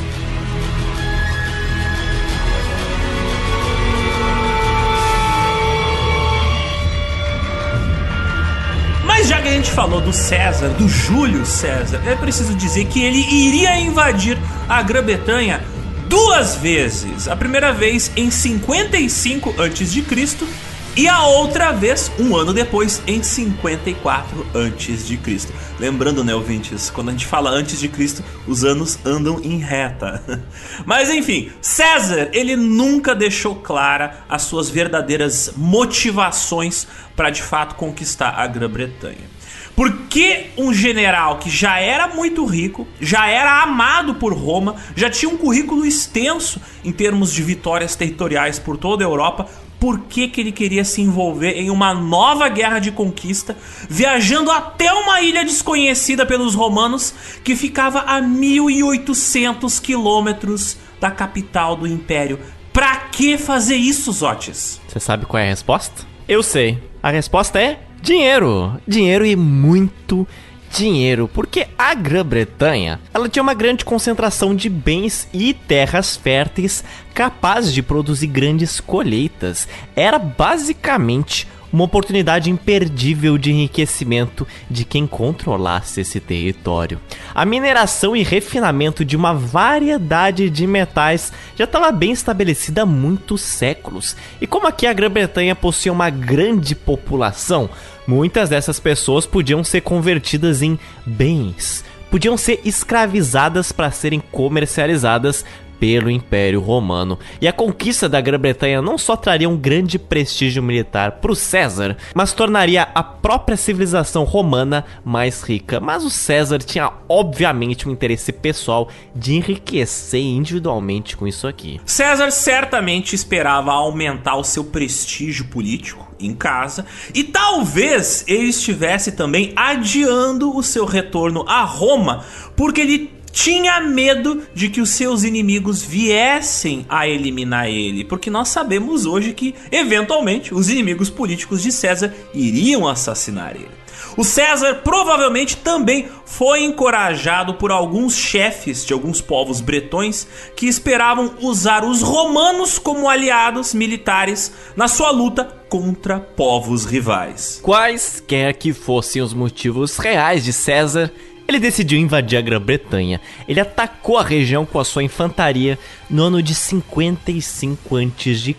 Gente 9.62 9.74
falou 9.74 10.02
do 10.02 10.12
César, 10.12 10.70
do 10.70 10.90
Júlio 10.90 11.46
César, 11.46 12.02
é 12.08 12.16
preciso 12.16 12.56
dizer 12.56 12.86
que 12.86 13.00
ele 13.00 13.20
iria 13.20 13.80
invadir 13.80 14.36
a 14.68 14.82
Grã-Bretanha 14.82 15.64
duas 16.10 16.56
vezes. 16.56 17.28
A 17.28 17.36
primeira 17.36 17.72
vez 17.72 18.12
em 18.16 18.32
55 18.32 19.52
a.C. 19.62 20.48
E 20.96 21.08
a 21.08 21.26
outra 21.28 21.72
vez, 21.72 22.12
um 22.18 22.36
ano 22.36 22.52
depois, 22.52 23.04
em 23.06 23.22
54 23.22 24.48
antes 24.56 25.06
de 25.08 25.16
Cristo. 25.16 25.54
Lembrando, 25.80 26.24
né, 26.24 26.34
ouvintes, 26.34 26.90
quando 26.90 27.10
a 27.10 27.12
gente 27.12 27.28
fala 27.28 27.52
antes 27.52 27.80
de 27.80 27.88
Cristo, 27.88 28.24
os 28.48 28.64
anos 28.64 28.98
andam 29.06 29.40
em 29.44 29.60
reta. 29.60 30.24
Mas 30.88 31.08
enfim, 31.12 31.52
César, 31.62 32.30
ele 32.34 32.56
nunca 32.56 33.14
deixou 33.14 33.54
clara 33.54 34.26
as 34.28 34.42
suas 34.42 34.72
verdadeiras 34.72 35.54
motivações 35.56 36.88
para 37.16 37.30
de 37.30 37.44
fato 37.44 37.76
conquistar 37.76 38.32
a 38.32 38.48
Grã-Bretanha. 38.48 39.40
Porque 39.76 40.48
um 40.57 40.73
general 40.73 41.38
que 41.38 41.49
já 41.49 41.80
era 41.80 42.07
muito 42.07 42.45
rico, 42.45 42.88
já 42.99 43.27
era 43.27 43.64
amado 43.64 44.15
por 44.15 44.34
Roma, 44.34 44.76
já 44.95 45.10
tinha 45.10 45.31
um 45.31 45.38
currículo 45.38 45.85
extenso 45.85 46.61
em 46.84 46.91
termos 46.91 47.34
de 47.34 47.41
vitórias 47.41 47.95
territoriais 47.95 48.60
por 48.60 48.77
toda 48.77 49.03
a 49.03 49.07
Europa, 49.07 49.48
por 49.81 50.02
que, 50.02 50.27
que 50.27 50.39
ele 50.39 50.52
queria 50.52 50.85
se 50.85 51.02
envolver 51.02 51.53
em 51.53 51.72
uma 51.72 51.91
nova 51.91 52.48
guerra 52.49 52.77
de 52.77 52.91
conquista, 52.91 53.57
viajando 53.89 54.52
até 54.52 54.93
uma 54.93 55.22
ilha 55.22 55.43
desconhecida 55.43 56.23
pelos 56.23 56.53
romanos 56.53 57.15
que 57.43 57.56
ficava 57.56 58.02
a 58.02 58.22
1800 58.22 59.80
quilômetros 59.80 60.77
da 60.99 61.10
capital 61.10 61.76
do 61.76 61.88
império. 61.88 62.39
Pra 62.72 62.95
que 62.95 63.39
fazer 63.39 63.76
isso, 63.76 64.11
Zotes? 64.11 64.80
Você 64.88 64.99
sabe 64.99 65.26
qual 65.26 65.41
é 65.41 65.48
a 65.48 65.49
resposta? 65.49 66.06
Eu 66.27 66.43
sei. 66.43 66.77
A 67.02 67.10
resposta 67.10 67.60
é 67.60 67.80
dinheiro. 68.02 68.80
Dinheiro 68.88 69.26
e 69.26 69.36
muito 69.36 70.28
dinheiro, 70.76 71.28
porque 71.28 71.68
a 71.78 71.94
Grã-Bretanha, 71.94 72.99
ela 73.14 73.28
tinha 73.28 73.44
uma 73.44 73.53
grande 73.53 73.84
concentração 73.84 74.56
de 74.56 74.69
bens 74.69 75.28
e 75.34 75.53
terras 75.53 76.15
férteis 76.15 76.84
capazes 77.14 77.73
de 77.73 77.82
produzir 77.82 78.28
grandes 78.28 78.80
colheitas. 78.80 79.68
Era 79.95 80.18
basicamente 80.18 81.48
uma 81.72 81.86
oportunidade 81.86 82.49
imperdível 82.49 83.38
de 83.38 83.52
enriquecimento 83.52 84.45
de 84.69 84.84
quem 84.84 85.07
controlasse 85.07 86.02
esse 86.02 86.19
território. 86.19 86.99
A 87.34 87.45
mineração 87.45 88.15
e 88.15 88.23
refinamento 88.23 89.06
de 89.06 89.15
uma 89.15 89.34
variedade 89.34 90.49
de 90.49 90.68
metais 90.68 91.32
já 91.56 91.64
estava 91.64 91.91
bem 91.91 92.11
estabelecida 92.11 92.82
há 92.82 92.86
muitos 92.86 93.41
séculos, 93.41 94.15
e 94.41 94.48
como 94.48 94.68
aqui 94.68 94.86
a 94.86 94.94
Grã-Bretanha 94.94 95.56
possuía 95.56 95.94
uma 95.94 96.10
grande 96.10 96.76
população, 96.76 97.69
muitas 98.12 98.50
dessas 98.50 98.78
pessoas 98.78 99.26
podiam 99.26 99.64
ser 99.64 99.80
convertidas 99.80 100.62
em 100.62 100.78
bens, 101.06 101.86
podiam 102.10 102.36
ser 102.36 102.60
escravizadas 102.66 103.72
para 103.72 103.90
serem 103.90 104.20
comercializadas 104.20 105.46
pelo 105.80 106.12
Império 106.12 106.60
Romano. 106.60 107.18
E 107.40 107.48
a 107.48 107.54
conquista 107.54 108.10
da 108.10 108.20
Grã-Bretanha 108.20 108.82
não 108.82 108.98
só 108.98 109.16
traria 109.16 109.50
um 109.50 109.56
grande 109.56 109.98
prestígio 109.98 110.62
militar 110.62 111.14
para 111.14 111.32
o 111.32 111.36
César, 111.36 111.96
mas 112.14 112.34
tornaria 112.34 112.90
a 112.94 113.02
própria 113.02 113.56
civilização 113.56 114.26
romana 114.26 114.84
mais 115.06 115.42
rica. 115.42 115.80
Mas 115.80 116.04
o 116.04 116.10
César 116.10 116.60
tinha 116.60 116.92
obviamente 117.08 117.88
um 117.88 117.94
interesse 117.94 118.34
pessoal 118.34 118.90
de 119.16 119.36
enriquecer 119.36 120.22
individualmente 120.22 121.16
com 121.16 121.26
isso 121.26 121.48
aqui. 121.48 121.80
César 121.86 122.30
certamente 122.30 123.16
esperava 123.16 123.72
aumentar 123.72 124.36
o 124.36 124.44
seu 124.44 124.66
prestígio 124.66 125.46
político 125.46 126.11
em 126.22 126.34
casa 126.34 126.85
e 127.14 127.23
talvez 127.23 128.23
ele 128.27 128.48
estivesse 128.48 129.11
também 129.11 129.52
adiando 129.56 130.56
o 130.56 130.64
seu 130.64 130.85
retorno 130.85 131.43
a 131.48 131.64
Roma 131.64 132.23
porque 132.56 132.81
ele 132.81 133.22
tinha 133.31 133.80
medo 133.80 134.43
de 134.53 134.69
que 134.69 134.81
os 134.81 134.89
seus 134.89 135.23
inimigos 135.23 135.81
viessem 135.81 136.85
a 136.89 137.07
eliminar 137.07 137.69
ele, 137.69 138.03
porque 138.03 138.30
nós 138.30 138.49
sabemos 138.49 139.06
hoje 139.06 139.34
que, 139.34 139.56
eventualmente, 139.72 140.53
os 140.53 140.69
inimigos 140.69 141.10
políticos 141.10 141.61
de 141.61 141.72
César 141.72 142.14
iriam 142.34 142.88
assassinar 142.88 143.56
ele. 143.56 143.81
O 144.18 144.24
César 144.24 144.82
provavelmente 144.84 145.58
também 145.58 146.10
foi 146.26 146.64
encorajado 146.64 147.54
por 147.56 147.72
alguns 147.72 148.16
chefes 148.16 148.86
de 148.86 148.94
alguns 148.94 149.22
povos 149.22 149.62
bretões 149.62 150.28
que 150.56 150.68
esperavam 150.68 151.36
usar 151.40 151.84
os 151.84 152.02
romanos 152.02 152.78
como 152.78 153.10
aliados 153.10 153.74
militares 153.74 154.52
na 154.76 154.88
sua 154.88 155.12
luta 155.12 155.44
contra 155.70 156.20
povos 156.20 156.86
rivais. 156.86 157.60
Quaisquer 157.64 158.54
que 158.56 158.74
fossem 158.74 159.22
os 159.22 159.34
motivos 159.34 159.98
reais 159.98 160.44
de 160.44 160.52
César, 160.52 161.12
ele 161.48 161.60
decidiu 161.60 162.00
invadir 162.00 162.38
a 162.38 162.42
Grã-Bretanha. 162.42 163.22
Ele 163.48 163.60
atacou 163.60 164.18
a 164.18 164.24
região 164.24 164.66
com 164.66 164.80
a 164.80 164.86
sua 164.86 165.04
infantaria 165.04 165.78
no 166.10 166.24
ano 166.24 166.42
de 166.42 166.56
55 166.56 167.98
a.C. 167.98 168.56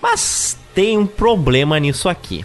Mas 0.00 0.58
tem 0.74 0.98
um 0.98 1.06
problema 1.06 1.78
nisso 1.78 2.08
aqui. 2.08 2.44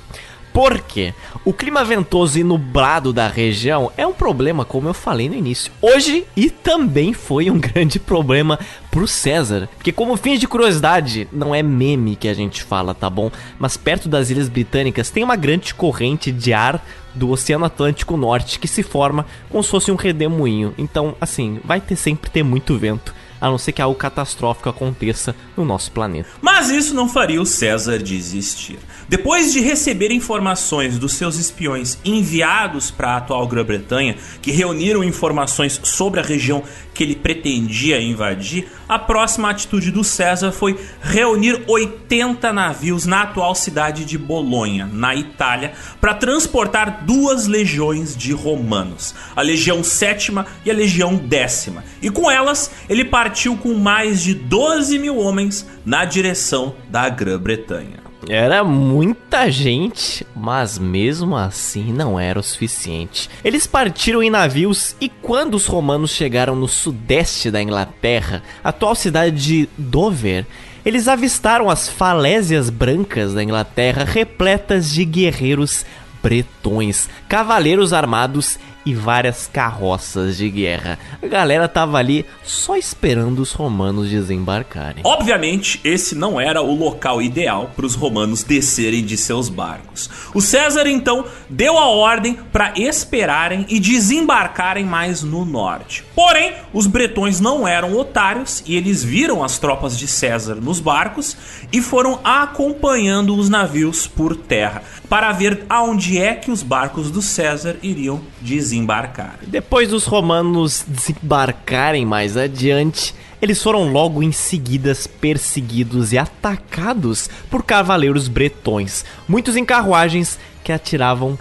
Por 0.57 0.79
quê? 0.79 1.13
O 1.45 1.53
clima 1.53 1.85
ventoso 1.85 2.39
e 2.39 2.43
nublado 2.43 3.13
da 3.13 3.27
região 3.27 3.91
é 3.95 4.07
um 4.07 4.11
problema, 4.11 4.65
como 4.65 4.89
eu 4.89 4.93
falei 4.95 5.29
no 5.29 5.35
início. 5.35 5.71
Hoje, 5.79 6.25
e 6.35 6.49
também 6.49 7.13
foi 7.13 7.51
um 7.51 7.59
grande 7.61 7.99
problema 7.99 8.57
pro 8.89 9.07
César. 9.07 9.69
Porque, 9.75 9.91
como 9.91 10.17
fim 10.17 10.35
de 10.35 10.47
curiosidade, 10.47 11.27
não 11.31 11.53
é 11.53 11.61
meme 11.61 12.15
que 12.15 12.27
a 12.27 12.33
gente 12.33 12.63
fala, 12.63 12.95
tá 12.95 13.07
bom? 13.07 13.29
Mas 13.59 13.77
perto 13.77 14.09
das 14.09 14.31
Ilhas 14.31 14.49
Britânicas 14.49 15.11
tem 15.11 15.23
uma 15.23 15.35
grande 15.35 15.75
corrente 15.75 16.31
de 16.31 16.51
ar 16.53 16.83
do 17.13 17.29
Oceano 17.29 17.65
Atlântico 17.65 18.17
Norte 18.17 18.57
que 18.57 18.67
se 18.67 18.81
forma 18.81 19.27
como 19.51 19.63
se 19.63 19.69
fosse 19.69 19.91
um 19.91 19.95
redemoinho. 19.95 20.73
Então, 20.75 21.15
assim, 21.21 21.59
vai 21.63 21.79
ter 21.79 21.95
sempre 21.95 22.31
ter 22.31 22.41
muito 22.41 22.75
vento 22.79 23.13
a 23.39 23.47
não 23.47 23.57
ser 23.57 23.71
que 23.71 23.81
algo 23.81 23.97
catastrófico 23.97 24.69
aconteça 24.69 25.35
no 25.55 25.63
nosso 25.63 25.91
planeta. 25.91 26.29
Mas 26.41 26.69
isso 26.69 26.93
não 26.93 27.07
faria 27.07 27.41
o 27.41 27.45
César 27.45 27.99
desistir. 27.99 28.79
Depois 29.09 29.53
de 29.53 29.61
receber 29.61 30.11
informações 30.11 30.99
dos 30.99 31.13
seus 31.13 31.37
espiões 31.37 31.97
enviados 32.03 32.91
para 32.91 33.11
a 33.11 33.17
atual 33.17 33.47
Grã-Bretanha, 33.47 34.17
que 34.41 34.51
reuniram 34.51 35.01
informações 35.01 35.79
sobre 35.81 36.19
a 36.19 36.23
região 36.23 36.61
que 36.93 37.03
ele 37.03 37.15
pretendia 37.15 38.01
invadir, 38.01 38.67
a 38.89 38.99
próxima 38.99 39.49
atitude 39.49 39.91
do 39.91 40.03
César 40.03 40.51
foi 40.51 40.77
reunir 41.01 41.63
80 41.67 42.51
navios 42.51 43.05
na 43.05 43.21
atual 43.21 43.55
cidade 43.55 44.03
de 44.03 44.17
Bolonha, 44.17 44.89
na 44.91 45.15
Itália, 45.15 45.71
para 46.01 46.13
transportar 46.13 47.05
duas 47.05 47.47
legiões 47.47 48.13
de 48.13 48.33
romanos, 48.33 49.15
a 49.33 49.41
Legião 49.41 49.85
Sétima 49.85 50.45
e 50.65 50.71
a 50.71 50.73
Legião 50.73 51.15
Décima. 51.15 51.81
E 52.01 52.09
com 52.09 52.29
elas, 52.29 52.71
ele 52.89 53.05
partiu 53.05 53.55
com 53.55 53.73
mais 53.73 54.21
de 54.21 54.33
12 54.33 54.99
mil 54.99 55.17
homens 55.17 55.65
na 55.85 56.03
direção 56.03 56.75
da 56.89 57.07
Grã-Bretanha. 57.07 58.06
Era 58.29 58.61
muita 58.63 59.49
gente, 59.49 60.27
mas 60.35 60.77
mesmo 60.77 61.37
assim 61.37 61.93
não 61.93 62.19
era 62.19 62.39
o 62.39 62.43
suficiente. 62.43 63.29
Eles 63.43 63.65
partiram 63.65 64.21
em 64.21 64.29
navios 64.29 64.95
e 64.99 65.07
quando 65.07 65.55
os 65.55 65.65
romanos 65.65 66.11
chegaram 66.11 66.55
no 66.55 66.67
sudeste 66.67 67.49
da 67.49 67.61
Inglaterra, 67.61 68.43
atual 68.61 68.95
cidade 68.95 69.35
de 69.35 69.69
Dover, 69.77 70.45
eles 70.85 71.07
avistaram 71.07 71.69
as 71.69 71.87
falésias 71.87 72.69
brancas 72.69 73.33
da 73.33 73.43
Inglaterra 73.43 74.03
repletas 74.03 74.91
de 74.91 75.05
guerreiros 75.05 75.85
bretões, 76.21 77.09
cavaleiros 77.29 77.93
armados 77.93 78.59
e 78.87 78.93
várias 78.93 79.49
carroças 79.51 80.37
de 80.37 80.49
guerra. 80.49 80.97
A 81.21 81.27
galera 81.27 81.67
tava 81.67 81.97
ali 81.97 82.25
só 82.41 82.77
esperando 82.77 83.39
os 83.39 83.51
romanos 83.51 84.09
desembarcarem. 84.09 85.03
Obviamente, 85.03 85.81
esse 85.83 86.15
não 86.15 86.39
era 86.39 86.61
o 86.61 86.73
local 86.73 87.21
ideal 87.21 87.69
para 87.75 87.85
os 87.85 87.95
romanos 87.95 88.43
descerem 88.43 89.03
de 89.03 89.17
seus 89.17 89.49
barcos. 89.49 90.09
O 90.33 90.39
César 90.39 90.87
então 90.87 91.25
deu 91.49 91.77
a 91.77 91.87
ordem 91.89 92.39
para 92.49 92.75
esperarem 92.77 93.65
e 93.67 93.77
desembarcarem 93.77 94.85
mais 94.85 95.21
no 95.21 95.43
norte. 95.43 96.05
Porém, 96.15 96.53
os 96.71 96.87
bretões 96.87 97.41
não 97.41 97.67
eram 97.67 97.93
otários 97.93 98.63
e 98.65 98.77
eles 98.77 99.03
viram 99.03 99.43
as 99.43 99.59
tropas 99.59 99.99
de 99.99 100.07
César 100.07 100.55
nos 100.55 100.79
barcos 100.79 101.35
e 101.73 101.81
foram 101.81 102.21
acompanhando 102.23 103.35
os 103.35 103.49
navios 103.49 104.07
por 104.07 104.33
terra 104.33 104.81
para 105.09 105.31
ver 105.31 105.65
aonde 105.69 106.17
é 106.17 106.33
que 106.33 106.51
os 106.51 106.61
barcos 106.61 107.09
do 107.09 107.21
César 107.21 107.77
iriam 107.81 108.21
desembarcar. 108.41 109.39
Depois 109.47 109.89
dos 109.89 110.05
romanos 110.05 110.83
desembarcarem 110.87 112.05
mais 112.05 112.35
adiante, 112.35 113.15
eles 113.41 113.61
foram 113.61 113.91
logo 113.91 114.21
em 114.23 114.31
seguida 114.31 114.95
perseguidos 115.21 116.11
e 116.11 116.17
atacados 116.17 117.29
por 117.49 117.63
cavaleiros 117.63 118.27
bretões, 118.27 119.05
muitos 119.27 119.55
em 119.55 119.63
carruagens 119.63 120.39
que 120.63 120.71
atiravam 120.71 121.37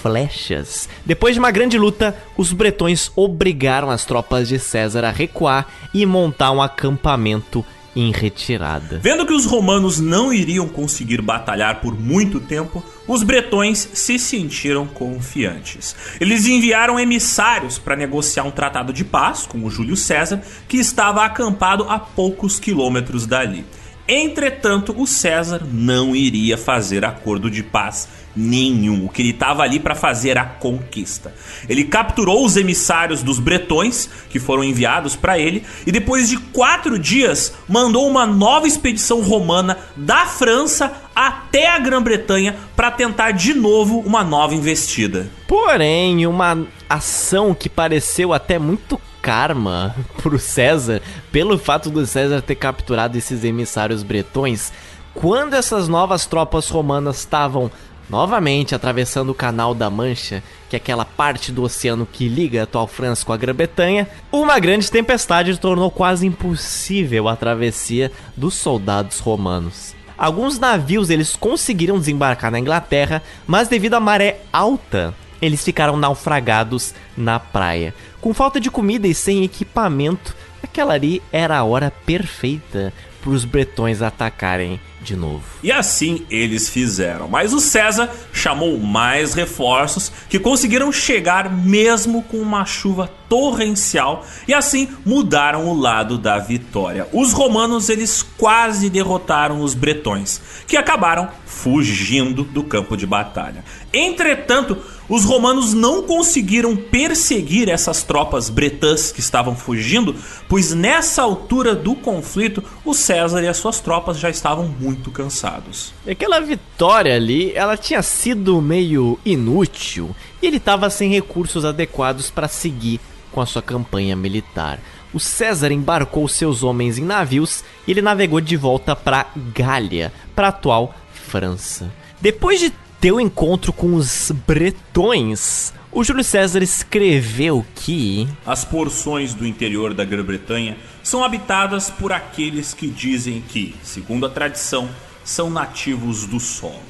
flechas. 0.00 0.88
Depois 1.04 1.34
de 1.34 1.40
uma 1.40 1.50
grande 1.50 1.76
luta, 1.76 2.16
os 2.36 2.52
bretões 2.52 3.10
obrigaram 3.14 3.90
as 3.90 4.04
tropas 4.04 4.48
de 4.48 4.58
César 4.58 5.04
a 5.04 5.10
recuar 5.10 5.66
e 5.92 6.06
montar 6.06 6.52
um 6.52 6.62
acampamento 6.62 7.64
em 7.94 8.12
retirada. 8.12 9.00
Vendo 9.02 9.26
que 9.26 9.32
os 9.32 9.44
romanos 9.44 9.98
não 9.98 10.32
iriam 10.32 10.68
conseguir 10.68 11.20
batalhar 11.20 11.80
por 11.80 11.98
muito 11.98 12.40
tempo, 12.40 12.82
os 13.06 13.22
bretões 13.22 13.88
se 13.92 14.18
sentiram 14.18 14.86
confiantes. 14.86 15.96
Eles 16.20 16.46
enviaram 16.46 16.98
emissários 16.98 17.78
para 17.78 17.96
negociar 17.96 18.44
um 18.44 18.50
tratado 18.50 18.92
de 18.92 19.04
paz 19.04 19.46
com 19.46 19.64
o 19.64 19.70
Júlio 19.70 19.96
César, 19.96 20.42
que 20.68 20.76
estava 20.76 21.24
acampado 21.24 21.84
a 21.88 21.98
poucos 21.98 22.60
quilômetros 22.60 23.26
dali. 23.26 23.64
Entretanto, 24.12 24.92
o 25.00 25.06
César 25.06 25.62
não 25.72 26.16
iria 26.16 26.58
fazer 26.58 27.04
acordo 27.04 27.48
de 27.48 27.62
paz 27.62 28.08
nenhum. 28.34 29.04
O 29.04 29.08
que 29.08 29.22
ele 29.22 29.30
estava 29.30 29.62
ali 29.62 29.78
para 29.78 29.94
fazer 29.94 30.36
a 30.36 30.44
conquista. 30.44 31.32
Ele 31.68 31.84
capturou 31.84 32.44
os 32.44 32.56
emissários 32.56 33.22
dos 33.22 33.38
bretões 33.38 34.10
que 34.28 34.40
foram 34.40 34.64
enviados 34.64 35.14
para 35.14 35.38
ele 35.38 35.64
e 35.86 35.92
depois 35.92 36.28
de 36.28 36.36
quatro 36.36 36.98
dias 36.98 37.54
mandou 37.68 38.08
uma 38.08 38.26
nova 38.26 38.66
expedição 38.66 39.22
romana 39.22 39.78
da 39.96 40.26
França 40.26 40.92
até 41.14 41.68
a 41.68 41.78
Grã-Bretanha 41.78 42.56
para 42.74 42.90
tentar 42.90 43.30
de 43.30 43.54
novo 43.54 44.00
uma 44.00 44.24
nova 44.24 44.56
investida. 44.56 45.30
Porém, 45.46 46.26
uma 46.26 46.66
ação 46.88 47.54
que 47.54 47.68
pareceu 47.68 48.32
até 48.32 48.58
muito 48.58 49.00
karma 49.22 49.94
pro 50.22 50.38
César, 50.38 51.02
pelo 51.30 51.58
fato 51.58 51.90
do 51.90 52.06
César 52.06 52.42
ter 52.42 52.54
capturado 52.54 53.16
esses 53.16 53.44
emissários 53.44 54.02
bretões, 54.02 54.72
quando 55.14 55.54
essas 55.54 55.88
novas 55.88 56.26
tropas 56.26 56.68
romanas 56.68 57.18
estavam 57.18 57.70
novamente 58.08 58.74
atravessando 58.74 59.30
o 59.30 59.34
Canal 59.34 59.72
da 59.72 59.88
Mancha, 59.88 60.42
que 60.68 60.74
é 60.74 60.78
aquela 60.78 61.04
parte 61.04 61.52
do 61.52 61.62
oceano 61.62 62.06
que 62.06 62.28
liga 62.28 62.60
a 62.60 62.64
atual 62.64 62.88
França 62.88 63.24
com 63.24 63.32
a 63.32 63.36
Grã-Bretanha, 63.36 64.08
uma 64.32 64.58
grande 64.58 64.90
tempestade 64.90 65.58
tornou 65.58 65.90
quase 65.90 66.26
impossível 66.26 67.28
a 67.28 67.36
travessia 67.36 68.10
dos 68.36 68.54
soldados 68.54 69.20
romanos. 69.20 69.94
Alguns 70.18 70.58
navios 70.58 71.08
eles 71.08 71.34
conseguiram 71.36 71.98
desembarcar 71.98 72.50
na 72.50 72.58
Inglaterra, 72.58 73.22
mas 73.46 73.68
devido 73.68 73.94
à 73.94 74.00
maré 74.00 74.40
alta, 74.52 75.14
eles 75.40 75.64
ficaram 75.64 75.96
naufragados 75.96 76.92
na 77.16 77.38
praia. 77.38 77.94
Com 78.20 78.34
falta 78.34 78.60
de 78.60 78.70
comida 78.70 79.08
e 79.08 79.14
sem 79.14 79.44
equipamento, 79.44 80.36
aquela 80.62 80.94
ali 80.94 81.22
era 81.32 81.56
a 81.56 81.64
hora 81.64 81.90
perfeita 82.04 82.92
para 83.20 83.30
os 83.30 83.44
bretões 83.44 84.02
atacarem 84.02 84.80
de 85.02 85.16
novo. 85.16 85.42
E 85.62 85.72
assim 85.72 86.26
eles 86.30 86.68
fizeram. 86.68 87.28
Mas 87.28 87.52
o 87.52 87.60
César 87.60 88.10
chamou 88.32 88.78
mais 88.78 89.34
reforços 89.34 90.12
que 90.28 90.38
conseguiram 90.38 90.92
chegar 90.92 91.50
mesmo 91.50 92.22
com 92.22 92.38
uma 92.38 92.64
chuva 92.64 93.10
torrencial 93.28 94.26
e 94.46 94.52
assim 94.52 94.88
mudaram 95.04 95.66
o 95.66 95.78
lado 95.78 96.18
da 96.18 96.38
vitória. 96.38 97.08
Os 97.12 97.32
romanos 97.32 97.88
eles 97.88 98.22
quase 98.36 98.90
derrotaram 98.90 99.62
os 99.62 99.74
bretões, 99.74 100.40
que 100.66 100.76
acabaram 100.76 101.28
fugindo 101.46 102.44
do 102.44 102.62
campo 102.62 102.96
de 102.96 103.06
batalha. 103.06 103.64
Entretanto, 103.92 104.76
os 105.10 105.24
romanos 105.24 105.74
não 105.74 106.04
conseguiram 106.04 106.76
perseguir 106.76 107.68
essas 107.68 108.04
tropas 108.04 108.48
bretãs 108.48 109.10
que 109.10 109.18
estavam 109.18 109.56
fugindo, 109.56 110.14
pois 110.48 110.72
nessa 110.72 111.20
altura 111.20 111.74
do 111.74 111.96
conflito, 111.96 112.62
o 112.84 112.94
César 112.94 113.42
e 113.42 113.48
as 113.48 113.56
suas 113.56 113.80
tropas 113.80 114.20
já 114.20 114.30
estavam 114.30 114.68
muito 114.68 115.10
cansados. 115.10 115.92
Aquela 116.08 116.38
vitória 116.40 117.16
ali, 117.16 117.52
ela 117.56 117.76
tinha 117.76 118.02
sido 118.02 118.62
meio 118.62 119.18
inútil 119.24 120.14
e 120.40 120.46
ele 120.46 120.58
estava 120.58 120.88
sem 120.88 121.10
recursos 121.10 121.64
adequados 121.64 122.30
para 122.30 122.46
seguir 122.46 123.00
com 123.32 123.40
a 123.40 123.46
sua 123.46 123.62
campanha 123.62 124.14
militar. 124.14 124.78
O 125.12 125.18
César 125.18 125.72
embarcou 125.72 126.28
seus 126.28 126.62
homens 126.62 126.98
em 126.98 127.04
navios 127.04 127.64
e 127.84 127.90
ele 127.90 128.00
navegou 128.00 128.40
de 128.40 128.56
volta 128.56 128.94
para 128.94 129.26
Gália, 129.52 130.12
para 130.36 130.46
a 130.46 130.50
atual 130.50 130.94
França. 131.12 131.90
Depois 132.20 132.60
de 132.60 132.72
teu 133.00 133.18
encontro 133.18 133.72
com 133.72 133.94
os 133.94 134.30
bretões, 134.46 135.72
o 135.90 136.04
Júlio 136.04 136.22
César 136.22 136.62
escreveu 136.62 137.64
que 137.74 138.28
as 138.44 138.62
porções 138.62 139.32
do 139.32 139.46
interior 139.46 139.94
da 139.94 140.04
Grã-Bretanha 140.04 140.76
são 141.02 141.24
habitadas 141.24 141.88
por 141.88 142.12
aqueles 142.12 142.74
que 142.74 142.86
dizem 142.86 143.40
que, 143.40 143.74
segundo 143.82 144.26
a 144.26 144.28
tradição, 144.28 144.86
são 145.24 145.48
nativos 145.48 146.26
do 146.26 146.38
solo. 146.38 146.82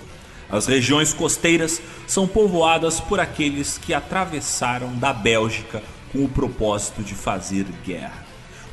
As 0.51 0.67
regiões 0.67 1.13
costeiras 1.13 1.81
são 2.09 2.27
povoadas 2.27 2.99
por 2.99 3.21
aqueles 3.21 3.79
que 3.79 3.95
atravessaram 3.95 4.93
da 4.97 5.13
Bélgica 5.13 5.81
com 6.13 6.25
o 6.25 6.29
propósito 6.29 7.05
de 7.05 7.15
fazer 7.15 7.67
guerra. 7.87 8.27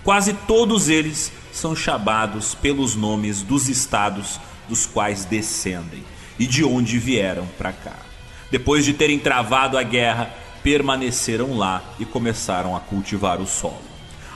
Quase 0.04 0.34
todos 0.34 0.90
eles 0.90 1.32
são 1.54 1.76
chamados 1.76 2.56
pelos 2.56 2.96
nomes 2.96 3.44
dos 3.44 3.70
estados 3.70 4.40
dos 4.68 4.88
quais 4.88 5.24
descendem 5.24 6.04
e 6.40 6.46
de 6.46 6.64
onde 6.64 7.00
vieram 7.00 7.46
para 7.58 7.72
cá. 7.72 7.96
Depois 8.52 8.86
de 8.86 8.94
terem 8.94 9.20
travado 9.20 9.78
a 9.78 9.84
guerra, 9.84 10.34
permaneceram 10.64 11.58
lá 11.58 11.84
e 12.00 12.06
começaram 12.06 12.76
a 12.76 12.80
cultivar 12.80 13.42
o 13.42 13.48
solo. 13.48 13.82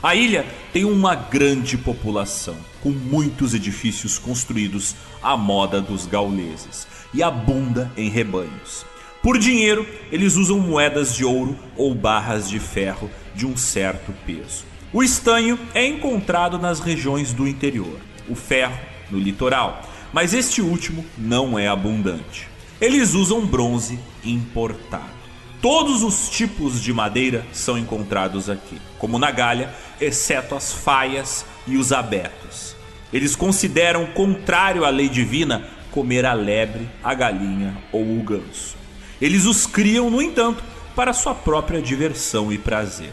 A 0.02 0.14
ilha 0.14 0.44
tem 0.72 0.84
uma 0.84 1.14
grande 1.14 1.78
população, 1.78 2.56
com 2.82 2.90
muitos 2.90 3.54
edifícios 3.54 4.18
construídos 4.18 4.96
à 5.22 5.36
moda 5.36 5.80
dos 5.80 6.06
gauleses 6.06 6.88
e 7.14 7.22
abunda 7.22 7.90
em 7.96 8.08
rebanhos. 8.08 8.84
Por 9.22 9.38
dinheiro, 9.38 9.86
eles 10.10 10.34
usam 10.34 10.58
moedas 10.58 11.14
de 11.14 11.24
ouro 11.24 11.56
ou 11.76 11.94
barras 11.94 12.48
de 12.48 12.58
ferro 12.58 13.08
de 13.34 13.46
um 13.46 13.56
certo 13.56 14.12
peso. 14.26 14.64
O 14.92 15.02
estanho 15.02 15.56
é 15.72 15.86
encontrado 15.86 16.58
nas 16.58 16.80
regiões 16.80 17.32
do 17.32 17.46
interior, 17.46 18.00
o 18.28 18.34
ferro 18.34 18.76
no 19.10 19.18
litoral, 19.18 19.88
mas 20.12 20.34
este 20.34 20.60
último 20.60 21.04
não 21.16 21.58
é 21.58 21.68
abundante. 21.68 22.48
Eles 22.80 23.14
usam 23.14 23.46
bronze 23.46 23.98
importado. 24.24 25.22
Todos 25.60 26.02
os 26.02 26.28
tipos 26.28 26.82
de 26.82 26.92
madeira 26.92 27.46
são 27.52 27.78
encontrados 27.78 28.50
aqui, 28.50 28.80
como 28.98 29.18
na 29.18 29.30
Galha, 29.30 29.72
exceto 30.00 30.56
as 30.56 30.72
faias 30.72 31.46
e 31.66 31.76
os 31.76 31.92
abetos. 31.92 32.74
Eles 33.12 33.36
consideram 33.36 34.06
contrário 34.06 34.84
à 34.84 34.90
lei 34.90 35.08
divina 35.08 35.68
comer 35.92 36.26
a 36.26 36.32
lebre, 36.32 36.88
a 37.04 37.14
galinha 37.14 37.76
ou 37.92 38.02
o 38.02 38.22
ganso. 38.22 38.76
Eles 39.20 39.44
os 39.44 39.66
criam, 39.66 40.10
no 40.10 40.20
entanto, 40.20 40.64
para 40.96 41.12
sua 41.12 41.34
própria 41.34 41.80
diversão 41.80 42.52
e 42.52 42.58
prazer. 42.58 43.12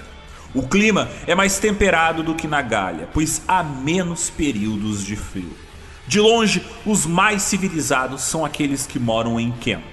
O 0.53 0.63
clima 0.63 1.07
é 1.27 1.35
mais 1.35 1.59
temperado 1.59 2.23
do 2.23 2.33
que 2.33 2.47
na 2.47 2.63
Galha, 2.63 3.07
pois 3.13 3.43
há 3.47 3.61
menos 3.61 4.31
períodos 4.31 5.05
de 5.05 5.15
frio. 5.15 5.68
De 6.09 6.19
longe, 6.19 6.63
os 6.87 7.05
mais 7.05 7.43
civilizados 7.43 8.23
são 8.23 8.43
aqueles 8.43 8.87
que 8.87 8.97
moram 8.97 9.39
em 9.39 9.51
Kent. 9.51 9.83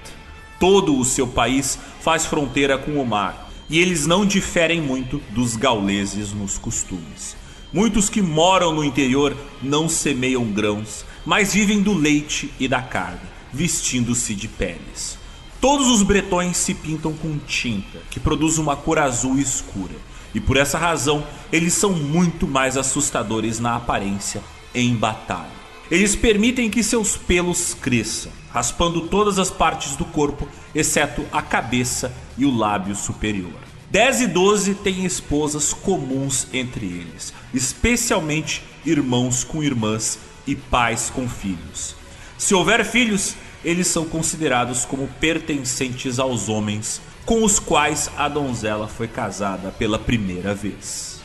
Todo 0.59 0.97
o 0.97 1.05
seu 1.05 1.27
país 1.27 1.77
faz 2.01 2.25
fronteira 2.25 2.75
com 2.75 2.99
o 2.99 3.05
mar, 3.05 3.51
e 3.69 3.77
eles 3.77 4.07
não 4.07 4.25
diferem 4.25 4.81
muito 4.81 5.21
dos 5.29 5.55
gauleses 5.55 6.33
nos 6.33 6.57
costumes. 6.57 7.37
Muitos 7.71 8.09
que 8.09 8.19
moram 8.19 8.73
no 8.73 8.83
interior 8.83 9.37
não 9.61 9.87
semeiam 9.87 10.43
grãos, 10.45 11.05
mas 11.23 11.53
vivem 11.53 11.83
do 11.83 11.93
leite 11.93 12.51
e 12.59 12.67
da 12.67 12.81
carne, 12.81 13.19
vestindo-se 13.53 14.33
de 14.33 14.47
peles. 14.47 15.19
Todos 15.61 15.85
os 15.85 16.01
bretões 16.01 16.57
se 16.57 16.73
pintam 16.73 17.13
com 17.13 17.37
tinta, 17.37 17.99
que 18.09 18.19
produz 18.19 18.57
uma 18.57 18.75
cor 18.75 18.97
azul 18.97 19.37
escura, 19.37 19.93
e 20.33 20.39
por 20.39 20.57
essa 20.57 20.79
razão 20.79 21.23
eles 21.51 21.75
são 21.75 21.91
muito 21.91 22.47
mais 22.47 22.75
assustadores 22.75 23.59
na 23.59 23.75
aparência 23.75 24.41
em 24.73 24.95
batalha. 24.95 25.56
Eles 25.89 26.15
permitem 26.15 26.69
que 26.69 26.83
seus 26.83 27.15
pelos 27.15 27.73
cresçam, 27.73 28.31
raspando 28.51 29.07
todas 29.07 29.39
as 29.39 29.49
partes 29.49 29.95
do 29.95 30.03
corpo, 30.03 30.47
exceto 30.75 31.25
a 31.31 31.41
cabeça 31.41 32.13
e 32.37 32.45
o 32.45 32.55
lábio 32.55 32.95
superior. 32.95 33.67
10 33.89 34.21
e 34.21 34.27
12 34.27 34.75
têm 34.75 35.05
esposas 35.05 35.73
comuns 35.73 36.47
entre 36.51 36.85
eles, 36.85 37.33
especialmente 37.53 38.61
irmãos 38.85 39.45
com 39.45 39.63
irmãs 39.63 40.19
e 40.45 40.55
pais 40.55 41.09
com 41.09 41.27
filhos. 41.27 41.95
Se 42.37 42.53
houver 42.53 42.83
filhos, 42.83 43.35
eles 43.63 43.87
são 43.87 44.05
considerados 44.05 44.83
como 44.83 45.07
pertencentes 45.19 46.19
aos 46.19 46.49
homens 46.49 47.01
com 47.25 47.43
os 47.43 47.59
quais 47.59 48.09
a 48.17 48.29
donzela 48.29 48.87
foi 48.87 49.07
casada 49.07 49.71
pela 49.71 49.97
primeira 49.97 50.53
vez. 50.53 51.16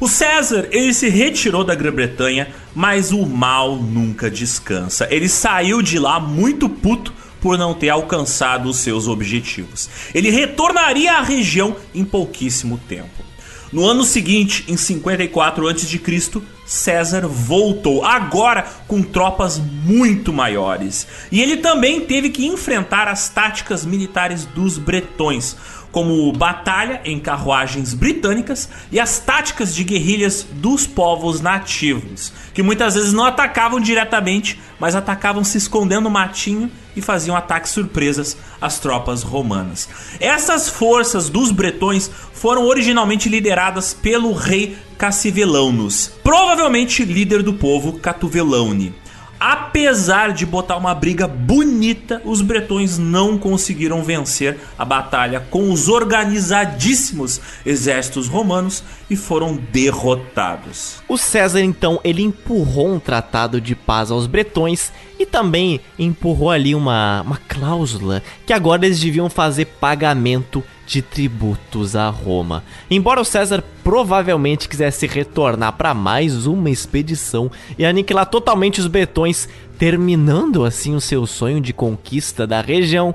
O 0.00 0.08
César, 0.08 0.66
ele 0.70 0.94
se 0.94 1.10
retirou 1.10 1.62
da 1.62 1.74
Grã-Bretanha, 1.74 2.48
mas 2.74 3.12
o 3.12 3.26
mal 3.26 3.76
nunca 3.76 4.30
descansa. 4.30 5.06
Ele 5.10 5.28
saiu 5.28 5.82
de 5.82 5.98
lá 5.98 6.18
muito 6.18 6.70
puto 6.70 7.12
por 7.38 7.58
não 7.58 7.74
ter 7.74 7.90
alcançado 7.90 8.70
os 8.70 8.78
seus 8.78 9.06
objetivos. 9.06 9.90
Ele 10.14 10.30
retornaria 10.30 11.12
à 11.12 11.22
região 11.22 11.76
em 11.94 12.02
pouquíssimo 12.02 12.78
tempo. 12.88 13.30
No 13.72 13.86
ano 13.86 14.02
seguinte, 14.02 14.64
em 14.66 14.76
54 14.76 15.68
a.C., 15.68 16.42
César 16.66 17.26
voltou, 17.26 18.04
agora 18.04 18.62
com 18.86 19.02
tropas 19.02 19.58
muito 19.58 20.32
maiores. 20.32 21.06
E 21.30 21.40
ele 21.40 21.56
também 21.56 22.00
teve 22.00 22.30
que 22.30 22.46
enfrentar 22.46 23.06
as 23.06 23.28
táticas 23.28 23.84
militares 23.84 24.44
dos 24.44 24.78
bretões, 24.78 25.56
como 25.92 26.32
batalha 26.32 27.00
em 27.04 27.18
carruagens 27.18 27.94
britânicas 27.94 28.68
e 28.92 29.00
as 29.00 29.18
táticas 29.18 29.74
de 29.74 29.84
guerrilhas 29.84 30.46
dos 30.52 30.86
povos 30.86 31.40
nativos, 31.40 32.32
que 32.54 32.62
muitas 32.62 32.94
vezes 32.94 33.12
não 33.12 33.24
atacavam 33.24 33.80
diretamente, 33.80 34.60
mas 34.78 34.94
atacavam 34.94 35.42
se 35.42 35.58
escondendo 35.58 36.00
no 36.00 36.10
matinho 36.10 36.70
e 36.96 37.02
faziam 37.02 37.36
ataques 37.36 37.72
surpresas 37.72 38.36
às 38.60 38.78
tropas 38.78 39.22
romanas. 39.22 39.88
Essas 40.18 40.68
forças 40.68 41.28
dos 41.28 41.50
bretões 41.50 42.10
foram 42.32 42.66
originalmente 42.66 43.28
lideradas 43.28 43.92
pelo 43.92 44.32
rei 44.32 44.76
Cassivellaunus, 44.96 46.12
provavelmente 46.22 47.04
líder 47.04 47.42
do 47.42 47.54
povo 47.54 47.94
Catuvelaune. 47.94 48.99
Apesar 49.40 50.34
de 50.34 50.44
botar 50.44 50.76
uma 50.76 50.94
briga 50.94 51.26
bonita, 51.26 52.20
os 52.26 52.42
bretões 52.42 52.98
não 52.98 53.38
conseguiram 53.38 54.04
vencer 54.04 54.58
a 54.78 54.84
batalha 54.84 55.40
com 55.40 55.72
os 55.72 55.88
organizadíssimos 55.88 57.40
exércitos 57.64 58.28
romanos 58.28 58.84
e 59.10 59.16
foram 59.16 59.56
derrotados. 59.56 61.02
O 61.08 61.18
César 61.18 61.60
então 61.60 62.00
ele 62.04 62.22
empurrou 62.22 62.94
um 62.94 63.00
tratado 63.00 63.60
de 63.60 63.74
paz 63.74 64.12
aos 64.12 64.28
bretões 64.28 64.92
e 65.18 65.26
também 65.26 65.80
empurrou 65.98 66.50
ali 66.50 66.74
uma, 66.74 67.22
uma 67.22 67.36
cláusula 67.36 68.22
que 68.46 68.52
agora 68.52 68.86
eles 68.86 69.00
deviam 69.00 69.28
fazer 69.28 69.66
pagamento 69.66 70.62
de 70.86 71.02
tributos 71.02 71.94
a 71.94 72.08
Roma. 72.08 72.64
Embora 72.90 73.20
o 73.20 73.24
César 73.24 73.62
provavelmente 73.82 74.68
quisesse 74.68 75.06
retornar 75.06 75.72
para 75.72 75.92
mais 75.94 76.46
uma 76.46 76.70
expedição 76.70 77.50
e 77.78 77.84
aniquilar 77.84 78.26
totalmente 78.26 78.80
os 78.80 78.86
bretões, 78.86 79.48
terminando 79.78 80.64
assim 80.64 80.94
o 80.94 81.00
seu 81.00 81.26
sonho 81.26 81.60
de 81.60 81.72
conquista 81.72 82.46
da 82.46 82.60
região, 82.60 83.14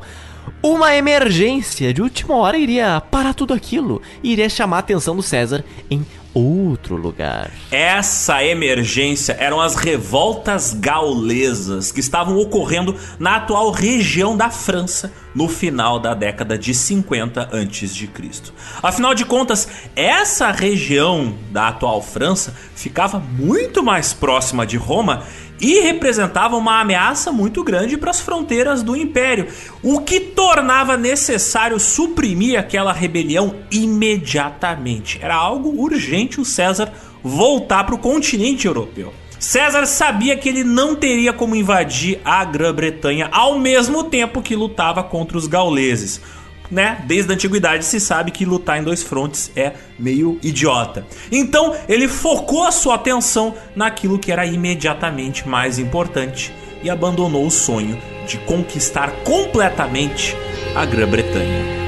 uma 0.62 0.96
emergência 0.96 1.94
de 1.94 2.02
última 2.02 2.36
hora 2.36 2.58
iria 2.58 3.02
parar 3.02 3.34
tudo 3.34 3.54
aquilo 3.54 4.02
e 4.24 4.32
iria 4.32 4.50
chamar 4.50 4.78
a 4.78 4.80
atenção 4.80 5.16
do 5.16 5.22
César 5.22 5.64
em 5.90 6.06
outro 6.36 6.98
lugar. 6.98 7.50
Essa 7.72 8.44
emergência 8.44 9.38
eram 9.40 9.62
as 9.62 9.76
revoltas 9.76 10.74
gaulesas 10.74 11.94
que 11.94 12.02
estavam 12.02 12.38
ocorrendo 12.38 12.94
na 13.18 13.38
atual 13.38 13.72
região 13.72 14.36
da 14.36 14.50
França 14.50 15.14
no 15.34 15.48
final 15.48 15.98
da 15.98 16.14
década 16.14 16.58
de 16.58 16.74
50 16.74 17.42
a.C. 17.42 18.10
Afinal 18.84 19.16
de 19.16 19.24
contas, 19.24 19.68
essa 19.96 20.52
região 20.52 21.36
da 21.52 21.70
atual 21.70 22.02
França 22.02 22.54
ficava 22.76 23.20
muito 23.20 23.82
mais 23.82 24.12
próxima 24.14 24.66
de 24.66 24.76
Roma 24.76 25.24
e 25.60 25.80
representava 25.80 26.56
uma 26.56 26.80
ameaça 26.80 27.32
muito 27.32 27.64
grande 27.64 27.98
para 27.98 28.12
as 28.12 28.20
fronteiras 28.20 28.84
do 28.84 28.96
império, 28.96 29.48
o 29.82 30.02
que 30.02 30.20
tornava 30.20 30.98
necessário 30.98 31.80
suprimir 31.80 32.60
aquela 32.60 32.92
rebelião 32.92 33.56
imediatamente. 33.72 35.20
Era 35.22 35.36
algo 35.36 35.82
urgente 35.82 36.42
o 36.42 36.46
César 36.46 36.92
voltar 37.24 37.84
para 37.86 37.96
o 37.96 38.00
continente 38.00 38.68
europeu. 38.68 39.14
César 39.40 39.86
sabia 39.86 40.38
que 40.38 40.48
ele 40.48 40.64
não 40.64 40.96
teria 40.96 41.34
como 41.34 41.56
invadir 41.56 42.20
a 42.24 42.44
Grã-Bretanha 42.44 43.30
ao 43.32 43.60
mesmo 43.60 44.06
tempo 44.06 44.42
que 44.42 44.56
lutava 44.56 45.04
contra 45.04 45.38
os 45.38 45.46
gauleses 45.46 46.22
né? 46.70 47.04
Desde 47.06 47.32
a 47.32 47.36
antiguidade 47.36 47.86
se 47.86 48.00
sabe 48.00 48.32
que 48.32 48.46
lutar 48.46 48.80
em 48.80 48.84
dois 48.84 49.04
frontes 49.04 49.52
é 49.56 49.74
meio 49.98 50.40
idiota. 50.42 51.06
Então 51.32 51.76
ele 51.88 52.08
focou 52.08 52.64
a 52.64 52.72
sua 52.72 52.96
atenção 52.96 53.56
naquilo 53.76 54.20
que 54.20 54.32
era 54.32 54.46
imediatamente 54.46 55.48
mais 55.48 55.80
importante 55.80 56.54
e 56.84 56.90
abandonou 56.90 57.46
o 57.46 57.52
sonho 57.52 57.98
de 58.28 58.38
conquistar 58.40 59.12
completamente 59.24 60.36
a 60.76 60.86
Grã-Bretanha. 60.86 61.85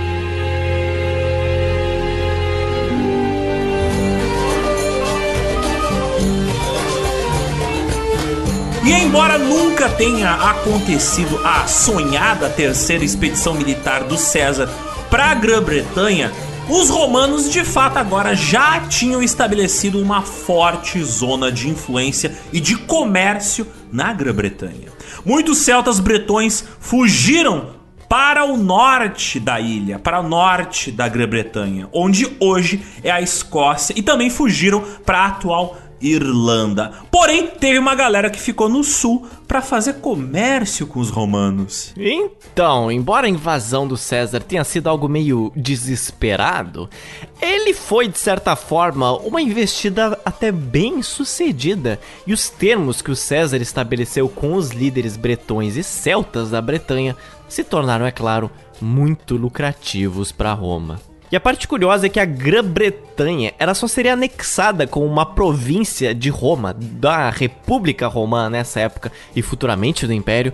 E 8.87 8.93
embora 8.93 9.37
nunca 9.37 9.89
tenha 9.89 10.31
acontecido 10.31 11.45
a 11.45 11.67
sonhada 11.67 12.49
terceira 12.49 13.03
expedição 13.03 13.53
militar 13.53 14.05
do 14.05 14.15
César 14.17 14.69
para 15.09 15.25
a 15.25 15.33
Grã-Bretanha, 15.33 16.31
os 16.69 16.89
romanos 16.89 17.51
de 17.51 17.65
fato 17.65 17.97
agora 17.97 18.33
já 18.33 18.79
tinham 18.79 19.21
estabelecido 19.21 19.99
uma 19.99 20.21
forte 20.21 21.03
zona 21.03 21.51
de 21.51 21.67
influência 21.67 22.33
e 22.53 22.61
de 22.61 22.77
comércio 22.77 23.67
na 23.91 24.13
Grã-Bretanha. 24.13 24.87
Muitos 25.25 25.57
celtas 25.57 25.99
bretões 25.99 26.63
fugiram 26.79 27.75
para 28.07 28.45
o 28.45 28.55
norte 28.55 29.37
da 29.37 29.59
ilha, 29.59 29.99
para 29.99 30.21
o 30.21 30.23
norte 30.23 30.93
da 30.93 31.09
Grã-Bretanha, 31.09 31.89
onde 31.91 32.25
hoje 32.39 32.81
é 33.03 33.11
a 33.11 33.19
Escócia, 33.21 33.93
e 33.97 34.01
também 34.01 34.29
fugiram 34.29 34.81
para 35.05 35.19
a 35.19 35.25
atual 35.25 35.77
Irlanda. 36.01 36.91
Porém, 37.11 37.47
teve 37.47 37.79
uma 37.79 37.95
galera 37.95 38.29
que 38.29 38.39
ficou 38.39 38.69
no 38.69 38.83
sul 38.83 39.27
para 39.47 39.61
fazer 39.61 39.95
comércio 39.95 40.85
com 40.85 40.99
os 40.99 41.09
romanos. 41.09 41.93
Então, 41.97 42.91
embora 42.91 43.27
a 43.27 43.29
invasão 43.29 43.87
do 43.87 43.97
César 43.97 44.41
tenha 44.41 44.63
sido 44.63 44.87
algo 44.87 45.07
meio 45.07 45.51
desesperado, 45.55 46.89
ele 47.41 47.73
foi 47.73 48.07
de 48.07 48.19
certa 48.19 48.55
forma 48.55 49.17
uma 49.19 49.41
investida 49.41 50.19
até 50.25 50.51
bem 50.51 51.01
sucedida, 51.01 51.99
e 52.25 52.33
os 52.33 52.49
termos 52.49 53.01
que 53.01 53.11
o 53.11 53.15
César 53.15 53.57
estabeleceu 53.57 54.27
com 54.27 54.53
os 54.53 54.71
líderes 54.71 55.15
bretões 55.15 55.75
e 55.77 55.83
celtas 55.83 56.51
da 56.51 56.61
Bretanha 56.61 57.15
se 57.47 57.63
tornaram, 57.63 58.05
é 58.05 58.11
claro, 58.11 58.51
muito 58.81 59.35
lucrativos 59.35 60.31
para 60.31 60.53
Roma. 60.53 60.99
E 61.29 61.35
a 61.35 61.39
parte 61.41 61.67
curiosa 61.67 62.05
é 62.05 62.09
que 62.09 62.21
a 62.21 62.25
Grã-Bretanha 62.25 63.53
ela 63.59 63.73
só 63.73 63.85
seria 63.87 64.13
anexada 64.13 64.87
com 64.87 65.05
uma 65.05 65.25
província 65.25 66.15
de 66.15 66.29
Roma, 66.29 66.73
da 66.73 67.29
República 67.29 68.07
Romana 68.07 68.49
nessa 68.49 68.79
época 68.79 69.11
e 69.35 69.41
futuramente 69.41 70.07
do 70.07 70.13
Império, 70.13 70.53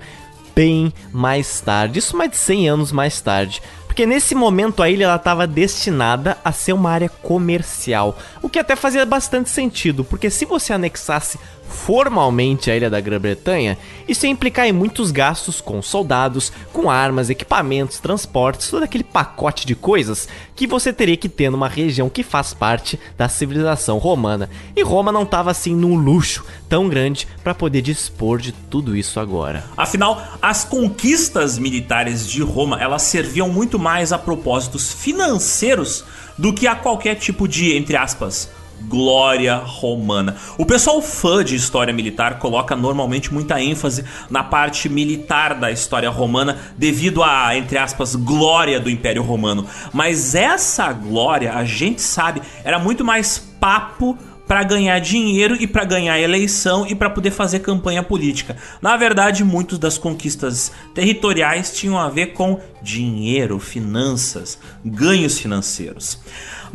bem 0.55 0.91
mais 1.11 1.61
tarde, 1.61 1.99
isso 1.99 2.17
mais 2.17 2.31
de 2.31 2.37
100 2.37 2.69
anos 2.69 2.91
mais 2.91 3.21
tarde. 3.21 3.61
Porque 3.85 4.07
nesse 4.07 4.33
momento 4.33 4.81
a 4.81 4.89
ilha 4.89 5.13
estava 5.15 5.45
destinada 5.45 6.35
a 6.43 6.51
ser 6.51 6.73
uma 6.73 6.89
área 6.89 7.09
comercial, 7.09 8.17
o 8.41 8.49
que 8.49 8.57
até 8.57 8.75
fazia 8.75 9.05
bastante 9.05 9.51
sentido, 9.51 10.03
porque 10.03 10.31
se 10.31 10.45
você 10.45 10.73
anexasse 10.73 11.39
formalmente 11.67 12.69
a 12.69 12.75
ilha 12.75 12.89
da 12.89 13.01
Grã-Bretanha, 13.01 13.77
isso 14.07 14.25
ia 14.25 14.31
implicar 14.31 14.67
em 14.67 14.71
muitos 14.71 15.11
gastos 15.11 15.59
com 15.59 15.81
soldados, 15.81 16.51
com 16.71 16.89
armas, 16.89 17.29
equipamentos, 17.29 17.99
transportes, 17.99 18.69
todo 18.69 18.83
aquele 18.83 19.03
pacote 19.03 19.65
de 19.65 19.75
coisas 19.75 20.27
que 20.55 20.67
você 20.67 20.93
teria 20.93 21.17
que 21.17 21.27
ter 21.27 21.49
numa 21.49 21.67
região 21.67 22.09
que 22.09 22.23
faz 22.23 22.53
parte 22.53 22.99
da 23.17 23.27
civilização 23.27 23.97
romana. 23.97 24.49
E 24.75 24.83
Roma 24.83 25.11
não 25.11 25.23
estava 25.23 25.51
assim 25.51 25.75
num 25.75 25.95
luxo 25.95 26.45
tão 26.69 26.87
grande 26.87 27.27
para 27.43 27.55
poder 27.55 27.81
dispor 27.81 28.39
de 28.39 28.51
tudo 28.51 28.95
isso 28.95 29.19
agora. 29.19 29.63
Afinal, 29.75 30.21
as 30.41 30.63
conquistas 30.63 31.57
militares 31.57 32.29
de 32.29 32.41
Roma, 32.41 32.81
elas 32.81 33.01
serviam 33.03 33.49
muito 33.49 33.79
mais 33.79 34.11
a 34.11 34.17
propósitos 34.17 34.91
financeiros 34.91 36.05
do 36.37 36.53
que 36.53 36.67
a 36.67 36.75
qualquer 36.75 37.15
tipo 37.15 37.47
de, 37.47 37.75
entre 37.75 37.95
aspas, 37.95 38.49
glória 38.87 39.55
romana. 39.55 40.35
O 40.57 40.65
pessoal 40.65 41.01
fã 41.01 41.43
de 41.43 41.55
história 41.55 41.93
militar 41.93 42.39
coloca 42.39 42.75
normalmente 42.75 43.33
muita 43.33 43.61
ênfase 43.61 44.03
na 44.29 44.43
parte 44.43 44.89
militar 44.89 45.55
da 45.55 45.71
história 45.71 46.09
romana 46.09 46.57
devido 46.77 47.23
à, 47.23 47.55
entre 47.57 47.77
aspas, 47.77 48.15
glória 48.15 48.79
do 48.79 48.89
Império 48.89 49.23
Romano. 49.23 49.65
Mas 49.91 50.35
essa 50.35 50.91
glória, 50.91 51.53
a 51.53 51.63
gente 51.65 52.01
sabe, 52.01 52.41
era 52.63 52.79
muito 52.79 53.03
mais 53.03 53.37
papo 53.59 54.17
para 54.47 54.63
ganhar 54.63 54.99
dinheiro 54.99 55.55
e 55.59 55.65
para 55.65 55.85
ganhar 55.85 56.19
eleição 56.19 56.85
e 56.85 56.93
para 56.93 57.09
poder 57.09 57.31
fazer 57.31 57.59
campanha 57.59 58.03
política. 58.03 58.57
Na 58.81 58.97
verdade, 58.97 59.43
muitas 59.43 59.79
das 59.79 59.97
conquistas 59.97 60.71
territoriais 60.93 61.71
tinham 61.71 61.97
a 61.97 62.09
ver 62.09 62.27
com 62.27 62.59
dinheiro, 62.81 63.59
finanças, 63.59 64.59
ganhos 64.83 65.39
financeiros. 65.39 66.19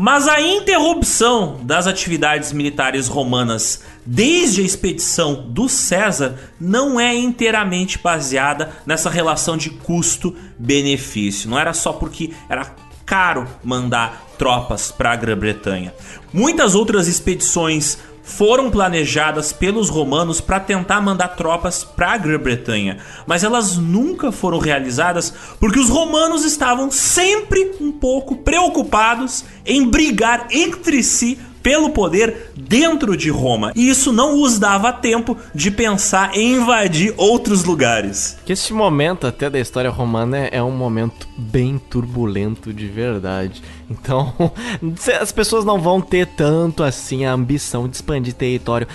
Mas 0.01 0.29
a 0.29 0.41
interrupção 0.41 1.59
das 1.65 1.89
atividades 1.89 2.53
militares 2.53 3.09
romanas 3.09 3.83
desde 4.07 4.61
a 4.61 4.65
expedição 4.65 5.49
do 5.49 5.69
César 5.69 6.39
não 6.61 7.01
é 7.01 7.13
inteiramente 7.17 7.99
baseada 7.99 8.71
nessa 8.87 9.11
relação 9.11 9.57
de 9.57 9.71
custo-benefício. 9.71 11.51
Não 11.51 11.59
era 11.59 11.75
só 11.75 11.93
porque 11.93 12.33
era 12.49 12.77
caro 13.05 13.49
mandar 13.65 14.25
tropas 14.39 14.93
para 14.93 15.11
a 15.11 15.17
Grã-Bretanha. 15.17 15.93
Muitas 16.33 16.77
outras 16.77 17.09
expedições 17.09 17.99
foram 18.29 18.71
planejadas 18.71 19.53
pelos 19.53 19.89
romanos 19.89 20.39
para 20.39 20.61
tentar 20.61 21.01
mandar 21.01 21.29
tropas 21.29 21.83
para 21.83 22.13
a 22.13 22.17
Grã-Bretanha, 22.19 22.99
mas 23.27 23.43
elas 23.43 23.79
nunca 23.79 24.31
foram 24.31 24.59
realizadas 24.59 25.33
porque 25.59 25.81
os 25.81 25.89
romanos 25.89 26.45
estavam 26.45 26.91
sempre 26.91 27.73
um 27.81 27.91
pouco 27.91 28.37
preocupados 28.37 29.45
em 29.65 29.89
brigar 29.89 30.47
entre 30.51 31.03
si 31.03 31.39
pelo 31.63 31.91
poder 31.91 32.53
dentro 32.57 33.17
de 33.17 33.31
Roma. 33.31 33.73
E 33.75 33.89
isso 33.89 34.13
não 34.13 34.43
os 34.43 34.59
dava 34.59 34.93
tempo 34.93 35.37
de 35.55 35.71
pensar 35.71 36.37
em 36.37 36.55
invadir 36.55 37.15
outros 37.17 37.65
lugares. 37.65 38.39
Que 38.45 38.53
esse 38.53 38.73
momento 38.73 39.27
até 39.27 39.51
da 39.51 39.59
história 39.59 39.91
romana 39.91 40.39
é 40.39 40.63
um 40.63 40.71
momento 40.71 41.29
bem 41.37 41.79
turbulento 41.79 42.73
de 42.73 42.87
verdade. 42.87 43.63
Então, 43.91 44.35
as 45.21 45.33
pessoas 45.33 45.65
não 45.65 45.81
vão 45.81 46.01
ter 46.01 46.27
tanto 46.27 46.83
assim 46.83 47.25
a 47.25 47.33
ambição 47.33 47.89
de 47.89 47.97
expandir 47.97 48.35
território 48.35 48.87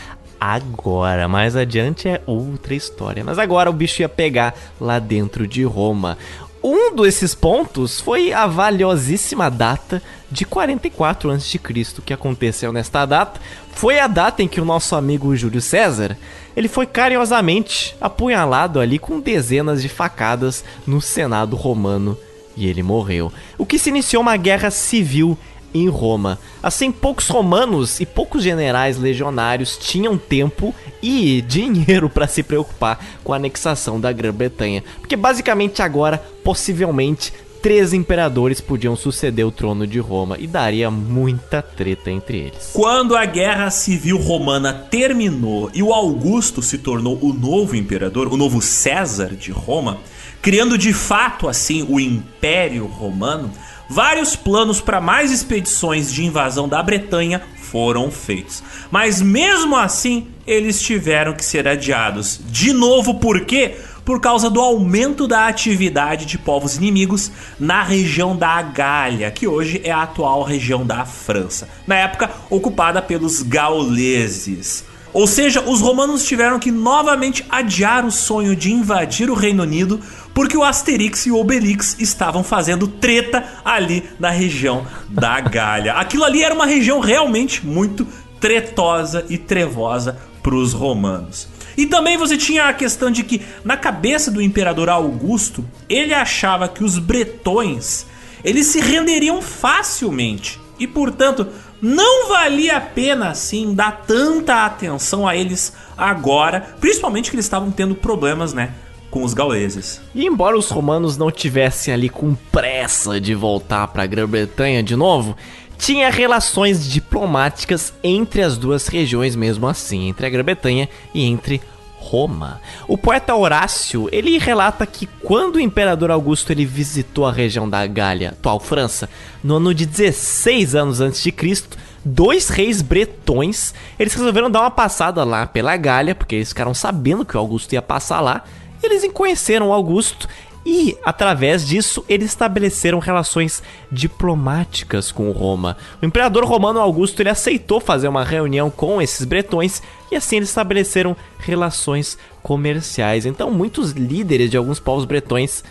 agora. 0.44 1.26
Mais 1.26 1.56
adiante 1.56 2.10
é 2.10 2.22
outra 2.26 2.76
história. 2.76 3.24
Mas 3.24 3.40
agora 3.40 3.70
o 3.70 3.74
bicho 3.74 4.02
ia 4.02 4.10
pegar 4.10 4.54
lá 4.80 5.00
dentro 5.00 5.48
de 5.48 5.64
Roma. 5.64 6.18
Um 6.64 6.96
desses 6.96 7.36
pontos 7.36 8.00
foi 8.00 8.32
a 8.32 8.48
valiosíssima 8.48 9.52
data 9.52 10.02
de 10.32 10.46
44 10.46 11.30
a.C., 11.30 11.60
que 12.06 12.14
aconteceu 12.14 12.72
nesta 12.72 13.06
data. 13.06 13.42
Foi 13.74 14.00
a 14.00 14.08
data 14.08 14.42
em 14.42 14.48
que 14.48 14.62
o 14.62 14.66
nosso 14.66 14.96
amigo 14.96 15.36
Júlio 15.36 15.60
César 15.60 16.18
ele 16.56 16.70
foi 16.70 16.86
carinhosamente 16.86 17.98
apunhalado 18.00 18.80
ali 18.80 18.98
com 18.98 19.20
dezenas 19.20 19.82
de 19.82 19.90
facadas 19.90 20.64
no 20.88 21.02
Senado 21.02 21.58
romano 21.58 22.18
e 22.56 22.68
ele 22.68 22.82
morreu. 22.82 23.30
O 23.58 23.66
que 23.66 23.78
se 23.78 23.90
iniciou 23.90 24.22
uma 24.22 24.38
guerra 24.38 24.72
civil 24.72 25.38
em 25.74 25.90
Roma. 25.90 26.40
Assim, 26.62 26.92
poucos 26.92 27.28
romanos 27.28 28.00
e 28.00 28.06
poucos 28.06 28.44
generais 28.44 28.98
legionários 28.98 29.78
tinham 29.78 30.18
tempo 30.18 30.74
e 31.02 31.42
dinheiro 31.42 32.10
para 32.10 32.28
se 32.28 32.44
preocupar 32.44 33.04
com 33.24 33.34
a 33.34 33.36
anexação 33.36 34.00
da 34.00 34.12
Grã-Bretanha, 34.12 34.84
porque 35.00 35.16
basicamente 35.16 35.82
agora, 35.82 36.24
possivelmente, 36.44 37.34
três 37.64 37.94
imperadores 37.94 38.60
podiam 38.60 38.94
suceder 38.94 39.48
o 39.48 39.52
trono 39.52 39.88
de 39.88 39.98
Roma 39.98 40.36
e 40.38 40.46
daria 40.46 40.92
muita 40.92 41.62
treta 41.62 42.12
entre 42.12 42.38
eles. 42.38 42.72
Quando 42.74 43.16
a 43.16 43.26
guerra 43.26 43.70
civil 43.70 44.18
romana 44.18 44.74
terminou 44.74 45.72
e 45.74 45.82
o 45.82 45.94
Augusto 45.94 46.62
se 46.62 46.78
tornou 46.78 47.18
o 47.22 47.32
novo 47.32 47.74
imperador, 47.74 48.28
o 48.28 48.36
novo 48.36 48.62
César 48.62 49.30
de 49.34 49.52
Roma, 49.52 50.00
criando 50.42 50.78
de 50.78 50.92
fato 50.92 51.48
assim 51.48 51.86
o 51.88 52.02
Império 52.02 52.86
Romano, 52.86 53.50
vários 53.90 54.36
planos 54.36 54.82
para 54.82 55.02
mais 55.02 55.32
expedições 55.32 56.12
de 56.12 56.26
invasão 56.26 56.68
da 56.68 56.82
Bretanha 56.82 57.42
foram 57.74 58.12
feitos. 58.12 58.62
Mas 58.92 59.20
mesmo 59.20 59.76
assim, 59.76 60.28
eles 60.46 60.82
tiveram 60.82 61.34
que 61.34 61.44
ser 61.44 61.68
adiados. 61.68 62.40
De 62.46 62.72
novo, 62.72 63.16
por 63.16 63.46
quê? 63.46 63.76
Por 64.06 64.20
causa 64.22 64.50
do 64.50 64.62
aumento 64.62 65.28
da 65.28 65.48
atividade 65.48 66.26
de 66.26 66.38
povos 66.38 66.76
inimigos 66.76 67.32
na 67.60 67.82
região 67.82 68.36
da 68.36 68.62
Gália, 68.62 69.32
que 69.32 69.48
hoje 69.48 69.82
é 69.84 69.92
a 69.92 70.04
atual 70.04 70.44
região 70.44 70.86
da 70.86 71.06
França, 71.06 71.70
na 71.88 71.96
época 71.96 72.30
ocupada 72.50 73.02
pelos 73.02 73.42
gauleses. 73.42 74.86
Ou 75.14 75.28
seja, 75.28 75.62
os 75.62 75.80
romanos 75.80 76.26
tiveram 76.26 76.60
que 76.60 76.72
novamente 76.72 77.46
adiar 77.50 78.06
o 78.06 78.12
sonho 78.12 78.56
de 78.56 78.72
invadir 78.72 79.30
o 79.30 79.36
Reino 79.36 79.62
Unido 79.62 80.00
porque 80.34 80.58
o 80.58 80.64
Asterix 80.64 81.28
e 81.28 81.32
o 81.32 81.38
Obelix 81.38 81.96
estavam 82.00 82.44
fazendo 82.44 82.88
treta 82.88 83.46
ali 83.64 84.04
na 84.20 84.32
região 84.32 84.86
da 85.08 85.40
Gália. 85.42 85.94
Aquilo 85.94 86.24
ali 86.24 86.44
era 86.44 86.56
uma 86.56 86.66
região 86.66 87.00
realmente 87.00 87.66
muito 87.66 88.08
tretosa 88.40 89.26
e 89.30 89.38
trevosa 89.38 90.18
para 90.42 90.56
os 90.56 90.74
romanos. 90.74 91.48
E 91.78 91.86
também 91.86 92.18
você 92.18 92.36
tinha 92.36 92.66
a 92.66 92.74
questão 92.74 93.12
de 93.12 93.24
que 93.24 93.42
na 93.64 93.78
cabeça 93.78 94.32
do 94.32 94.42
imperador 94.42 94.90
Augusto, 94.90 95.64
ele 95.88 96.14
achava 96.14 96.68
que 96.68 96.84
os 96.84 96.98
bretões 96.98 98.06
eles 98.44 98.68
se 98.68 98.80
renderiam 98.80 99.42
facilmente 99.42 100.60
e, 100.78 100.86
portanto, 100.86 101.48
não 101.84 102.30
valia 102.30 102.78
a 102.78 102.82
pena 102.82 103.28
assim 103.28 103.76
dar 103.76 104.04
tanta 104.08 104.66
atenção 104.66 105.28
a 105.28 105.36
eles 105.36 105.74
agora, 105.98 106.62
principalmente 106.80 107.30
que 107.30 107.36
eles 107.36 107.46
estavam 107.46 107.70
tendo 107.72 107.94
problemas, 107.94 108.54
né, 108.54 108.72
com 109.12 109.22
os 109.22 109.34
gauleses. 109.34 110.02
E 110.16 110.26
embora 110.26 110.58
os 110.58 110.70
romanos 110.70 111.18
não 111.18 111.30
tivessem 111.30 111.94
ali 111.94 112.08
com 112.08 112.36
pressa 112.54 113.20
de 113.20 113.36
voltar 113.36 113.90
para 113.90 114.04
a 114.04 114.08
Grã-Bretanha 114.08 114.82
de 114.82 114.96
novo, 114.96 115.36
tinha 115.78 116.10
relações 116.10 116.90
diplomáticas 116.90 117.94
entre 118.02 118.42
as 118.42 118.58
duas 118.58 118.88
regiões 118.88 119.36
mesmo 119.36 119.68
assim, 119.68 120.08
entre 120.08 120.26
a 120.26 120.30
Grã-Bretanha 120.30 120.88
e 121.14 121.26
entre 121.26 121.62
Roma. 122.04 122.60
O 122.88 122.98
poeta 122.98 123.34
Horácio, 123.34 124.10
ele 124.12 124.38
relata 124.38 124.86
que 124.86 125.08
quando 125.24 125.56
o 125.56 125.60
imperador 125.60 126.12
Augusto 126.12 126.52
ele 126.52 126.66
visitou 126.66 127.26
a 127.26 127.32
região 127.32 127.70
da 127.70 127.88
Gália, 127.88 128.32
atual 128.32 128.60
França, 128.60 129.10
no 129.44 129.56
ano 129.56 129.74
de 129.74 129.86
16 129.86 130.76
anos 130.76 131.00
antes 131.00 131.24
de 131.24 131.32
Cristo, 131.32 131.78
dois 132.04 132.50
reis 132.50 132.82
bretões, 132.82 133.74
eles 133.98 134.14
resolveram 134.14 134.52
dar 134.52 134.62
uma 134.62 134.72
passada 134.72 135.24
lá 135.24 135.48
pela 135.48 135.78
Gália, 135.78 136.14
porque 136.14 136.36
eles 136.36 136.50
ficaram 136.50 136.74
sabendo 136.74 137.26
que 137.26 137.38
o 137.38 137.40
Augusto 137.40 137.74
ia 137.74 137.82
passar 137.82 138.20
lá, 138.20 138.44
eles 138.84 139.10
conheceram 139.14 139.72
Augusto 139.72 140.28
E, 140.66 140.98
através 141.04 141.66
disso, 141.66 142.06
eles 142.08 142.30
estabeleceram 142.30 143.00
relações 143.00 143.62
diplomáticas 143.92 145.12
com 145.12 145.32
Roma. 145.32 145.78
O 146.02 146.06
imperador 146.06 146.46
romano 146.46 146.80
Augusto 146.80 147.22
ele 147.22 147.30
aceitou 147.30 147.80
fazer 147.80 148.08
uma 148.08 148.24
reunião 148.24 148.70
com 148.70 149.02
esses 149.02 149.26
bretões 149.26 149.82
e 150.12 150.16
assim 150.16 150.38
eles 150.38 150.50
estabeleceram 150.50 151.16
relações 151.40 152.18
comerciais. 152.42 153.26
Então, 153.26 153.52
muitos 153.52 153.92
líderes 153.92 154.50
de 154.50 154.58
alguns 154.58 154.80
povos 154.80 155.06
bretões 155.06 155.64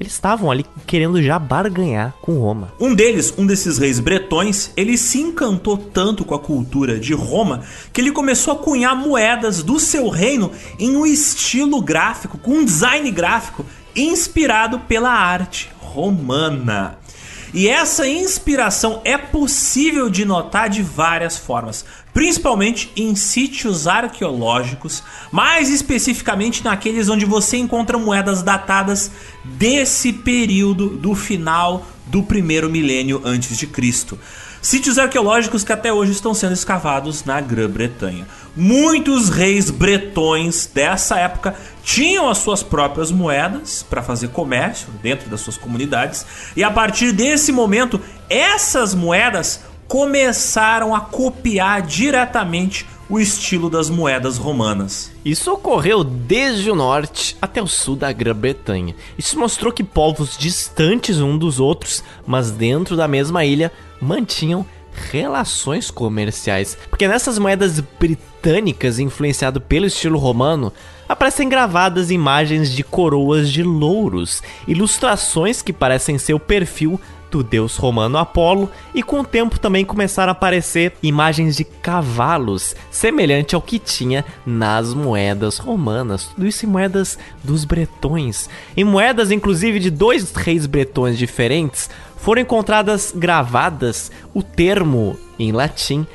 eles 0.00 0.14
estavam 0.14 0.50
ali 0.50 0.64
querendo 0.86 1.22
já 1.22 1.38
barganhar 1.38 2.14
com 2.22 2.38
Roma. 2.38 2.72
Um 2.80 2.94
deles, 2.94 3.34
um 3.36 3.44
desses 3.44 3.76
reis 3.76 4.00
bretões, 4.00 4.70
ele 4.74 4.96
se 4.96 5.20
encantou 5.20 5.76
tanto 5.76 6.24
com 6.24 6.34
a 6.34 6.38
cultura 6.38 6.98
de 6.98 7.12
Roma 7.12 7.62
que 7.92 8.00
ele 8.00 8.10
começou 8.10 8.54
a 8.54 8.56
cunhar 8.56 8.96
moedas 8.96 9.62
do 9.62 9.78
seu 9.78 10.08
reino 10.08 10.50
em 10.78 10.96
um 10.96 11.04
estilo 11.04 11.82
gráfico, 11.82 12.38
com 12.38 12.52
um 12.52 12.64
design 12.64 13.10
gráfico 13.10 13.62
inspirado 13.94 14.80
pela 14.80 15.10
arte 15.10 15.70
romana. 15.78 16.98
E 17.52 17.68
essa 17.68 18.06
inspiração 18.06 19.00
é 19.04 19.18
possível 19.18 20.08
de 20.08 20.24
notar 20.24 20.68
de 20.68 20.82
várias 20.82 21.36
formas, 21.36 21.84
principalmente 22.14 22.92
em 22.96 23.16
sítios 23.16 23.88
arqueológicos, 23.88 25.02
mais 25.32 25.68
especificamente 25.68 26.62
naqueles 26.62 27.08
onde 27.08 27.24
você 27.24 27.56
encontra 27.56 27.98
moedas 27.98 28.42
datadas 28.42 29.10
desse 29.44 30.12
período 30.12 30.90
do 30.90 31.14
final 31.14 31.84
do 32.06 32.22
primeiro 32.22 32.70
milênio 32.70 33.20
antes 33.24 33.58
de 33.58 33.66
Cristo. 33.66 34.16
Sítios 34.62 34.98
arqueológicos 34.98 35.64
que 35.64 35.72
até 35.72 35.90
hoje 35.90 36.12
estão 36.12 36.34
sendo 36.34 36.52
escavados 36.52 37.24
na 37.24 37.40
Grã-Bretanha. 37.40 38.26
Muitos 38.54 39.30
reis 39.30 39.70
bretões 39.70 40.66
dessa 40.66 41.18
época 41.18 41.54
tinham 41.82 42.28
as 42.28 42.38
suas 42.38 42.62
próprias 42.62 43.10
moedas 43.10 43.82
para 43.82 44.02
fazer 44.02 44.28
comércio 44.28 44.88
dentro 45.02 45.30
das 45.30 45.40
suas 45.40 45.56
comunidades, 45.56 46.26
e 46.54 46.62
a 46.62 46.70
partir 46.70 47.12
desse 47.12 47.52
momento, 47.52 47.98
essas 48.28 48.94
moedas 48.94 49.62
começaram 49.88 50.94
a 50.94 51.00
copiar 51.00 51.80
diretamente 51.80 52.86
o 53.10 53.18
estilo 53.18 53.68
das 53.68 53.90
moedas 53.90 54.38
romanas. 54.38 55.10
Isso 55.24 55.52
ocorreu 55.52 56.04
desde 56.04 56.70
o 56.70 56.76
norte 56.76 57.36
até 57.42 57.60
o 57.60 57.66
sul 57.66 57.96
da 57.96 58.12
Grã-Bretanha. 58.12 58.94
Isso 59.18 59.36
mostrou 59.36 59.72
que 59.72 59.82
povos 59.82 60.38
distantes 60.38 61.18
um 61.18 61.36
dos 61.36 61.58
outros, 61.58 62.04
mas 62.24 62.52
dentro 62.52 62.96
da 62.96 63.08
mesma 63.08 63.44
ilha, 63.44 63.72
mantinham 64.00 64.64
relações 65.10 65.90
comerciais. 65.90 66.78
Porque 66.88 67.08
nessas 67.08 67.36
moedas 67.36 67.80
britânicas, 67.98 69.00
influenciado 69.00 69.60
pelo 69.60 69.86
estilo 69.86 70.18
romano, 70.18 70.72
aparecem 71.08 71.48
gravadas 71.48 72.12
imagens 72.12 72.70
de 72.70 72.84
coroas 72.84 73.50
de 73.50 73.64
louros, 73.64 74.40
ilustrações 74.68 75.62
que 75.62 75.72
parecem 75.72 76.16
ser 76.16 76.34
o 76.34 76.40
perfil 76.40 77.00
do 77.30 77.42
deus 77.42 77.76
romano 77.76 78.18
Apolo, 78.18 78.70
e 78.94 79.02
com 79.02 79.20
o 79.20 79.24
tempo 79.24 79.58
também 79.58 79.84
começaram 79.84 80.30
a 80.30 80.32
aparecer 80.32 80.92
imagens 81.02 81.56
de 81.56 81.64
cavalos, 81.64 82.74
semelhante 82.90 83.54
ao 83.54 83.62
que 83.62 83.78
tinha 83.78 84.24
nas 84.44 84.92
moedas 84.92 85.58
romanas. 85.58 86.24
Tudo 86.26 86.46
isso 86.46 86.66
em 86.66 86.68
moedas 86.68 87.18
dos 87.42 87.64
bretões. 87.64 88.48
Em 88.76 88.84
moedas, 88.84 89.30
inclusive, 89.30 89.78
de 89.78 89.90
dois 89.90 90.32
reis 90.34 90.66
bretões 90.66 91.16
diferentes, 91.16 91.88
foram 92.16 92.42
encontradas 92.42 93.12
gravadas 93.14 94.10
o 94.34 94.42
termo 94.42 95.16
em 95.38 95.52
latim 95.52 96.06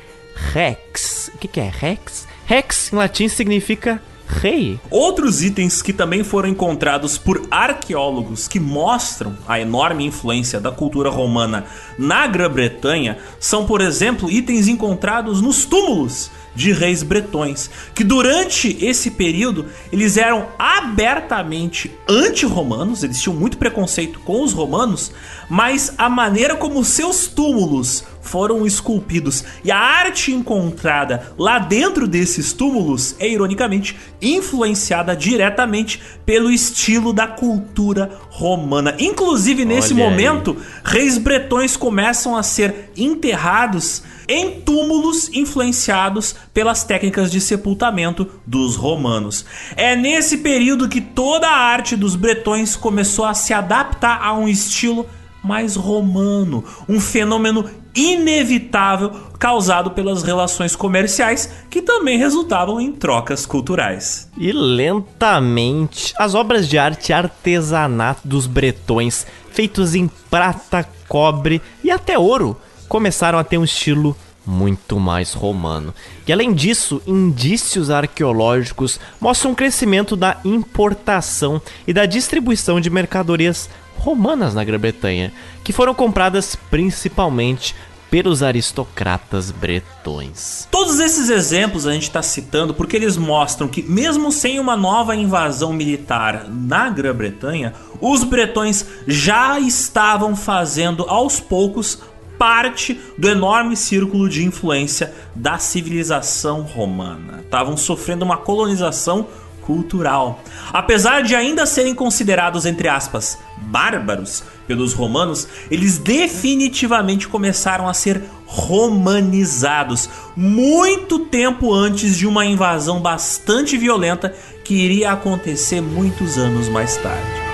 rex. 0.52 1.30
O 1.34 1.38
que, 1.38 1.48
que 1.48 1.60
é 1.60 1.70
rex? 1.72 2.26
Rex 2.46 2.92
em 2.92 2.96
latim 2.96 3.28
significa 3.28 4.00
rei. 4.26 4.78
Outros 4.90 5.42
itens 5.42 5.80
que 5.80 5.92
também 5.92 6.24
foram 6.24 6.48
encontrados 6.48 7.16
por 7.16 7.46
arqueólogos 7.50 8.48
que 8.48 8.60
mostram 8.60 9.36
a 9.46 9.60
enorme 9.60 10.04
influência 10.04 10.60
da 10.60 10.70
cultura 10.70 11.10
romana 11.10 11.64
na 11.98 12.26
Grã-Bretanha 12.26 13.18
são, 13.38 13.66
por 13.66 13.80
exemplo, 13.80 14.30
itens 14.30 14.68
encontrados 14.68 15.40
nos 15.40 15.64
túmulos 15.64 16.30
de 16.56 16.72
reis 16.72 17.02
bretões, 17.02 17.70
que 17.94 18.02
durante 18.02 18.82
esse 18.82 19.10
período 19.10 19.66
eles 19.92 20.16
eram 20.16 20.46
abertamente 20.58 21.94
anti-romanos, 22.08 23.02
eles 23.02 23.20
tinham 23.20 23.36
muito 23.36 23.58
preconceito 23.58 24.18
com 24.20 24.42
os 24.42 24.54
romanos, 24.54 25.12
mas 25.50 25.92
a 25.98 26.08
maneira 26.08 26.56
como 26.56 26.82
seus 26.82 27.26
túmulos 27.26 28.04
foram 28.26 28.66
esculpidos 28.66 29.44
e 29.64 29.70
a 29.70 29.78
arte 29.78 30.32
encontrada 30.32 31.32
lá 31.38 31.58
dentro 31.58 32.06
desses 32.06 32.52
túmulos 32.52 33.14
é 33.18 33.28
ironicamente 33.28 33.96
influenciada 34.20 35.14
diretamente 35.14 36.00
pelo 36.24 36.50
estilo 36.50 37.12
da 37.12 37.26
cultura 37.26 38.10
romana. 38.30 38.94
Inclusive 38.98 39.64
nesse 39.64 39.94
Olha 39.94 40.04
momento, 40.04 40.56
aí. 40.58 40.98
reis 40.98 41.18
bretões 41.18 41.76
começam 41.76 42.36
a 42.36 42.42
ser 42.42 42.90
enterrados 42.96 44.02
em 44.28 44.60
túmulos 44.60 45.30
influenciados 45.32 46.34
pelas 46.52 46.82
técnicas 46.84 47.30
de 47.30 47.40
sepultamento 47.40 48.28
dos 48.46 48.76
romanos. 48.76 49.46
É 49.76 49.94
nesse 49.94 50.38
período 50.38 50.88
que 50.88 51.00
toda 51.00 51.48
a 51.48 51.56
arte 51.56 51.96
dos 51.96 52.16
bretões 52.16 52.74
começou 52.74 53.24
a 53.24 53.34
se 53.34 53.54
adaptar 53.54 54.20
a 54.22 54.34
um 54.34 54.48
estilo 54.48 55.06
mais 55.46 55.76
romano, 55.76 56.64
um 56.88 56.98
fenômeno 56.98 57.64
inevitável 57.94 59.10
causado 59.38 59.92
pelas 59.92 60.22
relações 60.22 60.74
comerciais 60.74 61.50
que 61.70 61.80
também 61.80 62.18
resultavam 62.18 62.80
em 62.80 62.92
trocas 62.92 63.46
culturais. 63.46 64.28
E 64.36 64.50
lentamente, 64.50 66.12
as 66.18 66.34
obras 66.34 66.68
de 66.68 66.76
arte 66.76 67.12
artesanato 67.12 68.26
dos 68.26 68.46
bretões, 68.46 69.24
feitos 69.52 69.94
em 69.94 70.10
prata, 70.30 70.86
cobre 71.08 71.62
e 71.84 71.90
até 71.90 72.18
ouro, 72.18 72.56
começaram 72.88 73.38
a 73.38 73.44
ter 73.44 73.56
um 73.56 73.64
estilo 73.64 74.16
muito 74.44 74.98
mais 75.00 75.32
romano. 75.32 75.92
E 76.26 76.32
além 76.32 76.52
disso, 76.54 77.02
indícios 77.06 77.90
arqueológicos 77.90 79.00
mostram 79.20 79.50
um 79.50 79.54
crescimento 79.54 80.14
da 80.14 80.38
importação 80.44 81.60
e 81.86 81.92
da 81.92 82.06
distribuição 82.06 82.80
de 82.80 82.88
mercadorias 82.88 83.68
romanas 83.98 84.54
na 84.54 84.64
Grã-Bretanha, 84.64 85.32
que 85.64 85.72
foram 85.72 85.94
compradas 85.94 86.56
principalmente 86.70 87.74
pelos 88.10 88.42
aristocratas 88.42 89.50
bretões. 89.50 90.68
Todos 90.70 91.00
esses 91.00 91.28
exemplos 91.28 91.86
a 91.86 91.92
gente 91.92 92.04
está 92.04 92.22
citando 92.22 92.72
porque 92.72 92.96
eles 92.96 93.16
mostram 93.16 93.68
que, 93.68 93.82
mesmo 93.82 94.30
sem 94.30 94.60
uma 94.60 94.76
nova 94.76 95.16
invasão 95.16 95.72
militar 95.72 96.46
na 96.48 96.88
Grã-Bretanha, 96.88 97.74
os 98.00 98.22
bretões 98.22 98.86
já 99.06 99.58
estavam 99.58 100.36
fazendo 100.36 101.04
aos 101.08 101.40
poucos 101.40 102.00
parte 102.38 103.00
do 103.16 103.28
enorme 103.28 103.76
círculo 103.76 104.28
de 104.28 104.44
influência 104.44 105.12
da 105.34 105.58
civilização 105.58 106.62
romana. 106.62 107.40
Estavam 107.42 107.76
sofrendo 107.76 108.24
uma 108.24 108.36
colonização 108.36 109.26
cultural. 109.62 110.40
Apesar 110.72 111.22
de 111.22 111.34
ainda 111.34 111.66
serem 111.66 111.94
considerados, 111.94 112.66
entre 112.66 112.88
aspas, 112.88 113.38
bárbaros 113.56 114.44
pelos 114.66 114.92
romanos, 114.92 115.48
eles 115.70 115.98
definitivamente 115.98 117.28
começaram 117.28 117.88
a 117.88 117.94
ser 117.94 118.22
romanizados 118.46 120.08
muito 120.36 121.20
tempo 121.20 121.72
antes 121.72 122.16
de 122.16 122.26
uma 122.26 122.44
invasão 122.44 123.00
bastante 123.00 123.76
violenta 123.76 124.34
que 124.64 124.74
iria 124.74 125.12
acontecer 125.12 125.80
muitos 125.80 126.38
anos 126.38 126.68
mais 126.68 126.96
tarde. 126.96 127.46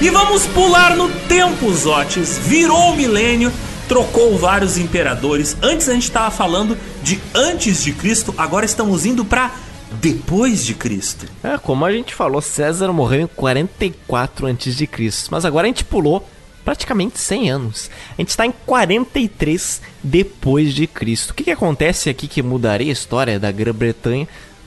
E 0.00 0.10
vamos 0.10 0.46
pular 0.48 0.94
no 0.94 1.08
tempo, 1.26 1.72
Zotes. 1.72 2.38
Virou 2.38 2.90
o 2.92 2.96
milênio, 2.96 3.50
trocou 3.88 4.36
vários 4.36 4.78
imperadores. 4.78 5.56
Antes 5.62 5.88
a 5.88 5.94
gente 5.94 6.04
estava 6.04 6.30
falando 6.30 6.76
de 7.02 7.20
antes 7.34 7.82
de 7.82 7.92
Cristo, 7.92 8.34
agora 8.36 8.64
estamos 8.66 9.06
indo 9.06 9.24
para 9.24 9.52
depois 9.92 10.64
de 10.64 10.74
Cristo. 10.74 11.26
É, 11.42 11.56
como 11.58 11.84
a 11.84 11.92
gente 11.92 12.14
falou, 12.14 12.40
César 12.40 12.92
morreu 12.92 13.22
em 13.22 13.26
44 13.26 14.46
antes 14.46 14.76
de 14.76 14.86
Cristo, 14.86 15.28
mas 15.30 15.44
agora 15.44 15.66
a 15.66 15.68
gente 15.68 15.84
pulou 15.84 16.28
praticamente 16.64 17.18
100 17.18 17.50
anos. 17.50 17.90
A 18.18 18.20
gente 18.20 18.30
está 18.30 18.44
em 18.44 18.52
43 18.66 19.80
depois 20.02 20.74
de 20.74 20.86
Cristo. 20.86 21.30
O 21.30 21.34
que, 21.34 21.44
que 21.44 21.50
acontece 21.52 22.10
aqui 22.10 22.26
que 22.26 22.42
mudaria 22.42 22.90
a 22.90 22.92
história 22.92 23.38
da 23.38 23.50
Grã-Bretanha? 23.52 24.26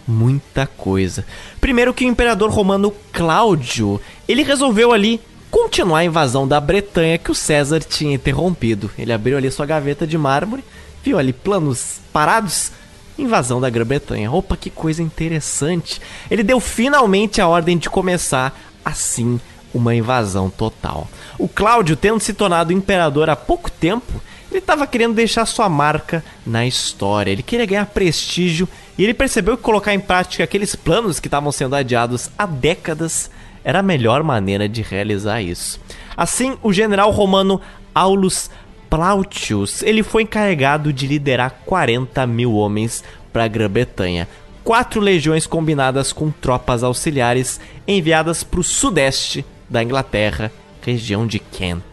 muita 0.09 0.65
coisa. 0.65 1.23
Primeiro 1.61 1.93
que 1.93 2.03
o 2.03 2.07
imperador 2.07 2.49
romano 2.49 2.91
Cláudio, 3.13 4.01
ele 4.27 4.43
resolveu 4.43 4.91
ali 4.91 5.21
continuar 5.49 5.99
a 5.99 6.05
invasão 6.05 6.47
da 6.47 6.59
Bretanha 6.59 7.17
que 7.17 7.31
o 7.31 7.35
César 7.35 7.79
tinha 7.79 8.15
interrompido. 8.15 8.89
Ele 8.97 9.13
abriu 9.13 9.37
ali 9.37 9.51
sua 9.51 9.65
gaveta 9.65 10.05
de 10.05 10.17
mármore, 10.17 10.63
viu 11.03 11.17
ali 11.17 11.33
planos 11.33 11.99
parados, 12.13 12.71
invasão 13.17 13.59
da 13.59 13.69
Grã-Bretanha. 13.69 14.31
Opa, 14.31 14.55
que 14.55 14.69
coisa 14.69 15.01
interessante. 15.01 16.01
Ele 16.29 16.43
deu 16.43 16.59
finalmente 16.59 17.41
a 17.41 17.47
ordem 17.47 17.77
de 17.77 17.89
começar 17.89 18.57
assim 18.83 19.39
uma 19.73 19.93
invasão 19.93 20.49
total. 20.49 21.07
O 21.37 21.47
Cláudio, 21.47 21.95
tendo 21.95 22.19
se 22.19 22.33
tornado 22.33 22.73
imperador 22.73 23.29
há 23.29 23.35
pouco 23.35 23.69
tempo, 23.69 24.21
ele 24.49 24.59
estava 24.59 24.87
querendo 24.87 25.13
deixar 25.13 25.45
sua 25.45 25.69
marca 25.69 26.23
na 26.45 26.65
história, 26.65 27.31
ele 27.31 27.43
queria 27.43 27.67
ganhar 27.67 27.85
prestígio 27.85 28.67
e 28.97 29.03
ele 29.03 29.13
percebeu 29.13 29.55
que 29.55 29.61
colocar 29.61 29.93
em 29.93 29.99
prática 29.99 30.43
aqueles 30.43 30.75
planos 30.75 31.19
que 31.19 31.27
estavam 31.27 31.51
sendo 31.51 31.75
adiados 31.75 32.31
há 32.35 32.47
décadas 32.47 33.29
era 33.69 33.79
a 33.79 33.83
melhor 33.83 34.23
maneira 34.23 34.67
de 34.67 34.81
realizar 34.81 35.41
isso. 35.43 35.79
Assim, 36.17 36.57
o 36.63 36.73
general 36.73 37.11
romano 37.11 37.61
Aulus 37.93 38.49
Plautius 38.89 39.83
ele 39.83 40.01
foi 40.01 40.23
encarregado 40.23 40.91
de 40.91 41.05
liderar 41.05 41.61
40 41.65 42.25
mil 42.25 42.55
homens 42.55 43.03
para 43.31 43.43
a 43.43 43.47
Grã-Bretanha, 43.47 44.27
quatro 44.63 44.99
legiões 44.99 45.45
combinadas 45.45 46.11
com 46.11 46.31
tropas 46.31 46.83
auxiliares 46.83 47.59
enviadas 47.87 48.43
para 48.43 48.59
o 48.59 48.63
sudeste 48.63 49.45
da 49.69 49.83
Inglaterra, 49.83 50.51
região 50.81 51.27
de 51.27 51.37
Kent. 51.37 51.83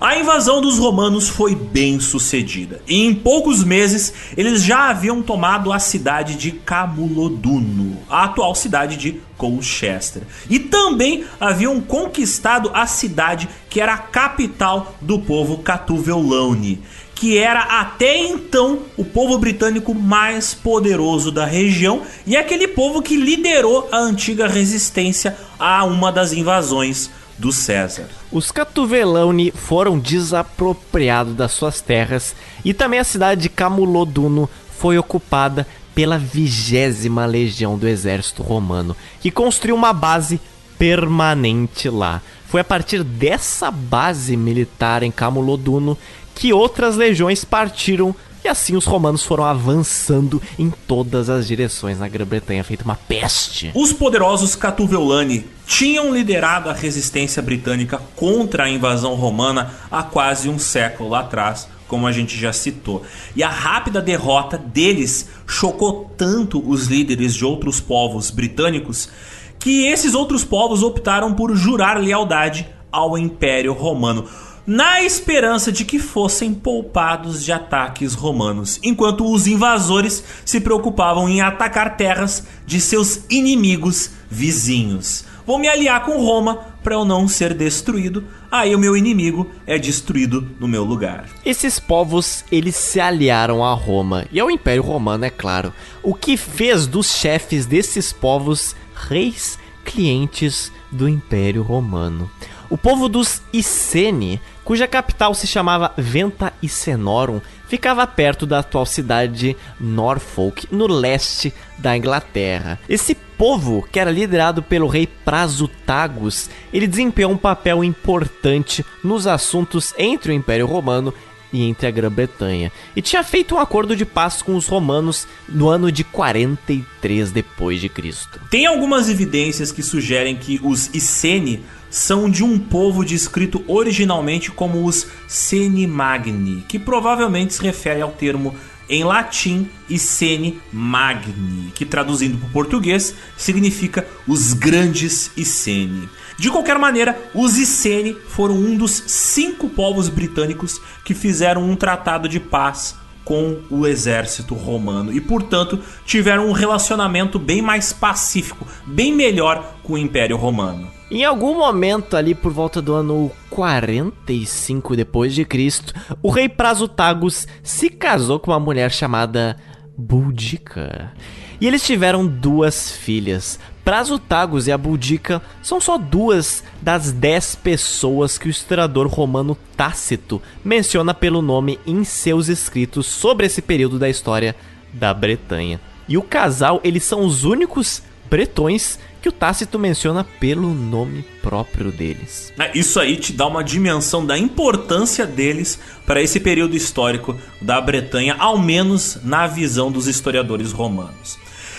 A 0.00 0.16
invasão 0.16 0.62
dos 0.62 0.78
romanos 0.78 1.28
foi 1.28 1.54
bem 1.54 1.98
sucedida, 1.98 2.80
e 2.86 3.04
em 3.04 3.12
poucos 3.12 3.64
meses 3.64 4.32
eles 4.36 4.62
já 4.62 4.88
haviam 4.88 5.20
tomado 5.20 5.72
a 5.72 5.78
cidade 5.78 6.36
de 6.36 6.52
Camuloduno, 6.52 7.98
a 8.08 8.24
atual 8.24 8.54
cidade 8.54 8.96
de 8.96 9.20
Colchester, 9.38 10.22
e 10.50 10.58
também 10.58 11.24
haviam 11.40 11.80
conquistado 11.80 12.70
a 12.74 12.86
cidade 12.86 13.48
que 13.70 13.80
era 13.80 13.94
a 13.94 13.98
capital 13.98 14.94
do 15.00 15.20
povo 15.20 15.58
Catuvellauni, 15.58 16.82
que 17.14 17.38
era 17.38 17.60
até 17.80 18.18
então 18.18 18.80
o 18.96 19.04
povo 19.04 19.38
britânico 19.38 19.94
mais 19.94 20.52
poderoso 20.52 21.32
da 21.32 21.46
região 21.46 22.02
e 22.26 22.36
aquele 22.36 22.68
povo 22.68 23.00
que 23.00 23.16
liderou 23.16 23.88
a 23.90 23.98
antiga 23.98 24.46
resistência 24.46 25.36
a 25.58 25.84
uma 25.84 26.12
das 26.12 26.32
invasões 26.32 27.10
do 27.38 27.52
César. 27.52 28.08
Os 28.32 28.50
Catuvellauni 28.50 29.52
foram 29.52 29.98
desapropriados 29.98 31.34
das 31.34 31.52
suas 31.52 31.80
terras 31.80 32.34
e 32.64 32.74
também 32.74 32.98
a 32.98 33.04
cidade 33.04 33.42
de 33.42 33.48
Camuloduno 33.48 34.50
foi 34.78 34.96
ocupada 34.96 35.66
pela 35.98 36.16
vigésima 36.16 37.26
legião 37.26 37.76
do 37.76 37.88
exército 37.88 38.40
romano, 38.40 38.96
que 39.20 39.32
construiu 39.32 39.74
uma 39.74 39.92
base 39.92 40.40
permanente 40.78 41.90
lá. 41.90 42.22
Foi 42.46 42.60
a 42.60 42.64
partir 42.64 43.02
dessa 43.02 43.68
base 43.68 44.36
militar 44.36 45.02
em 45.02 45.10
Camuloduno 45.10 45.98
que 46.36 46.52
outras 46.52 46.94
legiões 46.94 47.44
partiram 47.44 48.14
e 48.48 48.50
assim 48.50 48.76
os 48.76 48.86
romanos 48.86 49.22
foram 49.22 49.44
avançando 49.44 50.40
em 50.58 50.70
todas 50.70 51.28
as 51.28 51.46
direções 51.46 51.98
na 51.98 52.08
Grã-Bretanha, 52.08 52.64
feito 52.64 52.82
uma 52.82 52.96
peste. 52.96 53.70
Os 53.74 53.92
poderosos 53.92 54.56
Catuvellauni 54.56 55.44
tinham 55.66 56.14
liderado 56.14 56.70
a 56.70 56.72
resistência 56.72 57.42
britânica 57.42 58.00
contra 58.16 58.64
a 58.64 58.70
invasão 58.70 59.14
romana 59.14 59.74
há 59.90 60.02
quase 60.02 60.48
um 60.48 60.58
século 60.58 61.14
atrás, 61.14 61.68
como 61.86 62.06
a 62.06 62.12
gente 62.12 62.38
já 62.38 62.50
citou. 62.50 63.04
E 63.36 63.42
a 63.42 63.50
rápida 63.50 64.00
derrota 64.00 64.56
deles 64.56 65.28
chocou 65.46 66.10
tanto 66.16 66.66
os 66.66 66.86
líderes 66.86 67.34
de 67.34 67.44
outros 67.44 67.80
povos 67.80 68.30
britânicos 68.30 69.10
que 69.58 69.86
esses 69.88 70.14
outros 70.14 70.42
povos 70.42 70.82
optaram 70.82 71.34
por 71.34 71.54
jurar 71.54 72.00
lealdade 72.00 72.66
ao 72.90 73.18
Império 73.18 73.74
Romano 73.74 74.26
na 74.68 75.00
esperança 75.00 75.72
de 75.72 75.82
que 75.82 75.98
fossem 75.98 76.52
poupados 76.52 77.42
de 77.42 77.50
ataques 77.50 78.12
romanos, 78.12 78.78
enquanto 78.82 79.24
os 79.32 79.46
invasores 79.46 80.22
se 80.44 80.60
preocupavam 80.60 81.26
em 81.26 81.40
atacar 81.40 81.96
terras 81.96 82.46
de 82.66 82.78
seus 82.78 83.22
inimigos 83.30 84.10
vizinhos. 84.28 85.24
Vou 85.46 85.58
me 85.58 85.66
aliar 85.66 86.04
com 86.04 86.22
Roma 86.22 86.56
para 86.82 86.96
eu 86.96 87.04
não 87.06 87.26
ser 87.26 87.54
destruído, 87.54 88.26
aí 88.50 88.74
o 88.74 88.78
meu 88.78 88.94
inimigo 88.94 89.50
é 89.66 89.78
destruído 89.78 90.46
no 90.60 90.68
meu 90.68 90.84
lugar. 90.84 91.24
Esses 91.46 91.80
povos, 91.80 92.44
eles 92.52 92.76
se 92.76 93.00
aliaram 93.00 93.64
a 93.64 93.72
Roma 93.72 94.26
e 94.30 94.38
ao 94.38 94.50
Império 94.50 94.82
Romano, 94.82 95.24
é 95.24 95.30
claro, 95.30 95.72
o 96.02 96.12
que 96.12 96.36
fez 96.36 96.86
dos 96.86 97.16
chefes 97.16 97.64
desses 97.64 98.12
povos 98.12 98.76
reis 98.94 99.58
clientes 99.82 100.70
do 100.92 101.08
Império 101.08 101.62
Romano. 101.62 102.30
O 102.70 102.76
povo 102.76 103.08
dos 103.08 103.40
Iceni, 103.50 104.38
cuja 104.68 104.86
capital 104.86 105.32
se 105.32 105.46
chamava 105.46 105.94
Venta 105.96 106.52
Icenorum, 106.62 107.40
ficava 107.66 108.06
perto 108.06 108.44
da 108.44 108.58
atual 108.58 108.84
cidade 108.84 109.32
de 109.32 109.56
Norfolk, 109.80 110.68
no 110.70 110.86
leste 110.86 111.54
da 111.78 111.96
Inglaterra. 111.96 112.78
Esse 112.86 113.14
povo, 113.14 113.88
que 113.90 113.98
era 113.98 114.10
liderado 114.10 114.62
pelo 114.62 114.86
rei 114.86 115.06
Prasutagus, 115.06 116.50
ele 116.70 116.86
desempenhou 116.86 117.32
um 117.32 117.38
papel 117.38 117.82
importante 117.82 118.84
nos 119.02 119.26
assuntos 119.26 119.94
entre 119.96 120.32
o 120.32 120.34
Império 120.34 120.66
Romano 120.66 121.14
e 121.50 121.64
entre 121.64 121.86
a 121.86 121.90
Grã-Bretanha, 121.90 122.70
e 122.94 123.00
tinha 123.00 123.24
feito 123.24 123.54
um 123.54 123.58
acordo 123.58 123.96
de 123.96 124.04
paz 124.04 124.42
com 124.42 124.54
os 124.54 124.66
romanos 124.66 125.26
no 125.48 125.70
ano 125.70 125.90
de 125.90 126.04
43 126.04 127.30
depois 127.30 127.80
de 127.80 127.88
Cristo. 127.88 128.38
Tem 128.50 128.66
algumas 128.66 129.08
evidências 129.08 129.72
que 129.72 129.82
sugerem 129.82 130.36
que 130.36 130.60
os 130.62 130.94
Iceni 130.94 131.62
são 131.90 132.28
de 132.28 132.44
um 132.44 132.58
povo 132.58 133.04
descrito 133.04 133.64
originalmente 133.66 134.50
como 134.50 134.84
os 134.84 135.06
Senimagni, 135.26 136.64
que 136.68 136.78
provavelmente 136.78 137.54
se 137.54 137.62
refere 137.62 138.00
ao 138.00 138.10
termo 138.10 138.54
em 138.88 139.04
latim 139.04 139.68
Iceni 139.88 140.60
Magni, 140.72 141.70
que 141.74 141.84
traduzindo 141.84 142.38
para 142.38 142.48
o 142.48 142.52
português 142.52 143.14
significa 143.36 144.06
os 144.26 144.54
grandes 144.54 145.30
Iceni. 145.36 146.08
De 146.38 146.50
qualquer 146.50 146.78
maneira, 146.78 147.18
os 147.34 147.58
Iceni 147.58 148.16
foram 148.28 148.54
um 148.54 148.76
dos 148.76 149.02
cinco 149.06 149.68
povos 149.68 150.08
britânicos 150.08 150.80
que 151.04 151.14
fizeram 151.14 151.68
um 151.68 151.76
tratado 151.76 152.28
de 152.28 152.40
paz 152.40 152.96
com 153.28 153.58
o 153.70 153.86
exército 153.86 154.54
romano 154.54 155.12
e, 155.12 155.20
portanto, 155.20 155.78
tiveram 156.06 156.48
um 156.48 156.52
relacionamento 156.52 157.38
bem 157.38 157.60
mais 157.60 157.92
pacífico, 157.92 158.66
bem 158.86 159.12
melhor 159.12 159.76
com 159.82 159.92
o 159.92 159.98
Império 159.98 160.38
Romano. 160.38 160.88
Em 161.10 161.26
algum 161.26 161.58
momento 161.58 162.16
ali 162.16 162.34
por 162.34 162.50
volta 162.50 162.80
do 162.80 162.94
ano 162.94 163.30
45 163.50 164.96
depois 164.96 165.34
de 165.34 165.44
Cristo, 165.44 165.92
o 166.22 166.30
rei 166.30 166.48
Prasutagus 166.48 167.46
se 167.62 167.90
casou 167.90 168.40
com 168.40 168.50
uma 168.50 168.58
mulher 168.58 168.90
chamada 168.90 169.58
Boudica. 169.94 171.12
E 171.60 171.66
eles 171.66 171.84
tiveram 171.84 172.26
duas 172.26 172.90
filhas. 172.92 173.60
Prasutagus 173.88 174.66
e 174.66 174.70
a 174.70 174.76
Boudica 174.76 175.40
são 175.62 175.80
só 175.80 175.96
duas 175.96 176.62
das 176.82 177.10
dez 177.10 177.54
pessoas 177.54 178.36
que 178.36 178.46
o 178.46 178.50
historiador 178.50 179.06
romano 179.06 179.56
Tácito 179.78 180.42
menciona 180.62 181.14
pelo 181.14 181.40
nome 181.40 181.80
em 181.86 182.04
seus 182.04 182.48
escritos 182.48 183.06
sobre 183.06 183.46
esse 183.46 183.62
período 183.62 183.98
da 183.98 184.06
história 184.06 184.54
da 184.92 185.14
Bretanha. 185.14 185.80
E 186.06 186.18
o 186.18 186.22
casal, 186.22 186.82
eles 186.84 187.02
são 187.02 187.24
os 187.24 187.44
únicos 187.44 188.02
bretões 188.28 188.98
que 189.22 189.28
o 189.30 189.32
Tácito 189.32 189.78
menciona 189.78 190.22
pelo 190.22 190.74
nome 190.74 191.24
próprio 191.42 191.90
deles. 191.90 192.52
É, 192.58 192.76
isso 192.76 193.00
aí 193.00 193.16
te 193.16 193.32
dá 193.32 193.46
uma 193.46 193.64
dimensão 193.64 194.26
da 194.26 194.36
importância 194.36 195.24
deles 195.24 195.80
para 196.04 196.20
esse 196.20 196.38
período 196.38 196.76
histórico 196.76 197.34
da 197.58 197.80
Bretanha, 197.80 198.36
ao 198.38 198.58
menos 198.58 199.18
na 199.24 199.46
visão 199.46 199.90
dos 199.90 200.06
historiadores 200.06 200.72
romanos. 200.72 201.38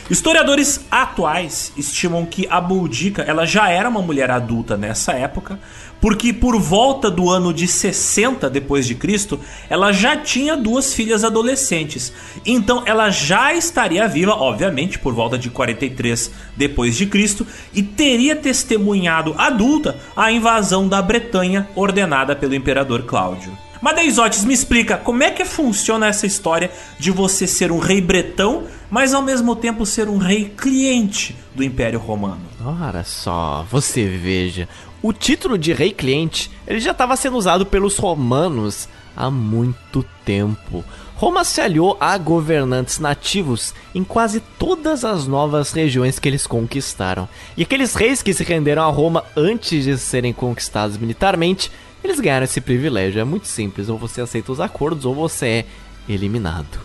Historiadores 0.09 0.87
atuais 0.89 1.71
estimam 1.77 2.25
que 2.25 2.47
a 2.49 2.59
Boudica 2.59 3.21
ela 3.21 3.45
já 3.45 3.69
era 3.69 3.87
uma 3.87 4.01
mulher 4.01 4.31
adulta 4.31 4.75
nessa 4.75 5.11
época, 5.13 5.59
porque 6.01 6.33
por 6.33 6.59
volta 6.59 7.11
do 7.11 7.29
ano 7.29 7.53
de 7.53 7.67
60 7.67 8.49
depois 8.49 8.87
de 8.87 8.95
Cristo, 8.95 9.39
ela 9.69 9.91
já 9.91 10.17
tinha 10.17 10.57
duas 10.57 10.95
filhas 10.95 11.23
adolescentes. 11.23 12.11
Então 12.43 12.81
ela 12.87 13.11
já 13.11 13.53
estaria 13.53 14.07
viva, 14.07 14.31
obviamente, 14.31 14.97
por 14.97 15.13
volta 15.13 15.37
de 15.37 15.51
43 15.51 16.31
depois 16.57 16.97
de 16.97 17.05
Cristo 17.05 17.45
e 17.71 17.83
teria 17.83 18.35
testemunhado 18.35 19.35
adulta 19.37 19.95
a 20.15 20.31
invasão 20.31 20.87
da 20.87 21.03
Bretanha 21.03 21.69
ordenada 21.75 22.35
pelo 22.35 22.55
imperador 22.55 23.03
Cláudio. 23.03 23.68
Mas 23.81 23.95
Deisotes, 23.95 24.43
me 24.43 24.53
explica 24.53 24.97
como 24.97 25.23
é 25.23 25.31
que 25.31 25.45
funciona 25.45 26.07
essa 26.07 26.25
história 26.25 26.71
de 26.97 27.11
você 27.11 27.47
ser 27.47 27.71
um 27.71 27.79
rei 27.79 28.01
bretão, 28.01 28.65
mas 28.89 29.13
ao 29.13 29.21
mesmo 29.21 29.55
tempo 29.55 29.85
ser 29.85 30.09
um 30.09 30.17
rei 30.17 30.53
cliente 30.57 31.35
do 31.55 31.63
Império 31.63 31.99
Romano. 31.99 32.41
Ora 32.63 33.03
só, 33.03 33.65
você 33.71 34.05
veja, 34.05 34.67
o 35.01 35.13
título 35.13 35.57
de 35.57 35.71
rei 35.71 35.91
cliente 35.91 36.51
ele 36.67 36.79
já 36.79 36.91
estava 36.91 37.15
sendo 37.15 37.37
usado 37.37 37.65
pelos 37.65 37.97
romanos 37.97 38.89
há 39.15 39.31
muito 39.31 40.03
tempo. 40.25 40.83
Roma 41.15 41.43
se 41.43 41.59
aliou 41.59 41.97
a 41.99 42.17
governantes 42.17 42.99
nativos 42.99 43.73
em 43.93 44.05
quase 44.05 44.39
todas 44.57 45.03
as 45.03 45.27
novas 45.27 45.73
regiões 45.73 46.17
que 46.17 46.29
eles 46.29 46.47
conquistaram. 46.47 47.27
E 47.57 47.63
aqueles 47.63 47.93
reis 47.93 48.21
que 48.21 48.33
se 48.33 48.43
renderam 48.43 48.83
a 48.83 48.91
Roma 48.91 49.25
antes 49.35 49.83
de 49.83 49.97
serem 49.97 50.31
conquistados 50.31 50.97
militarmente, 50.97 51.69
eles 52.03 52.19
ganharam 52.19 52.45
esse 52.45 52.61
privilégio. 52.61 53.21
É 53.21 53.23
muito 53.23 53.47
simples: 53.47 53.89
ou 53.89 53.97
você 53.97 54.21
aceita 54.21 54.51
os 54.51 54.59
acordos 54.59 55.05
ou 55.05 55.13
você 55.13 55.45
é 55.45 55.65
eliminado. 56.07 56.79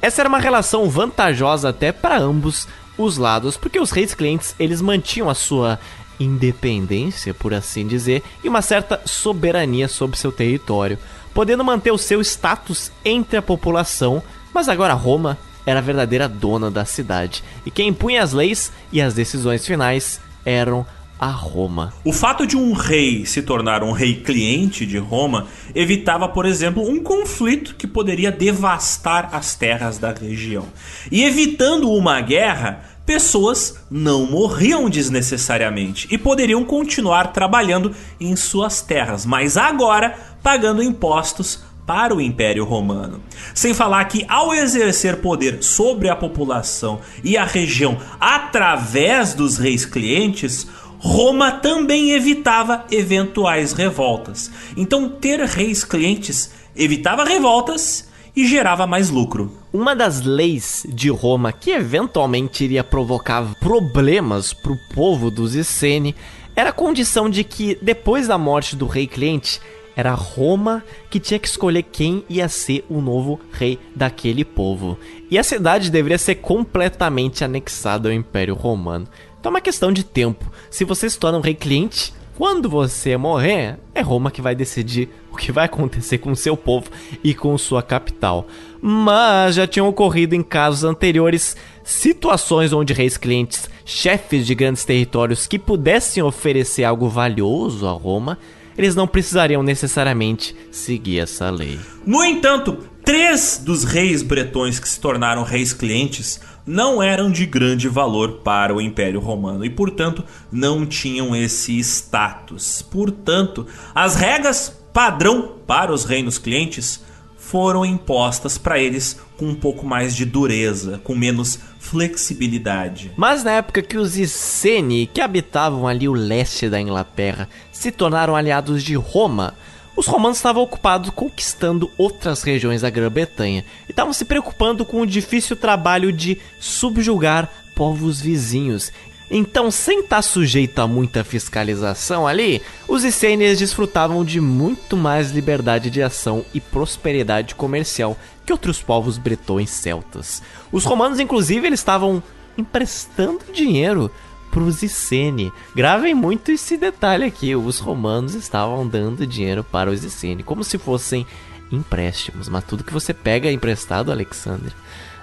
Essa 0.00 0.22
era 0.22 0.28
uma 0.28 0.38
relação 0.38 0.88
vantajosa 0.88 1.68
até 1.68 1.92
para 1.92 2.18
ambos 2.18 2.66
os 2.96 3.16
lados, 3.16 3.56
porque 3.56 3.80
os 3.80 3.90
reis 3.90 4.14
clientes 4.14 4.54
eles 4.58 4.80
mantinham 4.80 5.30
a 5.30 5.34
sua 5.34 5.78
independência, 6.18 7.32
por 7.32 7.54
assim 7.54 7.86
dizer, 7.86 8.22
e 8.44 8.48
uma 8.48 8.60
certa 8.60 9.00
soberania 9.06 9.88
sobre 9.88 10.18
seu 10.18 10.30
território, 10.30 10.98
podendo 11.32 11.64
manter 11.64 11.90
o 11.90 11.98
seu 11.98 12.20
status 12.20 12.92
entre 13.02 13.38
a 13.38 13.42
população, 13.42 14.22
mas 14.52 14.68
agora 14.68 14.92
Roma 14.92 15.38
era 15.64 15.78
a 15.78 15.82
verdadeira 15.82 16.28
dona 16.28 16.70
da 16.70 16.84
cidade, 16.84 17.42
e 17.64 17.70
quem 17.70 17.88
impunha 17.88 18.22
as 18.22 18.32
leis 18.32 18.70
e 18.92 19.00
as 19.00 19.14
decisões 19.14 19.66
finais 19.66 20.20
eram 20.44 20.86
a 21.20 21.28
Roma. 21.28 21.92
O 22.02 22.14
fato 22.14 22.46
de 22.46 22.56
um 22.56 22.72
rei 22.72 23.26
se 23.26 23.42
tornar 23.42 23.84
um 23.84 23.92
rei 23.92 24.14
cliente 24.14 24.86
de 24.86 24.96
Roma 24.96 25.48
evitava, 25.74 26.26
por 26.26 26.46
exemplo, 26.46 26.82
um 26.82 27.02
conflito 27.02 27.74
que 27.74 27.86
poderia 27.86 28.32
devastar 28.32 29.28
as 29.32 29.54
terras 29.54 29.98
da 29.98 30.12
região. 30.12 30.64
E 31.12 31.22
evitando 31.22 31.90
uma 31.90 32.22
guerra, 32.22 32.84
pessoas 33.04 33.76
não 33.90 34.24
morriam 34.24 34.88
desnecessariamente 34.88 36.08
e 36.10 36.16
poderiam 36.16 36.64
continuar 36.64 37.34
trabalhando 37.34 37.94
em 38.18 38.34
suas 38.34 38.80
terras, 38.80 39.26
mas 39.26 39.58
agora 39.58 40.16
pagando 40.42 40.82
impostos 40.82 41.62
para 41.86 42.14
o 42.14 42.20
Império 42.20 42.64
Romano. 42.64 43.20
Sem 43.52 43.74
falar 43.74 44.04
que, 44.04 44.24
ao 44.28 44.54
exercer 44.54 45.16
poder 45.16 45.62
sobre 45.62 46.08
a 46.08 46.14
população 46.14 47.00
e 47.24 47.36
a 47.36 47.44
região 47.44 47.98
através 48.20 49.34
dos 49.34 49.58
reis 49.58 49.84
clientes, 49.84 50.68
Roma 51.02 51.50
também 51.50 52.12
evitava 52.12 52.84
eventuais 52.90 53.72
revoltas. 53.72 54.50
Então, 54.76 55.08
ter 55.08 55.40
reis 55.40 55.82
clientes 55.82 56.50
evitava 56.76 57.24
revoltas 57.24 58.08
e 58.36 58.46
gerava 58.46 58.86
mais 58.86 59.08
lucro. 59.08 59.50
Uma 59.72 59.96
das 59.96 60.20
leis 60.20 60.84
de 60.88 61.08
Roma 61.08 61.52
que 61.52 61.70
eventualmente 61.70 62.64
iria 62.64 62.84
provocar 62.84 63.54
problemas 63.58 64.52
para 64.52 64.72
o 64.72 64.78
povo 64.94 65.30
dos 65.30 65.54
Iceni 65.54 66.14
era 66.54 66.68
a 66.68 66.74
condição 66.74 67.30
de 67.30 67.44
que, 67.44 67.78
depois 67.80 68.28
da 68.28 68.36
morte 68.36 68.76
do 68.76 68.86
rei 68.86 69.06
cliente, 69.06 69.58
era 69.96 70.12
Roma 70.14 70.84
que 71.10 71.18
tinha 71.18 71.38
que 71.38 71.48
escolher 71.48 71.82
quem 71.82 72.24
ia 72.28 72.48
ser 72.48 72.84
o 72.88 73.00
novo 73.00 73.40
rei 73.52 73.78
daquele 73.94 74.44
povo. 74.44 74.98
E 75.30 75.38
a 75.38 75.42
cidade 75.42 75.90
deveria 75.90 76.18
ser 76.18 76.36
completamente 76.36 77.44
anexada 77.44 78.08
ao 78.08 78.14
Império 78.14 78.54
Romano. 78.54 79.08
Então 79.40 79.50
é 79.50 79.54
uma 79.54 79.60
questão 79.60 79.90
de 79.90 80.04
tempo. 80.04 80.44
Se 80.70 80.84
você 80.84 81.08
se 81.08 81.18
torna 81.18 81.38
um 81.38 81.40
rei 81.40 81.54
cliente, 81.54 82.12
quando 82.36 82.68
você 82.68 83.16
morrer, 83.16 83.78
é 83.94 84.02
Roma 84.02 84.30
que 84.30 84.42
vai 84.42 84.54
decidir 84.54 85.08
o 85.32 85.36
que 85.36 85.50
vai 85.50 85.64
acontecer 85.64 86.18
com 86.18 86.34
seu 86.34 86.56
povo 86.56 86.90
e 87.24 87.34
com 87.34 87.56
sua 87.56 87.82
capital. 87.82 88.46
Mas 88.82 89.54
já 89.54 89.66
tinham 89.66 89.88
ocorrido 89.88 90.34
em 90.34 90.42
casos 90.42 90.84
anteriores 90.84 91.56
situações 91.82 92.72
onde 92.72 92.92
reis 92.92 93.16
clientes, 93.16 93.68
chefes 93.84 94.46
de 94.46 94.54
grandes 94.54 94.84
territórios 94.84 95.46
que 95.46 95.58
pudessem 95.58 96.22
oferecer 96.22 96.84
algo 96.84 97.08
valioso 97.08 97.86
a 97.86 97.92
Roma, 97.92 98.38
eles 98.76 98.94
não 98.94 99.06
precisariam 99.06 99.62
necessariamente 99.62 100.54
seguir 100.70 101.20
essa 101.20 101.50
lei. 101.50 101.78
No 102.06 102.24
entanto, 102.24 102.78
três 103.04 103.60
dos 103.62 103.84
reis 103.84 104.22
bretões 104.22 104.78
que 104.78 104.88
se 104.88 105.00
tornaram 105.00 105.42
reis 105.42 105.72
clientes 105.72 106.40
não 106.70 107.02
eram 107.02 107.32
de 107.32 107.44
grande 107.44 107.88
valor 107.88 108.42
para 108.44 108.72
o 108.72 108.80
Império 108.80 109.18
Romano 109.18 109.64
e, 109.64 109.70
portanto, 109.70 110.24
não 110.52 110.86
tinham 110.86 111.34
esse 111.34 111.76
status. 111.80 112.80
Portanto, 112.80 113.66
as 113.92 114.14
regras 114.14 114.80
padrão 114.92 115.56
para 115.66 115.92
os 115.92 116.04
reinos 116.04 116.38
clientes 116.38 117.02
foram 117.36 117.84
impostas 117.84 118.56
para 118.56 118.78
eles 118.78 119.18
com 119.36 119.46
um 119.46 119.54
pouco 119.54 119.84
mais 119.84 120.14
de 120.14 120.24
dureza, 120.24 121.00
com 121.02 121.12
menos 121.12 121.58
flexibilidade. 121.80 123.10
Mas 123.16 123.42
na 123.42 123.52
época 123.52 123.82
que 123.82 123.98
os 123.98 124.16
Iceni, 124.16 125.08
que 125.12 125.20
habitavam 125.20 125.88
ali 125.88 126.08
o 126.08 126.12
leste 126.12 126.68
da 126.68 126.80
Inglaterra, 126.80 127.48
se 127.72 127.90
tornaram 127.90 128.36
aliados 128.36 128.84
de 128.84 128.94
Roma, 128.94 129.54
os 130.00 130.06
romanos 130.06 130.38
estavam 130.38 130.62
ocupados 130.62 131.10
conquistando 131.10 131.90
outras 131.98 132.42
regiões 132.42 132.80
da 132.80 132.88
Grã-Bretanha 132.88 133.66
e 133.86 133.92
estavam 133.92 134.14
se 134.14 134.24
preocupando 134.24 134.82
com 134.82 135.02
o 135.02 135.06
difícil 135.06 135.54
trabalho 135.54 136.10
de 136.10 136.38
subjugar 136.58 137.50
povos 137.74 138.18
vizinhos. 138.18 138.90
Então, 139.30 139.70
sem 139.70 140.00
estar 140.00 140.22
sujeito 140.22 140.78
a 140.78 140.86
muita 140.86 141.22
fiscalização 141.22 142.26
ali, 142.26 142.62
os 142.88 143.04
Icênios 143.04 143.58
desfrutavam 143.58 144.24
de 144.24 144.40
muito 144.40 144.96
mais 144.96 145.32
liberdade 145.32 145.90
de 145.90 146.02
ação 146.02 146.46
e 146.54 146.62
prosperidade 146.62 147.54
comercial 147.54 148.16
que 148.46 148.52
outros 148.52 148.80
povos 148.80 149.18
bretões 149.18 149.68
celtas. 149.68 150.42
Os 150.72 150.86
romanos, 150.86 151.20
inclusive, 151.20 151.66
eles 151.66 151.80
estavam 151.80 152.22
emprestando 152.56 153.52
dinheiro 153.52 154.10
para 154.50 154.62
os 154.62 154.82
Iceni. 154.82 155.52
Gravem 155.74 156.14
muito 156.14 156.50
esse 156.50 156.76
detalhe 156.76 157.24
aqui: 157.24 157.54
os 157.54 157.78
romanos 157.78 158.34
estavam 158.34 158.86
dando 158.86 159.26
dinheiro 159.26 159.62
para 159.64 159.90
os 159.90 160.04
Iceni, 160.04 160.42
como 160.42 160.64
se 160.64 160.78
fossem 160.78 161.26
empréstimos. 161.70 162.48
Mas 162.48 162.64
tudo 162.64 162.84
que 162.84 162.92
você 162.92 163.14
pega 163.14 163.48
é 163.48 163.52
emprestado, 163.52 164.10
Alexander. 164.10 164.72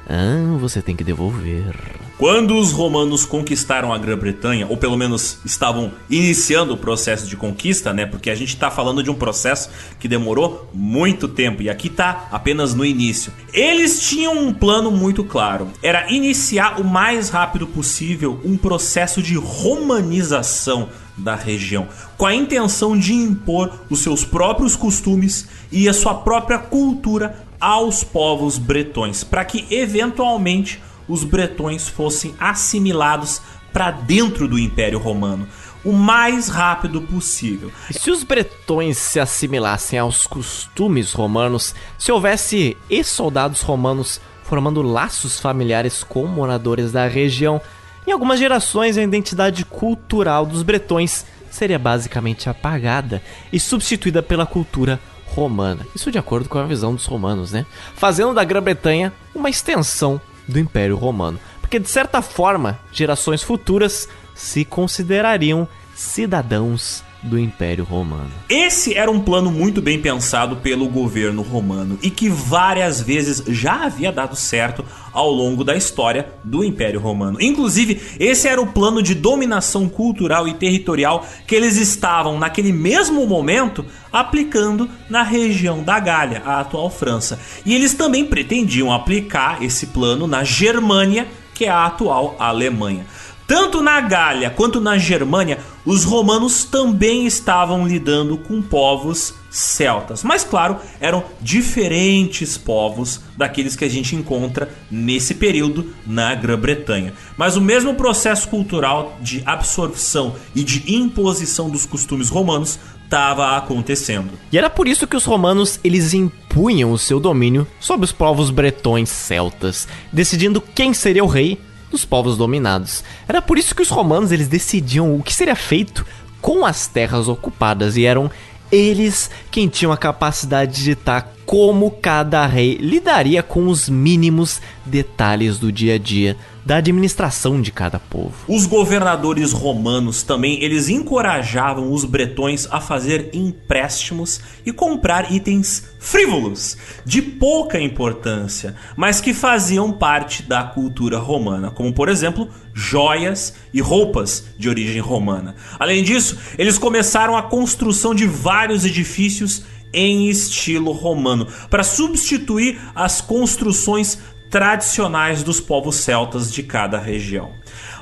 Ah, 0.09 0.57
você 0.57 0.81
tem 0.81 0.95
que 0.95 1.03
devolver. 1.03 1.75
Quando 2.17 2.57
os 2.57 2.71
romanos 2.71 3.25
conquistaram 3.25 3.93
a 3.93 3.97
Grã-Bretanha, 3.97 4.65
ou 4.67 4.75
pelo 4.75 4.97
menos 4.97 5.37
estavam 5.45 5.91
iniciando 6.09 6.73
o 6.73 6.77
processo 6.77 7.27
de 7.27 7.35
conquista, 7.37 7.93
né? 7.93 8.07
Porque 8.07 8.31
a 8.31 8.35
gente 8.35 8.55
está 8.55 8.71
falando 8.71 9.03
de 9.03 9.11
um 9.11 9.13
processo 9.13 9.69
que 9.99 10.07
demorou 10.07 10.67
muito 10.73 11.27
tempo 11.27 11.61
e 11.61 11.69
aqui 11.69 11.87
está 11.87 12.27
apenas 12.31 12.73
no 12.73 12.83
início. 12.83 13.31
Eles 13.53 14.09
tinham 14.09 14.35
um 14.35 14.51
plano 14.51 14.89
muito 14.89 15.23
claro: 15.23 15.69
era 15.83 16.11
iniciar 16.11 16.79
o 16.79 16.83
mais 16.83 17.29
rápido 17.29 17.67
possível 17.67 18.41
um 18.43 18.57
processo 18.57 19.21
de 19.21 19.35
romanização 19.35 20.89
da 21.15 21.35
região, 21.35 21.87
com 22.15 22.25
a 22.25 22.33
intenção 22.33 22.97
de 22.97 23.13
impor 23.13 23.71
os 23.89 23.99
seus 23.99 24.23
próprios 24.23 24.75
costumes 24.75 25.47
e 25.71 25.89
a 25.89 25.93
sua 25.93 26.15
própria 26.15 26.59
cultura 26.59 27.46
aos 27.59 28.03
povos 28.03 28.57
bretões, 28.57 29.23
para 29.23 29.45
que 29.45 29.65
eventualmente 29.69 30.81
os 31.07 31.23
bretões 31.23 31.87
fossem 31.87 32.35
assimilados 32.39 33.41
para 33.71 33.91
dentro 33.91 34.47
do 34.47 34.59
Império 34.59 34.99
Romano 34.99 35.47
o 35.85 35.93
mais 35.93 36.49
rápido 36.49 37.01
possível. 37.01 37.71
E 37.89 37.93
se 37.93 38.11
os 38.11 38.23
bretões 38.23 38.97
se 38.97 39.19
assimilassem 39.19 39.97
aos 39.97 40.27
costumes 40.27 41.13
romanos, 41.13 41.73
se 41.97 42.11
houvesse 42.11 42.75
ex-soldados 42.89 43.61
romanos 43.61 44.19
formando 44.43 44.81
laços 44.81 45.39
familiares 45.39 46.03
com 46.03 46.25
moradores 46.25 46.91
da 46.91 47.07
região, 47.07 47.61
em 48.05 48.11
algumas 48.11 48.39
gerações 48.39 48.97
a 48.97 49.03
identidade 49.03 49.63
cultural 49.63 50.45
dos 50.45 50.63
bretões 50.63 51.25
seria 51.49 51.79
basicamente 51.79 52.49
apagada 52.49 53.21
e 53.51 53.59
substituída 53.59 54.21
pela 54.21 54.45
cultura 54.45 54.99
romana. 55.35 55.85
Isso 55.95 56.11
de 56.11 56.17
acordo 56.17 56.49
com 56.49 56.57
a 56.57 56.65
visão 56.65 56.93
dos 56.93 57.05
romanos, 57.05 57.51
né? 57.51 57.65
Fazendo 57.95 58.33
da 58.33 58.43
Grã-Bretanha 58.43 59.13
uma 59.33 59.49
extensão 59.49 60.19
do 60.47 60.59
Império 60.59 60.95
Romano. 60.95 61.39
Porque 61.61 61.79
de 61.79 61.89
certa 61.89 62.21
forma, 62.21 62.79
gerações 62.91 63.43
futuras 63.43 64.07
se 64.33 64.63
considerariam 64.63 65.67
cidadãos 65.93 67.03
do 67.27 67.37
Império 67.37 67.83
Romano. 67.83 68.31
Esse 68.49 68.95
era 68.95 69.11
um 69.11 69.19
plano 69.19 69.51
muito 69.51 69.81
bem 69.81 70.01
pensado 70.01 70.55
pelo 70.57 70.87
governo 70.87 71.41
romano 71.41 71.99
e 72.01 72.09
que 72.09 72.29
várias 72.29 73.01
vezes 73.01 73.43
já 73.47 73.83
havia 73.85 74.11
dado 74.11 74.35
certo 74.35 74.83
ao 75.11 75.29
longo 75.31 75.63
da 75.63 75.75
história 75.75 76.27
do 76.43 76.63
Império 76.63 76.99
Romano. 76.99 77.41
Inclusive, 77.41 78.01
esse 78.19 78.47
era 78.47 78.61
o 78.61 78.67
plano 78.67 79.01
de 79.03 79.13
dominação 79.13 79.89
cultural 79.89 80.47
e 80.47 80.53
territorial 80.53 81.25
que 81.45 81.55
eles 81.55 81.75
estavam, 81.77 82.39
naquele 82.39 82.71
mesmo 82.71 83.25
momento, 83.27 83.85
aplicando 84.11 84.89
na 85.09 85.23
região 85.23 85.83
da 85.83 85.99
Gália, 85.99 86.41
a 86.45 86.59
atual 86.61 86.89
França. 86.89 87.39
E 87.65 87.75
eles 87.75 87.93
também 87.93 88.25
pretendiam 88.25 88.91
aplicar 88.91 89.61
esse 89.63 89.87
plano 89.87 90.27
na 90.27 90.43
Germânia, 90.43 91.27
que 91.53 91.65
é 91.65 91.69
a 91.69 91.85
atual 91.85 92.35
Alemanha. 92.39 93.05
Tanto 93.47 93.81
na 93.81 94.01
Gália 94.01 94.49
quanto 94.49 94.81
na 94.81 94.97
Germânia, 94.97 95.59
os 95.85 96.03
romanos 96.03 96.65
também 96.65 97.25
estavam 97.25 97.87
lidando 97.87 98.37
com 98.37 98.61
povos 98.61 99.33
celtas. 99.49 100.21
Mas, 100.21 100.43
claro, 100.43 100.77
eram 100.99 101.23
diferentes 101.41 102.57
povos 102.57 103.21
daqueles 103.37 103.73
que 103.73 103.85
a 103.85 103.89
gente 103.89 104.17
encontra 104.17 104.69
nesse 104.91 105.33
período 105.33 105.93
na 106.05 106.35
Grã-Bretanha. 106.35 107.13
Mas 107.37 107.55
o 107.55 107.61
mesmo 107.61 107.95
processo 107.95 108.49
cultural 108.49 109.17
de 109.21 109.41
absorção 109.45 110.35
e 110.53 110.61
de 110.61 110.93
imposição 110.93 111.69
dos 111.69 111.85
costumes 111.85 112.27
romanos 112.27 112.77
estava 113.05 113.55
acontecendo. 113.55 114.31
E 114.51 114.57
era 114.57 114.69
por 114.69 114.89
isso 114.89 115.07
que 115.07 115.15
os 115.15 115.23
romanos 115.23 115.79
eles 115.83 116.13
impunham 116.13 116.91
o 116.91 116.97
seu 116.97 117.17
domínio 117.17 117.65
sobre 117.79 118.03
os 118.03 118.11
povos 118.11 118.49
bretões 118.49 119.07
celtas, 119.07 119.87
decidindo 120.11 120.59
quem 120.59 120.93
seria 120.93 121.23
o 121.23 121.27
rei 121.27 121.57
dos 121.89 122.05
povos 122.05 122.37
dominados. 122.37 123.03
Era 123.27 123.41
por 123.41 123.57
isso 123.57 123.75
que 123.75 123.81
os 123.81 123.89
romanos 123.89 124.31
eles 124.31 124.47
decidiam 124.47 125.15
o 125.15 125.23
que 125.23 125.33
seria 125.33 125.55
feito 125.55 126.05
com 126.41 126.65
as 126.65 126.87
terras 126.87 127.27
ocupadas 127.27 127.97
e 127.97 128.05
eram 128.05 128.29
eles 128.71 129.31
quem 129.49 129.67
tinham 129.67 129.91
a 129.91 129.97
capacidade 129.97 130.75
de 130.75 130.83
ditar 130.83 131.33
como 131.45 131.89
cada 131.89 132.45
rei 132.45 132.75
lidaria 132.75 133.41
com 133.41 133.67
os 133.67 133.87
mínimos 133.87 134.61
detalhes 134.85 135.57
do 135.57 135.71
dia 135.71 135.95
a 135.95 135.97
dia 135.97 136.35
da 136.67 136.75
administração 136.75 137.61
de 137.61 137.71
cada 137.71 137.97
povo. 137.97 138.33
Os 138.45 138.65
governadores 138.65 139.53
romanos 139.53 140.21
também 140.21 140.61
eles 140.61 140.89
encorajavam 140.89 141.93
os 141.93 142.03
bretões 142.03 142.67
a 142.69 142.81
fazer 142.81 143.29
empréstimos 143.31 144.41
e 144.65 144.73
comprar 144.73 145.31
itens 145.31 145.91
frívolos, 145.97 146.75
de 147.05 147.21
pouca 147.21 147.79
importância, 147.79 148.75
mas 148.97 149.21
que 149.21 149.33
faziam 149.33 149.93
parte 149.93 150.43
da 150.43 150.61
cultura 150.61 151.17
romana, 151.17 151.71
como 151.71 151.93
por 151.93 152.09
exemplo, 152.09 152.49
joias 152.73 153.53
e 153.73 153.79
roupas 153.79 154.47
de 154.57 154.67
origem 154.67 154.99
romana. 154.99 155.55
Além 155.79 156.03
disso, 156.03 156.37
eles 156.57 156.77
começaram 156.77 157.37
a 157.37 157.43
construção 157.43 158.13
de 158.13 158.27
vários 158.27 158.83
edifícios 158.83 159.63
em 159.93 160.27
estilo 160.27 160.91
romano, 160.91 161.47
para 161.69 161.81
substituir 161.81 162.77
as 162.93 163.21
construções 163.21 164.19
tradicionais 164.49 165.43
dos 165.43 165.59
povos 165.59 165.97
celtas 165.97 166.51
de 166.51 166.63
cada 166.63 166.97
região. 166.97 167.51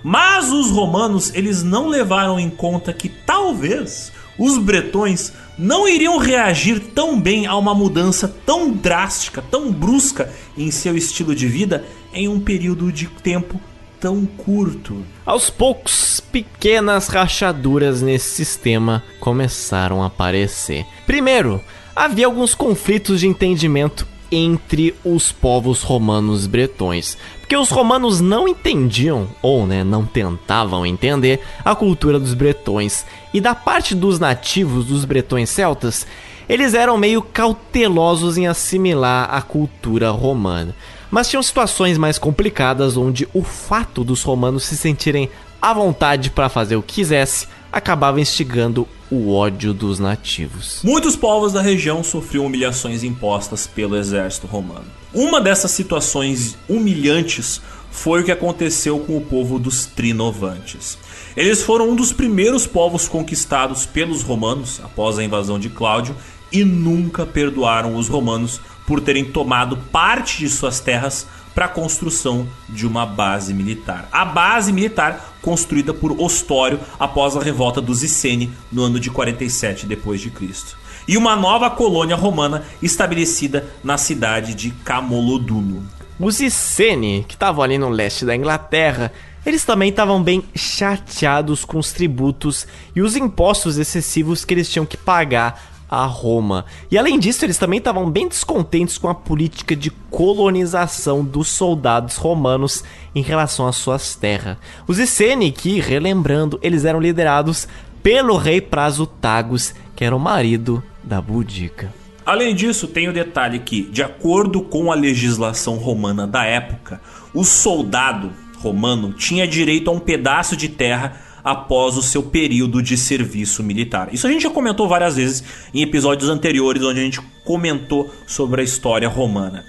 Mas 0.03 0.51
os 0.51 0.69
romanos, 0.69 1.33
eles 1.33 1.63
não 1.63 1.87
levaram 1.87 2.39
em 2.39 2.49
conta 2.49 2.93
que 2.93 3.09
talvez 3.09 4.11
os 4.37 4.57
bretões 4.57 5.33
não 5.57 5.87
iriam 5.87 6.17
reagir 6.17 6.79
tão 6.93 7.19
bem 7.19 7.47
a 7.47 7.55
uma 7.55 7.73
mudança 7.73 8.27
tão 8.45 8.71
drástica, 8.71 9.41
tão 9.41 9.71
brusca 9.71 10.31
em 10.57 10.69
seu 10.69 10.97
estilo 10.97 11.33
de 11.33 11.47
vida 11.47 11.85
em 12.13 12.27
um 12.27 12.39
período 12.39 12.91
de 12.91 13.07
tempo 13.07 13.59
tão 13.99 14.25
curto. 14.25 15.03
Aos 15.25 15.49
poucos, 15.49 16.19
pequenas 16.19 17.07
rachaduras 17.07 18.01
nesse 18.01 18.35
sistema 18.35 19.03
começaram 19.19 20.03
a 20.03 20.07
aparecer. 20.07 20.85
Primeiro, 21.05 21.61
havia 21.95 22.25
alguns 22.25 22.53
conflitos 22.53 23.21
de 23.21 23.27
entendimento 23.27 24.05
entre 24.31 24.95
os 25.03 25.31
povos 25.31 25.81
romanos 25.81 26.47
bretões, 26.47 27.17
porque 27.39 27.55
os 27.55 27.69
romanos 27.69 28.19
não 28.19 28.47
entendiam 28.47 29.27
ou 29.41 29.65
né, 29.67 29.83
não 29.83 30.05
tentavam 30.05 30.85
entender 30.85 31.41
a 31.63 31.75
cultura 31.75 32.19
dos 32.19 32.33
bretões 32.33 33.05
e 33.33 33.39
da 33.39 33.53
parte 33.53 33.93
dos 33.93 34.19
nativos 34.19 34.85
dos 34.85 35.05
bretões 35.05 35.49
celtas, 35.49 36.07
eles 36.47 36.73
eram 36.73 36.97
meio 36.97 37.21
cautelosos 37.21 38.37
em 38.37 38.47
assimilar 38.47 39.33
a 39.33 39.41
cultura 39.41 40.11
romana. 40.11 40.75
Mas 41.09 41.29
tinham 41.29 41.41
situações 41.41 41.97
mais 41.97 42.17
complicadas 42.17 42.97
onde 42.97 43.27
o 43.33 43.43
fato 43.43 44.03
dos 44.03 44.21
romanos 44.23 44.63
se 44.65 44.75
sentirem 44.75 45.29
à 45.61 45.73
vontade 45.73 46.29
para 46.29 46.49
fazer 46.49 46.75
o 46.75 46.81
que 46.81 46.95
quisesse 46.95 47.47
acabava 47.71 48.21
instigando 48.21 48.87
o 49.09 49.33
ódio 49.33 49.73
dos 49.73 49.99
nativos. 49.99 50.81
Muitos 50.83 51.15
povos 51.15 51.53
da 51.53 51.61
região 51.61 52.03
sofriam 52.03 52.45
humilhações 52.45 53.03
impostas 53.03 53.67
pelo 53.67 53.95
exército 53.95 54.47
romano. 54.47 54.85
Uma 55.13 55.39
dessas 55.39 55.71
situações 55.71 56.57
humilhantes 56.67 57.61
foi 57.91 58.21
o 58.21 58.25
que 58.25 58.31
aconteceu 58.31 58.99
com 58.99 59.15
o 59.15 59.21
povo 59.21 59.57
dos 59.57 59.85
Trinovantes. 59.85 60.97
Eles 61.37 61.61
foram 61.61 61.91
um 61.91 61.95
dos 61.95 62.11
primeiros 62.11 62.67
povos 62.67 63.07
conquistados 63.07 63.85
pelos 63.85 64.21
romanos 64.21 64.81
após 64.83 65.17
a 65.17 65.23
invasão 65.23 65.57
de 65.57 65.69
Cláudio 65.69 66.15
e 66.51 66.63
nunca 66.63 67.25
perdoaram 67.25 67.95
os 67.95 68.07
romanos 68.07 68.59
por 68.85 69.01
terem 69.01 69.25
tomado 69.25 69.77
parte 69.91 70.39
de 70.39 70.49
suas 70.49 70.79
terras 70.79 71.25
para 71.55 71.65
a 71.65 71.69
construção 71.69 72.45
de 72.67 72.85
uma 72.85 73.05
base 73.05 73.53
militar. 73.53 74.09
A 74.11 74.25
base 74.25 74.73
militar 74.73 75.37
construída 75.41 75.93
por 75.93 76.19
Ostório 76.21 76.79
após 76.99 77.37
a 77.37 77.39
revolta 77.39 77.79
dos 77.79 78.03
Iceni 78.03 78.51
no 78.69 78.83
ano 78.83 78.99
de 78.99 79.09
47 79.09 79.85
depois 79.85 80.19
de 80.19 80.29
Cristo. 80.29 80.77
E 81.07 81.15
uma 81.15 81.35
nova 81.35 81.69
colônia 81.69 82.15
romana 82.15 82.65
estabelecida 82.81 83.65
na 83.81 83.97
cidade 83.97 84.53
de 84.53 84.71
Camoloduno. 84.71 85.83
Os 86.19 86.41
Iceni, 86.41 87.25
que 87.27 87.35
estavam 87.35 87.63
ali 87.63 87.77
no 87.77 87.89
leste 87.89 88.25
da 88.25 88.35
Inglaterra, 88.35 89.13
eles 89.45 89.63
também 89.63 89.89
estavam 89.89 90.21
bem 90.21 90.43
chateados 90.55 91.63
com 91.63 91.77
os 91.77 91.93
tributos 91.93 92.67
e 92.95 93.01
os 93.01 93.15
impostos 93.15 93.77
excessivos 93.77 94.43
que 94.43 94.53
eles 94.53 94.69
tinham 94.69 94.85
que 94.85 94.97
pagar 94.97 95.74
a 95.95 96.05
Roma. 96.05 96.65
E 96.91 96.97
além 96.97 97.17
disso, 97.17 97.45
eles 97.45 97.57
também 97.57 97.79
estavam 97.79 98.09
bem 98.09 98.27
descontentes 98.27 98.97
com 98.97 99.07
a 99.07 99.15
política 99.15 99.75
de 99.75 99.89
colonização 100.09 101.23
dos 101.23 101.47
soldados 101.47 102.17
romanos 102.17 102.83
em 103.13 103.21
relação 103.21 103.65
às 103.65 103.77
suas 103.77 104.15
terras. 104.15 104.57
Os 104.87 104.99
Iceni, 104.99 105.51
que, 105.51 105.79
relembrando, 105.79 106.59
eles 106.61 106.83
eram 106.83 106.99
liderados 106.99 107.67
pelo 108.03 108.35
rei 108.35 108.59
Prasutagus, 108.59 109.73
que 109.95 110.03
era 110.03 110.15
o 110.15 110.19
marido 110.19 110.83
da 111.01 111.21
Boudica. 111.21 111.93
Além 112.25 112.53
disso, 112.53 112.87
tem 112.87 113.07
o 113.07 113.13
detalhe 113.13 113.59
que, 113.59 113.83
de 113.83 114.03
acordo 114.03 114.61
com 114.61 114.91
a 114.91 114.95
legislação 114.95 115.75
romana 115.77 116.27
da 116.27 116.43
época, 116.43 116.99
o 117.33 117.43
soldado 117.43 118.31
romano 118.57 119.13
tinha 119.13 119.47
direito 119.47 119.89
a 119.89 119.93
um 119.93 119.99
pedaço 119.99 120.57
de 120.57 120.67
terra 120.67 121.21
após 121.45 121.95
o 121.95 122.01
seu 122.01 122.23
período 122.23 122.81
de 122.81 122.97
serviço 122.97 123.61
militar. 123.61 124.09
Isso 124.11 124.25
a 124.25 124.31
gente 124.31 124.41
já 124.41 124.49
comentou 124.49 124.87
várias 124.87 125.15
vezes 125.15 125.43
em 125.71 125.83
episódios 125.83 126.27
anteriores, 126.27 126.81
onde 126.81 126.99
a 126.99 127.03
gente 127.03 127.21
comentou 127.43 128.11
sobre 128.25 128.61
a 128.61 128.63
história 128.63 129.07
romana. 129.07 129.63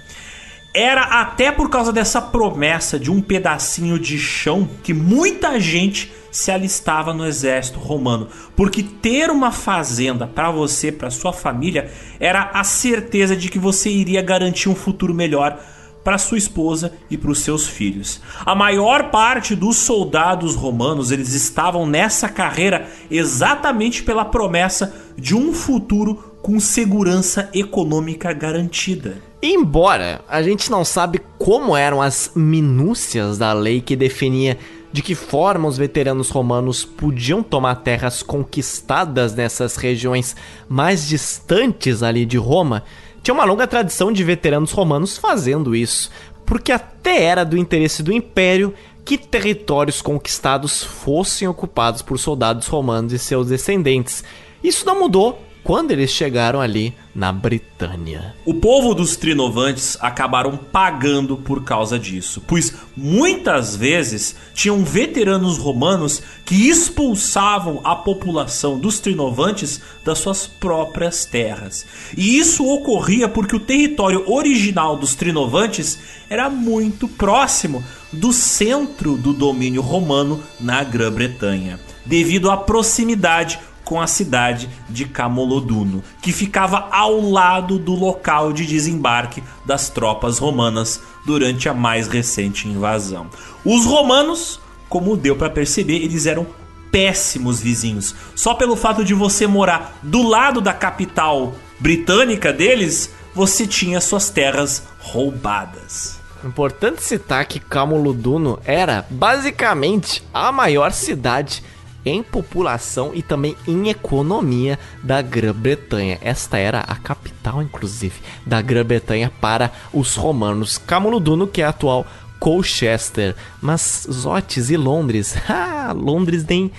Era 0.73 1.03
até 1.03 1.51
por 1.51 1.69
causa 1.69 1.93
dessa 1.93 2.19
promessa 2.19 2.99
de 2.99 3.11
um 3.11 3.21
pedacinho 3.21 3.99
de 3.99 4.17
chão 4.17 4.67
que 4.83 4.93
muita 4.93 5.59
gente 5.59 6.11
se 6.31 6.51
alistava 6.51 7.13
no 7.13 7.25
exército 7.25 7.79
romano, 7.79 8.27
porque 8.55 8.83
ter 8.83 9.29
uma 9.29 9.51
fazenda 9.51 10.27
para 10.27 10.51
você, 10.51 10.91
para 10.91 11.09
sua 11.09 11.31
família, 11.31 11.91
era 12.19 12.51
a 12.53 12.63
certeza 12.63 13.35
de 13.35 13.49
que 13.49 13.57
você 13.57 13.89
iria 13.89 14.21
garantir 14.21 14.69
um 14.69 14.75
futuro 14.75 15.13
melhor 15.13 15.59
para 16.07 16.17
sua 16.17 16.37
esposa 16.37 16.93
e 17.11 17.17
para 17.17 17.31
os 17.31 17.39
seus 17.39 17.67
filhos. 17.67 18.21
A 18.45 18.55
maior 18.55 19.11
parte 19.11 19.53
dos 19.53 19.75
soldados 19.75 20.55
romanos 20.55 21.11
eles 21.11 21.33
estavam 21.33 21.85
nessa 21.85 22.29
carreira 22.29 22.87
exatamente 23.11 24.03
pela 24.03 24.23
promessa 24.23 24.95
de 25.17 25.35
um 25.35 25.51
futuro 25.51 26.37
com 26.41 26.61
segurança 26.61 27.49
econômica 27.53 28.31
garantida. 28.31 29.17
Embora 29.43 30.21
a 30.29 30.41
gente 30.41 30.71
não 30.71 30.85
sabe 30.85 31.19
como 31.37 31.75
eram 31.75 32.01
as 32.01 32.31
minúcias 32.33 33.37
da 33.37 33.51
lei 33.51 33.81
que 33.81 33.93
definia 33.93 34.57
de 34.93 35.01
que 35.01 35.13
forma 35.13 35.67
os 35.67 35.77
veteranos 35.77 36.29
romanos 36.29 36.85
podiam 36.85 37.43
tomar 37.43 37.75
terras 37.75 38.23
conquistadas 38.23 39.35
nessas 39.35 39.75
regiões 39.75 40.37
mais 40.69 41.05
distantes 41.05 42.01
ali 42.01 42.25
de 42.25 42.37
Roma, 42.37 42.83
tinha 43.27 43.35
uma 43.35 43.43
longa 43.43 43.67
tradição 43.67 44.09
de 44.09 44.23
veteranos 44.23 44.71
romanos 44.71 45.17
fazendo 45.17 45.75
isso, 45.75 46.09
porque 46.45 46.71
até 46.71 47.23
era 47.23 47.43
do 47.43 47.57
interesse 47.57 48.01
do 48.01 48.13
império 48.13 48.73
que 49.03 49.17
territórios 49.17 50.01
conquistados 50.01 50.81
fossem 50.81 51.45
ocupados 51.45 52.01
por 52.01 52.17
soldados 52.17 52.67
romanos 52.67 53.11
e 53.11 53.19
seus 53.19 53.49
descendentes. 53.49 54.23
Isso 54.63 54.85
não 54.85 54.97
mudou 54.97 55.41
quando 55.67 55.91
eles 55.91 56.11
chegaram 56.11 56.61
ali 56.61 56.93
na 57.13 57.29
Britânia. 57.29 58.33
O 58.45 58.53
povo 58.53 58.93
dos 58.93 59.17
Trinovantes 59.17 59.97
acabaram 59.99 60.55
pagando 60.55 61.35
por 61.35 61.65
causa 61.65 61.99
disso, 61.99 62.41
pois 62.47 62.73
muitas 62.95 63.75
vezes 63.75 64.33
tinham 64.53 64.85
veteranos 64.85 65.57
romanos 65.57 66.23
que 66.45 66.69
expulsavam 66.69 67.81
a 67.83 67.97
população 67.97 68.79
dos 68.79 69.01
Trinovantes 69.01 69.81
das 70.05 70.19
suas 70.19 70.47
próprias 70.47 71.25
terras. 71.25 71.85
E 72.15 72.39
isso 72.39 72.65
ocorria 72.65 73.27
porque 73.27 73.57
o 73.57 73.59
território 73.59 74.23
original 74.31 74.95
dos 74.95 75.15
Trinovantes 75.15 75.99
era 76.29 76.49
muito 76.49 77.09
próximo 77.09 77.83
do 78.09 78.31
centro 78.31 79.17
do 79.17 79.33
domínio 79.33 79.81
romano 79.81 80.41
na 80.61 80.81
Grã-Bretanha, 80.81 81.77
devido 82.05 82.49
à 82.49 82.55
proximidade 82.55 83.59
com 83.87 84.01
a 84.01 84.05
cidade 84.05 84.69
de 84.89 85.05
Camoloduno, 85.05 86.03
que 86.21 86.33
ficava 86.33 86.89
ao 86.91 87.21
lado 87.21 87.79
do 87.79 87.95
local 87.95 88.51
de 88.51 88.65
desembarque 88.65 89.41
das 89.65 89.89
tropas 89.89 90.39
romanas 90.39 90.99
durante 91.25 91.69
a 91.69 91.73
mais 91.73 92.09
recente 92.09 92.67
invasão. 92.67 93.27
Os 93.63 93.85
romanos, 93.85 94.59
como 94.89 95.15
deu 95.15 95.37
para 95.37 95.49
perceber, 95.49 96.03
eles 96.03 96.25
eram 96.25 96.45
péssimos 96.91 97.61
vizinhos. 97.61 98.13
Só 98.35 98.53
pelo 98.53 98.75
fato 98.75 99.05
de 99.05 99.13
você 99.13 99.47
morar 99.47 99.97
do 100.03 100.21
lado 100.21 100.59
da 100.59 100.73
capital 100.73 101.53
britânica 101.79 102.51
deles, 102.51 103.13
você 103.33 103.65
tinha 103.65 104.01
suas 104.01 104.29
terras 104.29 104.83
roubadas. 104.99 106.19
Importante 106.43 107.01
citar 107.01 107.45
que 107.45 107.57
Camoloduno 107.57 108.59
era 108.65 109.05
basicamente 109.09 110.21
a 110.33 110.51
maior 110.51 110.91
cidade 110.91 111.63
em 112.05 112.23
população 112.23 113.11
e 113.13 113.21
também 113.21 113.55
em 113.67 113.89
economia 113.89 114.79
da 115.03 115.21
Grã-Bretanha. 115.21 116.17
Esta 116.21 116.57
era 116.57 116.79
a 116.79 116.95
capital, 116.95 117.61
inclusive, 117.61 118.15
da 118.45 118.61
Grã-Bretanha 118.61 119.31
para 119.41 119.71
os 119.93 120.15
romanos. 120.15 120.77
Camuluduno, 120.77 121.47
que 121.47 121.61
é 121.61 121.65
a 121.65 121.69
atual 121.69 122.05
Colchester. 122.39 123.35
Mas 123.61 124.07
Zotes 124.09 124.69
e 124.69 124.77
Londres, 124.77 125.35
ah, 125.49 125.93
Londres 125.95 126.45
nem. 126.45 126.71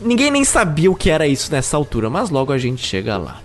Ninguém 0.00 0.32
nem 0.32 0.44
sabia 0.44 0.90
o 0.90 0.96
que 0.96 1.10
era 1.10 1.28
isso 1.28 1.50
nessa 1.52 1.76
altura, 1.76 2.10
mas 2.10 2.28
logo 2.28 2.52
a 2.52 2.58
gente 2.58 2.84
chega 2.84 3.16
lá. 3.16 3.40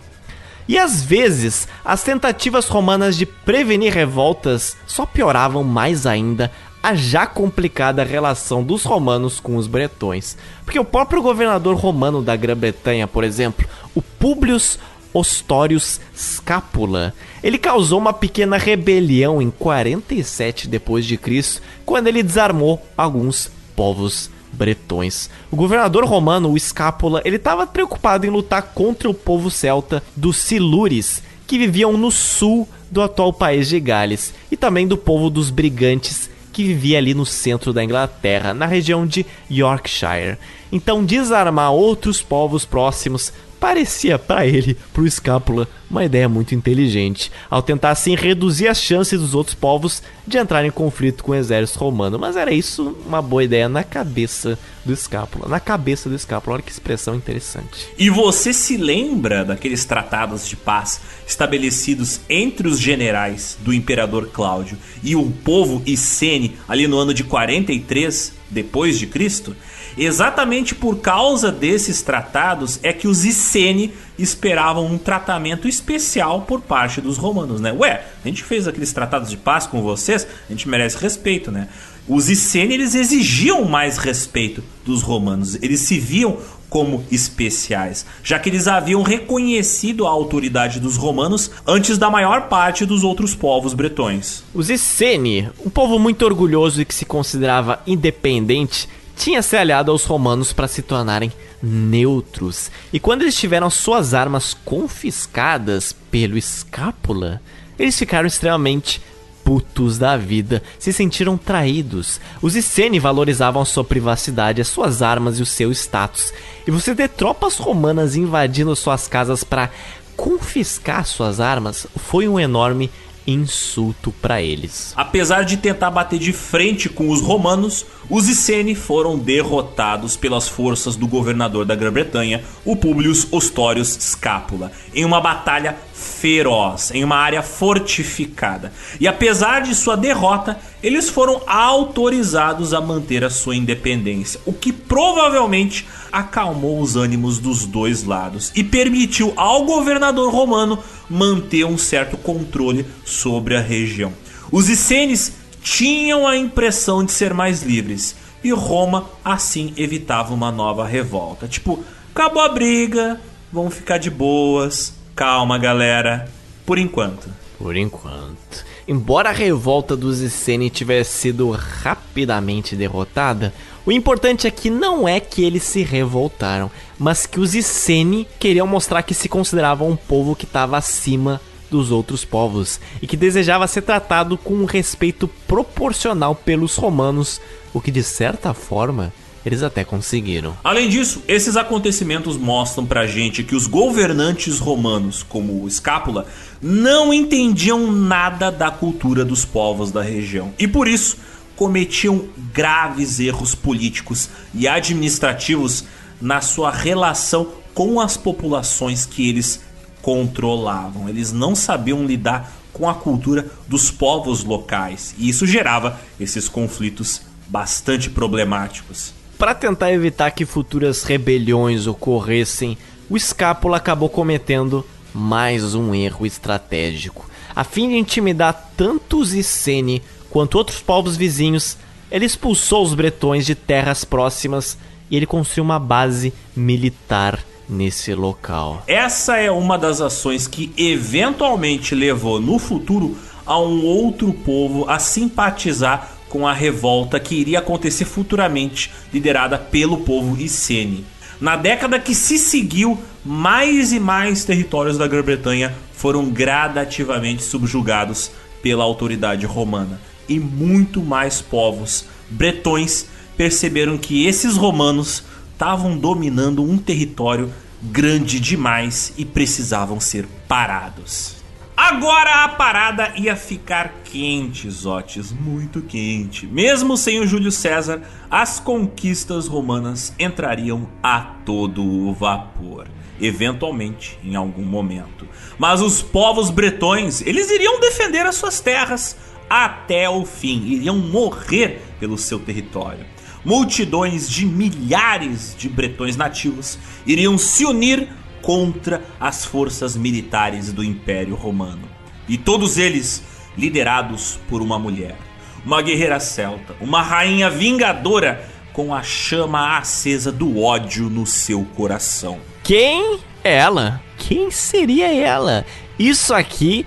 E 0.67 0.77
às 0.77 1.03
vezes, 1.03 1.67
as 1.83 2.01
tentativas 2.01 2.67
romanas 2.67 3.15
de 3.15 3.25
prevenir 3.25 3.93
revoltas 3.93 4.77
só 4.87 5.05
pioravam 5.05 5.63
mais 5.63 6.05
ainda 6.05 6.51
a 6.81 6.95
já 6.95 7.25
complicada 7.25 8.03
relação 8.03 8.63
dos 8.63 8.83
romanos 8.83 9.39
com 9.39 9.55
os 9.55 9.67
bretões. 9.67 10.37
Porque 10.65 10.79
o 10.79 10.85
próprio 10.85 11.21
governador 11.21 11.75
romano 11.75 12.21
da 12.21 12.35
Grã-Bretanha, 12.35 13.07
por 13.07 13.23
exemplo, 13.23 13.67
o 13.93 14.01
Publius 14.01 14.79
Ostorius 15.13 15.99
Scapula, 16.15 17.13
ele 17.43 17.57
causou 17.57 17.99
uma 17.99 18.13
pequena 18.13 18.57
rebelião 18.57 19.41
em 19.41 19.51
47 19.51 20.67
depois 20.67 21.05
de 21.05 21.17
Cristo, 21.17 21.61
quando 21.85 22.07
ele 22.07 22.23
desarmou 22.23 22.81
alguns 22.97 23.51
povos 23.75 24.29
bretões. 24.53 25.29
O 25.49 25.55
governador 25.55 26.05
romano, 26.05 26.51
o 26.51 26.59
Scapula, 26.59 27.21
ele 27.25 27.37
estava 27.37 27.67
preocupado 27.67 28.25
em 28.25 28.29
lutar 28.29 28.61
contra 28.73 29.09
o 29.09 29.13
povo 29.13 29.49
celta 29.49 30.03
dos 30.15 30.37
Silures, 30.37 31.21
que 31.45 31.57
viviam 31.57 31.97
no 31.97 32.11
sul 32.11 32.67
do 32.89 33.01
atual 33.01 33.31
país 33.33 33.67
de 33.67 33.79
Gales, 33.79 34.33
e 34.49 34.57
também 34.57 34.87
do 34.87 34.97
povo 34.97 35.29
dos 35.29 35.49
brigantes 35.49 36.29
que 36.51 36.63
vivia 36.63 36.97
ali 36.97 37.13
no 37.13 37.25
centro 37.25 37.71
da 37.71 37.83
Inglaterra, 37.83 38.53
na 38.53 38.65
região 38.65 39.05
de 39.05 39.25
Yorkshire. 39.49 40.37
Então, 40.71 41.03
desarmar 41.03 41.71
outros 41.71 42.21
povos 42.21 42.65
próximos 42.65 43.31
parecia 43.61 44.17
para 44.17 44.43
ele, 44.43 44.75
pro 44.91 45.05
Escápula, 45.05 45.67
uma 45.87 46.03
ideia 46.03 46.27
muito 46.27 46.55
inteligente, 46.55 47.31
ao 47.47 47.61
tentar 47.61 47.91
assim 47.91 48.15
reduzir 48.15 48.67
as 48.67 48.81
chances 48.81 49.19
dos 49.19 49.35
outros 49.35 49.53
povos 49.53 50.01
de 50.25 50.39
entrar 50.39 50.65
em 50.65 50.71
conflito 50.71 51.23
com 51.23 51.31
o 51.31 51.35
exército 51.35 51.77
romano. 51.77 52.17
Mas 52.17 52.35
era 52.35 52.51
isso 52.51 52.97
uma 53.05 53.21
boa 53.21 53.43
ideia 53.43 53.69
na 53.69 53.83
cabeça 53.83 54.57
do 54.83 54.91
Escápula, 54.91 55.47
na 55.47 55.59
cabeça 55.59 56.09
do 56.09 56.15
Escápula. 56.15 56.55
Olha 56.55 56.63
que 56.63 56.71
expressão 56.71 57.13
interessante. 57.13 57.87
E 57.99 58.09
você 58.09 58.51
se 58.51 58.77
lembra 58.77 59.45
daqueles 59.45 59.85
tratados 59.85 60.47
de 60.47 60.55
paz 60.55 60.99
estabelecidos 61.27 62.19
entre 62.27 62.67
os 62.67 62.79
generais 62.79 63.59
do 63.61 63.71
imperador 63.71 64.29
Cláudio 64.33 64.75
e 65.03 65.15
o 65.15 65.29
povo 65.29 65.83
Icene 65.85 66.57
ali 66.67 66.87
no 66.87 66.97
ano 66.97 67.13
de 67.13 67.23
43 67.23 68.33
depois 68.49 68.97
de 68.97 69.05
Cristo? 69.05 69.55
Exatamente 69.97 70.73
por 70.73 70.99
causa 70.99 71.51
desses 71.51 72.01
tratados 72.01 72.79
é 72.83 72.93
que 72.93 73.07
os 73.07 73.25
Iceni 73.25 73.93
esperavam 74.17 74.85
um 74.85 74.97
tratamento 74.97 75.67
especial 75.67 76.41
por 76.41 76.61
parte 76.61 77.01
dos 77.01 77.17
romanos, 77.17 77.59
né? 77.59 77.71
Ué, 77.71 78.05
a 78.23 78.27
gente 78.27 78.43
fez 78.43 78.67
aqueles 78.67 78.93
tratados 78.93 79.29
de 79.29 79.37
paz 79.37 79.65
com 79.65 79.81
vocês, 79.81 80.27
a 80.47 80.51
gente 80.51 80.69
merece 80.69 80.97
respeito, 80.97 81.51
né? 81.51 81.67
Os 82.07 82.29
Iceni 82.29 82.73
eles 82.73 82.95
exigiam 82.95 83.63
mais 83.65 83.97
respeito 83.97 84.63
dos 84.85 85.01
romanos, 85.01 85.55
eles 85.61 85.81
se 85.81 85.99
viam 85.99 86.37
como 86.69 87.03
especiais, 87.11 88.05
já 88.23 88.39
que 88.39 88.47
eles 88.47 88.65
haviam 88.65 89.01
reconhecido 89.03 90.07
a 90.07 90.09
autoridade 90.09 90.79
dos 90.79 90.95
romanos 90.95 91.51
antes 91.67 91.97
da 91.97 92.09
maior 92.09 92.47
parte 92.47 92.85
dos 92.85 93.03
outros 93.03 93.35
povos 93.35 93.73
bretões. 93.73 94.41
Os 94.53 94.69
Iceni, 94.69 95.49
um 95.65 95.69
povo 95.69 95.99
muito 95.99 96.23
orgulhoso 96.23 96.81
e 96.81 96.85
que 96.85 96.95
se 96.95 97.03
considerava 97.03 97.81
independente, 97.85 98.87
tinha 99.21 99.43
se 99.43 99.55
aliado 99.55 99.91
aos 99.91 100.03
romanos 100.03 100.51
para 100.51 100.67
se 100.67 100.81
tornarem 100.81 101.31
neutros. 101.61 102.71
E 102.91 102.99
quando 102.99 103.21
eles 103.21 103.35
tiveram 103.35 103.69
suas 103.69 104.15
armas 104.15 104.57
confiscadas 104.65 105.95
pelo 106.09 106.39
Escápula, 106.39 107.39
eles 107.77 107.97
ficaram 107.99 108.25
extremamente 108.25 108.99
putos 109.43 109.99
da 109.99 110.17
vida, 110.17 110.63
se 110.79 110.91
sentiram 110.91 111.37
traídos. 111.37 112.19
Os 112.41 112.55
Iceni 112.55 112.97
valorizavam 112.97 113.61
a 113.61 113.65
sua 113.65 113.83
privacidade, 113.83 114.59
as 114.59 114.67
suas 114.67 115.03
armas 115.03 115.37
e 115.37 115.43
o 115.43 115.45
seu 115.45 115.71
status. 115.71 116.33
E 116.65 116.71
você 116.71 116.95
ter 116.95 117.09
tropas 117.09 117.57
romanas 117.57 118.15
invadindo 118.15 118.75
suas 118.75 119.07
casas 119.07 119.43
para 119.43 119.69
confiscar 120.17 121.05
suas 121.05 121.39
armas 121.39 121.85
foi 121.95 122.27
um 122.27 122.39
enorme 122.39 122.89
insulto 123.25 124.11
para 124.21 124.41
eles. 124.41 124.93
Apesar 124.95 125.43
de 125.43 125.57
tentar 125.57 125.91
bater 125.91 126.19
de 126.19 126.33
frente 126.33 126.89
com 126.89 127.09
os 127.09 127.21
romanos, 127.21 127.85
os 128.09 128.27
Iceni 128.27 128.75
foram 128.75 129.17
derrotados 129.17 130.17
pelas 130.17 130.47
forças 130.47 130.95
do 130.95 131.07
governador 131.07 131.65
da 131.65 131.75
Grã-Bretanha, 131.75 132.43
o 132.65 132.75
Publius 132.75 133.27
Ostorius 133.31 133.97
Scapula, 133.99 134.71
em 134.93 135.05
uma 135.05 135.21
batalha 135.21 135.77
feroz, 135.93 136.91
em 136.91 137.03
uma 137.03 137.15
área 137.15 137.41
fortificada. 137.41 138.73
E 138.99 139.07
apesar 139.07 139.61
de 139.61 139.73
sua 139.75 139.95
derrota, 139.95 140.59
eles 140.81 141.09
foram 141.09 141.41
autorizados 141.45 142.73
a 142.73 142.81
manter 142.81 143.23
a 143.23 143.29
sua 143.29 143.55
independência, 143.55 144.39
o 144.45 144.53
que 144.53 144.73
provavelmente 144.73 145.85
acalmou 146.11 146.79
os 146.79 146.95
ânimos 146.95 147.39
dos 147.39 147.65
dois 147.65 148.03
lados 148.03 148.51
e 148.55 148.63
permitiu 148.63 149.33
ao 149.35 149.65
governador 149.65 150.31
romano 150.31 150.79
manter 151.09 151.65
um 151.65 151.77
certo 151.77 152.17
controle 152.17 152.85
sobre 153.05 153.55
a 153.55 153.61
região. 153.61 154.13
Os 154.51 154.69
Icenes 154.69 155.33
tinham 155.61 156.27
a 156.27 156.35
impressão 156.35 157.03
de 157.03 157.11
ser 157.11 157.33
mais 157.33 157.63
livres 157.63 158.15
e 158.43 158.51
Roma 158.51 159.09
assim 159.23 159.73
evitava 159.77 160.33
uma 160.33 160.51
nova 160.51 160.85
revolta. 160.85 161.47
Tipo, 161.47 161.83
acabou 162.13 162.41
a 162.41 162.49
briga, 162.49 163.19
vamos 163.51 163.75
ficar 163.75 163.97
de 163.97 164.09
boas, 164.09 164.93
calma 165.15 165.57
galera, 165.57 166.29
por 166.65 166.77
enquanto. 166.77 167.29
Por 167.57 167.75
enquanto. 167.75 168.65
Embora 168.87 169.29
a 169.29 169.33
revolta 169.33 169.95
dos 169.95 170.19
Iceni 170.19 170.69
tivesse 170.69 171.17
sido 171.17 171.51
rapidamente 171.51 172.75
derrotada, 172.75 173.53
o 173.85 173.91
importante 173.91 174.47
aqui 174.47 174.69
não 174.69 175.07
é 175.07 175.19
que 175.19 175.43
eles 175.43 175.63
se 175.63 175.81
revoltaram, 175.83 176.69
mas 176.99 177.25
que 177.25 177.39
os 177.39 177.55
Iceni 177.55 178.27
queriam 178.39 178.67
mostrar 178.67 179.01
que 179.03 179.13
se 179.13 179.27
consideravam 179.27 179.89
um 179.89 179.95
povo 179.95 180.35
que 180.35 180.45
estava 180.45 180.77
acima 180.77 181.41
dos 181.69 181.89
outros 181.89 182.23
povos 182.25 182.79
e 183.01 183.07
que 183.07 183.17
desejava 183.17 183.65
ser 183.65 183.81
tratado 183.81 184.37
com 184.37 184.53
um 184.53 184.65
respeito 184.65 185.27
proporcional 185.47 186.35
pelos 186.35 186.75
romanos, 186.75 187.41
o 187.73 187.79
que 187.79 187.89
de 187.89 188.03
certa 188.03 188.53
forma 188.53 189.11
eles 189.43 189.63
até 189.63 189.83
conseguiram. 189.83 190.55
Além 190.63 190.87
disso, 190.87 191.23
esses 191.27 191.57
acontecimentos 191.57 192.37
mostram 192.37 192.85
pra 192.85 193.07
gente 193.07 193.43
que 193.43 193.55
os 193.55 193.65
governantes 193.65 194.59
romanos, 194.59 195.23
como 195.23 195.67
Escápula, 195.67 196.27
não 196.61 197.11
entendiam 197.11 197.91
nada 197.91 198.51
da 198.51 198.69
cultura 198.69 199.25
dos 199.25 199.43
povos 199.43 199.91
da 199.91 200.03
região. 200.03 200.53
E 200.59 200.67
por 200.67 200.87
isso, 200.87 201.17
cometiam 201.61 202.27
graves 202.51 203.19
erros 203.19 203.53
políticos 203.53 204.31
e 204.51 204.67
administrativos 204.67 205.83
na 206.19 206.41
sua 206.41 206.71
relação 206.71 207.49
com 207.75 208.01
as 208.01 208.17
populações 208.17 209.05
que 209.05 209.29
eles 209.29 209.61
controlavam. 210.01 211.07
Eles 211.07 211.31
não 211.31 211.53
sabiam 211.53 212.03
lidar 212.03 212.51
com 212.73 212.89
a 212.89 212.95
cultura 212.95 213.45
dos 213.67 213.91
povos 213.91 214.43
locais 214.43 215.13
e 215.19 215.29
isso 215.29 215.45
gerava 215.45 216.01
esses 216.19 216.49
conflitos 216.49 217.21
bastante 217.47 218.09
problemáticos. 218.09 219.13
Para 219.37 219.53
tentar 219.53 219.93
evitar 219.93 220.31
que 220.31 220.47
futuras 220.47 221.03
rebeliões 221.03 221.85
ocorressem, 221.85 222.75
o 223.07 223.15
Escápula 223.15 223.77
acabou 223.77 224.09
cometendo 224.09 224.83
mais 225.13 225.75
um 225.75 225.93
erro 225.93 226.25
estratégico. 226.25 227.29
A 227.55 227.63
fim 227.63 227.89
de 227.89 227.97
intimidar 227.97 228.71
tanto 228.75 229.19
os 229.19 229.35
Iceni 229.35 230.01
quanto 230.31 230.57
outros 230.57 230.79
povos 230.79 231.17
vizinhos, 231.17 231.77
ele 232.09 232.25
expulsou 232.25 232.83
os 232.83 232.93
bretões 232.93 233.45
de 233.45 233.53
terras 233.53 234.03
próximas 234.05 234.77
e 235.09 235.15
ele 235.17 235.25
construiu 235.25 235.65
uma 235.65 235.77
base 235.77 236.33
militar 236.55 237.39
nesse 237.67 238.15
local. 238.15 238.83
Essa 238.87 239.37
é 239.37 239.51
uma 239.51 239.77
das 239.77 239.99
ações 240.01 240.47
que 240.47 240.73
eventualmente 240.77 241.93
levou 241.93 242.39
no 242.39 242.57
futuro 242.57 243.17
a 243.45 243.59
um 243.59 243.85
outro 243.85 244.31
povo 244.31 244.89
a 244.89 244.99
simpatizar 244.99 246.09
com 246.29 246.47
a 246.47 246.53
revolta 246.53 247.19
que 247.19 247.35
iria 247.35 247.59
acontecer 247.59 248.05
futuramente, 248.05 248.89
liderada 249.13 249.57
pelo 249.57 249.97
povo 249.97 250.41
Icene. 250.41 251.05
Na 251.41 251.57
década 251.57 251.99
que 251.99 252.15
se 252.15 252.37
seguiu, 252.37 252.97
mais 253.25 253.91
e 253.91 253.99
mais 253.99 254.45
territórios 254.45 254.97
da 254.97 255.07
Grã-Bretanha 255.07 255.75
foram 255.93 256.29
gradativamente 256.29 257.43
subjugados 257.43 258.31
pela 258.61 258.83
autoridade 258.83 259.45
romana 259.45 259.99
e 260.31 260.39
muito 260.39 261.01
mais 261.01 261.41
povos 261.41 262.05
bretões 262.29 263.07
perceberam 263.35 263.97
que 263.97 264.25
esses 264.25 264.55
romanos 264.55 265.23
estavam 265.51 265.97
dominando 265.97 266.63
um 266.63 266.77
território 266.77 267.51
grande 267.83 268.39
demais 268.39 269.13
e 269.17 269.25
precisavam 269.25 269.99
ser 269.99 270.25
parados. 270.47 271.41
Agora 271.75 272.43
a 272.43 272.49
parada 272.49 273.11
ia 273.17 273.35
ficar 273.35 274.01
quente, 274.03 274.69
Zotes, 274.69 275.31
muito 275.31 275.81
quente. 275.81 276.45
Mesmo 276.45 276.95
sem 276.95 277.19
o 277.19 277.27
Júlio 277.27 277.51
César, 277.51 278.01
as 278.29 278.59
conquistas 278.59 279.47
romanas 279.47 280.13
entrariam 280.19 280.87
a 281.01 281.19
todo 281.19 282.13
vapor, 282.13 282.87
eventualmente, 283.19 284.19
em 284.23 284.35
algum 284.35 284.63
momento. 284.63 285.27
Mas 285.57 285.81
os 285.81 286.01
povos 286.01 286.51
bretões, 286.51 287.21
eles 287.21 287.49
iriam 287.49 287.79
defender 287.79 288.25
as 288.25 288.35
suas 288.35 288.59
terras 288.59 289.17
até 289.51 290.09
o 290.09 290.25
fim, 290.25 290.63
iriam 290.65 290.97
morrer 290.97 291.81
pelo 291.99 292.17
seu 292.17 292.39
território. 292.39 293.05
Multidões 293.43 294.29
de 294.29 294.45
milhares 294.45 295.53
de 295.57 295.67
bretões 295.67 296.15
nativos 296.15 296.79
iriam 297.05 297.37
se 297.37 297.65
unir 297.65 298.07
contra 298.41 299.03
as 299.19 299.43
forças 299.43 299.97
militares 299.97 300.71
do 300.71 300.81
Império 300.81 301.35
Romano. 301.35 301.81
E 302.29 302.37
todos 302.37 302.77
eles 302.77 303.23
liderados 303.57 304.39
por 304.47 304.61
uma 304.61 304.79
mulher, 304.79 305.17
uma 305.65 305.81
guerreira 305.81 306.21
celta, 306.21 306.73
uma 306.79 307.01
rainha 307.01 307.49
vingadora 307.49 308.49
com 308.71 308.95
a 308.95 309.03
chama 309.03 309.77
acesa 309.77 310.31
do 310.31 310.61
ódio 310.61 311.09
no 311.09 311.25
seu 311.25 311.65
coração. 311.75 312.39
Quem? 312.63 313.19
Ela? 313.43 314.01
Quem 314.17 314.49
seria 314.49 315.13
ela? 315.13 315.65
Isso 315.99 316.33
aqui 316.33 316.85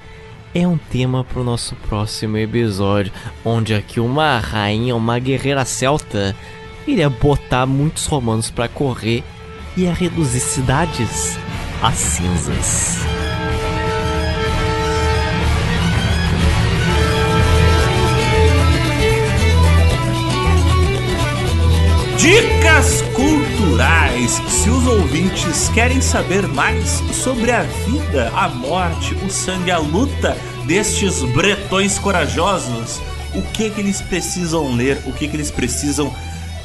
é 0.55 0.66
um 0.66 0.78
tema 0.78 1.24
para 1.24 1.40
o 1.40 1.44
nosso 1.44 1.74
próximo 1.89 2.36
episódio, 2.39 3.12
onde 3.44 3.74
aqui 3.74 3.98
uma 3.98 4.39
rainha, 4.39 4.94
uma 4.94 5.18
guerreira 5.18 5.64
celta, 5.64 6.35
iria 6.86 7.10
botar 7.10 7.66
muitos 7.66 8.06
romanos 8.06 8.51
para 8.51 8.68
correr 8.68 9.24
e 9.76 9.82
ia 9.82 9.93
reduzir 9.93 10.40
cidades 10.40 11.36
a 11.82 11.90
cinzas. 11.90 13.23
Dicas 22.16 23.02
culturais. 23.14 24.40
Se 24.48 24.70
os 24.70 24.86
ouvintes 24.86 25.68
querem 25.70 26.00
saber 26.00 26.46
mais 26.46 27.02
sobre 27.12 27.50
a 27.50 27.62
vida, 27.62 28.30
a 28.34 28.48
morte, 28.48 29.14
o 29.14 29.30
sangue, 29.30 29.70
a 29.70 29.78
luta 29.78 30.36
destes 30.64 31.22
bretões 31.32 31.98
corajosos, 31.98 33.00
o 33.34 33.42
que 33.42 33.68
que 33.68 33.80
eles 33.80 34.00
precisam 34.00 34.74
ler, 34.74 34.98
o 35.06 35.12
que 35.12 35.26
que 35.26 35.36
eles 35.36 35.50
precisam 35.50 36.14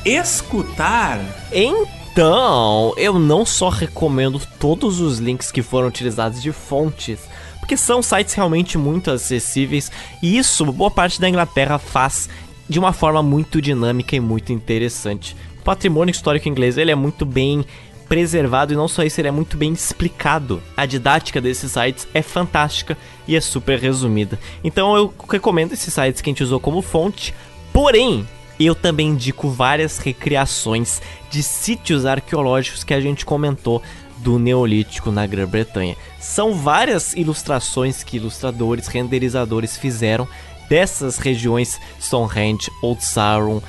escutar? 0.06 1.20
Então, 1.52 2.94
eu 2.96 3.18
não 3.18 3.46
só 3.46 3.70
recomendo 3.70 4.40
todos 4.60 5.02
os 5.02 5.18
links 5.18 5.52
que 5.52 5.64
foram 5.64 5.88
utilizados 5.88 6.42
de 6.42 6.52
fontes, 6.52 7.20
porque 7.60 7.76
são 7.76 8.02
sites 8.02 8.34
realmente 8.36 8.78
muito 8.78 9.12
acessíveis 9.12 9.92
e 10.22 10.38
isso 10.38 10.66
boa 10.72 10.92
parte 10.92 11.20
da 11.20 11.28
Inglaterra 11.28 11.78
faz 11.78 12.30
de 12.70 12.80
uma 12.80 12.94
forma 12.94 13.22
muito 13.24 13.62
dinâmica 13.62 14.16
e 14.16 14.20
muito 14.20 14.54
interessante 14.54 15.36
patrimônio 15.70 16.12
histórico 16.12 16.50
inglês 16.50 16.80
ele 16.80 16.90
é 16.90 16.96
muito 16.96 17.26
bem 17.26 17.64
preservado 18.08 18.74
e 18.74 18.76
não 18.76 18.88
só 18.88 19.04
isso, 19.04 19.22
ele 19.22 19.28
é 19.28 19.32
muito 19.32 19.56
bem 19.56 19.72
explicado. 19.72 20.64
A 20.76 20.88
didática 20.88 21.40
desses 21.40 21.72
sites 21.72 22.08
é 22.12 22.24
fantástica 22.24 22.98
e 23.28 23.36
é 23.36 23.40
super 23.40 23.78
resumida. 23.78 24.40
Então 24.64 24.98
eu 24.98 25.14
recomendo 25.30 25.74
esses 25.74 25.94
sites 25.94 26.20
que 26.20 26.28
a 26.28 26.32
gente 26.32 26.42
usou 26.42 26.60
como 26.60 26.82
fonte, 26.82 27.36
porém, 27.72 28.28
eu 28.60 28.74
também 28.74 29.10
indico 29.10 29.48
várias 29.48 30.00
recriações 30.00 31.04
de 31.30 31.44
sítios 31.44 32.04
arqueológicos 32.04 32.84
que 32.84 32.96
a 32.96 33.00
gente 33.00 33.24
comentou 33.24 33.80
do 34.18 34.40
Neolítico 34.40 35.12
na 35.12 35.28
Grã-Bretanha. 35.28 35.96
São 36.20 36.56
várias 36.56 37.14
ilustrações 37.14 38.04
que 38.04 38.18
ilustradores, 38.18 38.88
renderizadores 38.88 39.78
fizeram 39.78 40.28
dessas 40.70 41.18
regiões 41.18 41.80
Stonehenge, 42.00 42.72
Old 42.82 43.04
Sarum, 43.04 43.62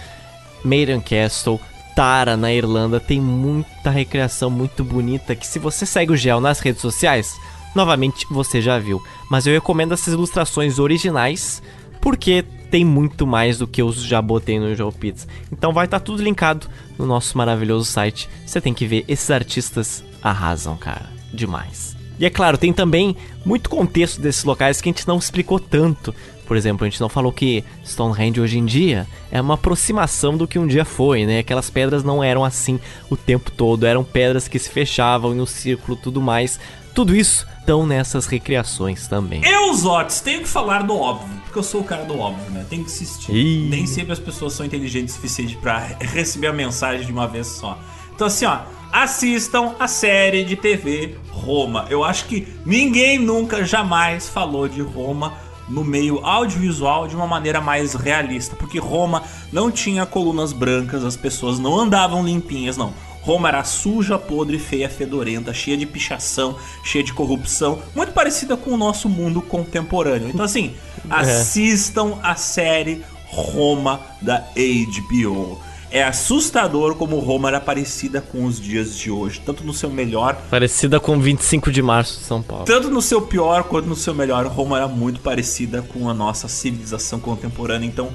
Maiden 0.62 1.00
Castle, 1.00 1.58
Tara, 1.96 2.36
na 2.36 2.52
Irlanda, 2.52 3.00
tem 3.00 3.20
muita 3.20 3.90
recreação 3.90 4.50
muito 4.50 4.84
bonita 4.84 5.34
que 5.34 5.46
se 5.46 5.58
você 5.58 5.84
segue 5.84 6.12
o 6.12 6.16
Gel 6.16 6.40
nas 6.40 6.60
redes 6.60 6.80
sociais, 6.80 7.38
novamente 7.74 8.26
você 8.30 8.60
já 8.60 8.78
viu. 8.78 9.02
Mas 9.30 9.46
eu 9.46 9.52
recomendo 9.52 9.94
essas 9.94 10.14
ilustrações 10.14 10.78
originais, 10.78 11.62
porque 12.00 12.44
tem 12.70 12.84
muito 12.84 13.26
mais 13.26 13.58
do 13.58 13.66
que 13.66 13.82
eu 13.82 13.92
já 13.92 14.22
botei 14.22 14.58
no 14.58 14.74
GeoPizza. 14.74 15.26
Então 15.50 15.72
vai 15.72 15.86
estar 15.86 15.98
tá 15.98 16.04
tudo 16.04 16.22
linkado 16.22 16.68
no 16.96 17.04
nosso 17.04 17.36
maravilhoso 17.36 17.84
site. 17.84 18.28
Você 18.46 18.60
tem 18.60 18.72
que 18.72 18.86
ver, 18.86 19.04
esses 19.08 19.30
artistas 19.30 20.04
arrasam, 20.22 20.76
cara. 20.76 21.10
Demais. 21.32 21.96
E 22.18 22.26
é 22.26 22.30
claro, 22.30 22.58
tem 22.58 22.72
também 22.72 23.16
muito 23.44 23.70
contexto 23.70 24.20
desses 24.20 24.44
locais 24.44 24.80
que 24.80 24.88
a 24.88 24.92
gente 24.92 25.08
não 25.08 25.18
explicou 25.18 25.58
tanto. 25.58 26.14
Por 26.50 26.56
exemplo, 26.56 26.84
a 26.84 26.90
gente 26.90 27.00
não 27.00 27.08
falou 27.08 27.30
que 27.30 27.62
Stonehenge 27.86 28.40
hoje 28.40 28.58
em 28.58 28.66
dia 28.66 29.06
é 29.30 29.40
uma 29.40 29.54
aproximação 29.54 30.36
do 30.36 30.48
que 30.48 30.58
um 30.58 30.66
dia 30.66 30.84
foi, 30.84 31.24
né? 31.24 31.38
Aquelas 31.38 31.70
pedras 31.70 32.02
não 32.02 32.24
eram 32.24 32.44
assim 32.44 32.80
o 33.08 33.16
tempo 33.16 33.52
todo, 33.52 33.86
eram 33.86 34.02
pedras 34.02 34.48
que 34.48 34.58
se 34.58 34.68
fechavam 34.68 35.32
no 35.32 35.46
círculo 35.46 35.96
tudo 35.96 36.20
mais. 36.20 36.58
Tudo 36.92 37.14
isso 37.14 37.46
estão 37.60 37.86
nessas 37.86 38.26
recriações 38.26 39.06
também. 39.06 39.42
Eu, 39.44 39.72
Zotes, 39.74 40.20
tenho 40.22 40.40
que 40.40 40.48
falar 40.48 40.82
do 40.82 40.98
óbvio, 40.98 41.40
porque 41.44 41.56
eu 41.56 41.62
sou 41.62 41.82
o 41.82 41.84
cara 41.84 42.04
do 42.04 42.18
óbvio, 42.18 42.50
né? 42.50 42.66
Tem 42.68 42.82
que 42.82 42.90
assistir. 42.90 43.32
Ih. 43.32 43.68
Nem 43.70 43.86
sempre 43.86 44.12
as 44.12 44.18
pessoas 44.18 44.52
são 44.52 44.66
inteligentes 44.66 45.14
o 45.14 45.16
suficiente 45.18 45.56
para 45.56 45.78
receber 46.00 46.48
a 46.48 46.52
mensagem 46.52 47.06
de 47.06 47.12
uma 47.12 47.28
vez 47.28 47.46
só. 47.46 47.78
Então, 48.12 48.26
assim, 48.26 48.44
ó, 48.44 48.58
assistam 48.92 49.76
a 49.78 49.86
série 49.86 50.42
de 50.42 50.56
TV 50.56 51.14
Roma. 51.30 51.86
Eu 51.88 52.02
acho 52.02 52.24
que 52.24 52.48
ninguém 52.66 53.20
nunca, 53.20 53.64
jamais 53.64 54.28
falou 54.28 54.66
de 54.66 54.82
Roma 54.82 55.48
no 55.70 55.84
meio 55.84 56.18
audiovisual 56.24 57.06
de 57.06 57.16
uma 57.16 57.26
maneira 57.26 57.60
mais 57.60 57.94
realista, 57.94 58.56
porque 58.56 58.78
Roma 58.78 59.22
não 59.52 59.70
tinha 59.70 60.04
colunas 60.04 60.52
brancas, 60.52 61.04
as 61.04 61.16
pessoas 61.16 61.58
não 61.58 61.78
andavam 61.78 62.24
limpinhas, 62.24 62.76
não. 62.76 62.92
Roma 63.22 63.48
era 63.48 63.62
suja, 63.64 64.18
podre, 64.18 64.58
feia, 64.58 64.88
fedorenta, 64.88 65.52
cheia 65.52 65.76
de 65.76 65.86
pichação, 65.86 66.56
cheia 66.82 67.04
de 67.04 67.12
corrupção, 67.12 67.80
muito 67.94 68.12
parecida 68.12 68.56
com 68.56 68.70
o 68.70 68.76
nosso 68.76 69.08
mundo 69.08 69.42
contemporâneo. 69.42 70.28
Então, 70.28 70.44
assim, 70.44 70.74
é. 71.08 71.14
assistam 71.14 72.18
a 72.22 72.34
série 72.34 73.02
Roma 73.26 74.00
da 74.20 74.38
HBO. 74.38 75.60
É 75.92 76.04
assustador 76.04 76.94
como 76.94 77.18
Roma 77.18 77.48
era 77.48 77.60
parecida 77.60 78.20
com 78.20 78.44
os 78.44 78.60
dias 78.60 78.96
de 78.96 79.10
hoje, 79.10 79.42
tanto 79.44 79.64
no 79.64 79.74
seu 79.74 79.90
melhor. 79.90 80.40
Parecida 80.48 81.00
com 81.00 81.18
25 81.18 81.72
de 81.72 81.82
março 81.82 82.20
de 82.20 82.26
São 82.26 82.40
Paulo. 82.40 82.64
Tanto 82.64 82.88
no 82.90 83.02
seu 83.02 83.20
pior 83.20 83.64
quanto 83.64 83.88
no 83.88 83.96
seu 83.96 84.14
melhor, 84.14 84.46
Roma 84.46 84.76
era 84.76 84.86
muito 84.86 85.18
parecida 85.20 85.82
com 85.82 86.08
a 86.08 86.14
nossa 86.14 86.46
civilização 86.46 87.18
contemporânea, 87.18 87.88
então 87.88 88.12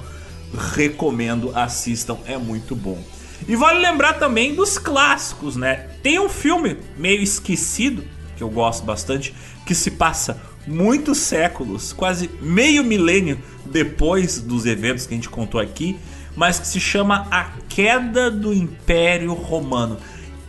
recomendo, 0.74 1.52
assistam, 1.54 2.16
é 2.24 2.38
muito 2.38 2.74
bom. 2.74 2.98
E 3.46 3.54
vale 3.54 3.78
lembrar 3.78 4.14
também 4.14 4.54
dos 4.54 4.78
clássicos, 4.78 5.54
né? 5.54 5.88
Tem 6.02 6.18
um 6.18 6.30
filme 6.30 6.78
meio 6.96 7.20
esquecido, 7.22 8.02
que 8.38 8.42
eu 8.42 8.48
gosto 8.48 8.86
bastante, 8.86 9.34
que 9.66 9.74
se 9.74 9.90
passa 9.90 10.40
muitos 10.66 11.18
séculos, 11.18 11.92
quase 11.92 12.30
meio 12.40 12.82
milênio 12.82 13.38
depois 13.66 14.40
dos 14.40 14.64
eventos 14.64 15.06
que 15.06 15.12
a 15.12 15.16
gente 15.16 15.28
contou 15.28 15.60
aqui 15.60 15.98
mas 16.36 16.60
que 16.60 16.68
se 16.68 16.78
chama 16.78 17.26
A 17.30 17.44
Queda 17.68 18.30
do 18.30 18.52
Império 18.52 19.32
Romano. 19.32 19.96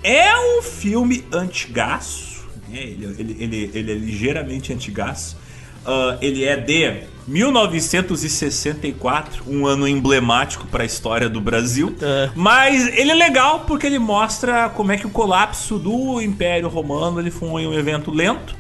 É 0.04 0.38
um 0.38 0.62
filme 0.62 1.26
antigaço, 1.32 2.46
né? 2.70 2.82
ele, 2.82 3.16
ele, 3.18 3.38
ele, 3.40 3.72
ele 3.74 3.92
é 3.92 3.96
ligeiramente 3.96 4.74
antigaço. 4.74 5.38
Uh, 5.86 6.18
ele 6.22 6.44
é 6.44 6.58
de 6.58 7.04
1964, 7.28 9.44
um 9.48 9.66
ano 9.66 9.88
emblemático 9.88 10.68
para 10.68 10.84
a 10.84 10.86
história 10.86 11.30
do 11.30 11.40
Brasil. 11.40 11.96
É. 12.02 12.30
Mas 12.36 12.88
ele 12.88 13.12
é 13.12 13.16
legal 13.16 13.62
porque 13.62 13.88
ele 13.88 14.00
mostra 14.00 14.68
como 14.70 14.92
é 14.92 14.98
que 14.98 15.08
o 15.08 15.10
colapso 15.10 15.80
do 15.80 16.22
Império 16.22 16.68
Romano 16.68 17.22
ele 17.22 17.32
foi 17.32 17.66
um 17.66 17.74
evento 17.74 18.12
lento 18.12 18.54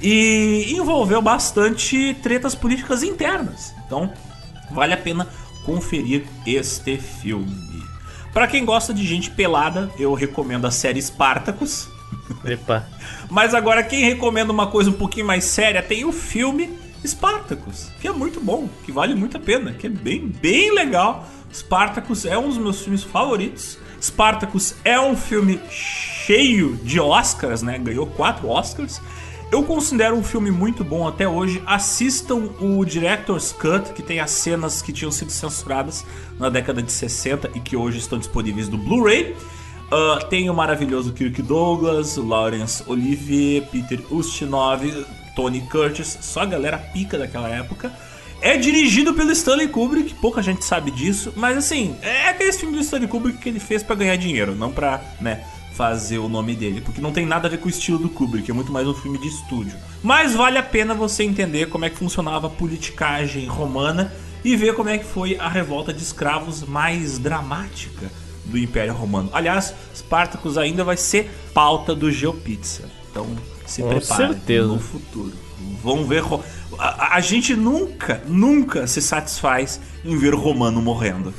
e 0.00 0.74
envolveu 0.76 1.22
bastante 1.22 2.16
tretas 2.22 2.54
políticas 2.54 3.02
internas. 3.04 3.72
Então, 3.86 4.12
vale 4.72 4.94
a 4.94 4.96
pena 4.96 5.28
conferir 5.64 6.24
este 6.46 6.96
filme. 6.98 7.82
Para 8.32 8.46
quem 8.46 8.64
gosta 8.64 8.94
de 8.94 9.06
gente 9.06 9.30
pelada, 9.30 9.90
eu 9.98 10.14
recomendo 10.14 10.66
a 10.66 10.70
série 10.70 11.00
Spartacus. 11.00 11.88
Epa. 12.44 12.88
Mas 13.30 13.54
agora 13.54 13.82
quem 13.82 14.04
recomenda 14.04 14.52
uma 14.52 14.66
coisa 14.66 14.90
um 14.90 14.94
pouquinho 14.94 15.26
mais 15.26 15.44
séria, 15.44 15.82
tem 15.82 16.04
o 16.04 16.12
filme 16.12 16.70
Spartacus, 17.04 17.88
que 18.00 18.08
é 18.08 18.12
muito 18.12 18.40
bom, 18.40 18.68
que 18.84 18.92
vale 18.92 19.14
muito 19.14 19.36
a 19.36 19.40
pena, 19.40 19.72
que 19.72 19.86
é 19.86 19.90
bem, 19.90 20.28
bem 20.28 20.72
legal. 20.72 21.26
Spartacus 21.52 22.24
é 22.24 22.38
um 22.38 22.48
dos 22.48 22.58
meus 22.58 22.80
filmes 22.80 23.02
favoritos. 23.02 23.78
Spartacus 24.00 24.74
é 24.84 24.98
um 24.98 25.16
filme 25.16 25.60
cheio 25.68 26.76
de 26.76 26.98
Oscars, 26.98 27.62
né? 27.62 27.78
Ganhou 27.78 28.06
quatro 28.06 28.48
Oscars. 28.48 29.00
Eu 29.52 29.62
considero 29.64 30.16
um 30.16 30.24
filme 30.24 30.50
muito 30.50 30.82
bom 30.82 31.06
até 31.06 31.28
hoje. 31.28 31.62
Assistam 31.66 32.48
o 32.58 32.82
Director's 32.86 33.52
Cut, 33.52 33.92
que 33.92 34.02
tem 34.02 34.18
as 34.18 34.30
cenas 34.30 34.80
que 34.80 34.94
tinham 34.94 35.12
sido 35.12 35.30
censuradas 35.30 36.06
na 36.38 36.48
década 36.48 36.82
de 36.82 36.90
60 36.90 37.50
e 37.54 37.60
que 37.60 37.76
hoje 37.76 37.98
estão 37.98 38.18
disponíveis 38.18 38.70
no 38.70 38.78
Blu-ray. 38.78 39.36
Uh, 39.92 40.24
tem 40.30 40.48
o 40.48 40.54
maravilhoso 40.54 41.12
Kirk 41.12 41.42
Douglas, 41.42 42.16
Laurence 42.16 42.82
Olivier, 42.86 43.68
Peter 43.70 44.00
Ustinov, 44.10 44.86
Tony 45.36 45.60
Curtis, 45.70 46.16
só 46.22 46.40
a 46.40 46.46
galera 46.46 46.78
pica 46.78 47.18
daquela 47.18 47.50
época. 47.50 47.92
É 48.40 48.56
dirigido 48.56 49.12
pelo 49.12 49.32
Stanley 49.32 49.68
Kubrick, 49.68 50.14
pouca 50.14 50.40
gente 50.40 50.64
sabe 50.64 50.90
disso, 50.90 51.30
mas 51.36 51.58
assim, 51.58 51.94
é 52.00 52.30
aquele 52.30 52.52
filme 52.54 52.74
do 52.74 52.82
Stanley 52.82 53.06
Kubrick 53.06 53.38
que 53.38 53.50
ele 53.50 53.60
fez 53.60 53.82
para 53.82 53.96
ganhar 53.96 54.16
dinheiro, 54.16 54.54
não 54.54 54.72
pra, 54.72 55.00
né, 55.20 55.44
fazer 55.74 56.18
o 56.18 56.28
nome 56.28 56.54
dele, 56.54 56.80
porque 56.80 57.00
não 57.00 57.12
tem 57.12 57.24
nada 57.24 57.48
a 57.48 57.50
ver 57.50 57.58
com 57.58 57.66
o 57.66 57.70
estilo 57.70 57.98
do 57.98 58.08
Kubrick, 58.08 58.50
é 58.50 58.54
muito 58.54 58.72
mais 58.72 58.86
um 58.86 58.94
filme 58.94 59.18
de 59.18 59.28
estúdio. 59.28 59.74
Mas 60.02 60.34
vale 60.34 60.58
a 60.58 60.62
pena 60.62 60.94
você 60.94 61.22
entender 61.22 61.68
como 61.68 61.84
é 61.84 61.90
que 61.90 61.96
funcionava 61.96 62.46
a 62.46 62.50
politicagem 62.50 63.46
romana 63.46 64.12
e 64.44 64.56
ver 64.56 64.74
como 64.74 64.88
é 64.88 64.98
que 64.98 65.04
foi 65.04 65.36
a 65.38 65.48
revolta 65.48 65.92
de 65.92 66.02
escravos 66.02 66.62
mais 66.62 67.18
dramática 67.18 68.10
do 68.44 68.58
Império 68.58 68.92
Romano. 68.92 69.30
Aliás, 69.32 69.72
Spartacus 69.94 70.58
ainda 70.58 70.84
vai 70.84 70.96
ser 70.96 71.30
pauta 71.54 71.94
do 71.94 72.10
GeoPizza. 72.10 72.84
Então 73.10 73.26
se 73.66 73.82
Com 73.82 73.88
prepare 73.88 74.34
certeza. 74.34 74.66
no 74.66 74.78
futuro. 74.78 75.32
Vão 75.82 76.04
ver. 76.04 76.22
A, 76.78 77.16
a 77.16 77.20
gente 77.20 77.54
nunca, 77.54 78.22
nunca 78.26 78.86
se 78.86 79.00
satisfaz 79.00 79.80
em 80.04 80.16
ver 80.18 80.34
Romano 80.34 80.82
morrendo. 80.82 81.32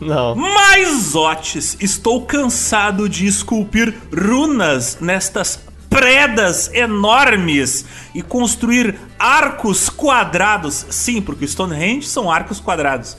Não. 0.00 0.34
Mas, 0.34 1.14
Otis, 1.14 1.76
estou 1.80 2.24
cansado 2.24 3.08
de 3.08 3.26
esculpir 3.26 3.94
runas 4.12 4.98
nestas 5.00 5.60
predas 5.90 6.72
enormes 6.72 7.84
e 8.14 8.22
construir 8.22 8.98
arcos 9.18 9.90
quadrados. 9.90 10.86
Sim, 10.88 11.20
porque 11.20 11.46
Stonehenge 11.46 12.06
são 12.06 12.30
arcos 12.30 12.60
quadrados. 12.60 13.16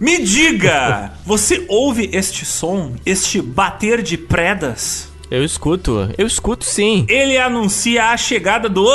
Me 0.00 0.22
diga, 0.22 1.12
você 1.26 1.64
ouve 1.68 2.08
este 2.12 2.44
som, 2.44 2.94
este 3.04 3.42
bater 3.42 4.02
de 4.02 4.16
predas? 4.16 5.08
Eu 5.30 5.44
escuto, 5.44 6.08
eu 6.16 6.26
escuto 6.26 6.64
sim. 6.64 7.06
Ele 7.08 7.36
anuncia 7.36 8.10
a 8.10 8.16
chegada 8.16 8.68
do 8.68 8.86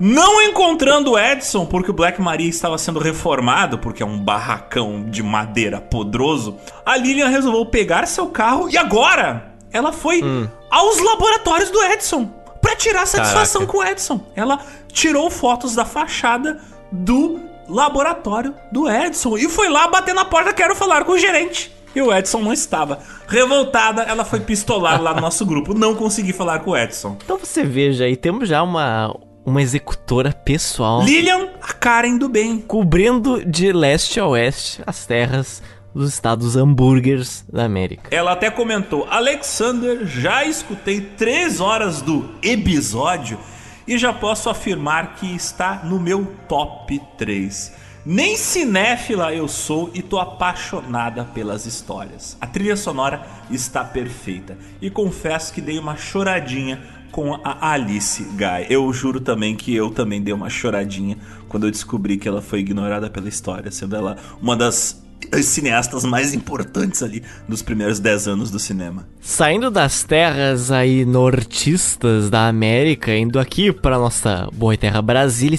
Não 0.00 0.40
encontrando 0.42 1.12
o 1.12 1.18
Edson, 1.18 1.66
porque 1.66 1.90
o 1.90 1.94
Black 1.94 2.20
Maria 2.20 2.48
estava 2.48 2.76
sendo 2.78 2.98
reformado, 2.98 3.78
porque 3.78 4.02
é 4.02 4.06
um 4.06 4.18
barracão 4.18 5.04
de 5.08 5.22
madeira 5.22 5.80
podroso, 5.80 6.56
a 6.84 6.96
Lilian 6.96 7.28
resolveu 7.28 7.66
pegar 7.66 8.06
seu 8.06 8.26
carro 8.28 8.68
e 8.70 8.76
agora 8.76 9.51
ela 9.72 9.92
foi 9.92 10.22
Hum. 10.22 10.48
aos 10.70 10.98
laboratórios 10.98 11.70
do 11.70 11.82
Edson 11.84 12.30
pra 12.60 12.76
tirar 12.76 13.06
satisfação 13.06 13.62
Caraca. 13.62 13.72
com 13.72 13.78
o 13.78 13.84
Edson. 13.90 14.20
Ela 14.36 14.60
tirou 14.92 15.30
fotos 15.30 15.74
da 15.74 15.84
fachada 15.84 16.60
do 16.90 17.40
laboratório 17.68 18.54
do 18.70 18.88
Edson 18.90 19.36
e 19.38 19.48
foi 19.48 19.68
lá 19.68 19.88
bater 19.88 20.14
na 20.14 20.24
porta, 20.24 20.52
quero 20.52 20.74
falar 20.76 21.04
com 21.04 21.12
o 21.12 21.18
gerente. 21.18 21.72
E 21.94 22.00
o 22.00 22.12
Edson 22.14 22.40
não 22.40 22.52
estava. 22.52 23.00
Revoltada, 23.26 24.02
ela 24.02 24.24
foi 24.24 24.40
pistolar 24.40 25.00
lá 25.02 25.12
no 25.14 25.20
nosso 25.22 25.44
grupo. 25.44 25.74
Não 25.74 25.94
consegui 25.94 26.32
falar 26.32 26.60
com 26.60 26.70
o 26.70 26.76
Edson. 26.76 27.16
Então 27.22 27.36
você 27.38 27.62
veja 27.64 28.04
aí, 28.04 28.16
temos 28.16 28.48
já 28.48 28.62
uma, 28.62 29.14
uma 29.44 29.60
executora 29.60 30.32
pessoal 30.32 31.02
Lilian, 31.02 31.48
a 31.60 31.72
Karen 31.74 32.16
do 32.16 32.28
bem. 32.28 32.58
cobrindo 32.60 33.44
de 33.44 33.72
leste 33.72 34.18
a 34.20 34.26
oeste 34.26 34.80
as 34.86 35.04
terras 35.04 35.62
dos 35.94 36.12
estados 36.12 36.56
hambúrgueres 36.56 37.44
da 37.52 37.64
América. 37.64 38.08
Ela 38.10 38.32
até 38.32 38.50
comentou: 38.50 39.06
Alexander, 39.10 40.06
já 40.06 40.44
escutei 40.44 41.00
três 41.00 41.60
horas 41.60 42.00
do 42.00 42.28
episódio 42.42 43.38
e 43.86 43.98
já 43.98 44.12
posso 44.12 44.48
afirmar 44.48 45.16
que 45.16 45.34
está 45.34 45.82
no 45.84 45.98
meu 45.98 46.26
top 46.48 47.00
3. 47.18 47.72
Nem 48.04 48.36
cinéfila 48.36 49.32
eu 49.32 49.46
sou 49.46 49.88
e 49.94 50.02
tô 50.02 50.18
apaixonada 50.18 51.24
pelas 51.24 51.66
histórias. 51.66 52.36
A 52.40 52.48
trilha 52.48 52.76
sonora 52.76 53.24
está 53.48 53.84
perfeita 53.84 54.58
e 54.80 54.90
confesso 54.90 55.52
que 55.52 55.60
dei 55.60 55.78
uma 55.78 55.96
choradinha 55.96 56.82
com 57.12 57.34
a 57.44 57.72
Alice 57.72 58.24
Guy. 58.24 58.66
Eu 58.68 58.92
juro 58.92 59.20
também 59.20 59.54
que 59.54 59.72
eu 59.72 59.90
também 59.90 60.20
dei 60.20 60.34
uma 60.34 60.50
choradinha 60.50 61.16
quando 61.48 61.66
eu 61.66 61.70
descobri 61.70 62.16
que 62.16 62.26
ela 62.26 62.42
foi 62.42 62.60
ignorada 62.60 63.08
pela 63.08 63.28
história, 63.28 63.70
sendo 63.70 63.94
ela 63.94 64.16
uma 64.40 64.56
das 64.56 65.00
cineastas 65.42 66.04
mais 66.04 66.34
importantes 66.34 67.02
ali 67.02 67.22
dos 67.48 67.62
primeiros 67.62 67.98
10 67.98 68.28
anos 68.28 68.50
do 68.50 68.58
cinema. 68.58 69.06
Saindo 69.20 69.70
das 69.70 70.02
terras 70.02 70.70
aí 70.70 71.04
nortistas 71.04 72.30
da 72.30 72.48
América, 72.48 73.14
indo 73.14 73.38
aqui 73.38 73.72
para 73.72 73.98
nossa 73.98 74.48
boa 74.52 74.76
terra 74.76 75.00
Brasília, 75.00 75.58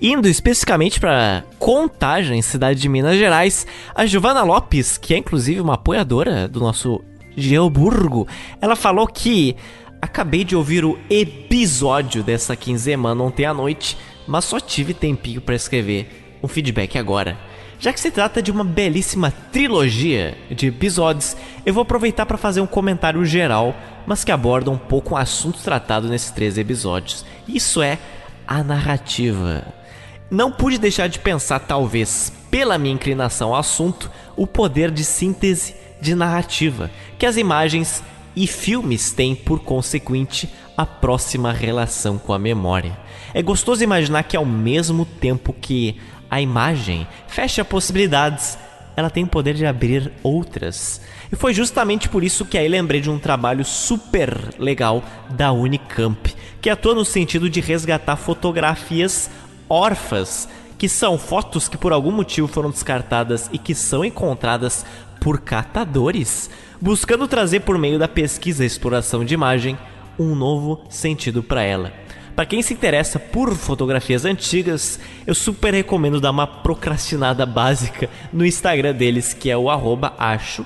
indo 0.00 0.28
especificamente 0.28 1.00
para 1.00 1.44
Contagem, 1.58 2.40
cidade 2.42 2.80
de 2.80 2.88
Minas 2.88 3.16
Gerais, 3.16 3.66
a 3.94 4.06
Giovana 4.06 4.42
Lopes, 4.42 4.96
que 4.96 5.14
é 5.14 5.18
inclusive 5.18 5.60
uma 5.60 5.74
apoiadora 5.74 6.48
do 6.48 6.60
nosso 6.60 7.02
Geoburgo, 7.36 8.26
ela 8.60 8.74
falou 8.74 9.06
que 9.06 9.56
acabei 10.00 10.44
de 10.44 10.56
ouvir 10.56 10.84
o 10.84 10.98
episódio 11.08 12.22
dessa 12.22 12.56
quinzena 12.56 13.12
ontem 13.12 13.44
à 13.44 13.54
noite, 13.54 13.96
mas 14.26 14.44
só 14.44 14.60
tive 14.60 14.94
tempinho 14.94 15.40
para 15.40 15.54
escrever 15.54 16.38
um 16.42 16.48
feedback 16.48 16.98
agora. 16.98 17.38
Já 17.80 17.92
que 17.92 18.00
se 18.00 18.10
trata 18.10 18.42
de 18.42 18.50
uma 18.50 18.64
belíssima 18.64 19.30
trilogia 19.52 20.36
de 20.50 20.66
episódios, 20.66 21.36
eu 21.64 21.72
vou 21.72 21.82
aproveitar 21.82 22.26
para 22.26 22.36
fazer 22.36 22.60
um 22.60 22.66
comentário 22.66 23.24
geral, 23.24 23.76
mas 24.04 24.24
que 24.24 24.32
aborda 24.32 24.68
um 24.68 24.76
pouco 24.76 25.14
o 25.14 25.16
assunto 25.16 25.62
tratado 25.62 26.08
nesses 26.08 26.32
três 26.32 26.58
episódios. 26.58 27.24
Isso 27.46 27.80
é 27.80 27.98
a 28.46 28.64
narrativa. 28.64 29.64
Não 30.28 30.50
pude 30.50 30.76
deixar 30.76 31.08
de 31.08 31.20
pensar, 31.20 31.60
talvez, 31.60 32.32
pela 32.50 32.78
minha 32.78 32.94
inclinação 32.94 33.50
ao 33.50 33.60
assunto, 33.60 34.10
o 34.36 34.44
poder 34.44 34.90
de 34.90 35.04
síntese 35.04 35.76
de 36.00 36.16
narrativa 36.16 36.90
que 37.16 37.26
as 37.26 37.36
imagens 37.36 38.02
e 38.34 38.46
filmes 38.46 39.12
têm 39.12 39.34
por 39.34 39.60
consequente 39.60 40.48
a 40.76 40.84
próxima 40.86 41.52
relação 41.52 42.18
com 42.18 42.32
a 42.32 42.38
memória. 42.38 42.96
É 43.34 43.42
gostoso 43.42 43.84
imaginar 43.84 44.22
que 44.24 44.36
ao 44.36 44.44
mesmo 44.44 45.04
tempo 45.04 45.52
que 45.52 45.96
a 46.30 46.40
imagem 46.40 47.06
fecha 47.26 47.64
possibilidades, 47.64 48.58
ela 48.96 49.10
tem 49.10 49.24
o 49.24 49.28
poder 49.28 49.54
de 49.54 49.64
abrir 49.64 50.12
outras. 50.22 51.00
E 51.30 51.36
foi 51.36 51.54
justamente 51.54 52.08
por 52.08 52.24
isso 52.24 52.44
que 52.44 52.58
aí 52.58 52.66
lembrei 52.66 53.00
de 53.00 53.10
um 53.10 53.18
trabalho 53.18 53.64
super 53.64 54.54
legal 54.58 55.04
da 55.30 55.52
Unicamp, 55.52 56.34
que 56.60 56.68
atua 56.68 56.94
no 56.94 57.04
sentido 57.04 57.48
de 57.48 57.60
resgatar 57.60 58.16
fotografias 58.16 59.30
órfãs, 59.68 60.48
que 60.76 60.88
são 60.88 61.18
fotos 61.18 61.68
que 61.68 61.76
por 61.76 61.92
algum 61.92 62.10
motivo 62.10 62.48
foram 62.48 62.70
descartadas 62.70 63.48
e 63.52 63.58
que 63.58 63.74
são 63.74 64.04
encontradas 64.04 64.84
por 65.20 65.40
catadores, 65.40 66.50
buscando 66.80 67.28
trazer 67.28 67.60
por 67.60 67.76
meio 67.78 67.98
da 67.98 68.08
pesquisa 68.08 68.64
e 68.64 68.66
exploração 68.66 69.24
de 69.24 69.34
imagem 69.34 69.78
um 70.18 70.34
novo 70.34 70.84
sentido 70.88 71.42
para 71.42 71.62
ela. 71.62 71.92
Para 72.38 72.46
quem 72.46 72.62
se 72.62 72.72
interessa 72.72 73.18
por 73.18 73.52
fotografias 73.56 74.24
antigas, 74.24 75.00
eu 75.26 75.34
super 75.34 75.74
recomendo 75.74 76.20
dar 76.20 76.30
uma 76.30 76.46
procrastinada 76.46 77.44
básica 77.44 78.08
no 78.32 78.46
Instagram 78.46 78.94
deles, 78.94 79.34
que 79.34 79.50
é 79.50 79.56
o 79.56 79.68
acho 80.16 80.64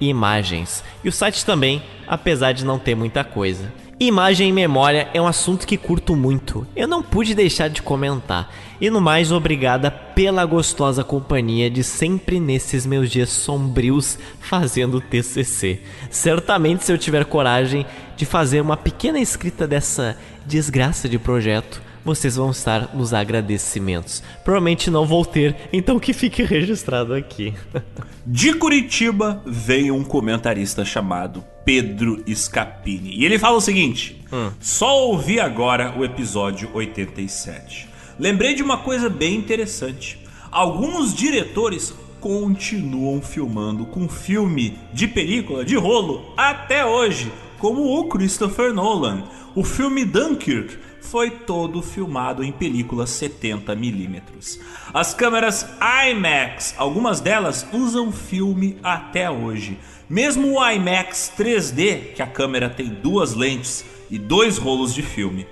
imagens. 0.00 0.82
E 1.04 1.08
o 1.10 1.12
site 1.12 1.44
também, 1.44 1.82
apesar 2.08 2.52
de 2.52 2.64
não 2.64 2.78
ter 2.78 2.94
muita 2.94 3.22
coisa. 3.22 3.70
Imagem 4.02 4.48
e 4.48 4.52
memória 4.52 5.08
é 5.14 5.22
um 5.22 5.28
assunto 5.28 5.64
que 5.64 5.76
curto 5.76 6.16
muito. 6.16 6.66
Eu 6.74 6.88
não 6.88 7.04
pude 7.04 7.36
deixar 7.36 7.70
de 7.70 7.80
comentar. 7.80 8.52
E 8.80 8.90
no 8.90 9.00
mais, 9.00 9.30
obrigada 9.30 9.92
pela 9.92 10.44
gostosa 10.44 11.04
companhia 11.04 11.70
de 11.70 11.84
sempre 11.84 12.40
nesses 12.40 12.84
meus 12.84 13.08
dias 13.08 13.30
sombrios 13.30 14.18
fazendo 14.40 15.00
TCC. 15.00 15.82
Certamente, 16.10 16.84
se 16.84 16.92
eu 16.92 16.98
tiver 16.98 17.24
coragem 17.26 17.86
de 18.16 18.26
fazer 18.26 18.60
uma 18.60 18.76
pequena 18.76 19.20
escrita 19.20 19.68
dessa 19.68 20.18
desgraça 20.44 21.08
de 21.08 21.16
projeto, 21.16 21.80
vocês 22.04 22.36
vão 22.36 22.50
estar 22.50 22.94
nos 22.94 23.14
agradecimentos. 23.14 24.22
Provavelmente 24.44 24.90
não 24.90 25.06
vou 25.06 25.24
ter, 25.24 25.56
então 25.72 25.98
que 25.98 26.12
fique 26.12 26.42
registrado 26.42 27.14
aqui. 27.14 27.54
De 28.24 28.54
Curitiba 28.54 29.42
veio 29.44 29.96
um 29.96 30.04
comentarista 30.04 30.84
chamado 30.84 31.44
Pedro 31.64 32.22
Scapini. 32.32 33.16
E 33.16 33.24
ele 33.24 33.38
fala 33.38 33.56
o 33.56 33.60
seguinte: 33.60 34.24
hum. 34.32 34.50
só 34.60 35.06
ouvi 35.06 35.40
agora 35.40 35.94
o 35.98 36.04
episódio 36.04 36.70
87. 36.72 37.88
Lembrei 38.18 38.54
de 38.54 38.62
uma 38.62 38.78
coisa 38.78 39.08
bem 39.08 39.34
interessante. 39.34 40.18
Alguns 40.50 41.14
diretores 41.14 41.92
continuam 42.20 43.20
filmando 43.20 43.84
com 43.86 44.08
filme 44.08 44.78
de 44.92 45.08
película 45.08 45.64
de 45.64 45.74
rolo 45.74 46.32
até 46.36 46.86
hoje, 46.86 47.32
como 47.58 47.98
o 47.98 48.04
Christopher 48.04 48.72
Nolan. 48.72 49.24
O 49.54 49.64
filme 49.64 50.04
Dunkirk 50.04 50.78
foi 51.12 51.28
todo 51.28 51.82
filmado 51.82 52.42
em 52.42 52.50
película 52.50 53.04
70mm. 53.04 54.58
As 54.94 55.12
câmeras 55.12 55.66
IMAX, 56.08 56.74
algumas 56.78 57.20
delas 57.20 57.66
usam 57.70 58.10
filme 58.10 58.78
até 58.82 59.30
hoje. 59.30 59.78
Mesmo 60.08 60.54
o 60.54 60.70
IMAX 60.70 61.30
3D, 61.36 62.14
que 62.14 62.22
a 62.22 62.26
câmera 62.26 62.70
tem 62.70 62.88
duas 62.88 63.34
lentes 63.34 63.84
e 64.10 64.18
dois 64.18 64.56
rolos 64.56 64.94
de 64.94 65.02
filme. 65.02 65.46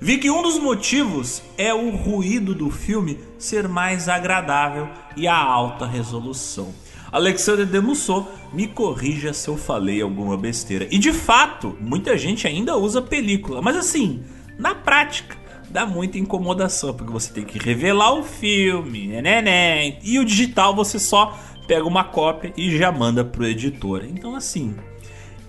Vi 0.00 0.18
que 0.18 0.32
um 0.32 0.42
dos 0.42 0.58
motivos 0.58 1.44
é 1.56 1.72
o 1.72 1.90
ruído 1.90 2.52
do 2.52 2.68
filme 2.68 3.20
ser 3.38 3.68
mais 3.68 4.08
agradável 4.08 4.88
e 5.16 5.28
a 5.28 5.36
alta 5.36 5.86
resolução. 5.86 6.74
Alexandre 7.12 7.64
Demussot, 7.64 8.26
me 8.52 8.66
corrija 8.66 9.32
se 9.32 9.46
eu 9.46 9.56
falei 9.56 10.02
alguma 10.02 10.36
besteira. 10.36 10.88
E 10.90 10.98
de 10.98 11.12
fato, 11.12 11.76
muita 11.80 12.18
gente 12.18 12.48
ainda 12.48 12.76
usa 12.76 13.00
película, 13.00 13.62
mas 13.62 13.76
assim, 13.76 14.24
na 14.58 14.74
prática, 14.74 15.36
dá 15.68 15.84
muita 15.84 16.18
incomodação, 16.18 16.94
porque 16.94 17.12
você 17.12 17.32
tem 17.32 17.44
que 17.44 17.58
revelar 17.58 18.12
o 18.12 18.22
filme, 18.22 19.08
né, 19.08 19.22
né, 19.22 19.42
né. 19.42 19.98
E 20.02 20.18
o 20.18 20.24
digital 20.24 20.74
você 20.74 20.98
só 20.98 21.38
pega 21.66 21.84
uma 21.84 22.04
cópia 22.04 22.52
e 22.56 22.76
já 22.76 22.92
manda 22.92 23.24
pro 23.24 23.46
editor. 23.46 24.04
Então, 24.04 24.36
assim, 24.36 24.74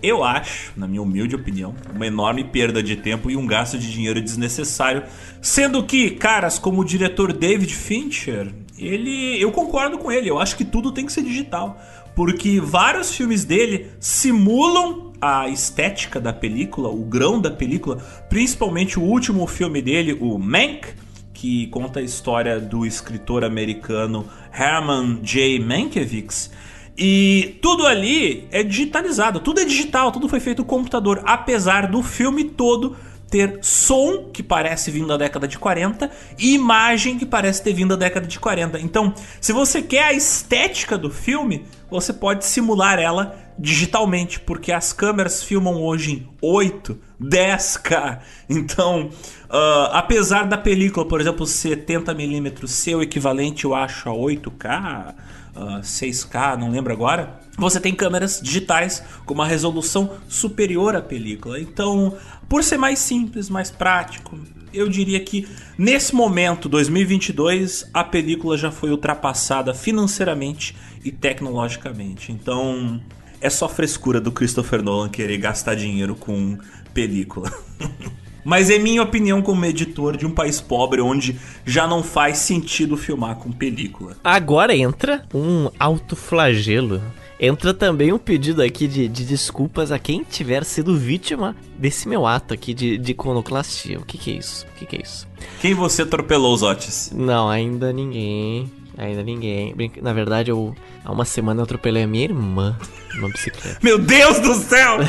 eu 0.02 0.24
acho, 0.24 0.72
na 0.78 0.88
minha 0.88 1.02
humilde 1.02 1.36
opinião, 1.36 1.74
uma 1.94 2.06
enorme 2.06 2.44
perda 2.44 2.82
de 2.82 2.96
tempo 2.96 3.30
e 3.30 3.36
um 3.36 3.46
gasto 3.46 3.78
de 3.78 3.92
dinheiro 3.92 4.22
desnecessário. 4.22 5.04
Sendo 5.42 5.84
que 5.84 6.12
caras 6.12 6.60
como 6.60 6.82
o 6.82 6.86
diretor 6.86 7.34
David 7.34 7.74
Fincher, 7.74 8.54
ele, 8.78 9.42
eu 9.42 9.52
concordo 9.52 9.98
com 9.98 10.12
ele. 10.12 10.30
Eu 10.30 10.40
acho 10.40 10.56
que 10.56 10.66
tudo 10.66 10.92
tem 10.92 11.06
que 11.06 11.14
ser 11.14 11.24
digital, 11.24 11.80
porque 12.16 12.60
vários 12.60 13.14
filmes 13.14 13.44
dele 13.44 13.92
simulam 14.00 15.12
a 15.22 15.50
estética 15.50 16.20
da 16.20 16.32
película, 16.32 16.90
o 16.90 17.04
grão 17.04 17.40
da 17.42 17.52
película, 17.52 17.98
principalmente 18.30 18.98
o 18.98 19.04
último 19.04 19.46
filme 19.48 19.82
dele, 19.82 20.18
o 20.20 20.38
Mank, 20.38 20.94
que 21.34 21.68
conta 21.68 22.00
a 22.00 22.04
história 22.04 22.60
do 22.60 22.86
escritor 22.86 23.44
americano 23.44 24.26
Herman 24.54 25.20
J. 25.22 25.60
Mankiewicz. 25.60 26.52
E 26.98 27.58
tudo 27.62 27.86
ali 27.86 28.48
é 28.52 28.64
digitalizado, 28.64 29.42
tudo 29.42 29.60
é 29.60 29.66
digital, 29.66 30.12
tudo 30.12 30.30
foi 30.30 30.40
feito 30.40 30.60
no 30.60 30.66
computador, 30.66 31.22
apesar 31.26 31.88
do 31.92 32.02
filme 32.02 32.46
todo 32.46 32.96
ter 33.36 33.60
som 33.62 34.30
que 34.32 34.42
parece 34.42 34.90
vindo 34.90 35.08
da 35.08 35.18
década 35.18 35.46
de 35.46 35.60
40 35.60 36.10
e 36.40 36.54
imagem 36.54 37.20
que 37.20 37.26
parece 37.26 37.62
ter 37.62 37.74
vindo 37.74 37.90
da 37.90 38.06
década 38.06 38.26
de 38.26 38.40
40. 38.40 38.80
Então, 38.80 39.14
se 39.42 39.52
você 39.52 39.82
quer 39.82 40.06
a 40.06 40.14
estética 40.14 40.98
do 40.98 41.10
filme, 41.10 41.66
você 41.92 42.14
pode 42.14 42.46
simular 42.46 42.98
ela 42.98 43.36
digitalmente, 43.60 44.40
porque 44.40 44.72
as 44.72 44.94
câmeras 44.94 45.44
filmam 45.44 45.84
hoje 45.84 46.14
em 46.14 46.30
8, 46.42 46.98
10K. 47.22 48.20
Então, 48.50 49.10
uh, 49.50 49.92
apesar 49.92 50.46
da 50.48 50.58
película, 50.58 51.06
por 51.06 51.20
exemplo, 51.20 51.46
70mm 51.46 52.68
ser 52.68 52.96
o 52.96 53.02
equivalente, 53.02 53.66
eu 53.66 53.76
acho, 53.76 54.10
a 54.10 54.14
8K, 54.14 55.14
uh, 55.56 55.82
6K, 55.82 56.58
não 56.58 56.70
lembro 56.70 56.94
agora, 56.94 57.38
você 57.58 57.80
tem 57.80 57.94
câmeras 57.94 58.42
digitais 58.42 59.04
com 59.26 59.34
uma 59.34 59.48
resolução 59.48 60.12
superior 60.28 60.96
à 60.96 61.02
película. 61.02 61.60
Então, 61.60 62.16
por 62.50 62.64
ser 62.64 62.78
mais 62.78 63.00
simples, 63.00 63.50
mais 63.50 63.72
prático, 63.72 64.38
eu 64.74 64.90
diria 64.90 65.20
que 65.22 65.48
nesse 65.78 66.14
momento, 66.14 66.68
2022, 66.68 67.90
a 67.94 68.04
película 68.04 68.58
já 68.58 68.72
foi 68.72 68.92
ultrapassada 68.92 69.74
financeiramente 69.74 70.76
e 71.04 71.12
tecnologicamente. 71.12 72.32
Então, 72.32 73.02
é 73.40 73.50
só 73.50 73.70
frescura 73.70 74.20
do 74.20 74.32
Christopher 74.32 74.82
Nolan 74.82 75.10
querer 75.10 75.38
gastar 75.38 75.76
dinheiro 75.76 76.16
com 76.16 76.58
película. 76.94 77.52
Mas 78.44 78.70
é 78.70 78.78
minha 78.78 79.02
opinião 79.02 79.42
como 79.42 79.66
editor 79.66 80.16
de 80.16 80.26
um 80.26 80.30
país 80.30 80.62
pobre 80.62 81.02
onde 81.02 81.36
já 81.66 81.88
não 81.88 82.04
faz 82.04 82.38
sentido 82.38 82.96
filmar 82.96 83.38
com 83.38 83.52
película. 83.52 84.18
Agora 84.24 84.76
entra 84.76 85.26
um 85.34 85.68
alto 85.80 86.16
flagelo. 86.16 87.02
Entra 87.40 87.74
também 87.74 88.14
um 88.14 88.18
pedido 88.18 88.62
aqui 88.62 88.88
de, 88.88 89.08
de, 89.08 89.26
desculpas 89.26 89.92
a 89.92 90.00
quem 90.00 90.24
tiver 90.24 90.64
sido 90.64 90.98
vítima 90.98 91.56
desse 91.78 92.08
meu 92.08 92.26
ato 92.26 92.54
aqui 92.54 92.74
de, 92.74 92.98
de 92.98 93.12
iconoclastia. 93.12 94.00
O 94.00 94.06
que, 94.06 94.18
que 94.18 94.32
é 94.32 94.36
isso? 94.36 94.66
O 94.66 94.80
que, 94.80 94.86
que 94.86 94.96
é 94.96 95.02
isso? 95.02 95.28
Quem 95.60 95.74
você 95.74 96.04
atropelou, 96.04 96.56
Zotes? 96.56 97.12
Não, 97.14 97.50
ainda 97.50 97.92
ninguém. 97.92 98.72
Ainda 98.98 99.22
ninguém. 99.22 99.76
Na 100.02 100.14
verdade, 100.14 100.50
eu 100.50 100.74
há 101.04 101.12
uma 101.12 101.26
semana 101.26 101.60
eu 101.60 101.66
atropelei 101.66 102.04
a 102.04 102.08
minha 102.08 102.24
irmã 102.24 102.78
numa 103.16 103.30
bicicleta. 103.30 103.80
Meu 103.84 104.00
Deus 104.00 104.40
do 104.40 104.54
céu! 104.54 105.00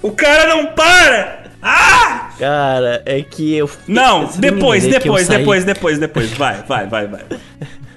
o 0.00 0.12
cara 0.12 0.48
não 0.48 0.72
para! 0.72 1.52
Ah! 1.60 2.30
Cara, 2.38 3.02
é 3.04 3.20
que 3.22 3.54
eu. 3.54 3.68
Não, 3.86 4.26
depois, 4.38 4.84
depois, 4.84 5.28
depois, 5.28 5.64
depois, 5.64 5.98
depois. 5.98 6.30
Vai, 6.32 6.62
vai, 6.62 6.86
vai, 6.86 7.06
vai. 7.06 7.24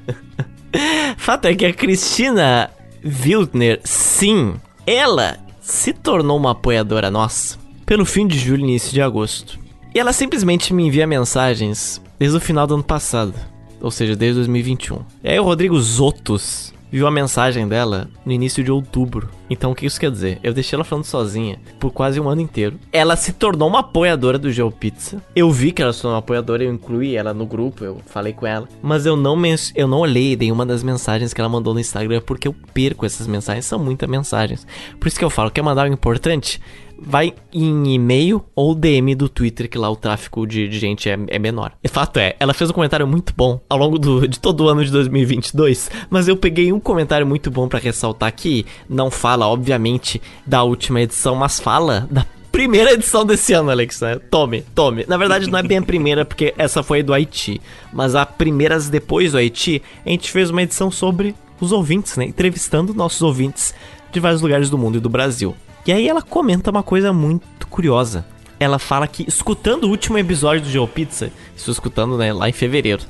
Fato 1.17 1.45
é 1.45 1.55
que 1.55 1.65
a 1.65 1.73
Cristina 1.73 2.69
Wildner, 3.03 3.79
sim, 3.83 4.55
ela 4.85 5.37
se 5.61 5.93
tornou 5.93 6.37
uma 6.37 6.51
apoiadora 6.51 7.11
nossa 7.11 7.57
pelo 7.85 8.05
fim 8.05 8.27
de 8.27 8.37
julho 8.37 8.61
e 8.61 8.69
início 8.69 8.93
de 8.93 9.01
agosto. 9.01 9.59
E 9.93 9.99
ela 9.99 10.13
simplesmente 10.13 10.73
me 10.73 10.85
envia 10.85 11.07
mensagens 11.07 12.01
desde 12.19 12.37
o 12.37 12.41
final 12.41 12.67
do 12.67 12.75
ano 12.75 12.83
passado 12.83 13.33
ou 13.81 13.91
seja, 13.91 14.15
desde 14.15 14.35
2021. 14.39 14.99
E 15.23 15.29
aí 15.29 15.39
o 15.39 15.43
Rodrigo 15.43 15.79
Zotos 15.79 16.73
viu 16.91 17.07
a 17.07 17.11
mensagem 17.11 17.67
dela 17.67 18.09
no 18.25 18.31
início 18.31 18.63
de 18.63 18.71
outubro. 18.71 19.29
Então 19.49 19.71
o 19.71 19.75
que 19.75 19.85
isso 19.85 19.99
quer 19.99 20.11
dizer? 20.11 20.39
Eu 20.43 20.53
deixei 20.53 20.75
ela 20.75 20.83
falando 20.83 21.05
sozinha 21.05 21.59
por 21.79 21.91
quase 21.91 22.19
um 22.19 22.29
ano 22.29 22.41
inteiro. 22.41 22.79
Ela 22.91 23.15
se 23.15 23.33
tornou 23.33 23.67
uma 23.67 23.79
apoiadora 23.79 24.37
do 24.37 24.51
GeoPizza. 24.51 25.21
Eu 25.35 25.51
vi 25.51 25.71
que 25.71 25.81
ela 25.81 25.93
se 25.93 26.01
tornou 26.01 26.15
uma 26.15 26.19
apoiadora, 26.19 26.63
eu 26.63 26.73
incluí 26.73 27.15
ela 27.15 27.33
no 27.33 27.45
grupo, 27.45 27.83
eu 27.83 27.97
falei 28.05 28.33
com 28.33 28.45
ela. 28.45 28.67
Mas 28.81 29.05
eu 29.05 29.15
não, 29.15 29.35
eu 29.75 29.87
não 29.87 29.99
olhei 29.99 30.35
nenhuma 30.35 30.65
das 30.65 30.83
mensagens 30.83 31.33
que 31.33 31.41
ela 31.41 31.49
mandou 31.49 31.73
no 31.73 31.79
Instagram 31.79 32.21
porque 32.25 32.47
eu 32.47 32.55
perco 32.73 33.05
essas 33.05 33.27
mensagens, 33.27 33.65
são 33.65 33.79
muitas 33.79 34.09
mensagens. 34.09 34.67
Por 34.99 35.07
isso 35.07 35.17
que 35.17 35.25
eu 35.25 35.29
falo, 35.29 35.51
quer 35.51 35.61
mandar 35.61 35.83
algo 35.83 35.93
importante? 35.93 36.61
Vai 37.01 37.33
em 37.53 37.93
e-mail 37.93 38.43
ou 38.55 38.75
DM 38.75 39.15
do 39.15 39.29
Twitter, 39.29 39.69
que 39.69 39.77
lá 39.77 39.89
o 39.89 39.95
tráfego 39.95 40.45
de, 40.45 40.67
de 40.67 40.79
gente 40.79 41.09
é, 41.09 41.17
é, 41.27 41.39
menor. 41.39 41.71
E 41.83 41.87
fato 41.87 42.17
é, 42.17 42.35
ela 42.39 42.53
fez 42.53 42.69
um 42.69 42.73
comentário 42.73 43.07
muito 43.07 43.33
bom 43.35 43.59
ao 43.69 43.77
longo 43.77 43.97
do, 43.97 44.27
de 44.27 44.39
todo 44.39 44.65
o 44.65 44.69
ano 44.69 44.83
de 44.83 44.91
2022, 44.91 45.89
mas 46.09 46.27
eu 46.27 46.37
peguei 46.37 46.71
um 46.71 46.79
comentário 46.79 47.25
muito 47.25 47.49
bom 47.49 47.67
para 47.67 47.79
ressaltar 47.79 48.33
que 48.33 48.65
não 48.87 49.09
fala, 49.09 49.47
obviamente, 49.47 50.21
da 50.45 50.63
última 50.63 51.01
edição, 51.01 51.35
mas 51.35 51.59
fala 51.59 52.07
da 52.09 52.25
primeira 52.51 52.93
edição 52.93 53.25
desse 53.25 53.53
ano, 53.53 53.71
Alex, 53.71 54.01
né? 54.01 54.19
Tome, 54.29 54.63
tome. 54.75 55.05
Na 55.07 55.17
verdade, 55.17 55.49
não 55.49 55.59
é 55.59 55.63
bem 55.63 55.77
a 55.77 55.81
primeira, 55.81 56.25
porque 56.25 56.53
essa 56.57 56.83
foi 56.83 57.01
do 57.01 57.13
Haiti. 57.13 57.61
Mas 57.93 58.15
a 58.15 58.25
primeiras 58.25 58.89
depois 58.89 59.31
do 59.31 59.37
Haiti, 59.37 59.81
a 60.05 60.09
gente 60.09 60.31
fez 60.31 60.49
uma 60.49 60.61
edição 60.61 60.91
sobre 60.91 61.35
os 61.61 61.71
ouvintes, 61.71 62.17
né? 62.17 62.25
Entrevistando 62.25 62.93
nossos 62.93 63.21
ouvintes 63.21 63.73
de 64.11 64.19
vários 64.19 64.41
lugares 64.41 64.69
do 64.69 64.77
mundo 64.77 64.97
e 64.97 65.01
do 65.01 65.09
Brasil. 65.09 65.55
E 65.85 65.91
aí 65.91 66.07
ela 66.07 66.21
comenta 66.21 66.71
uma 66.71 66.83
coisa 66.83 67.11
muito 67.13 67.67
curiosa. 67.67 68.25
Ela 68.59 68.77
fala 68.77 69.07
que, 69.07 69.25
escutando 69.27 69.85
o 69.85 69.89
último 69.89 70.17
episódio 70.17 70.63
do 70.63 70.69
GeoPizza, 70.69 71.31
estou 71.55 71.71
escutando 71.71 72.17
né, 72.17 72.33
lá 72.33 72.49
em 72.49 72.53
fevereiro, 72.53 73.03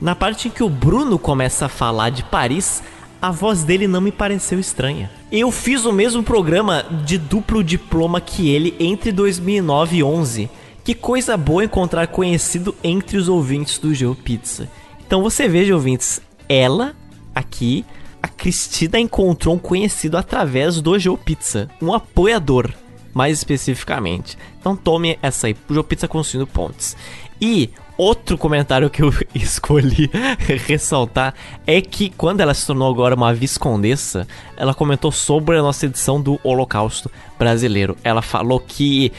na 0.00 0.14
parte 0.14 0.48
em 0.48 0.50
que 0.50 0.62
o 0.62 0.68
Bruno 0.68 1.18
começa 1.18 1.66
a 1.66 1.68
falar 1.68 2.10
de 2.10 2.24
Paris, 2.24 2.82
a 3.20 3.30
voz 3.30 3.64
dele 3.64 3.86
não 3.86 4.00
me 4.00 4.12
pareceu 4.12 4.58
estranha. 4.58 5.10
Eu 5.30 5.50
fiz 5.50 5.84
o 5.84 5.92
mesmo 5.92 6.22
programa 6.22 6.84
de 7.04 7.18
duplo 7.18 7.64
diploma 7.64 8.20
que 8.20 8.50
ele 8.50 8.74
entre 8.78 9.12
2009 9.12 9.96
e 9.96 10.02
11, 10.02 10.50
Que 10.84 10.94
coisa 10.94 11.36
boa 11.36 11.64
encontrar 11.64 12.06
conhecido 12.06 12.72
entre 12.84 13.16
os 13.16 13.28
ouvintes 13.28 13.76
do 13.78 13.92
GeoPizza. 13.92 14.68
Então 15.04 15.20
você 15.20 15.48
veja, 15.48 15.74
ouvintes, 15.74 16.20
ela 16.48 16.94
aqui, 17.34 17.84
a 18.26 18.28
Cristina 18.28 18.98
encontrou 18.98 19.54
um 19.54 19.58
conhecido 19.58 20.16
através 20.16 20.80
do 20.80 20.98
GeoPizza, 20.98 21.70
um 21.80 21.94
apoiador, 21.94 22.72
mais 23.14 23.38
especificamente. 23.38 24.36
Então 24.58 24.76
tome 24.76 25.16
essa 25.22 25.46
aí, 25.46 25.56
GeoPizza 25.70 26.08
construindo 26.08 26.46
pontes. 26.46 26.96
E 27.40 27.70
outro 27.96 28.36
comentário 28.36 28.90
que 28.90 29.00
eu 29.00 29.14
escolhi 29.32 30.10
ressaltar 30.66 31.34
é 31.64 31.80
que 31.80 32.10
quando 32.10 32.40
ela 32.40 32.52
se 32.52 32.66
tornou 32.66 32.92
agora 32.92 33.14
uma 33.14 33.32
viscondessa, 33.32 34.26
ela 34.56 34.74
comentou 34.74 35.12
sobre 35.12 35.56
a 35.56 35.62
nossa 35.62 35.86
edição 35.86 36.20
do 36.20 36.40
Holocausto 36.42 37.08
Brasileiro. 37.38 37.96
Ela 38.02 38.22
falou 38.22 38.58
que 38.58 39.12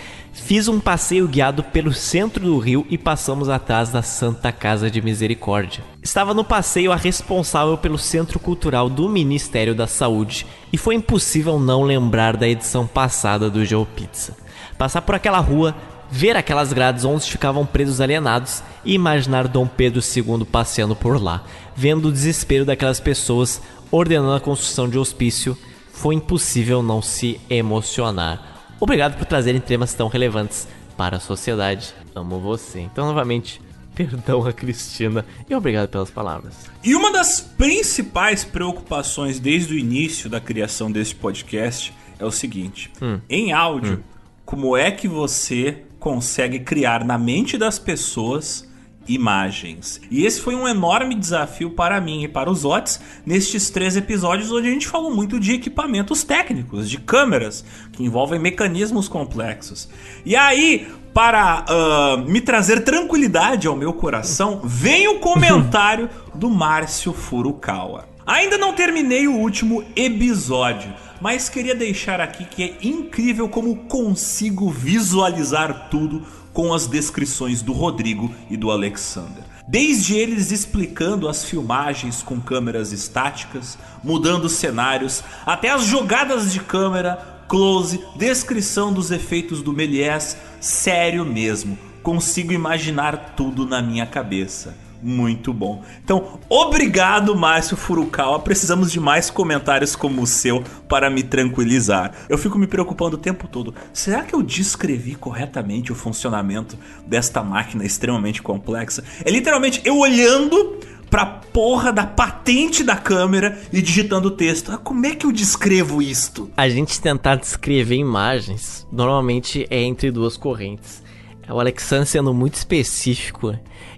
fiz 0.44 0.68
um 0.68 0.80
passeio 0.80 1.28
guiado 1.28 1.64
pelo 1.64 1.92
centro 1.92 2.46
do 2.46 2.58
Rio 2.58 2.86
e 2.90 2.98
passamos 2.98 3.50
atrás 3.50 3.90
da 3.90 4.02
Santa 4.02 4.52
Casa 4.52 4.90
de 4.90 5.02
Misericórdia. 5.02 5.84
Estava 6.02 6.34
no 6.34 6.44
passeio 6.44 6.92
a 6.92 6.96
responsável 6.96 7.78
pelo 7.78 7.98
Centro 7.98 8.40
Cultural 8.40 8.90
do 8.90 9.10
Ministério 9.10 9.76
da 9.76 9.88
Saúde 9.88 10.46
e 10.72 10.78
foi 10.78 10.96
impossível 10.96 11.60
não 11.60 11.84
lembrar 11.84 12.38
da 12.38 12.48
edição 12.48 12.88
passada 12.88 13.50
do 13.50 13.66
GeoPizza. 13.66 14.38
Passar 14.78 15.02
por 15.02 15.16
aquela 15.16 15.40
rua 15.40 15.76
ver 16.10 16.38
aquelas 16.38 16.72
grades 16.72 17.04
onde 17.04 17.30
ficavam 17.30 17.66
presos 17.66 18.00
alienados 18.00 18.64
e 18.86 18.94
imaginar 18.94 19.48
Dom 19.48 19.68
Pedro 19.68 20.00
II 20.02 20.46
passeando 20.46 20.96
por 20.96 21.22
lá, 21.22 21.44
vendo 21.76 22.08
o 22.08 22.12
desespero 22.12 22.64
daquelas 22.64 23.00
pessoas 23.02 23.62
ordenando 23.92 24.34
a 24.34 24.40
construção 24.40 24.90
de 24.90 24.98
hospício, 24.98 25.58
foi 25.92 26.16
impossível 26.16 26.82
não 26.82 27.02
se 27.02 27.42
emocionar. 27.50 28.57
Obrigado 28.80 29.18
por 29.18 29.26
trazerem 29.26 29.60
temas 29.60 29.94
tão 29.94 30.08
relevantes 30.08 30.68
para 30.96 31.18
a 31.18 31.20
sociedade. 31.20 31.94
Amo 32.16 32.40
você. 32.40 32.80
Então, 32.80 33.06
novamente, 33.06 33.60
perdão 33.96 34.46
a 34.46 34.54
Cristina 34.54 35.26
e 35.50 35.56
obrigado 35.56 35.90
pelas 35.90 36.12
palavras. 36.12 36.54
E 36.84 36.94
uma 36.94 37.12
das 37.12 37.42
principais 37.42 38.44
preocupações 38.44 39.40
desde 39.40 39.74
o 39.74 39.78
início 39.78 40.30
da 40.30 40.40
criação 40.40 40.92
deste 40.92 41.16
podcast 41.16 41.94
é 42.20 42.26
o 42.26 42.32
seguinte: 42.32 42.92
hum. 43.02 43.20
em 43.28 43.52
áudio, 43.52 43.96
hum. 43.96 44.04
como 44.46 44.78
é 44.78 44.92
que 44.92 45.08
você 45.08 45.84
consegue 46.00 46.60
criar 46.60 47.04
na 47.04 47.18
mente 47.18 47.58
das 47.58 47.80
pessoas 47.80 48.68
imagens. 49.08 50.02
E 50.12 50.26
esse 50.26 50.42
foi 50.42 50.56
um 50.56 50.68
enorme 50.68 51.16
desafio 51.16 51.72
para 51.72 52.00
mim 52.02 52.24
e 52.24 52.28
para 52.28 52.50
os 52.50 52.66
Otis 52.66 53.00
nestes 53.26 53.70
três 53.70 53.96
episódios 53.96 54.52
onde 54.52 54.68
a 54.68 54.72
gente 54.72 54.88
falou 54.88 55.14
muito 55.14 55.40
de 55.40 55.54
equipamentos 55.54 56.24
técnicos, 56.24 56.90
de 56.90 56.98
câmeras, 56.98 57.64
que 57.92 58.04
envolvem 58.04 58.40
mecanismos 58.40 59.08
complexos. 59.08 59.90
E 60.26 60.36
aí, 60.36 60.88
para 61.14 61.66
uh, 61.70 62.30
me 62.30 62.42
trazer 62.42 62.84
tranquilidade 62.84 63.68
ao 63.68 63.76
meu 63.76 63.94
coração, 63.94 64.62
vem 64.64 65.08
o 65.08 65.20
comentário 65.20 66.10
do 66.36 66.50
Márcio 66.50 67.14
Furukawa. 67.14 68.08
Ainda 68.26 68.58
não 68.58 68.74
terminei 68.74 69.28
o 69.28 69.36
último 69.36 69.86
episódio 69.96 70.94
mas 71.20 71.50
queria 71.50 71.76
deixar 71.76 72.22
aqui 72.22 72.46
que 72.46 72.64
é 72.64 72.88
incrível 72.88 73.50
como 73.50 73.76
consigo 73.76 74.70
visualizar 74.70 75.90
tudo 75.90 76.24
com 76.58 76.74
as 76.74 76.88
descrições 76.88 77.62
do 77.62 77.72
Rodrigo 77.72 78.34
e 78.50 78.58
do 78.58 78.72
Alexander. 78.72 79.44
Desde 79.68 80.16
eles 80.16 80.50
explicando 80.50 81.30
as 81.30 81.46
filmagens 81.46 82.24
com 82.24 82.42
câmeras 82.42 82.92
estáticas, 82.92 83.78
mudando 84.04 84.50
cenários, 84.50 85.24
até 85.46 85.70
as 85.70 85.86
jogadas 85.86 86.52
de 86.52 86.60
câmera, 86.60 87.44
close, 87.48 88.04
descrição 88.16 88.92
dos 88.92 89.12
efeitos 89.12 89.62
do 89.62 89.72
Méliès, 89.72 90.36
sério 90.60 91.24
mesmo, 91.24 91.78
consigo 92.02 92.52
imaginar 92.52 93.36
tudo 93.36 93.64
na 93.64 93.80
minha 93.80 94.08
cabeça 94.08 94.87
muito 95.02 95.54
bom. 95.54 95.84
Então, 96.04 96.40
obrigado, 96.50 97.36
Márcio 97.36 97.78
Furukawa. 97.78 98.40
Precisamos 98.40 98.92
de 98.92 99.00
mais 99.00 99.30
comentários 99.30 99.96
como 99.96 100.22
o 100.22 100.28
seu 100.28 100.64
para 100.88 101.10
me 101.10 101.24
tranquilizar. 101.24 102.12
Eu 102.30 102.38
fico 102.38 102.58
me 102.58 102.68
preocupando 102.68 103.16
o 103.16 103.20
tempo 103.20 103.48
todo. 103.48 103.74
Será 103.94 104.24
que 104.24 104.34
eu 104.34 104.42
descrevi 104.42 105.16
corretamente 105.16 105.92
o 105.92 105.96
funcionamento 105.96 106.78
desta 107.06 107.44
máquina 107.44 107.86
extremamente 107.86 108.42
complexa? 108.42 109.04
É 109.24 109.32
literalmente 109.32 109.82
eu 109.84 109.98
olhando 109.98 110.80
pra 111.10 111.26
porra 111.26 111.92
da 111.92 112.06
patente 112.06 112.84
da 112.84 112.96
câmera 112.96 113.58
e 113.72 113.82
digitando 113.82 114.28
o 114.28 114.32
texto. 114.32 114.72
Ah, 114.72 114.78
como 114.78 115.06
é 115.06 115.16
que 115.16 115.26
eu 115.26 115.32
descrevo 115.32 116.02
isto? 116.02 116.50
A 116.56 116.68
gente 116.70 117.00
tentar 117.00 117.36
descrever 117.36 117.96
imagens 117.96 118.86
normalmente 118.92 119.66
é 119.70 119.82
entre 119.82 120.12
duas 120.12 120.38
correntes. 120.38 121.07
É 121.48 121.54
o 121.54 121.60
Alexandre 121.60 122.06
sendo 122.06 122.34
muito 122.34 122.56
específico 122.56 123.54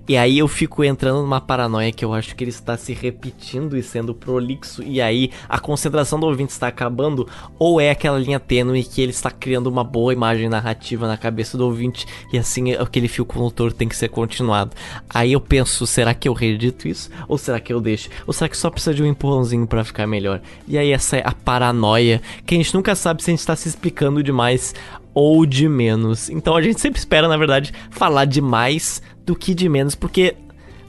e 0.10 0.18
aí 0.18 0.40
eu 0.40 0.48
fico 0.48 0.84
entrando 0.84 1.22
numa 1.22 1.40
paranoia 1.40 1.92
que 1.92 2.04
eu 2.04 2.16
acho 2.16 2.36
que 2.36 2.44
ele 2.44 2.50
está 2.50 2.76
se 2.76 2.94
repetindo 2.94 3.78
e 3.78 3.84
sendo 3.84 4.12
prolixo. 4.12 4.82
E 4.82 5.00
aí 5.00 5.30
a 5.48 5.60
concentração 5.60 6.20
do 6.20 6.26
ouvinte 6.26 6.52
está 6.52 6.68
acabando. 6.68 7.28
Ou 7.60 7.80
é 7.80 7.92
aquela 7.92 8.18
linha 8.18 8.40
tênue 8.40 8.84
que 8.84 9.04
ele 9.04 9.12
está 9.12 9.30
criando 9.30 9.68
uma 9.68 9.84
boa 9.84 10.12
imagem 10.12 10.50
narrativa 10.50 11.08
na 11.08 11.16
cabeça 11.16 11.56
do 11.60 11.64
ouvinte. 11.64 12.08
E 12.34 12.40
assim 12.40 12.74
aquele 12.74 13.08
fio 13.08 13.24
condutor 13.24 13.72
tem 13.72 13.88
que 13.88 13.96
ser 13.96 14.10
continuado. 14.10 14.76
Aí 15.08 15.34
eu 15.34 15.40
penso, 15.40 15.86
será 15.86 16.16
que 16.16 16.28
eu 16.28 16.34
reedito 16.34 16.88
isso? 16.88 17.12
Ou 17.28 17.38
será 17.38 17.60
que 17.60 17.72
eu 17.72 17.80
deixo? 17.80 18.10
Ou 18.26 18.34
será 18.34 18.50
que 18.50 18.58
só 18.58 18.72
precisa 18.72 18.96
de 18.96 19.04
um 19.04 19.06
empurrãozinho 19.06 19.68
para 19.68 19.84
ficar 19.84 20.08
melhor? 20.08 20.42
E 20.68 20.76
aí 20.76 20.92
essa 20.92 21.18
é 21.18 21.22
a 21.24 21.34
paranoia. 21.34 22.20
Que 22.48 22.56
a 22.56 22.58
gente 22.58 22.74
nunca 22.74 22.96
sabe 22.96 23.22
se 23.22 23.30
a 23.30 23.34
gente 23.34 23.42
está 23.42 23.56
se 23.56 23.70
explicando 23.70 24.24
demais 24.24 24.74
ou 25.14 25.46
de 25.46 25.68
menos. 25.68 26.30
Então 26.30 26.56
a 26.56 26.62
gente 26.62 26.80
sempre 26.80 27.00
espera, 27.00 27.28
na 27.28 27.38
verdade, 27.38 27.74
falar 27.90 28.26
demais 28.26 29.02
do 29.26 29.36
que 29.36 29.54
de 29.54 29.68
menos, 29.68 29.96
porque 29.96 30.36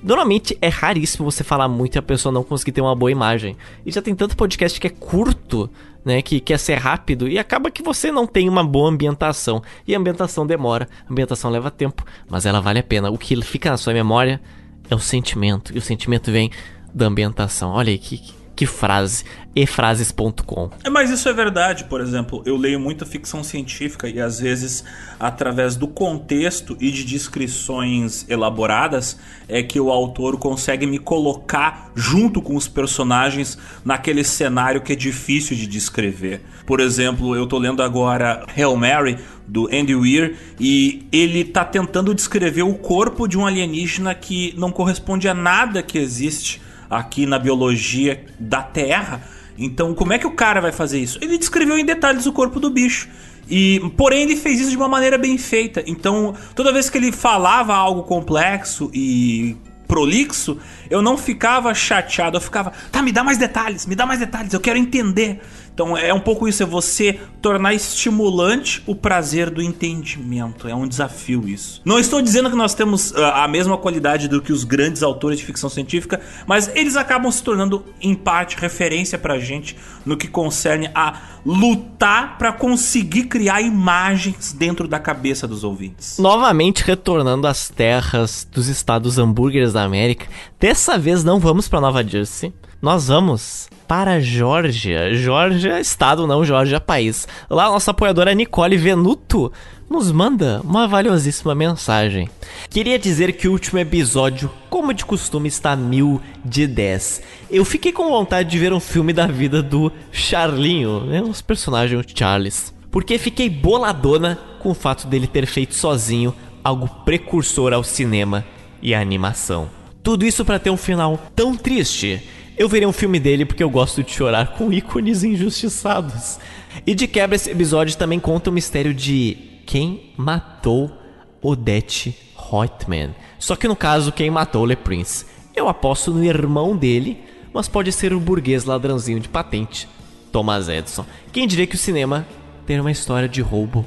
normalmente 0.02 0.56
é 0.60 0.68
raríssimo 0.68 1.30
você 1.30 1.44
falar 1.44 1.68
muito 1.68 1.96
e 1.96 1.98
a 1.98 2.02
pessoa 2.02 2.32
não 2.32 2.42
conseguir 2.42 2.72
ter 2.72 2.80
uma 2.80 2.94
boa 2.94 3.10
imagem. 3.10 3.56
E 3.84 3.90
já 3.90 4.00
tem 4.00 4.14
tanto 4.14 4.36
podcast 4.36 4.80
que 4.80 4.86
é 4.86 4.90
curto, 4.90 5.70
né, 6.04 6.22
que 6.22 6.40
quer 6.40 6.58
ser 6.58 6.76
rápido 6.76 7.28
e 7.28 7.38
acaba 7.38 7.70
que 7.70 7.82
você 7.82 8.10
não 8.10 8.26
tem 8.26 8.48
uma 8.48 8.64
boa 8.64 8.88
ambientação. 8.88 9.62
E 9.86 9.94
a 9.94 9.98
ambientação 9.98 10.46
demora, 10.46 10.88
a 11.08 11.12
ambientação 11.12 11.50
leva 11.50 11.70
tempo, 11.70 12.04
mas 12.28 12.46
ela 12.46 12.60
vale 12.60 12.78
a 12.78 12.82
pena. 12.82 13.10
O 13.10 13.18
que 13.18 13.40
fica 13.42 13.70
na 13.70 13.76
sua 13.76 13.92
memória 13.92 14.40
é 14.88 14.94
o 14.94 14.98
sentimento, 14.98 15.72
e 15.74 15.78
o 15.78 15.82
sentimento 15.82 16.32
vem 16.32 16.50
da 16.92 17.06
ambientação. 17.06 17.70
Olha 17.70 17.90
aí 17.90 17.98
que 17.98 18.39
que 18.60 18.66
frase 18.66 19.24
efrases.com. 19.56 20.70
É, 20.84 20.90
mas 20.90 21.10
isso 21.10 21.26
é 21.28 21.32
verdade, 21.32 21.84
por 21.84 21.98
exemplo, 21.98 22.42
eu 22.44 22.58
leio 22.58 22.78
muita 22.78 23.06
ficção 23.06 23.42
científica 23.42 24.06
e 24.06 24.20
às 24.20 24.38
vezes 24.38 24.84
através 25.18 25.76
do 25.76 25.88
contexto 25.88 26.76
e 26.78 26.90
de 26.90 27.02
descrições 27.02 28.26
elaboradas 28.28 29.18
é 29.48 29.62
que 29.62 29.80
o 29.80 29.90
autor 29.90 30.36
consegue 30.36 30.86
me 30.86 30.98
colocar 30.98 31.90
junto 31.94 32.42
com 32.42 32.54
os 32.54 32.68
personagens 32.68 33.56
naquele 33.82 34.22
cenário 34.22 34.82
que 34.82 34.92
é 34.92 34.96
difícil 34.96 35.56
de 35.56 35.66
descrever. 35.66 36.42
Por 36.66 36.80
exemplo, 36.80 37.34
eu 37.34 37.46
tô 37.46 37.58
lendo 37.58 37.82
agora 37.82 38.44
Hail 38.54 38.76
Mary 38.76 39.18
do 39.48 39.68
Andy 39.74 39.94
Weir 39.94 40.36
e 40.60 41.06
ele 41.10 41.44
tá 41.44 41.64
tentando 41.64 42.14
descrever 42.14 42.62
o 42.62 42.74
corpo 42.74 43.26
de 43.26 43.38
um 43.38 43.46
alienígena 43.46 44.14
que 44.14 44.54
não 44.58 44.70
corresponde 44.70 45.26
a 45.28 45.34
nada 45.34 45.82
que 45.82 45.96
existe 45.96 46.60
aqui 46.90 47.24
na 47.24 47.38
biologia 47.38 48.24
da 48.38 48.62
Terra. 48.62 49.22
Então, 49.56 49.94
como 49.94 50.12
é 50.12 50.18
que 50.18 50.26
o 50.26 50.32
cara 50.32 50.60
vai 50.60 50.72
fazer 50.72 50.98
isso? 50.98 51.18
Ele 51.22 51.38
descreveu 51.38 51.78
em 51.78 51.84
detalhes 51.84 52.26
o 52.26 52.32
corpo 52.32 52.58
do 52.58 52.68
bicho. 52.68 53.08
E, 53.48 53.80
porém, 53.96 54.22
ele 54.22 54.36
fez 54.36 54.60
isso 54.60 54.70
de 54.70 54.76
uma 54.76 54.88
maneira 54.88 55.16
bem 55.16 55.38
feita. 55.38 55.82
Então, 55.86 56.34
toda 56.54 56.72
vez 56.72 56.90
que 56.90 56.98
ele 56.98 57.12
falava 57.12 57.74
algo 57.74 58.02
complexo 58.02 58.90
e 58.92 59.56
prolixo, 59.86 60.56
eu 60.88 61.02
não 61.02 61.18
ficava 61.18 61.74
chateado, 61.74 62.36
eu 62.36 62.40
ficava, 62.40 62.72
tá, 62.92 63.02
me 63.02 63.10
dá 63.10 63.24
mais 63.24 63.36
detalhes, 63.38 63.86
me 63.86 63.96
dá 63.96 64.06
mais 64.06 64.20
detalhes, 64.20 64.52
eu 64.52 64.60
quero 64.60 64.78
entender. 64.78 65.40
Então 65.80 65.96
é 65.96 66.12
um 66.12 66.20
pouco 66.20 66.46
isso, 66.46 66.62
é 66.62 66.66
você 66.66 67.18
tornar 67.40 67.72
estimulante 67.72 68.82
o 68.86 68.94
prazer 68.94 69.48
do 69.48 69.62
entendimento. 69.62 70.68
É 70.68 70.74
um 70.74 70.86
desafio 70.86 71.48
isso. 71.48 71.80
Não 71.86 71.98
estou 71.98 72.20
dizendo 72.20 72.50
que 72.50 72.56
nós 72.56 72.74
temos 72.74 73.12
uh, 73.12 73.24
a 73.32 73.48
mesma 73.48 73.78
qualidade 73.78 74.28
do 74.28 74.42
que 74.42 74.52
os 74.52 74.62
grandes 74.62 75.02
autores 75.02 75.38
de 75.38 75.46
ficção 75.46 75.70
científica, 75.70 76.20
mas 76.46 76.70
eles 76.74 76.96
acabam 76.96 77.32
se 77.32 77.42
tornando, 77.42 77.82
em 77.98 78.14
parte, 78.14 78.58
referência 78.58 79.18
pra 79.18 79.38
gente 79.38 79.74
no 80.04 80.18
que 80.18 80.28
concerne 80.28 80.90
a 80.94 81.18
lutar 81.46 82.36
para 82.36 82.52
conseguir 82.52 83.24
criar 83.24 83.62
imagens 83.62 84.52
dentro 84.52 84.86
da 84.86 84.98
cabeça 84.98 85.48
dos 85.48 85.64
ouvintes. 85.64 86.18
Novamente 86.18 86.84
retornando 86.84 87.46
às 87.46 87.70
terras 87.70 88.46
dos 88.52 88.68
estados 88.68 89.16
hambúrgueres 89.16 89.72
da 89.72 89.82
América, 89.82 90.26
dessa 90.58 90.98
vez 90.98 91.24
não 91.24 91.40
vamos 91.40 91.68
para 91.68 91.80
Nova 91.80 92.06
Jersey, 92.06 92.52
nós 92.82 93.08
vamos 93.08 93.70
para 93.90 94.12
a 94.12 94.20
Georgia. 94.20 95.12
Georgia, 95.12 95.80
estado, 95.80 96.24
não 96.24 96.44
Georgia, 96.44 96.78
país. 96.78 97.26
Lá, 97.50 97.64
nossa 97.64 97.90
apoiadora 97.90 98.32
Nicole 98.32 98.76
Venuto 98.76 99.50
nos 99.90 100.12
manda 100.12 100.60
uma 100.62 100.86
valiosíssima 100.86 101.56
mensagem. 101.56 102.30
Queria 102.68 102.96
dizer 103.00 103.32
que 103.32 103.48
o 103.48 103.50
último 103.50 103.80
episódio, 103.80 104.48
como 104.68 104.94
de 104.94 105.04
costume, 105.04 105.48
está 105.48 105.74
mil 105.74 106.22
de 106.44 106.68
10. 106.68 107.20
Eu 107.50 107.64
fiquei 107.64 107.90
com 107.90 108.10
vontade 108.10 108.48
de 108.48 108.60
ver 108.60 108.72
um 108.72 108.78
filme 108.78 109.12
da 109.12 109.26
vida 109.26 109.60
do 109.60 109.90
Charlinho, 110.12 111.06
né? 111.06 111.20
Os 111.20 111.42
personagens 111.42 112.06
Charles. 112.14 112.72
Porque 112.92 113.18
fiquei 113.18 113.50
boladona 113.50 114.38
com 114.60 114.70
o 114.70 114.74
fato 114.74 115.08
dele 115.08 115.26
ter 115.26 115.46
feito 115.46 115.74
sozinho 115.74 116.32
algo 116.62 116.88
precursor 117.04 117.72
ao 117.72 117.82
cinema 117.82 118.44
e 118.80 118.94
à 118.94 119.00
animação. 119.00 119.68
Tudo 120.00 120.24
isso 120.24 120.44
para 120.44 120.60
ter 120.60 120.70
um 120.70 120.76
final 120.76 121.18
tão 121.34 121.56
triste. 121.56 122.22
Eu 122.60 122.68
verei 122.68 122.86
um 122.86 122.92
filme 122.92 123.18
dele 123.18 123.46
porque 123.46 123.62
eu 123.62 123.70
gosto 123.70 124.02
de 124.02 124.12
chorar 124.12 124.48
com 124.48 124.70
ícones 124.70 125.24
injustiçados. 125.24 126.38
E 126.86 126.94
de 126.94 127.08
quebra, 127.08 127.34
esse 127.34 127.50
episódio 127.50 127.96
também 127.96 128.20
conta 128.20 128.50
o 128.50 128.52
mistério 128.52 128.92
de 128.92 129.62
quem 129.64 130.12
matou 130.14 130.92
Odette 131.40 132.14
Reutemann. 132.36 133.14
Só 133.38 133.56
que 133.56 133.66
no 133.66 133.74
caso, 133.74 134.12
quem 134.12 134.30
matou 134.30 134.66
Le 134.66 134.76
Prince. 134.76 135.24
Eu 135.56 135.70
aposto 135.70 136.10
no 136.10 136.22
irmão 136.22 136.76
dele, 136.76 137.24
mas 137.50 137.66
pode 137.66 137.90
ser 137.92 138.12
o 138.12 138.20
burguês 138.20 138.66
ladrãozinho 138.66 139.20
de 139.20 139.28
patente, 139.30 139.88
Thomas 140.30 140.68
Edison. 140.68 141.06
Quem 141.32 141.48
diria 141.48 141.66
que 141.66 141.76
o 141.76 141.78
cinema 141.78 142.26
tem 142.66 142.78
uma 142.78 142.92
história 142.92 143.26
de 143.26 143.40
roubo 143.40 143.86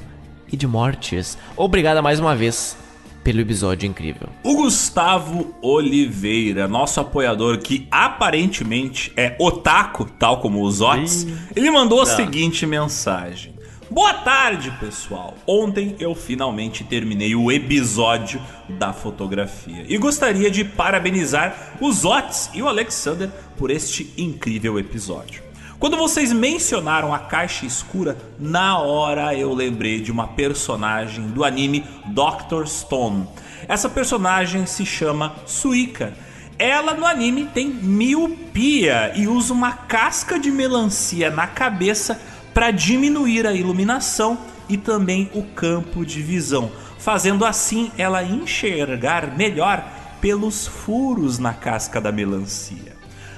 e 0.52 0.56
de 0.56 0.66
mortes? 0.66 1.38
Obrigada 1.56 2.02
mais 2.02 2.18
uma 2.18 2.34
vez 2.34 2.76
pelo 3.24 3.40
episódio 3.40 3.88
incrível. 3.88 4.28
O 4.42 4.54
Gustavo 4.56 5.54
Oliveira, 5.62 6.68
nosso 6.68 7.00
apoiador 7.00 7.58
que 7.58 7.88
aparentemente 7.90 9.10
é 9.16 9.34
otaku, 9.40 10.04
tal 10.04 10.40
como 10.40 10.62
os 10.62 10.82
Otis, 10.82 11.26
ele 11.56 11.70
mandou 11.70 12.02
a 12.02 12.06
seguinte 12.06 12.66
mensagem. 12.66 13.54
Boa 13.90 14.12
tarde, 14.12 14.70
pessoal. 14.80 15.34
Ontem 15.46 15.94
eu 15.98 16.14
finalmente 16.14 16.84
terminei 16.84 17.34
o 17.34 17.50
episódio 17.50 18.40
da 18.68 18.92
fotografia 18.92 19.84
e 19.88 19.96
gostaria 19.96 20.50
de 20.50 20.64
parabenizar 20.64 21.76
os 21.80 22.04
Otis 22.04 22.50
e 22.52 22.62
o 22.62 22.68
Alexander 22.68 23.30
por 23.56 23.70
este 23.70 24.12
incrível 24.16 24.78
episódio. 24.78 25.43
Quando 25.84 25.98
vocês 25.98 26.32
mencionaram 26.32 27.12
a 27.12 27.18
caixa 27.18 27.66
escura, 27.66 28.16
na 28.40 28.78
hora 28.78 29.34
eu 29.34 29.52
lembrei 29.52 30.00
de 30.00 30.10
uma 30.10 30.26
personagem 30.26 31.26
do 31.28 31.44
anime 31.44 31.84
Doctor 32.06 32.66
Stone. 32.66 33.28
Essa 33.68 33.86
personagem 33.86 34.64
se 34.64 34.86
chama 34.86 35.34
Suika. 35.44 36.14
Ela 36.58 36.94
no 36.94 37.04
anime 37.04 37.50
tem 37.52 37.68
miopia 37.68 39.12
e 39.14 39.28
usa 39.28 39.52
uma 39.52 39.72
casca 39.72 40.38
de 40.38 40.50
melancia 40.50 41.28
na 41.28 41.46
cabeça 41.46 42.18
para 42.54 42.70
diminuir 42.70 43.46
a 43.46 43.52
iluminação 43.52 44.38
e 44.66 44.78
também 44.78 45.30
o 45.34 45.42
campo 45.42 46.02
de 46.06 46.22
visão, 46.22 46.72
fazendo 46.98 47.44
assim 47.44 47.92
ela 47.98 48.22
enxergar 48.22 49.36
melhor 49.36 49.84
pelos 50.18 50.66
furos 50.66 51.38
na 51.38 51.52
casca 51.52 52.00
da 52.00 52.10
melancia. 52.10 52.93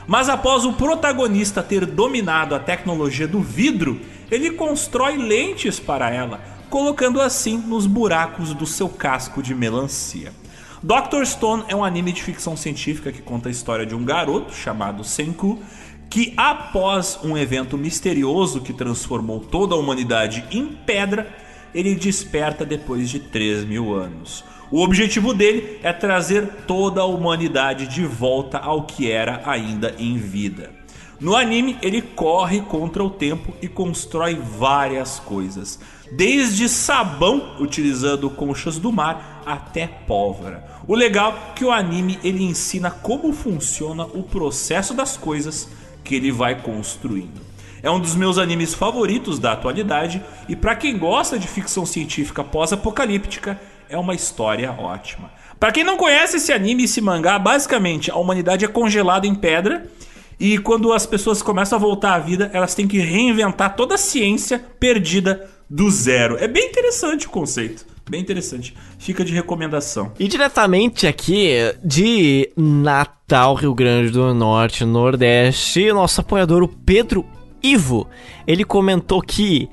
Mas 0.07 0.29
após 0.29 0.65
o 0.65 0.73
protagonista 0.73 1.63
ter 1.63 1.85
dominado 1.85 2.55
a 2.55 2.61
tecnologia 2.61 3.27
do 3.27 3.41
vidro, 3.41 4.01
ele 4.31 4.53
constrói 4.53 5.17
lentes 5.17 5.81
para 5.81 6.11
ela, 6.11 6.41
colocando 6.71 7.21
assim 7.21 7.59
nos 7.59 7.87
buracos 7.87 8.55
do 8.55 8.67
seu 8.67 8.89
casco 8.89 9.43
de 9.43 9.55
melancia. 9.55 10.33
Dr. 10.83 11.25
Stone 11.25 11.65
é 11.69 11.75
um 11.75 11.85
anime 11.85 12.13
de 12.13 12.23
ficção 12.23 12.57
científica 12.57 13.11
que 13.11 13.23
conta 13.23 13.49
a 13.49 13.53
história 13.53 13.85
de 13.85 13.95
um 13.95 14.05
garoto 14.05 14.55
chamado 14.55 15.03
Senku 15.03 15.59
que, 16.09 16.33
após 16.37 17.19
um 17.25 17.37
evento 17.37 17.77
misterioso 17.77 18.61
que 18.61 18.73
transformou 18.73 19.41
toda 19.41 19.75
a 19.75 19.79
humanidade 19.79 20.45
em 20.51 20.67
pedra, 20.67 21.35
ele 21.75 21.95
desperta 21.95 22.65
depois 22.65 23.11
de 23.11 23.19
3 23.19 23.65
mil 23.65 23.95
anos. 23.95 24.45
O 24.71 24.83
objetivo 24.83 25.33
dele 25.33 25.79
é 25.83 25.93
trazer 25.93 26.47
toda 26.67 27.01
a 27.01 27.05
humanidade 27.05 27.87
de 27.87 28.05
volta 28.05 28.59
ao 28.59 28.83
que 28.83 29.11
era 29.11 29.43
ainda 29.45 29.95
em 29.99 30.17
vida. 30.17 30.71
No 31.21 31.37
anime, 31.37 31.79
ele 31.81 32.03
corre 32.03 32.61
contra 32.61 33.03
o 33.03 33.09
tempo 33.09 33.55
e 33.63 33.69
constrói 33.69 34.35
várias 34.35 35.19
coisas, 35.19 35.79
desde 36.13 36.69
sabão 36.69 37.57
utilizando 37.61 38.29
conchas 38.29 38.79
do 38.79 38.93
mar 38.93 39.43
até 39.47 39.87
pólvora. 39.87 40.67
O 40.87 40.95
legal 40.95 41.33
é 41.33 41.55
que 41.55 41.65
o 41.65 41.71
anime 41.71 42.19
ele 42.23 42.43
ensina 42.43 42.91
como 42.91 43.33
funciona 43.33 44.05
o 44.05 44.23
processo 44.23 44.93
das 44.93 45.17
coisas 45.17 45.69
que 46.05 46.15
ele 46.15 46.31
vai 46.31 46.61
construindo. 46.61 47.41
É 47.83 47.91
um 47.91 48.01
dos 48.01 48.15
meus 48.15 48.37
animes 48.37 48.75
favoritos 48.75 49.39
da 49.39 49.53
atualidade 49.53 50.23
e 50.49 50.57
para 50.57 50.75
quem 50.75 50.99
gosta 50.99 51.39
de 51.39 51.47
ficção 51.47 51.87
científica 51.87 52.43
pós-apocalíptica, 52.43 53.61
é 53.89 53.97
uma 53.97 54.15
história 54.15 54.71
ótima. 54.73 55.31
Para 55.59 55.73
quem 55.73 55.85
não 55.85 55.97
conhece 55.97 56.37
esse 56.37 56.53
anime 56.53 56.85
esse 56.85 57.01
mangá, 57.01 57.39
basicamente 57.39 58.11
a 58.11 58.17
humanidade 58.17 58.65
é 58.65 58.69
congelada 58.69 59.27
em 59.27 59.35
pedra 59.35 59.87
e 60.39 60.59
quando 60.59 60.93
as 60.93 61.07
pessoas 61.07 61.41
começam 61.41 61.79
a 61.79 61.81
voltar 61.81 62.15
à 62.15 62.19
vida, 62.19 62.51
elas 62.53 62.75
têm 62.75 62.87
que 62.87 62.99
reinventar 62.99 63.75
toda 63.75 63.95
a 63.95 63.99
ciência 63.99 64.63
perdida 64.79 65.49
do 65.69 65.91
zero. 65.91 66.37
É 66.39 66.47
bem 66.47 66.69
interessante 66.69 67.27
o 67.27 67.31
conceito. 67.31 67.87
Bem 68.09 68.21
interessante. 68.21 68.77
Fica 68.99 69.25
de 69.25 69.33
recomendação. 69.33 70.13
E 70.19 70.29
diretamente 70.29 71.09
aqui 71.09 71.75
de 71.83 72.51
Natal, 72.57 73.55
Rio 73.55 73.75
Grande 73.75 74.11
do 74.11 74.33
Norte, 74.33 74.85
Nordeste, 74.85 75.91
nosso 75.93 76.21
apoiador, 76.21 76.63
o 76.63 76.69
Pedro 76.69 77.27
Ivo, 77.61 78.07
ele 78.47 78.63
comentou 78.65 79.21
que 79.21 79.69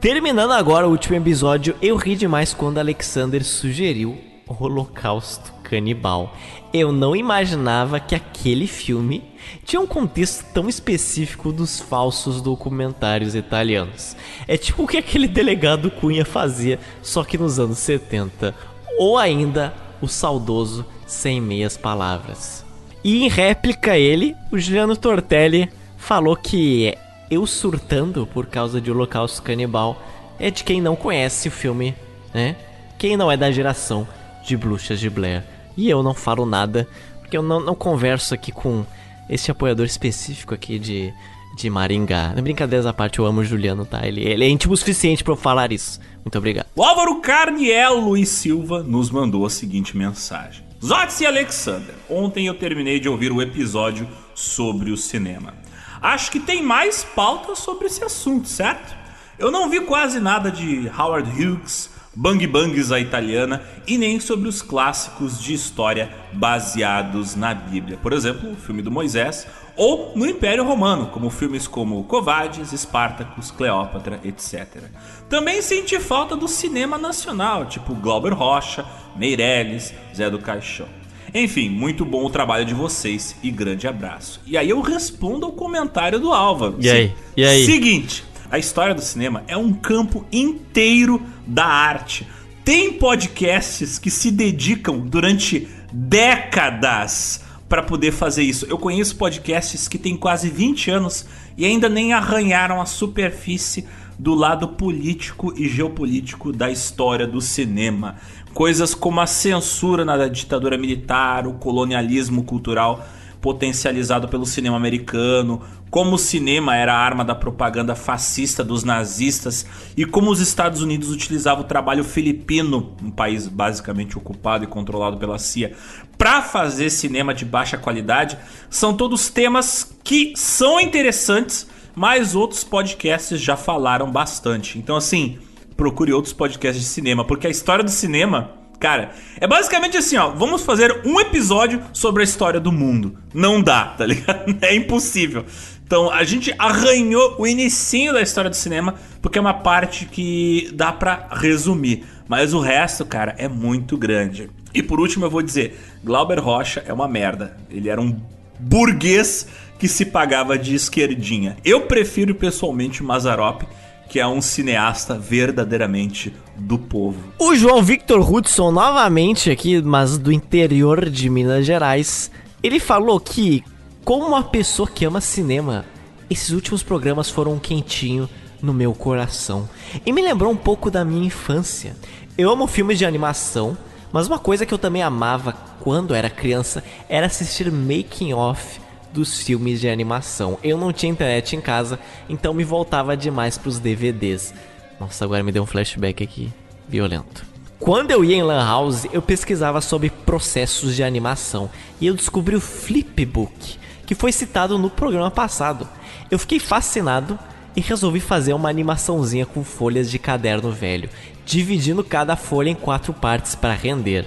Terminando 0.00 0.52
agora 0.52 0.86
o 0.86 0.92
último 0.92 1.16
episódio, 1.16 1.74
eu 1.82 1.96
ri 1.96 2.14
demais 2.14 2.54
quando 2.54 2.78
Alexander 2.78 3.44
sugeriu 3.44 4.16
o 4.46 4.54
Holocausto 4.64 5.52
Canibal. 5.64 6.36
Eu 6.72 6.92
não 6.92 7.16
imaginava 7.16 7.98
que 7.98 8.14
aquele 8.14 8.68
filme 8.68 9.24
tinha 9.64 9.80
um 9.80 9.88
contexto 9.88 10.44
tão 10.54 10.68
específico 10.68 11.50
dos 11.50 11.80
falsos 11.80 12.40
documentários 12.40 13.34
italianos. 13.34 14.16
É 14.46 14.56
tipo 14.56 14.84
o 14.84 14.86
que 14.86 14.98
aquele 14.98 15.26
delegado 15.26 15.90
Cunha 15.90 16.24
fazia, 16.24 16.78
só 17.02 17.24
que 17.24 17.36
nos 17.36 17.58
anos 17.58 17.78
70. 17.78 18.54
Ou 19.00 19.18
ainda 19.18 19.74
o 20.00 20.06
saudoso 20.06 20.86
Sem 21.08 21.40
Meias 21.40 21.76
Palavras. 21.76 22.64
E 23.02 23.24
em 23.24 23.28
réplica 23.28 23.98
ele, 23.98 24.36
o 24.52 24.58
Juliano 24.60 24.96
Tortelli 24.96 25.68
falou 25.96 26.36
que 26.36 26.96
eu 27.30 27.46
surtando 27.46 28.26
por 28.26 28.46
causa 28.46 28.80
de 28.80 28.90
Holocausto 28.90 29.42
Canibal 29.42 30.00
é 30.38 30.50
de 30.50 30.64
quem 30.64 30.80
não 30.80 30.96
conhece 30.96 31.48
o 31.48 31.50
filme, 31.50 31.94
né? 32.32 32.56
Quem 32.98 33.16
não 33.16 33.30
é 33.30 33.36
da 33.36 33.50
geração 33.50 34.06
de 34.44 34.56
Bruxas 34.56 34.98
de 34.98 35.10
Blair. 35.10 35.44
E 35.76 35.88
eu 35.88 36.02
não 36.02 36.14
falo 36.14 36.44
nada, 36.46 36.88
porque 37.20 37.36
eu 37.36 37.42
não, 37.42 37.60
não 37.60 37.74
converso 37.74 38.34
aqui 38.34 38.50
com 38.50 38.84
esse 39.28 39.50
apoiador 39.50 39.86
específico 39.86 40.54
aqui 40.54 40.78
de, 40.78 41.12
de 41.56 41.68
Maringá. 41.68 42.32
Na 42.34 42.42
brincadeiras 42.42 42.86
à 42.86 42.92
parte, 42.92 43.18
eu 43.18 43.26
amo 43.26 43.40
o 43.40 43.44
Juliano, 43.44 43.84
tá? 43.84 44.06
Ele, 44.06 44.22
ele 44.22 44.44
é 44.44 44.48
íntimo 44.48 44.72
o 44.72 44.76
suficiente 44.76 45.22
para 45.22 45.32
eu 45.32 45.36
falar 45.36 45.70
isso. 45.70 46.00
Muito 46.24 46.38
obrigado. 46.38 46.66
O 46.74 46.82
Álvaro 46.82 47.20
Carniel 47.20 48.00
Luiz 48.00 48.28
Silva 48.28 48.82
nos 48.82 49.10
mandou 49.10 49.44
a 49.44 49.50
seguinte 49.50 49.96
mensagem. 49.96 50.64
Zotes 50.84 51.20
e 51.20 51.26
Alexander, 51.26 51.94
ontem 52.08 52.46
eu 52.46 52.54
terminei 52.54 53.00
de 53.00 53.08
ouvir 53.08 53.32
o 53.32 53.42
episódio 53.42 54.08
sobre 54.34 54.92
o 54.92 54.96
cinema. 54.96 55.52
Acho 56.00 56.30
que 56.30 56.40
tem 56.40 56.62
mais 56.62 57.04
pauta 57.04 57.54
sobre 57.54 57.86
esse 57.86 58.04
assunto, 58.04 58.48
certo? 58.48 58.96
Eu 59.38 59.50
não 59.50 59.70
vi 59.70 59.80
quase 59.80 60.20
nada 60.20 60.50
de 60.50 60.90
Howard 60.98 61.30
Hughes, 61.30 61.90
Bang 62.14 62.44
Bangs 62.48 62.90
a 62.90 62.98
italiana 62.98 63.62
e 63.86 63.96
nem 63.96 64.18
sobre 64.18 64.48
os 64.48 64.60
clássicos 64.60 65.40
de 65.40 65.54
história 65.54 66.10
baseados 66.32 67.36
na 67.36 67.54
Bíblia. 67.54 67.96
Por 67.96 68.12
exemplo, 68.12 68.50
o 68.50 68.56
filme 68.56 68.82
do 68.82 68.90
Moisés 68.90 69.46
ou 69.76 70.12
no 70.16 70.26
Império 70.26 70.64
Romano, 70.64 71.06
como 71.06 71.30
filmes 71.30 71.68
como 71.68 72.02
Covades, 72.02 72.72
Espartacus, 72.72 73.52
Cleópatra, 73.52 74.20
etc. 74.24 74.82
Também 75.28 75.62
senti 75.62 76.00
falta 76.00 76.34
do 76.34 76.48
cinema 76.48 76.98
nacional, 76.98 77.66
tipo 77.66 77.94
Glauber 77.94 78.32
Rocha, 78.32 78.84
Meirelles, 79.14 79.94
Zé 80.12 80.28
do 80.28 80.40
Caixão. 80.40 80.88
Enfim, 81.34 81.68
muito 81.68 82.04
bom 82.04 82.24
o 82.24 82.30
trabalho 82.30 82.64
de 82.64 82.74
vocês 82.74 83.36
e 83.42 83.50
grande 83.50 83.86
abraço. 83.86 84.40
E 84.46 84.56
aí 84.56 84.70
eu 84.70 84.80
respondo 84.80 85.46
ao 85.46 85.52
comentário 85.52 86.18
do 86.18 86.32
Álvaro. 86.32 86.76
E 86.80 86.88
aí? 86.88 87.12
E 87.36 87.44
aí? 87.44 87.66
Seguinte, 87.66 88.24
a 88.50 88.58
história 88.58 88.94
do 88.94 89.02
cinema 89.02 89.44
é 89.46 89.56
um 89.56 89.72
campo 89.72 90.24
inteiro 90.32 91.22
da 91.46 91.66
arte. 91.66 92.26
Tem 92.64 92.92
podcasts 92.92 93.98
que 93.98 94.10
se 94.10 94.30
dedicam 94.30 95.00
durante 95.00 95.68
décadas 95.92 97.44
para 97.68 97.82
poder 97.82 98.12
fazer 98.12 98.42
isso. 98.42 98.66
Eu 98.66 98.78
conheço 98.78 99.16
podcasts 99.16 99.86
que 99.86 99.98
têm 99.98 100.16
quase 100.16 100.48
20 100.48 100.90
anos 100.90 101.26
e 101.56 101.66
ainda 101.66 101.88
nem 101.88 102.12
arranharam 102.12 102.80
a 102.80 102.86
superfície 102.86 103.86
do 104.18 104.34
lado 104.34 104.68
político 104.68 105.52
e 105.56 105.68
geopolítico 105.68 106.52
da 106.52 106.70
história 106.70 107.26
do 107.26 107.40
cinema. 107.40 108.16
Coisas 108.54 108.94
como 108.94 109.20
a 109.20 109.26
censura 109.26 110.04
na 110.04 110.28
ditadura 110.28 110.76
militar, 110.76 111.46
o 111.46 111.54
colonialismo 111.54 112.42
cultural 112.44 113.06
potencializado 113.40 114.28
pelo 114.28 114.44
cinema 114.44 114.76
americano, 114.76 115.62
como 115.90 116.16
o 116.16 116.18
cinema 116.18 116.76
era 116.76 116.92
a 116.92 116.98
arma 116.98 117.24
da 117.24 117.34
propaganda 117.34 117.94
fascista 117.94 118.62
dos 118.62 118.84
nazistas 118.84 119.64
e 119.96 120.04
como 120.04 120.30
os 120.30 120.40
Estados 120.40 120.82
Unidos 120.82 121.10
utilizavam 121.10 121.64
o 121.64 121.66
trabalho 121.66 122.04
filipino, 122.04 122.94
um 123.02 123.10
país 123.10 123.46
basicamente 123.46 124.18
ocupado 124.18 124.64
e 124.64 124.66
controlado 124.66 125.16
pela 125.16 125.38
CIA, 125.38 125.72
para 126.16 126.42
fazer 126.42 126.90
cinema 126.90 127.32
de 127.32 127.44
baixa 127.44 127.78
qualidade, 127.78 128.36
são 128.68 128.94
todos 128.94 129.30
temas 129.30 129.96
que 130.02 130.32
são 130.36 130.80
interessantes, 130.80 131.68
mas 131.94 132.34
outros 132.34 132.64
podcasts 132.64 133.40
já 133.40 133.56
falaram 133.56 134.10
bastante. 134.10 134.78
Então 134.78 134.96
assim, 134.96 135.38
procure 135.78 136.12
outros 136.12 136.34
podcasts 136.34 136.82
de 136.82 136.90
cinema, 136.90 137.24
porque 137.24 137.46
a 137.46 137.50
história 137.50 137.84
do 137.84 137.90
cinema 137.90 138.58
Cara, 138.80 139.10
é 139.40 139.46
basicamente 139.48 139.96
assim, 139.96 140.16
ó. 140.16 140.30
Vamos 140.30 140.62
fazer 140.62 141.00
um 141.04 141.18
episódio 141.18 141.82
sobre 141.92 142.22
a 142.22 142.24
história 142.24 142.60
do 142.60 142.70
mundo. 142.70 143.18
Não 143.34 143.60
dá, 143.60 143.86
tá 143.86 144.06
ligado? 144.06 144.56
É 144.62 144.72
impossível. 144.72 145.44
Então 145.84 146.08
a 146.08 146.22
gente 146.22 146.54
arranhou 146.56 147.34
o 147.40 147.46
inicinho 147.46 148.12
da 148.12 148.22
história 148.22 148.48
do 148.48 148.54
cinema, 148.54 148.94
porque 149.20 149.36
é 149.36 149.40
uma 149.40 149.54
parte 149.54 150.04
que 150.04 150.70
dá 150.74 150.92
para 150.92 151.26
resumir. 151.32 152.04
Mas 152.28 152.54
o 152.54 152.60
resto, 152.60 153.04
cara, 153.04 153.34
é 153.36 153.48
muito 153.48 153.96
grande. 153.96 154.48
E 154.72 154.80
por 154.80 155.00
último 155.00 155.26
eu 155.26 155.30
vou 155.30 155.42
dizer, 155.42 155.76
Glauber 156.04 156.38
Rocha 156.38 156.84
é 156.86 156.92
uma 156.92 157.08
merda. 157.08 157.56
Ele 157.68 157.88
era 157.88 158.00
um 158.00 158.16
burguês 158.60 159.48
que 159.76 159.88
se 159.88 160.04
pagava 160.04 160.56
de 160.56 160.76
esquerdinha. 160.76 161.56
Eu 161.64 161.82
prefiro 161.82 162.32
pessoalmente 162.32 163.02
Mazarop, 163.02 163.62
que 164.08 164.18
é 164.18 164.26
um 164.26 164.40
cineasta 164.40 165.18
verdadeiramente 165.18 166.34
do 166.56 166.78
povo. 166.78 167.18
O 167.38 167.54
João 167.54 167.82
Victor 167.82 168.28
Hudson, 168.28 168.70
novamente 168.70 169.50
aqui, 169.50 169.82
mas 169.82 170.16
do 170.16 170.32
interior 170.32 171.10
de 171.10 171.28
Minas 171.28 171.66
Gerais, 171.66 172.30
ele 172.62 172.80
falou 172.80 173.20
que, 173.20 173.62
como 174.04 174.26
uma 174.26 174.42
pessoa 174.42 174.88
que 174.88 175.04
ama 175.04 175.20
cinema, 175.20 175.84
esses 176.30 176.50
últimos 176.50 176.82
programas 176.82 177.30
foram 177.30 177.52
um 177.52 177.58
quentinho 177.58 178.28
no 178.62 178.72
meu 178.72 178.94
coração. 178.94 179.68
E 180.04 180.12
me 180.12 180.22
lembrou 180.22 180.50
um 180.50 180.56
pouco 180.56 180.90
da 180.90 181.04
minha 181.04 181.26
infância. 181.26 181.94
Eu 182.36 182.50
amo 182.50 182.66
filmes 182.66 182.98
de 182.98 183.04
animação, 183.04 183.76
mas 184.12 184.26
uma 184.26 184.38
coisa 184.38 184.64
que 184.64 184.72
eu 184.72 184.78
também 184.78 185.02
amava 185.02 185.52
quando 185.80 186.14
era 186.14 186.30
criança 186.30 186.82
era 187.08 187.26
assistir 187.26 187.70
making 187.70 188.32
off 188.32 188.80
dos 189.18 189.42
filmes 189.42 189.80
de 189.80 189.88
animação. 189.88 190.58
Eu 190.62 190.78
não 190.78 190.92
tinha 190.92 191.10
internet 191.10 191.56
em 191.56 191.60
casa, 191.60 191.98
então 192.28 192.54
me 192.54 192.62
voltava 192.62 193.16
demais 193.16 193.58
pros 193.58 193.80
DVDs. 193.80 194.54
Nossa, 195.00 195.24
agora 195.24 195.42
me 195.42 195.50
deu 195.50 195.64
um 195.64 195.66
flashback 195.66 196.22
aqui 196.22 196.52
violento. 196.88 197.44
Quando 197.80 198.12
eu 198.12 198.24
ia 198.24 198.36
em 198.36 198.42
Lan 198.42 198.64
House, 198.64 199.06
eu 199.12 199.20
pesquisava 199.20 199.80
sobre 199.80 200.08
processos 200.08 200.94
de 200.94 201.02
animação 201.02 201.68
e 202.00 202.06
eu 202.06 202.14
descobri 202.14 202.54
o 202.54 202.60
Flipbook, 202.60 203.76
que 204.06 204.14
foi 204.14 204.30
citado 204.30 204.78
no 204.78 204.88
programa 204.88 205.32
passado. 205.32 205.88
Eu 206.30 206.38
fiquei 206.38 206.60
fascinado 206.60 207.36
e 207.74 207.80
resolvi 207.80 208.20
fazer 208.20 208.52
uma 208.52 208.68
animaçãozinha 208.68 209.46
com 209.46 209.64
folhas 209.64 210.08
de 210.08 210.18
caderno 210.18 210.70
velho, 210.70 211.10
dividindo 211.44 212.04
cada 212.04 212.36
folha 212.36 212.70
em 212.70 212.74
quatro 212.74 213.12
partes 213.12 213.56
para 213.56 213.74
render. 213.74 214.26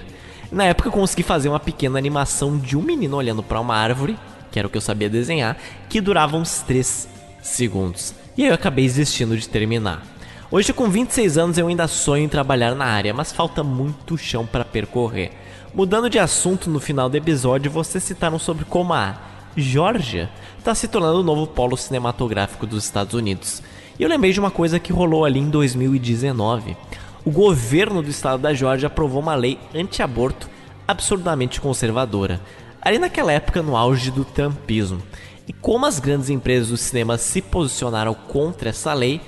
Na 0.52 0.66
época 0.66 0.90
eu 0.90 0.94
consegui 0.94 1.24
fazer 1.24 1.48
uma 1.48 1.62
pequena 1.62 1.98
animação 1.98 2.58
de 2.58 2.78
um 2.78 2.82
menino 2.82 3.16
olhando 3.16 3.42
para 3.42 3.60
uma 3.60 3.76
árvore, 3.76 4.18
que 4.52 4.60
era 4.60 4.68
o 4.68 4.72
que 4.72 4.78
eu 4.78 4.82
sabia 4.82 5.10
desenhar, 5.10 5.58
que 5.90 6.02
durava 6.02 6.38
uns 6.38 6.60
3 6.62 7.08
segundos. 7.42 8.14
E 8.38 8.44
aí 8.44 8.50
eu 8.50 8.54
acabei 8.54 8.86
desistindo 8.86 9.38
de 9.38 9.48
terminar. 9.48 10.04
Hoje 10.52 10.74
com 10.74 10.90
26 10.90 11.38
anos 11.38 11.58
eu 11.58 11.68
ainda 11.68 11.88
sonho 11.88 12.26
em 12.26 12.30
trabalhar 12.30 12.76
na 12.76 12.86
área, 12.86 13.14
mas 13.14 13.32
falta 13.32 13.64
muito 13.64 14.18
chão 14.18 14.46
para 14.46 14.66
percorrer. 14.66 15.32
Mudando 15.74 16.10
de 16.10 16.20
assunto 16.20 16.70
no 16.70 16.82
final 16.82 17.10
do 17.10 17.16
episódio, 17.16 17.72
vocês 17.72 18.04
citaram 18.04 18.38
sobre 18.38 18.66
como 18.66 18.94
a 18.94 19.16
Georgia 19.56 20.30
está 20.60 20.76
se 20.76 20.88
tornando 20.88 21.22
o 21.22 21.24
novo 21.24 21.48
polo 21.48 21.78
cinematográfico 21.78 22.68
dos 22.68 22.84
Estados 22.84 23.14
Unidos. 23.14 23.64
E 23.98 24.04
eu 24.04 24.10
lembrei 24.10 24.34
de 24.34 24.40
uma 24.40 24.52
coisa 24.52 24.80
que 24.80 24.92
rolou 24.92 25.24
ali 25.24 25.40
em 25.40 25.50
2019. 25.50 26.76
O 27.24 27.32
governo 27.32 28.02
do 28.02 28.10
estado 28.10 28.42
da 28.42 28.54
Georgia 28.54 28.88
aprovou 28.88 29.22
uma 29.22 29.36
lei 29.36 29.58
anti-aborto 29.74 30.50
absurdamente 30.88 31.62
conservadora, 31.62 32.42
ali 32.82 32.98
naquela 32.98 33.32
época 33.32 33.62
no 33.62 33.78
auge 33.78 34.10
do 34.12 34.26
trumpismo. 34.26 35.02
E 35.48 35.54
como 35.54 35.86
as 35.86 36.00
grandes 36.00 36.30
empresas 36.30 36.70
do 36.70 36.78
cinema 36.78 37.18
se 37.18 37.42
posicionaram 37.42 38.14
contra 38.14 38.70
essa 38.70 38.94
lei, 38.94 39.22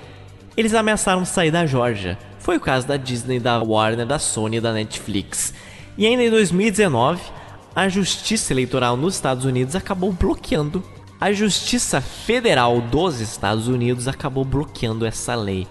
eles 0.57 0.73
ameaçaram 0.73 1.25
sair 1.25 1.51
da 1.51 1.65
Georgia. 1.65 2.17
Foi 2.39 2.57
o 2.57 2.61
caso 2.61 2.87
da 2.87 2.97
Disney, 2.97 3.39
da 3.39 3.61
Warner, 3.61 4.05
da 4.05 4.19
Sony 4.19 4.57
e 4.57 4.61
da 4.61 4.73
Netflix. 4.73 5.53
E 5.97 6.05
ainda 6.05 6.23
em 6.23 6.29
2019, 6.29 7.21
a 7.75 7.87
Justiça 7.87 8.53
Eleitoral 8.53 8.97
nos 8.97 9.15
Estados 9.15 9.45
Unidos 9.45 9.75
acabou 9.75 10.11
bloqueando. 10.11 10.83
A 11.19 11.31
Justiça 11.31 12.01
Federal 12.01 12.81
dos 12.81 13.19
Estados 13.19 13.67
Unidos 13.67 14.07
acabou 14.07 14.43
bloqueando 14.43 15.05
essa 15.05 15.35
lei, 15.35 15.67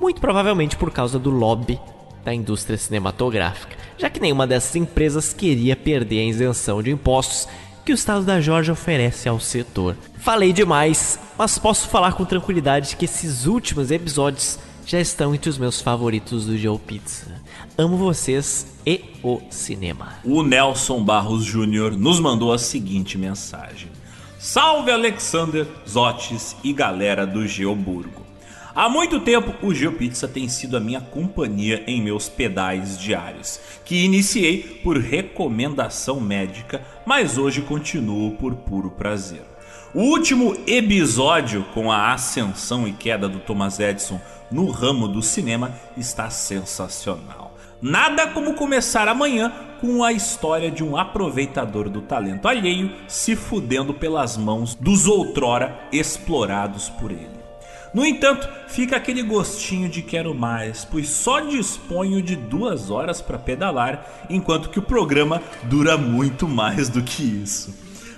muito 0.00 0.20
provavelmente 0.20 0.76
por 0.76 0.90
causa 0.90 1.18
do 1.18 1.30
lobby 1.30 1.80
da 2.26 2.34
indústria 2.34 2.76
cinematográfica, 2.76 3.76
já 3.96 4.10
que 4.10 4.18
nenhuma 4.18 4.48
dessas 4.48 4.74
empresas 4.74 5.32
queria 5.32 5.76
perder 5.76 6.18
a 6.18 6.24
isenção 6.24 6.82
de 6.82 6.90
impostos 6.90 7.46
que 7.84 7.92
o 7.92 7.94
estado 7.94 8.24
da 8.24 8.40
Georgia 8.40 8.72
oferece 8.72 9.28
ao 9.28 9.38
setor. 9.38 9.96
Falei 10.18 10.52
demais, 10.52 11.20
mas 11.38 11.56
posso 11.56 11.88
falar 11.88 12.14
com 12.14 12.24
tranquilidade 12.24 12.96
que 12.96 13.04
esses 13.04 13.46
últimos 13.46 13.92
episódios 13.92 14.58
já 14.84 15.00
estão 15.00 15.32
entre 15.36 15.48
os 15.48 15.56
meus 15.56 15.80
favoritos 15.80 16.46
do 16.46 16.58
Joe 16.58 16.78
Pizza. 16.78 17.40
Amo 17.78 17.96
vocês 17.96 18.74
e 18.84 19.04
o 19.22 19.40
cinema. 19.48 20.14
O 20.24 20.42
Nelson 20.42 21.04
Barros 21.04 21.44
Jr. 21.44 21.96
nos 21.96 22.18
mandou 22.18 22.52
a 22.52 22.58
seguinte 22.58 23.16
mensagem: 23.16 23.88
Salve 24.36 24.90
Alexander, 24.90 25.64
Zotes 25.88 26.56
e 26.64 26.72
galera 26.72 27.24
do 27.24 27.46
Geoburgo. 27.46 28.25
Há 28.76 28.90
muito 28.90 29.18
tempo 29.20 29.54
o 29.66 29.72
GeoPizza 29.72 30.28
tem 30.28 30.50
sido 30.50 30.76
a 30.76 30.80
minha 30.80 31.00
companhia 31.00 31.82
em 31.86 32.02
meus 32.02 32.28
pedais 32.28 32.98
diários, 32.98 33.58
que 33.86 34.04
iniciei 34.04 34.80
por 34.84 34.98
recomendação 34.98 36.20
médica, 36.20 36.84
mas 37.06 37.38
hoje 37.38 37.62
continuo 37.62 38.32
por 38.32 38.54
puro 38.54 38.90
prazer. 38.90 39.40
O 39.94 40.02
último 40.02 40.54
episódio 40.66 41.64
com 41.72 41.90
a 41.90 42.12
ascensão 42.12 42.86
e 42.86 42.92
queda 42.92 43.26
do 43.26 43.38
Thomas 43.38 43.80
Edison 43.80 44.20
no 44.50 44.68
ramo 44.70 45.08
do 45.08 45.22
cinema 45.22 45.72
está 45.96 46.28
sensacional. 46.28 47.56
Nada 47.80 48.26
como 48.26 48.52
começar 48.52 49.08
amanhã 49.08 49.54
com 49.80 50.04
a 50.04 50.12
história 50.12 50.70
de 50.70 50.84
um 50.84 50.98
aproveitador 50.98 51.88
do 51.88 52.02
talento 52.02 52.46
alheio 52.46 52.92
se 53.08 53.36
fudendo 53.36 53.94
pelas 53.94 54.36
mãos 54.36 54.74
dos 54.74 55.06
outrora 55.06 55.80
explorados 55.90 56.90
por 56.90 57.10
ele. 57.10 57.35
No 57.94 58.04
entanto, 58.04 58.48
fica 58.68 58.96
aquele 58.96 59.22
gostinho 59.22 59.88
de 59.88 60.02
quero 60.02 60.34
mais, 60.34 60.84
pois 60.84 61.08
só 61.08 61.40
disponho 61.40 62.20
de 62.20 62.36
duas 62.36 62.90
horas 62.90 63.20
para 63.20 63.38
pedalar, 63.38 64.26
enquanto 64.28 64.68
que 64.68 64.78
o 64.78 64.82
programa 64.82 65.42
dura 65.64 65.96
muito 65.96 66.46
mais 66.46 66.88
do 66.88 67.02
que 67.02 67.22
isso. 67.22 67.74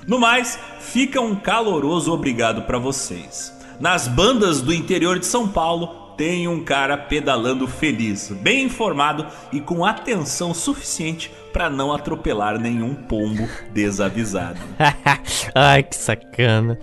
No 0.07 0.19
mais, 0.19 0.59
fica 0.81 1.21
um 1.21 1.37
caloroso 1.37 2.13
obrigado 2.13 2.63
para 2.63 2.79
vocês. 2.79 3.53
Nas 3.79 4.09
bandas 4.09 4.61
do 4.61 4.73
interior 4.73 5.19
de 5.19 5.27
São 5.27 5.47
Paulo, 5.47 6.09
tem 6.17 6.49
um 6.49 6.65
cara 6.65 6.99
pedalando 6.99 7.69
feliz, 7.69 8.33
bem 8.43 8.65
informado 8.65 9.25
e 9.53 9.61
com 9.61 9.85
atenção 9.85 10.53
suficiente 10.53 11.31
para 11.53 11.71
não 11.71 11.93
atropelar 11.93 12.59
nenhum 12.59 12.93
pombo 12.93 13.49
desavisado. 13.73 14.59
Ai, 15.55 15.85
que 15.85 15.95
sacana. 15.95 16.77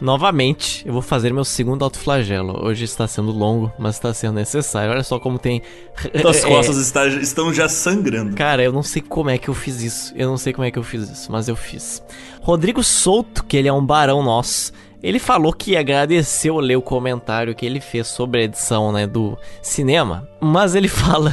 Novamente, 0.00 0.86
eu 0.86 0.92
vou 0.92 1.02
fazer 1.02 1.32
meu 1.32 1.44
segundo 1.44 1.82
autoflagelo. 1.82 2.64
Hoje 2.64 2.84
está 2.84 3.08
sendo 3.08 3.32
longo, 3.32 3.72
mas 3.78 3.96
está 3.96 4.14
sendo 4.14 4.34
necessário. 4.34 4.92
Olha 4.92 5.02
só 5.02 5.18
como 5.18 5.38
tem. 5.38 5.60
As 6.24 6.44
é, 6.44 6.48
costas 6.48 6.76
está, 6.76 7.06
estão 7.06 7.52
já 7.52 7.68
sangrando. 7.68 8.36
Cara, 8.36 8.62
eu 8.62 8.72
não 8.72 8.82
sei 8.82 9.02
como 9.02 9.30
é 9.30 9.38
que 9.38 9.48
eu 9.48 9.54
fiz 9.54 9.82
isso. 9.82 10.12
Eu 10.16 10.28
não 10.28 10.36
sei 10.36 10.52
como 10.52 10.64
é 10.64 10.70
que 10.70 10.78
eu 10.78 10.84
fiz 10.84 11.10
isso, 11.10 11.32
mas 11.32 11.48
eu 11.48 11.56
fiz. 11.56 12.02
Rodrigo 12.40 12.82
Souto, 12.82 13.44
que 13.44 13.56
ele 13.56 13.68
é 13.68 13.72
um 13.72 13.84
barão 13.84 14.22
nosso, 14.22 14.72
ele 15.02 15.18
falou 15.18 15.52
que 15.52 15.76
agradeceu 15.76 16.58
ler 16.58 16.76
o 16.76 16.82
comentário 16.82 17.54
que 17.54 17.66
ele 17.66 17.80
fez 17.80 18.06
sobre 18.08 18.40
a 18.40 18.44
edição 18.44 18.92
né, 18.92 19.06
do 19.06 19.36
cinema, 19.60 20.28
mas 20.40 20.74
ele 20.74 20.88
fala 20.88 21.32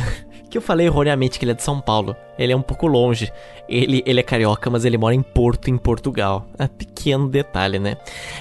que 0.49 0.57
eu 0.57 0.61
falei 0.61 0.87
erroneamente 0.87 1.37
que 1.37 1.45
ele 1.45 1.51
é 1.51 1.55
de 1.55 1.63
São 1.63 1.81
Paulo. 1.81 2.15
Ele 2.37 2.53
é 2.53 2.55
um 2.55 2.61
pouco 2.61 2.87
longe. 2.87 3.31
Ele, 3.67 4.03
ele 4.05 4.19
é 4.19 4.23
carioca, 4.23 4.69
mas 4.69 4.85
ele 4.85 4.97
mora 4.97 5.15
em 5.15 5.21
Porto, 5.21 5.69
em 5.69 5.77
Portugal. 5.77 6.47
É 6.57 6.67
pequeno 6.67 7.27
detalhe, 7.27 7.79
né? 7.79 7.97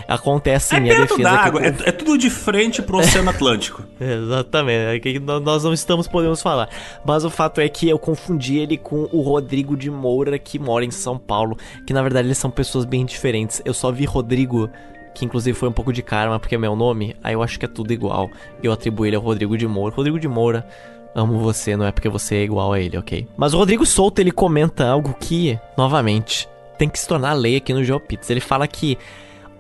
Acontece 0.06 0.76
é 0.76 0.80
minha 0.80 1.00
defesa. 1.00 1.22
D'água. 1.22 1.60
Que 1.60 1.66
é, 1.66 1.88
é 1.88 1.92
tudo 1.92 2.18
de 2.18 2.28
frente 2.28 2.82
pro 2.82 2.98
Oceano 2.98 3.30
Atlântico. 3.30 3.82
Exatamente. 3.98 4.96
É 4.96 5.00
que 5.00 5.18
nós 5.18 5.64
não 5.64 5.72
estamos 5.72 6.06
podendo 6.06 6.36
falar. 6.36 6.68
Mas 7.04 7.24
o 7.24 7.30
fato 7.30 7.60
é 7.60 7.68
que 7.68 7.88
eu 7.88 7.98
confundi 7.98 8.58
ele 8.58 8.76
com 8.76 9.08
o 9.12 9.22
Rodrigo 9.22 9.76
de 9.76 9.90
Moura, 9.90 10.38
que 10.38 10.58
mora 10.58 10.84
em 10.84 10.90
São 10.90 11.18
Paulo. 11.18 11.56
Que 11.86 11.92
na 11.92 12.02
verdade 12.02 12.28
eles 12.28 12.38
são 12.38 12.50
pessoas 12.50 12.84
bem 12.84 13.04
diferentes. 13.04 13.62
Eu 13.64 13.72
só 13.72 13.90
vi 13.90 14.04
Rodrigo 14.04 14.70
que 15.14 15.24
inclusive 15.24 15.56
foi 15.56 15.68
um 15.68 15.72
pouco 15.72 15.92
de 15.92 16.02
karma 16.02 16.40
porque 16.40 16.56
é 16.56 16.58
meu 16.58 16.74
nome, 16.74 17.14
aí 17.22 17.34
eu 17.34 17.42
acho 17.42 17.58
que 17.58 17.64
é 17.64 17.68
tudo 17.68 17.92
igual. 17.92 18.28
Eu 18.62 18.72
atribuo 18.72 19.06
ele 19.06 19.14
ao 19.14 19.22
Rodrigo 19.22 19.56
de 19.56 19.66
Moura. 19.66 19.94
Rodrigo 19.94 20.18
de 20.18 20.26
Moura 20.26 20.66
amo 21.14 21.38
você, 21.38 21.76
não 21.76 21.86
é 21.86 21.92
porque 21.92 22.08
você 22.08 22.36
é 22.36 22.42
igual 22.42 22.72
a 22.72 22.80
ele, 22.80 22.98
ok? 22.98 23.26
Mas 23.36 23.54
o 23.54 23.58
Rodrigo 23.58 23.86
Souto, 23.86 24.20
ele 24.20 24.30
comenta 24.30 24.86
algo 24.86 25.14
que, 25.14 25.58
novamente, 25.76 26.48
tem 26.78 26.88
que 26.88 26.98
se 26.98 27.06
tornar 27.06 27.32
lei 27.34 27.56
aqui 27.56 27.72
no 27.72 27.84
GeoPits. 27.84 28.30
Ele 28.30 28.40
fala 28.40 28.66
que, 28.66 28.98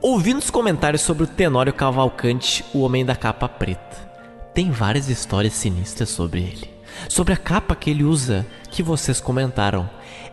ouvindo 0.00 0.38
os 0.38 0.50
comentários 0.50 1.02
sobre 1.02 1.24
o 1.24 1.28
Tenório 1.28 1.72
Cavalcante, 1.72 2.64
o 2.74 2.80
Homem 2.80 3.04
da 3.04 3.14
Capa 3.14 3.48
Preta, 3.48 4.10
tem 4.52 4.70
várias 4.70 5.08
histórias 5.08 5.54
sinistras 5.54 6.08
sobre 6.08 6.40
ele. 6.40 6.70
Sobre 7.08 7.32
a 7.32 7.36
capa 7.36 7.74
que 7.74 7.90
ele 7.90 8.04
usa, 8.04 8.46
que 8.70 8.82
vocês 8.82 9.20
comentaram. 9.20 9.88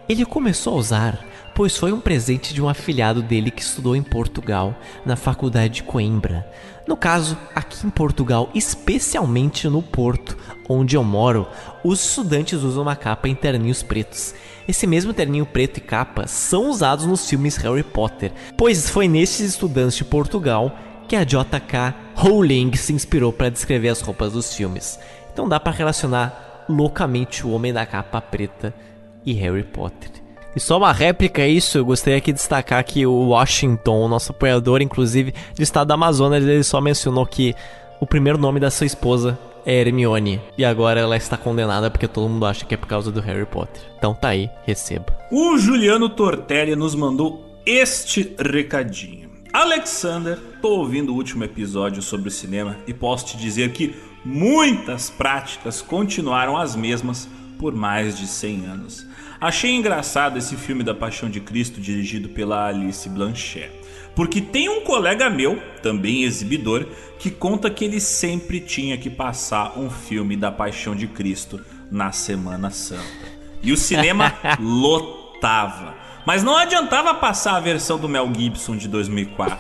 Ele 0.08 0.26
começou 0.26 0.74
a 0.74 0.78
usar 0.78 1.26
pois 1.54 1.78
foi 1.78 1.92
um 1.92 2.00
presente 2.00 2.54
de 2.54 2.62
um 2.62 2.70
afilhado 2.70 3.22
dele 3.22 3.52
que 3.52 3.62
estudou 3.62 3.96
em 3.96 4.04
Portugal, 4.04 4.76
na 5.06 5.16
Faculdade 5.16 5.76
de 5.76 5.84
Coimbra. 5.84 6.50
No 6.88 6.98
caso, 6.98 7.38
aqui 7.54 7.86
em 7.86 7.90
Portugal, 7.90 8.50
especialmente 8.56 9.68
no 9.68 9.82
Porto, 9.82 10.38
onde 10.68 10.96
eu 10.96 11.04
moro, 11.04 11.48
os 11.84 12.04
estudantes 12.04 12.64
usam 12.64 12.84
uma 12.84 12.96
capa 12.96 13.30
em 13.30 13.36
terninhos 13.36 13.84
pretos. 13.84 14.34
Esse 14.68 14.88
mesmo 14.88 15.14
terninho 15.14 15.46
preto 15.46 15.78
e 15.78 15.82
capa 15.82 16.28
são 16.28 16.70
usados 16.70 17.06
nos 17.06 17.30
filmes 17.30 17.58
Harry 17.58 17.84
Potter, 17.84 18.32
pois 18.58 18.90
foi 18.90 19.08
nesses 19.08 19.52
estudantes 19.52 19.98
de 19.98 20.06
Portugal 20.06 20.76
que 21.08 21.16
a 21.16 21.24
JK 21.24 21.94
Rowling 22.16 22.74
se 22.76 22.94
inspirou 22.94 23.34
para 23.34 23.50
descrever 23.50 23.90
as 23.90 24.02
roupas 24.02 24.34
dos 24.34 24.54
filmes. 24.54 25.00
Então 25.32 25.48
dá 25.48 25.60
para 25.60 25.72
relacionar 25.72 26.66
loucamente 26.68 27.46
o 27.46 27.52
Homem 27.52 27.74
da 27.74 27.86
Capa 27.86 28.22
Preta 28.22 28.74
e 29.26 29.34
Harry 29.34 29.64
Potter. 29.64 30.21
E 30.56 30.60
só 30.60 30.78
uma 30.78 30.92
réplica 30.92 31.44
a 31.44 31.48
isso, 31.48 31.78
eu 31.78 31.86
gostaria 31.86 32.18
aqui 32.18 32.32
de 32.32 32.38
destacar 32.38 32.84
que 32.84 33.06
o 33.06 33.30
Washington, 33.30 34.08
nosso 34.08 34.32
apoiador, 34.32 34.82
inclusive, 34.82 35.34
do 35.56 35.64
estado 35.64 35.88
da 35.88 35.94
Amazonas, 35.94 36.44
ele 36.44 36.64
só 36.64 36.82
mencionou 36.82 37.26
que 37.26 37.56
o 38.00 38.06
primeiro 38.06 38.38
nome 38.38 38.60
da 38.60 38.70
sua 38.70 38.86
esposa 38.86 39.40
é 39.66 39.80
Hermione. 39.80 40.42
E 40.58 40.66
agora 40.66 41.00
ela 41.00 41.16
está 41.16 41.38
condenada 41.38 41.90
porque 41.90 42.08
todo 42.08 42.28
mundo 42.28 42.46
acha 42.46 42.66
que 42.66 42.74
é 42.74 42.78
por 42.78 42.88
causa 42.88 43.12
do 43.12 43.22
Harry 43.22 43.46
Potter. 43.46 43.82
Então 43.98 44.14
tá 44.14 44.30
aí, 44.30 44.50
receba. 44.66 45.06
O 45.32 45.58
Juliano 45.58 46.10
Tortelli 46.10 46.76
nos 46.76 46.96
mandou 46.96 47.46
este 47.66 48.36
recadinho. 48.38 49.30
Alexander, 49.54 50.38
tô 50.62 50.80
ouvindo 50.80 51.14
o 51.14 51.16
último 51.16 51.44
episódio 51.44 52.02
sobre 52.02 52.30
o 52.30 52.32
cinema 52.32 52.78
e 52.88 52.94
posso 52.94 53.28
te 53.28 53.38
dizer 53.38 53.72
que 53.72 53.96
muitas 54.24 55.10
práticas 55.10 55.82
continuaram 55.82 56.58
as 56.58 56.76
mesmas 56.76 57.28
por 57.60 57.76
mais 57.76 58.18
de 58.18 58.28
100 58.28 58.66
anos. 58.66 59.06
Achei 59.42 59.72
engraçado 59.72 60.38
esse 60.38 60.56
filme 60.56 60.84
da 60.84 60.94
Paixão 60.94 61.28
de 61.28 61.40
Cristo 61.40 61.82
dirigido 61.82 62.30
pela 62.30 62.68
Alice 62.68 63.10
Blanchet, 63.10 63.72
porque 64.16 64.40
tem 64.40 64.70
um 64.70 64.82
colega 64.82 65.32
meu, 65.32 65.60
também 65.82 66.22
exibidor, 66.22 66.86
que 67.18 67.32
conta 67.32 67.68
que 67.72 67.84
ele 67.84 68.00
sempre 68.00 68.60
tinha 68.60 69.00
que 69.00 69.10
passar 69.10 69.80
um 69.80 69.90
filme 69.90 70.38
da 70.38 70.52
Paixão 70.52 70.96
de 70.96 71.08
Cristo 71.08 71.60
na 71.90 72.12
Semana 72.12 72.70
Santa. 72.70 73.02
E 73.64 73.72
o 73.72 73.78
cinema 73.78 74.32
lotava. 74.62 75.96
Mas 76.24 76.44
não 76.44 76.56
adiantava 76.56 77.12
passar 77.16 77.56
a 77.56 77.60
versão 77.60 77.98
do 77.98 78.08
Mel 78.08 78.32
Gibson 78.32 78.78
de 78.78 78.88
2004. 78.88 79.58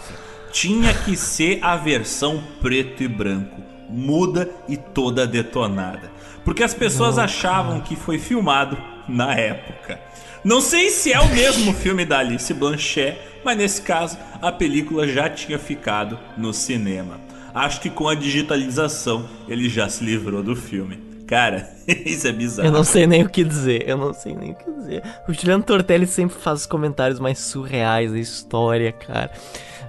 Tinha 0.51 0.93
que 0.93 1.18
ser 1.18 1.58
a 1.64 1.76
versão 1.76 2.43
preto 2.61 3.01
e 3.01 3.08
branco, 3.08 3.60
muda 3.90 4.48
e 4.69 4.77
toda 4.77 5.26
detonada. 5.26 6.11
Porque 6.45 6.61
as 6.61 6.76
pessoas 6.76 7.18
achavam 7.18 7.80
que 7.80 7.95
foi 7.95 8.19
filmado 8.19 8.91
na 9.11 9.33
época. 9.35 9.99
Não 10.43 10.59
sei 10.59 10.90
se 10.90 11.14
é 11.14 11.19
o 11.19 11.30
mesmo 11.30 11.73
filme 11.73 12.03
da 12.03 12.19
Alice 12.19 12.51
Blanchet, 12.53 13.17
mas 13.43 13.57
nesse 13.57 13.81
caso 13.81 14.17
a 14.41 14.51
película 14.51 15.07
já 15.07 15.30
tinha 15.30 15.59
ficado 15.59 16.17
no 16.38 16.53
cinema. 16.53 17.19
Acho 17.53 17.81
que 17.81 17.90
com 17.90 18.07
a 18.07 18.15
digitalização 18.15 19.30
ele 19.48 19.69
já 19.69 19.88
se 19.90 20.03
livrou 20.03 20.41
do 20.41 20.56
filme. 20.56 21.11
Cara, 21.27 21.69
isso 21.88 22.27
é 22.27 22.31
bizarro. 22.31 22.67
Eu 22.67 22.72
não 22.72 22.83
sei 22.83 23.06
nem 23.06 23.23
o 23.23 23.30
que 23.30 23.43
dizer, 23.43 23.88
eu 23.88 23.98
não 23.98 24.14
sei 24.14 24.35
nem 24.35 24.51
o 24.51 24.56
que 24.56 24.72
dizer. 24.72 25.03
O 25.27 25.33
Juliano 25.33 25.64
Tortelli 25.64 26.07
sempre 26.07 26.38
faz 26.38 26.61
os 26.61 26.65
comentários 26.65 27.19
mais 27.19 27.40
surreais 27.40 28.11
da 28.11 28.19
história, 28.19 28.91
cara. 28.91 29.31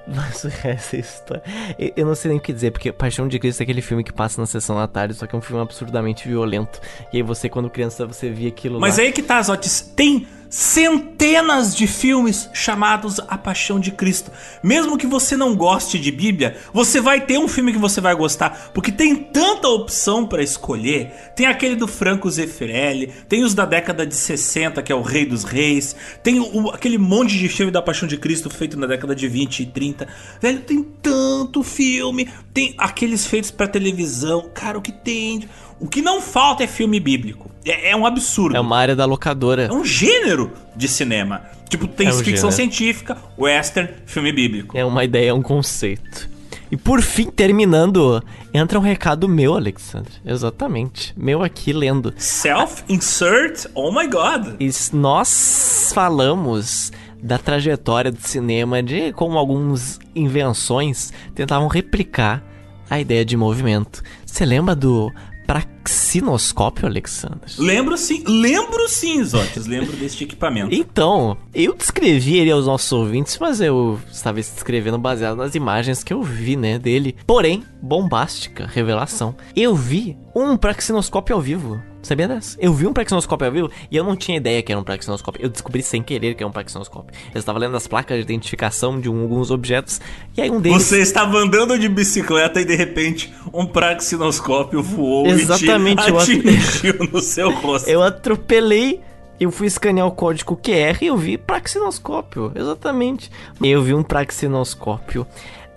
Mais 0.14 0.36
surreais 0.38 0.88
da 0.92 0.98
história. 0.98 1.42
Eu, 1.78 1.92
eu 1.96 2.06
não 2.06 2.14
sei 2.14 2.30
nem 2.30 2.38
o 2.38 2.42
que 2.42 2.52
dizer, 2.52 2.70
porque 2.70 2.92
Paixão 2.92 3.28
de 3.28 3.38
Cristo 3.38 3.60
é 3.60 3.62
aquele 3.64 3.82
filme 3.82 4.02
que 4.02 4.12
passa 4.12 4.40
na 4.40 4.46
sessão 4.46 4.76
da 4.76 4.86
tarde, 4.88 5.14
só 5.14 5.26
que 5.26 5.34
é 5.34 5.38
um 5.38 5.42
filme 5.42 5.62
absurdamente 5.62 6.28
violento. 6.28 6.80
E 7.12 7.18
aí 7.18 7.22
você, 7.22 7.48
quando 7.48 7.70
criança, 7.70 8.06
você 8.06 8.30
via 8.30 8.48
aquilo 8.48 8.80
Mas 8.80 8.98
lá. 8.98 9.04
aí 9.04 9.12
que 9.12 9.22
tá, 9.22 9.40
Zotis. 9.42 9.80
Tem 9.94 10.26
centenas 10.52 11.74
de 11.74 11.86
filmes 11.86 12.50
chamados 12.52 13.18
A 13.26 13.38
Paixão 13.38 13.80
de 13.80 13.90
Cristo. 13.90 14.30
Mesmo 14.62 14.98
que 14.98 15.06
você 15.06 15.34
não 15.34 15.56
goste 15.56 15.98
de 15.98 16.12
Bíblia, 16.12 16.58
você 16.74 17.00
vai 17.00 17.22
ter 17.22 17.38
um 17.38 17.48
filme 17.48 17.72
que 17.72 17.78
você 17.78 18.02
vai 18.02 18.14
gostar, 18.14 18.70
porque 18.74 18.92
tem 18.92 19.16
tanta 19.16 19.66
opção 19.66 20.26
para 20.26 20.42
escolher. 20.42 21.10
Tem 21.34 21.46
aquele 21.46 21.74
do 21.74 21.88
Franco 21.88 22.30
Zeffirelli, 22.30 23.06
tem 23.30 23.42
os 23.42 23.54
da 23.54 23.64
década 23.64 24.06
de 24.06 24.14
60, 24.14 24.82
que 24.82 24.92
é 24.92 24.94
o 24.94 25.00
Rei 25.00 25.24
dos 25.24 25.42
Reis, 25.42 25.96
tem 26.22 26.38
o, 26.38 26.68
aquele 26.68 26.98
monte 26.98 27.38
de 27.38 27.48
filme 27.48 27.72
da 27.72 27.80
Paixão 27.80 28.06
de 28.06 28.18
Cristo 28.18 28.50
feito 28.50 28.78
na 28.78 28.86
década 28.86 29.14
de 29.14 29.26
20 29.26 29.60
e 29.60 29.66
30. 29.66 30.06
Velho, 30.38 30.60
tem 30.60 30.82
tanto 31.00 31.62
filme, 31.62 32.28
tem 32.52 32.74
aqueles 32.76 33.26
feitos 33.26 33.50
para 33.50 33.66
televisão. 33.66 34.50
Cara, 34.52 34.76
o 34.76 34.82
que 34.82 34.92
tem? 34.92 35.48
O 35.82 35.88
que 35.88 36.00
não 36.00 36.20
falta 36.20 36.62
é 36.62 36.66
filme 36.68 37.00
bíblico. 37.00 37.50
É, 37.66 37.90
é 37.90 37.96
um 37.96 38.06
absurdo. 38.06 38.56
É 38.56 38.60
uma 38.60 38.78
área 38.78 38.94
da 38.94 39.04
locadora. 39.04 39.64
É 39.64 39.72
um 39.72 39.84
gênero 39.84 40.52
de 40.76 40.86
cinema. 40.86 41.42
Tipo, 41.68 41.88
tem 41.88 42.06
É 42.06 42.10
um 42.10 42.18
ficção 42.18 42.52
gênero. 42.52 42.72
científica, 42.72 43.16
western, 43.36 43.88
filme 44.06 44.32
bíblico. 44.32 44.78
É 44.78 44.84
uma 44.84 45.02
ideia, 45.04 45.30
é 45.30 45.34
um 45.34 45.42
conceito. 45.42 46.30
E 46.70 46.76
por 46.76 47.02
fim, 47.02 47.30
terminando, 47.30 48.22
entra 48.54 48.78
um 48.78 48.82
recado 48.82 49.28
meu, 49.28 49.54
Alexandre. 49.56 50.12
Exatamente. 50.24 51.12
Meu 51.16 51.42
aqui 51.42 51.72
lendo. 51.72 52.14
Self-insert, 52.16 53.66
oh 53.74 53.90
my 53.92 54.06
god. 54.06 54.54
E 54.60 54.70
nós 54.92 55.90
falamos 55.92 56.92
da 57.20 57.38
trajetória 57.38 58.10
do 58.12 58.20
cinema, 58.20 58.82
de 58.82 59.12
como 59.14 59.36
algumas 59.36 59.98
invenções 60.14 61.12
tentavam 61.34 61.66
replicar 61.68 62.42
a 62.88 63.00
ideia 63.00 63.24
de 63.24 63.36
movimento. 63.36 64.02
Você 64.24 64.44
lembra 64.44 64.74
do 64.74 65.10
praxinoscópio, 65.52 66.86
Alexandre? 66.86 67.52
Lembro 67.58 67.98
sim, 67.98 68.24
lembro 68.26 68.88
sim, 68.88 69.22
Zotes, 69.22 69.66
lembro 69.66 69.94
deste 69.96 70.24
equipamento. 70.24 70.74
Então, 70.74 71.36
eu 71.54 71.74
descrevi 71.74 72.38
ele 72.38 72.50
aos 72.50 72.66
nossos 72.66 72.90
ouvintes, 72.92 73.36
mas 73.38 73.60
eu 73.60 74.00
estava 74.10 74.38
descrevendo 74.40 74.98
baseado 74.98 75.36
nas 75.36 75.54
imagens 75.54 76.02
que 76.02 76.12
eu 76.12 76.22
vi, 76.22 76.56
né, 76.56 76.78
dele. 76.78 77.16
Porém, 77.26 77.64
bombástica 77.82 78.66
revelação. 78.66 79.34
Eu 79.54 79.74
vi 79.74 80.16
um 80.34 80.56
praxinoscópio 80.56 81.36
ao 81.36 81.42
vivo. 81.42 81.82
Sabia 82.02 82.26
dessa? 82.26 82.56
Eu 82.60 82.74
vi 82.74 82.86
um 82.86 82.92
praxinoscópio 82.92 83.46
ao 83.46 83.52
vivo 83.52 83.70
e 83.90 83.96
eu 83.96 84.02
não 84.02 84.16
tinha 84.16 84.36
ideia 84.36 84.60
que 84.62 84.72
era 84.72 84.80
um 84.80 84.84
praxinoscópio. 84.84 85.40
Eu 85.42 85.48
descobri 85.48 85.82
sem 85.82 86.02
querer 86.02 86.34
que 86.34 86.42
era 86.42 86.48
um 86.48 86.52
praxinoscópio. 86.52 87.14
Eu 87.32 87.38
estava 87.38 87.58
lendo 87.60 87.76
as 87.76 87.86
placas 87.86 88.16
de 88.16 88.22
identificação 88.22 89.00
de 89.00 89.08
um- 89.08 89.22
alguns 89.22 89.50
objetos 89.52 90.00
e 90.36 90.42
aí 90.42 90.50
um 90.50 90.60
deles... 90.60 90.82
Você 90.82 91.00
estava 91.00 91.38
andando 91.38 91.78
de 91.78 91.88
bicicleta 91.88 92.60
e 92.60 92.64
de 92.64 92.74
repente 92.74 93.32
um 93.54 93.64
praxinoscópio 93.66 94.82
voou 94.82 95.26
Exatamente, 95.26 96.02
e 96.02 96.10
at- 96.10 96.22
atingiu 96.22 96.94
no 97.12 97.20
seu 97.20 97.50
rosto. 97.52 97.88
Eu 97.88 98.02
atropelei, 98.02 99.00
eu 99.38 99.50
fui 99.52 99.68
escanear 99.68 100.06
o 100.06 100.10
código 100.12 100.56
QR 100.56 100.98
e 101.02 101.06
eu 101.06 101.16
vi 101.16 101.38
praxinoscópio, 101.38 102.50
exatamente. 102.54 103.30
Eu 103.62 103.80
vi 103.82 103.94
um 103.94 104.02
praxinoscópio 104.02 105.26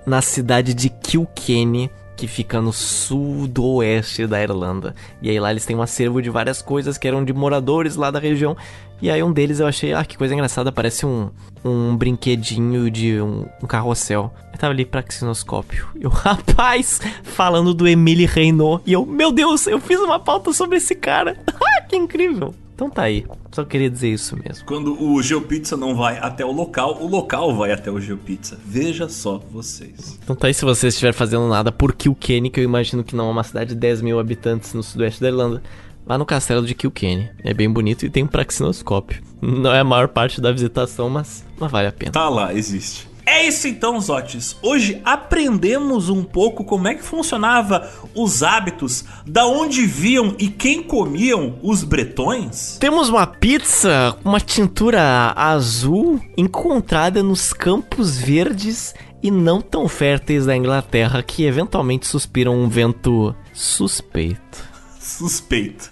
na 0.05 0.21
cidade 0.21 0.73
de 0.73 0.89
Kilkenny, 0.89 1.89
que 2.15 2.27
fica 2.27 2.61
no 2.61 2.71
sudoeste 2.71 4.25
da 4.25 4.41
Irlanda. 4.41 4.95
E 5.21 5.29
aí 5.29 5.39
lá 5.39 5.51
eles 5.51 5.65
têm 5.65 5.75
um 5.75 5.81
acervo 5.81 6.21
de 6.21 6.29
várias 6.29 6.61
coisas 6.61 6.97
que 6.97 7.07
eram 7.07 7.23
de 7.23 7.33
moradores 7.33 7.95
lá 7.95 8.09
da 8.09 8.19
região. 8.19 8.55
E 9.01 9.09
aí 9.09 9.21
um 9.21 9.33
deles 9.33 9.59
eu 9.59 9.67
achei, 9.67 9.93
ah, 9.93 10.05
que 10.05 10.17
coisa 10.17 10.33
engraçada, 10.33 10.71
parece 10.71 11.05
um, 11.05 11.29
um 11.63 11.95
brinquedinho 11.95 12.89
de 12.89 13.21
um, 13.21 13.45
um 13.61 13.67
carrossel. 13.67 14.33
Eu 14.53 14.57
tava 14.57 14.73
ali 14.73 14.85
praxinoscópio. 14.85 15.87
E 15.95 16.05
o 16.05 16.09
rapaz 16.09 17.01
falando 17.23 17.73
do 17.73 17.87
Emile 17.87 18.25
Reynaud. 18.25 18.81
E 18.85 18.93
eu, 18.93 19.05
meu 19.05 19.31
Deus, 19.31 19.67
eu 19.67 19.79
fiz 19.79 19.99
uma 19.99 20.19
pauta 20.19 20.53
sobre 20.53 20.77
esse 20.77 20.95
cara. 20.95 21.37
Ah, 21.77 21.81
que 21.81 21.95
incrível. 21.95 22.53
Então 22.75 22.89
tá 22.89 23.03
aí. 23.03 23.25
Só 23.53 23.63
queria 23.63 23.89
dizer 23.89 24.09
isso 24.09 24.35
mesmo. 24.35 24.65
Quando 24.65 25.01
o 25.01 25.21
GeoPizza 25.23 25.77
não 25.77 25.95
vai 25.95 26.17
até 26.17 26.43
o 26.43 26.51
local, 26.51 27.01
o 27.01 27.07
local 27.07 27.55
vai 27.55 27.71
até 27.71 27.89
o 27.89 28.01
GeoPizza. 28.01 28.59
Veja 28.65 29.07
só 29.07 29.39
vocês. 29.49 30.19
Então 30.21 30.35
tá 30.35 30.47
aí 30.47 30.53
se 30.53 30.65
você 30.65 30.89
estiver 30.89 31.13
fazendo 31.13 31.47
nada 31.47 31.71
por 31.71 31.93
Kilkenny, 31.95 32.49
que 32.49 32.59
eu 32.59 32.65
imagino 32.65 33.01
que 33.01 33.15
não 33.15 33.29
é 33.29 33.31
uma 33.31 33.43
cidade 33.43 33.69
de 33.69 33.75
10 33.75 34.01
mil 34.01 34.19
habitantes 34.19 34.73
no 34.73 34.83
sudoeste 34.83 35.21
da 35.21 35.29
Irlanda. 35.29 35.63
Lá 36.05 36.17
no 36.17 36.25
castelo 36.25 36.65
de 36.65 36.75
Kilkenny. 36.75 37.29
É 37.43 37.53
bem 37.53 37.71
bonito 37.71 38.05
e 38.05 38.09
tem 38.09 38.23
um 38.23 38.27
praxinoscópio. 38.27 39.23
Não 39.41 39.73
é 39.73 39.79
a 39.79 39.83
maior 39.83 40.09
parte 40.09 40.41
da 40.41 40.51
visitação, 40.51 41.09
mas, 41.09 41.45
mas 41.57 41.71
vale 41.71 41.87
a 41.87 41.93
pena. 41.93 42.11
Tá 42.11 42.27
lá, 42.27 42.53
existe. 42.53 43.07
É 43.25 43.47
isso 43.47 43.67
então, 43.67 43.99
Zotes. 43.99 44.55
Hoje 44.61 45.01
aprendemos 45.03 46.09
um 46.09 46.23
pouco 46.23 46.63
como 46.63 46.87
é 46.87 46.93
que 46.93 47.03
funcionava 47.03 47.89
os 48.13 48.43
hábitos, 48.43 49.03
da 49.25 49.47
onde 49.47 49.85
viam 49.85 50.35
e 50.37 50.47
quem 50.47 50.83
comiam 50.83 51.57
os 51.63 51.83
bretões. 51.83 52.77
Temos 52.79 53.09
uma 53.09 53.25
pizza 53.25 54.15
com 54.21 54.29
uma 54.29 54.39
tintura 54.39 55.33
azul 55.35 56.21
encontrada 56.37 57.23
nos 57.23 57.51
campos 57.51 58.17
verdes 58.17 58.93
e 59.23 59.31
não 59.31 59.59
tão 59.59 59.87
férteis 59.87 60.45
da 60.45 60.55
Inglaterra 60.55 61.23
que 61.23 61.45
eventualmente 61.45 62.05
suspiram 62.05 62.55
um 62.55 62.69
vento 62.69 63.35
suspeito. 63.51 64.63
Suspeito. 64.99 65.89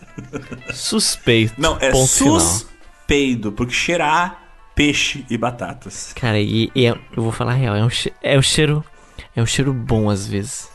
Suspeito. 0.71 1.53
Não, 1.57 1.77
é 1.79 1.91
suspeido, 1.93 3.51
porque 3.51 3.73
cheirar 3.73 4.42
peixe 4.75 5.25
e 5.29 5.37
batatas. 5.37 6.13
Cara, 6.13 6.39
e, 6.39 6.71
e 6.75 6.85
é- 6.85 6.91
eu 7.15 7.23
vou 7.23 7.31
falar 7.31 7.51
a 7.51 7.55
real, 7.55 7.75
é 7.75 7.83
um, 7.83 7.89
é 8.21 8.37
um 8.37 8.41
cheiro. 8.41 8.83
É 9.35 9.41
um 9.41 9.45
cheiro 9.45 9.73
bom 9.73 10.09
às 10.09 10.27
vezes. 10.27 10.69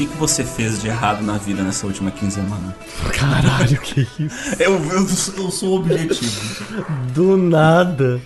Que, 0.00 0.06
que 0.06 0.16
você 0.16 0.42
fez 0.44 0.80
de 0.80 0.88
errado 0.88 1.22
na 1.22 1.36
vida 1.36 1.62
nessa 1.62 1.86
última 1.86 2.10
quinzena? 2.10 2.74
Caralho, 3.12 3.78
que 3.80 4.00
isso? 4.18 4.54
Eu, 4.58 4.72
eu, 4.72 5.06
eu 5.44 5.50
sou 5.50 5.78
objetivo. 5.78 6.64
Do 7.12 7.36
nada. 7.36 8.20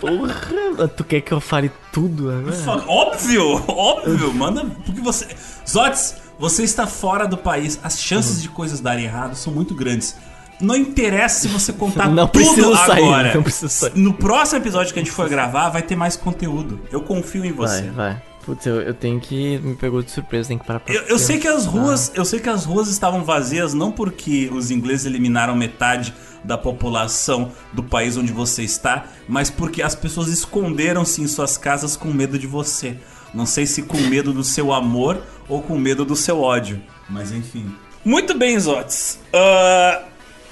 Porra, 0.00 0.88
tu 0.88 1.04
quer 1.04 1.20
que 1.20 1.32
eu 1.32 1.40
fale 1.40 1.70
tudo 1.92 2.30
agora? 2.30 2.84
Óbvio, 2.88 3.64
óbvio, 3.68 4.34
manda. 4.34 4.64
Porque 4.84 5.00
você. 5.00 5.28
Zotes, 5.68 6.16
você 6.36 6.64
está 6.64 6.86
fora 6.86 7.28
do 7.28 7.36
país. 7.36 7.78
As 7.84 8.00
chances 8.00 8.42
de 8.42 8.48
coisas 8.48 8.80
darem 8.80 9.04
errado 9.04 9.36
são 9.36 9.52
muito 9.52 9.72
grandes. 9.72 10.16
Não 10.60 10.74
interessa 10.74 11.42
se 11.42 11.48
você 11.48 11.72
contar 11.72 12.08
Não 12.08 12.26
tudo 12.26 12.74
sair, 12.76 13.04
agora. 13.04 13.34
não 13.34 13.42
preciso 13.42 13.68
sair. 13.68 13.92
No 13.94 14.14
próximo 14.14 14.58
episódio 14.58 14.92
que 14.92 14.98
a 14.98 15.02
gente 15.02 15.12
for 15.12 15.28
gravar, 15.28 15.68
vai 15.68 15.82
ter 15.82 15.94
mais 15.94 16.16
conteúdo. 16.16 16.80
Eu 16.90 17.02
confio 17.02 17.44
em 17.44 17.52
você. 17.52 17.82
Vai, 17.82 18.14
vai. 18.14 18.22
Putz, 18.46 18.64
eu, 18.64 18.80
eu 18.80 18.94
tenho 18.94 19.18
que. 19.18 19.58
Me 19.58 19.74
pegou 19.74 20.00
de 20.00 20.10
surpresa, 20.12 20.48
tem 20.48 20.56
que 20.56 20.64
parar 20.64 20.78
pra. 20.78 20.94
Eu, 20.94 21.02
eu 21.02 21.18
sei 21.18 21.38
que 21.38 21.48
as 21.48 21.66
ruas, 21.66 22.12
eu 22.14 22.24
sei 22.24 22.38
que 22.38 22.48
as 22.48 22.64
ruas 22.64 22.86
estavam 22.86 23.24
vazias 23.24 23.74
não 23.74 23.90
porque 23.90 24.48
os 24.52 24.70
ingleses 24.70 25.04
eliminaram 25.04 25.56
metade 25.56 26.14
da 26.44 26.56
população 26.56 27.50
do 27.72 27.82
país 27.82 28.16
onde 28.16 28.32
você 28.32 28.62
está, 28.62 29.06
mas 29.28 29.50
porque 29.50 29.82
as 29.82 29.96
pessoas 29.96 30.28
esconderam-se 30.28 31.20
em 31.20 31.26
suas 31.26 31.58
casas 31.58 31.96
com 31.96 32.08
medo 32.12 32.38
de 32.38 32.46
você. 32.46 32.96
Não 33.34 33.44
sei 33.44 33.66
se 33.66 33.82
com 33.82 33.98
medo 34.02 34.32
do 34.32 34.44
seu 34.44 34.72
amor 34.72 35.20
ou 35.48 35.60
com 35.60 35.76
medo 35.76 36.04
do 36.04 36.14
seu 36.14 36.40
ódio, 36.40 36.80
mas 37.10 37.32
enfim. 37.32 37.74
Muito 38.04 38.38
bem, 38.38 38.56
Zotes. 38.60 39.18
Ah, 39.32 40.04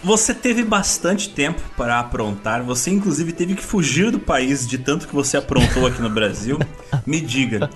você 0.05 0.34
teve 0.34 0.62
bastante 0.62 1.31
tempo 1.31 1.62
para 1.76 1.99
aprontar. 1.99 2.62
Você, 2.62 2.91
inclusive, 2.91 3.33
teve 3.33 3.55
que 3.55 3.62
fugir 3.62 4.10
do 4.10 4.18
país 4.18 4.66
de 4.66 4.76
tanto 4.76 5.08
que 5.08 5.15
você 5.15 5.39
aprontou 5.39 5.86
aqui 5.86 6.02
no 6.02 6.10
Brasil. 6.10 6.58
Me 7.07 7.20
diga, 7.20 7.70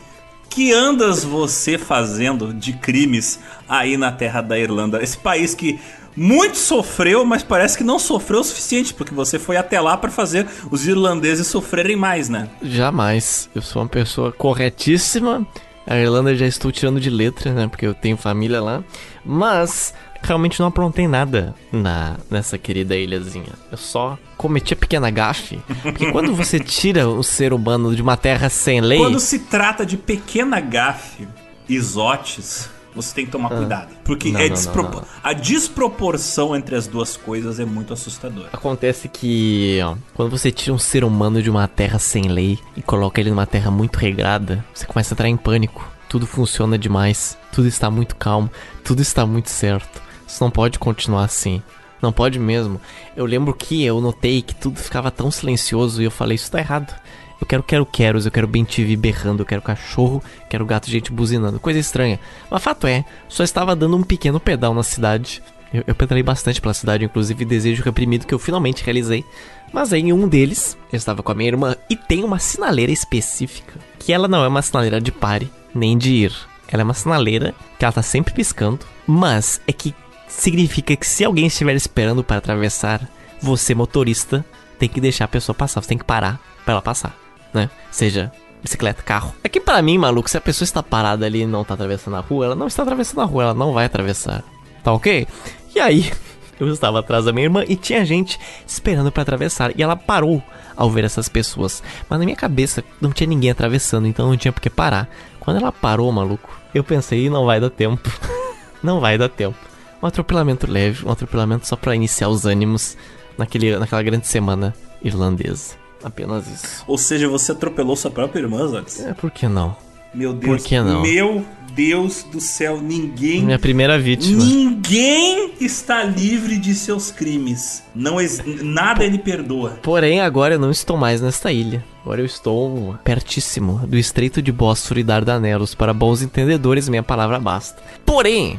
que 0.51 0.73
andas 0.73 1.25
você 1.25 1.79
fazendo 1.79 2.53
de 2.53 2.75
crimes 2.75 3.41
aí 3.67 3.97
na 3.97 4.13
terra 4.13 4.43
da 4.43 4.59
Irlanda? 4.59 5.03
Esse 5.03 5.17
país 5.17 5.55
que 5.55 5.81
muito 6.15 6.59
sofreu, 6.59 7.25
mas 7.25 7.43
parece 7.43 7.79
que 7.79 7.85
não 7.85 7.99
sofreu 7.99 8.41
o 8.41 8.45
suficiente, 8.45 8.93
porque 8.93 9.15
você 9.15 9.39
foi 9.39 9.57
até 9.57 9.81
lá 9.81 9.97
para 9.97 10.11
fazer 10.11 10.47
os 10.71 10.87
irlandeses 10.87 11.47
sofrerem 11.47 11.97
mais, 11.97 12.29
né? 12.29 12.49
Jamais. 12.61 13.49
Eu 13.55 13.63
sou 13.63 13.83
uma 13.83 13.89
pessoa 13.89 14.33
corretíssima. 14.33 15.47
A 15.87 15.97
Irlanda 15.97 16.37
já 16.37 16.47
estou 16.47 16.71
tirando 16.71 17.01
de 17.01 17.09
letra, 17.09 17.55
né? 17.55 17.67
Porque 17.67 17.87
eu 17.87 17.95
tenho 17.95 18.17
família 18.17 18.61
lá. 18.61 18.85
Mas 19.25 19.95
realmente 20.23 20.61
não 20.61 20.67
aprontei 20.69 21.07
nada 21.09 21.55
na, 21.73 22.17
nessa 22.31 22.59
querida 22.59 22.97
ilhazinha. 22.97 23.53
Eu 23.71 23.79
só 23.79 24.19
cometi 24.37 24.75
a 24.75 24.77
pequena 24.77 25.11
gafe. 25.11 25.61
Porque 25.83 26.11
quando 26.13 26.35
você 26.35 26.59
tira 26.61 27.09
o 27.09 27.23
ser 27.23 27.53
humano 27.53 27.95
de 27.95 28.03
uma 28.03 28.17
terra 28.17 28.49
sem 28.49 28.81
lei. 28.81 28.99
Quando 28.99 29.21
se 29.21 29.41
trata 29.41 29.85
de 29.85 29.97
pequena 29.97 30.61
gafe, 30.61 31.27
isotes, 31.69 32.69
você 32.95 33.15
tem 33.15 33.27
que 33.27 33.31
tomar 33.33 33.51
cuidado. 33.51 33.95
Porque 34.05 34.29
Ah. 34.29 34.33
Não, 34.33 34.41
é 34.41 34.49
não, 34.49 34.91
não. 34.91 35.05
a 35.23 35.33
desproporção 35.33 36.57
entre 36.57 36.75
as 36.75 36.87
duas 36.87 37.17
coisas 37.17 37.61
é 37.61 37.65
muito 37.65 37.93
assustadora. 37.93 38.49
Acontece 38.53 39.09
que, 39.09 39.79
ó, 39.85 39.97
quando 40.15 40.31
você 40.31 40.51
tira 40.51 40.73
um 40.75 40.79
ser 40.79 41.05
humano 41.05 41.43
de 41.43 41.51
uma 41.51 41.67
terra 41.69 41.99
sem 41.99 42.23
lei 42.25 42.59
e 42.77 42.83
coloca 42.83 43.21
ele 43.21 43.31
numa 43.31 43.47
terra 43.47 43.71
muito 43.71 43.97
regrada, 43.97 44.65
você 44.75 44.87
começa 44.87 45.13
a 45.13 45.15
entrar 45.15 45.29
em 45.29 45.37
pânico. 45.37 45.87
Tudo 46.09 46.27
funciona 46.27 46.79
demais, 46.79 47.37
tudo 47.53 47.69
está 47.69 47.91
muito 47.91 48.17
calmo, 48.17 48.51
tudo 48.83 49.03
está 49.03 49.27
muito 49.27 49.51
certo. 49.51 50.08
Isso 50.29 50.45
não 50.45 50.51
pode 50.51 50.79
continuar 50.79 51.25
assim. 51.25 51.63
Não 52.01 52.13
pode 52.13 52.39
mesmo. 52.39 52.81
Eu 53.17 53.25
lembro 53.25 53.55
que 53.55 53.83
eu 53.83 54.01
notei 54.01 54.43
que 54.43 54.55
tudo 54.55 54.79
ficava 54.79 55.11
tão 55.11 55.31
silencioso 55.31 56.01
e 56.01 56.05
eu 56.05 56.11
falei, 56.11 56.37
isso 56.37 56.51
tá 56.51 56.59
errado. 56.59 56.95
Eu 57.41 57.47
quero 57.47 57.63
quero 57.63 57.87
queros, 57.87 58.27
eu 58.27 58.33
quero 58.33 58.47
bem 58.47 58.65
TV 58.65 58.97
berrando, 58.97 59.43
eu 59.43 59.47
quero 59.47 59.63
cachorro, 59.63 60.23
quero 60.49 60.67
gato 60.67 60.91
gente 60.91 61.11
buzinando, 61.13 61.61
coisa 61.61 61.79
estranha. 61.79 62.19
Mas 62.51 62.63
fato 62.63 62.87
é, 62.87 63.05
só 63.29 63.43
estava 63.43 63.75
dando 63.75 63.97
um 63.97 64.03
pequeno 64.03 64.39
pedal 64.39 64.75
na 64.75 64.83
cidade. 64.83 65.43
Eu, 65.73 65.85
eu 65.87 65.95
pedalei 65.95 66.23
bastante 66.23 66.61
pela 66.61 66.75
cidade, 66.75 67.05
inclusive 67.05 67.45
desejo 67.45 67.83
reprimido 67.83 68.27
que 68.27 68.35
eu 68.35 68.39
finalmente 68.39 68.85
realizei. 68.85 69.25
Mas 69.73 69.93
em 69.93 70.13
um 70.13 70.27
deles, 70.27 70.77
eu 70.93 70.97
estava 70.97 71.23
com 71.23 71.31
a 71.31 71.35
minha 71.35 71.49
irmã 71.49 71.77
e 71.89 71.97
tem 71.97 72.25
uma 72.25 72.39
sinaleira 72.39 72.93
específica. 72.93 73.75
Que 73.99 74.13
ela 74.13 74.27
não 74.27 74.45
é 74.45 74.49
uma 74.49 74.63
sinaleira 74.63 75.01
de 75.01 75.13
pare, 75.13 75.51
nem 75.75 75.97
de 75.97 76.11
ir. 76.11 76.33
Ela 76.69 76.83
é 76.83 76.85
uma 76.85 76.95
sinaleira 76.95 77.55
que 77.79 77.85
ela 77.85 77.93
tá 77.93 78.03
sempre 78.03 78.35
piscando. 78.35 78.81
Mas 79.07 79.61
é 79.67 79.73
que 79.73 79.95
significa 80.29 80.95
que 80.95 81.07
se 81.07 81.25
alguém 81.25 81.47
estiver 81.47 81.75
esperando 81.75 82.23
para 82.23 82.37
atravessar, 82.37 83.09
você, 83.41 83.75
motorista, 83.75 84.45
tem 84.79 84.89
que 84.89 85.01
deixar 85.01 85.25
a 85.25 85.29
pessoa 85.29 85.55
passar. 85.55 85.83
Você 85.83 85.89
tem 85.89 85.99
que 85.99 86.05
parar 86.05 86.41
para 86.65 86.75
ela 86.75 86.83
passar, 86.83 87.17
né? 87.53 87.71
Seja 87.91 88.31
bicicleta, 88.63 89.03
carro. 89.03 89.35
É 89.43 89.49
que 89.49 89.61
pra 89.61 89.81
mim, 89.83 89.99
maluco, 89.99 90.29
se 90.29 90.37
a 90.37 90.41
pessoa 90.41 90.65
está 90.65 90.83
parada 90.83 91.27
ali 91.27 91.43
e 91.43 91.47
não 91.47 91.65
tá 91.65 91.75
atravessando 91.75 92.17
a 92.17 92.21
rua, 92.21 92.47
ela 92.47 92.55
não 92.55 92.67
está 92.67 92.83
atravessando 92.83 93.21
a 93.21 93.25
rua, 93.25 93.45
ela 93.45 93.55
não 93.55 93.73
vai 93.73 93.87
atravessar. 93.87 94.45
Tá 94.83 94.93
ok? 94.93 95.27
E 95.75 95.81
aí, 95.81 96.13
eu 96.59 96.69
estava 96.73 97.01
atrás 97.01 97.25
da 97.25 97.33
minha 97.33 97.47
irmã 97.47 97.65
e 97.67 97.77
tinha 97.77 98.05
gente 98.05 98.39
esperando 98.67 99.11
pra 99.13 99.23
atravessar. 99.23 99.73
E 99.77 99.83
ela 99.83 99.97
parou 99.97 100.43
ao 100.77 100.91
ver 100.91 101.05
essas 101.05 101.29
pessoas. 101.29 101.83
Mas 102.09 102.19
na 102.19 102.25
minha 102.25 102.37
cabeça 102.37 102.85
não 103.01 103.13
tinha 103.13 103.27
ninguém 103.27 103.51
atravessando, 103.51 104.07
então 104.07 104.29
não 104.29 104.37
tinha 104.37 104.53
por 104.53 104.61
que 104.61 104.71
parar. 104.71 105.09
Quando 105.41 105.59
ela 105.59 105.73
parou, 105.73 106.11
maluco, 106.13 106.49
eu 106.75 106.85
pensei, 106.85 107.31
não 107.31 107.47
vai 107.47 107.61
dar 107.61 107.71
tempo. 107.71 108.11
não 108.83 109.01
vai 109.01 109.17
dar 109.17 109.29
tempo. 109.29 109.57
Um 110.03 110.07
atropelamento 110.07 110.71
leve, 110.71 111.05
um 111.05 111.11
atropelamento 111.11 111.67
só 111.67 111.77
pra 111.77 111.95
iniciar 111.95 112.29
os 112.29 112.45
ânimos 112.45 112.97
naquele, 113.37 113.77
naquela 113.79 114.03
grande 114.03 114.27
semana 114.27 114.75
irlandesa. 115.03 115.75
Apenas 116.03 116.47
isso. 116.47 116.85
Ou 116.87 116.97
seja, 116.97 117.29
você 117.29 117.53
atropelou 117.53 117.97
sua 117.97 118.11
própria 118.11 118.41
irmã, 118.41 118.67
Zotes? 118.67 119.01
É, 119.01 119.13
por 119.13 119.31
que 119.31 119.49
não? 119.49 119.77
Meu 120.15 120.33
Deus. 120.33 120.63
Por 120.63 120.67
que 120.67 120.81
não? 120.81 121.03
Meu 121.03 121.45
Deus 121.75 122.23
do 122.25 122.41
céu, 122.41 122.81
ninguém. 122.81 123.43
Minha 123.45 123.59
primeira 123.59 123.99
vítima. 123.99 124.43
Ninguém 124.43 125.53
está 125.61 126.03
livre 126.03 126.59
de 126.59 126.75
seus 126.75 127.11
crimes. 127.11 127.83
Não 127.95 128.17
nada 128.63 129.05
ele 129.05 129.19
perdoa. 129.19 129.79
Porém, 129.83 130.21
agora 130.21 130.55
eu 130.55 130.59
não 130.59 130.71
estou 130.71 130.97
mais 130.97 131.21
nesta 131.21 131.53
ilha. 131.53 131.85
Agora 132.03 132.21
eu 132.21 132.27
estou 132.27 132.97
pertíssimo 133.05 133.87
do 133.87 133.97
Estreito 133.97 134.41
de 134.41 134.51
Bósforo 134.51 134.99
e 134.99 135.05
Dardanelos. 135.05 135.75
Para 135.75 135.93
bons 135.93 136.23
entendedores, 136.23 136.89
minha 136.89 137.03
palavra 137.03 137.39
basta. 137.39 137.83
Porém, 138.05 138.59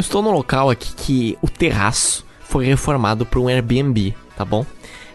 eu 0.00 0.02
estou 0.02 0.22
num 0.22 0.30
local 0.30 0.70
aqui 0.70 0.94
que 0.94 1.38
o 1.42 1.48
terraço 1.48 2.24
foi 2.40 2.64
reformado 2.64 3.26
para 3.26 3.38
um 3.38 3.48
Airbnb, 3.48 4.14
tá 4.34 4.46
bom? 4.46 4.64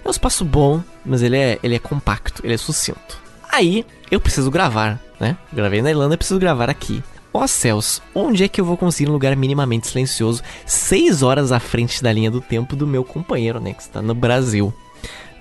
É 0.03 0.07
um 0.07 0.11
espaço 0.11 0.45
bom, 0.45 0.79
mas 1.03 1.23
ele 1.23 1.35
é, 1.35 1.57
ele 1.63 1.73
é 1.73 1.79
compacto, 1.79 2.45
ele 2.45 2.53
é 2.53 2.57
sucinto. 2.57 3.19
Aí, 3.51 3.83
eu 4.11 4.21
preciso 4.21 4.51
gravar, 4.51 5.01
né? 5.19 5.35
Gravei 5.51 5.81
na 5.81 5.89
Irlanda, 5.89 6.15
preciso 6.15 6.39
gravar 6.39 6.69
aqui. 6.69 7.03
Ó 7.33 7.47
céus, 7.47 7.99
onde 8.13 8.43
é 8.43 8.47
que 8.47 8.61
eu 8.61 8.65
vou 8.65 8.77
conseguir 8.77 9.09
um 9.09 9.13
lugar 9.13 9.35
minimamente 9.35 9.87
silencioso, 9.87 10.43
seis 10.67 11.23
horas 11.23 11.51
à 11.51 11.59
frente 11.59 12.03
da 12.03 12.13
linha 12.13 12.29
do 12.29 12.39
tempo 12.39 12.75
do 12.75 12.85
meu 12.85 13.03
companheiro, 13.03 13.59
né? 13.59 13.73
Que 13.73 13.81
está 13.81 14.03
no 14.03 14.13
Brasil. 14.13 14.71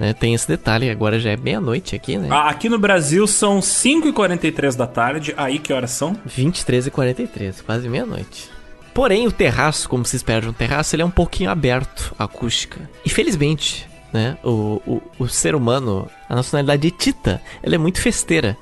Né, 0.00 0.12
tem 0.12 0.34
esse 0.34 0.48
detalhe, 0.48 0.90
agora 0.90 1.20
já 1.20 1.30
é 1.30 1.36
meia-noite 1.36 1.94
aqui, 1.94 2.16
né? 2.16 2.28
Ah, 2.32 2.48
Aqui 2.48 2.68
no 2.68 2.78
Brasil 2.78 3.26
são 3.28 3.60
5h43 3.60 4.74
da 4.74 4.86
tarde. 4.86 5.34
Aí 5.36 5.58
que 5.58 5.72
horas 5.72 5.90
são? 5.90 6.16
23 6.24 6.86
e 6.86 6.90
43, 6.90 7.60
quase 7.60 7.88
meia-noite. 7.88 8.53
Porém, 8.94 9.26
o 9.26 9.32
terraço, 9.32 9.88
como 9.88 10.04
se 10.04 10.14
espera 10.14 10.42
de 10.42 10.48
um 10.48 10.52
terraço, 10.52 10.94
ele 10.94 11.02
é 11.02 11.04
um 11.04 11.10
pouquinho 11.10 11.50
aberto, 11.50 12.14
à 12.16 12.24
acústica. 12.24 12.88
E 13.04 13.10
felizmente, 13.10 13.88
né, 14.12 14.38
o, 14.44 14.80
o, 14.86 15.02
o 15.18 15.28
ser 15.28 15.56
humano, 15.56 16.08
a 16.28 16.36
nacionalidade 16.36 16.92
tita, 16.92 17.42
ela 17.60 17.74
é 17.74 17.78
muito 17.78 18.00
festeira. 18.00 18.56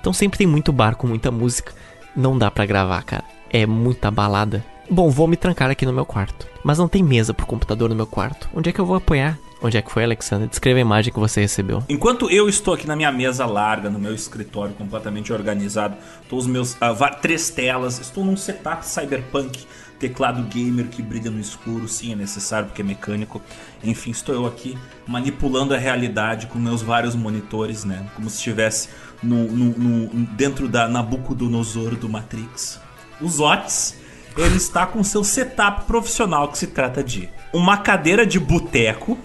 Então 0.00 0.12
sempre 0.12 0.38
tem 0.38 0.46
muito 0.46 0.72
bar 0.72 0.94
com 0.94 1.08
muita 1.08 1.32
música. 1.32 1.72
Não 2.14 2.38
dá 2.38 2.50
pra 2.50 2.64
gravar, 2.64 3.02
cara. 3.02 3.24
É 3.50 3.66
muita 3.66 4.10
balada. 4.10 4.64
Bom, 4.88 5.10
vou 5.10 5.26
me 5.26 5.36
trancar 5.36 5.70
aqui 5.70 5.84
no 5.84 5.92
meu 5.92 6.06
quarto. 6.06 6.46
Mas 6.62 6.78
não 6.78 6.86
tem 6.86 7.02
mesa 7.02 7.34
pro 7.34 7.46
computador 7.46 7.88
no 7.88 7.96
meu 7.96 8.06
quarto. 8.06 8.48
Onde 8.54 8.70
é 8.70 8.72
que 8.72 8.80
eu 8.80 8.86
vou 8.86 8.96
apoiar? 8.96 9.36
Onde 9.62 9.76
é 9.76 9.82
que 9.82 9.92
foi, 9.92 10.02
Alexander? 10.04 10.48
Descreva 10.48 10.78
a 10.78 10.80
imagem 10.80 11.12
que 11.12 11.18
você 11.20 11.40
recebeu. 11.40 11.84
Enquanto 11.88 12.28
eu 12.30 12.48
estou 12.48 12.74
aqui 12.74 12.86
na 12.86 12.96
minha 12.96 13.12
mesa 13.12 13.46
larga, 13.46 13.88
no 13.88 13.98
meu 13.98 14.14
escritório 14.14 14.74
completamente 14.74 15.32
organizado, 15.32 15.96
tô 16.28 16.36
os 16.36 16.46
meus 16.46 16.76
ah, 16.80 16.92
três 17.10 17.48
telas, 17.48 18.00
estou 18.00 18.24
num 18.24 18.36
setup 18.36 18.84
cyberpunk, 18.84 19.64
teclado 20.00 20.42
gamer 20.48 20.88
que 20.88 21.00
brilha 21.00 21.30
no 21.30 21.38
escuro, 21.38 21.86
sim, 21.86 22.12
é 22.12 22.16
necessário 22.16 22.66
porque 22.66 22.82
é 22.82 22.84
mecânico. 22.84 23.40
Enfim, 23.84 24.10
estou 24.10 24.34
eu 24.34 24.46
aqui 24.46 24.76
manipulando 25.06 25.72
a 25.74 25.78
realidade 25.78 26.48
com 26.48 26.58
meus 26.58 26.82
vários 26.82 27.14
monitores, 27.14 27.84
né? 27.84 28.04
Como 28.16 28.28
se 28.28 28.38
estivesse 28.38 28.88
no, 29.22 29.44
no- 29.44 29.78
no- 29.78 30.26
dentro 30.32 30.66
da 30.66 30.88
Nabucodonosor 30.88 31.94
do 31.94 32.08
Matrix. 32.08 32.80
Os 33.20 33.38
Otis, 33.38 33.94
ele 34.36 34.56
está 34.56 34.86
com 34.86 35.02
seu 35.04 35.22
setup 35.22 35.84
profissional 35.84 36.48
que 36.48 36.58
se 36.58 36.68
trata 36.68 37.02
de 37.02 37.28
uma 37.52 37.76
cadeira 37.76 38.24
de 38.26 38.40
boteco, 38.40 39.18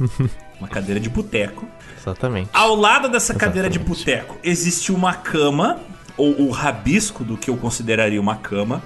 uma 0.58 0.68
cadeira 0.68 0.98
de 0.98 1.08
boteco, 1.08 1.66
Exatamente. 2.00 2.50
ao 2.52 2.74
lado 2.74 3.08
dessa 3.08 3.34
cadeira 3.34 3.68
de 3.68 3.78
Exatamente. 3.78 4.04
boteco 4.04 4.38
existe 4.42 4.92
uma 4.92 5.12
cama, 5.12 5.80
ou 6.16 6.42
o 6.42 6.50
rabisco 6.50 7.24
do 7.24 7.36
que 7.36 7.50
eu 7.50 7.56
consideraria 7.56 8.20
uma 8.20 8.36
cama. 8.36 8.82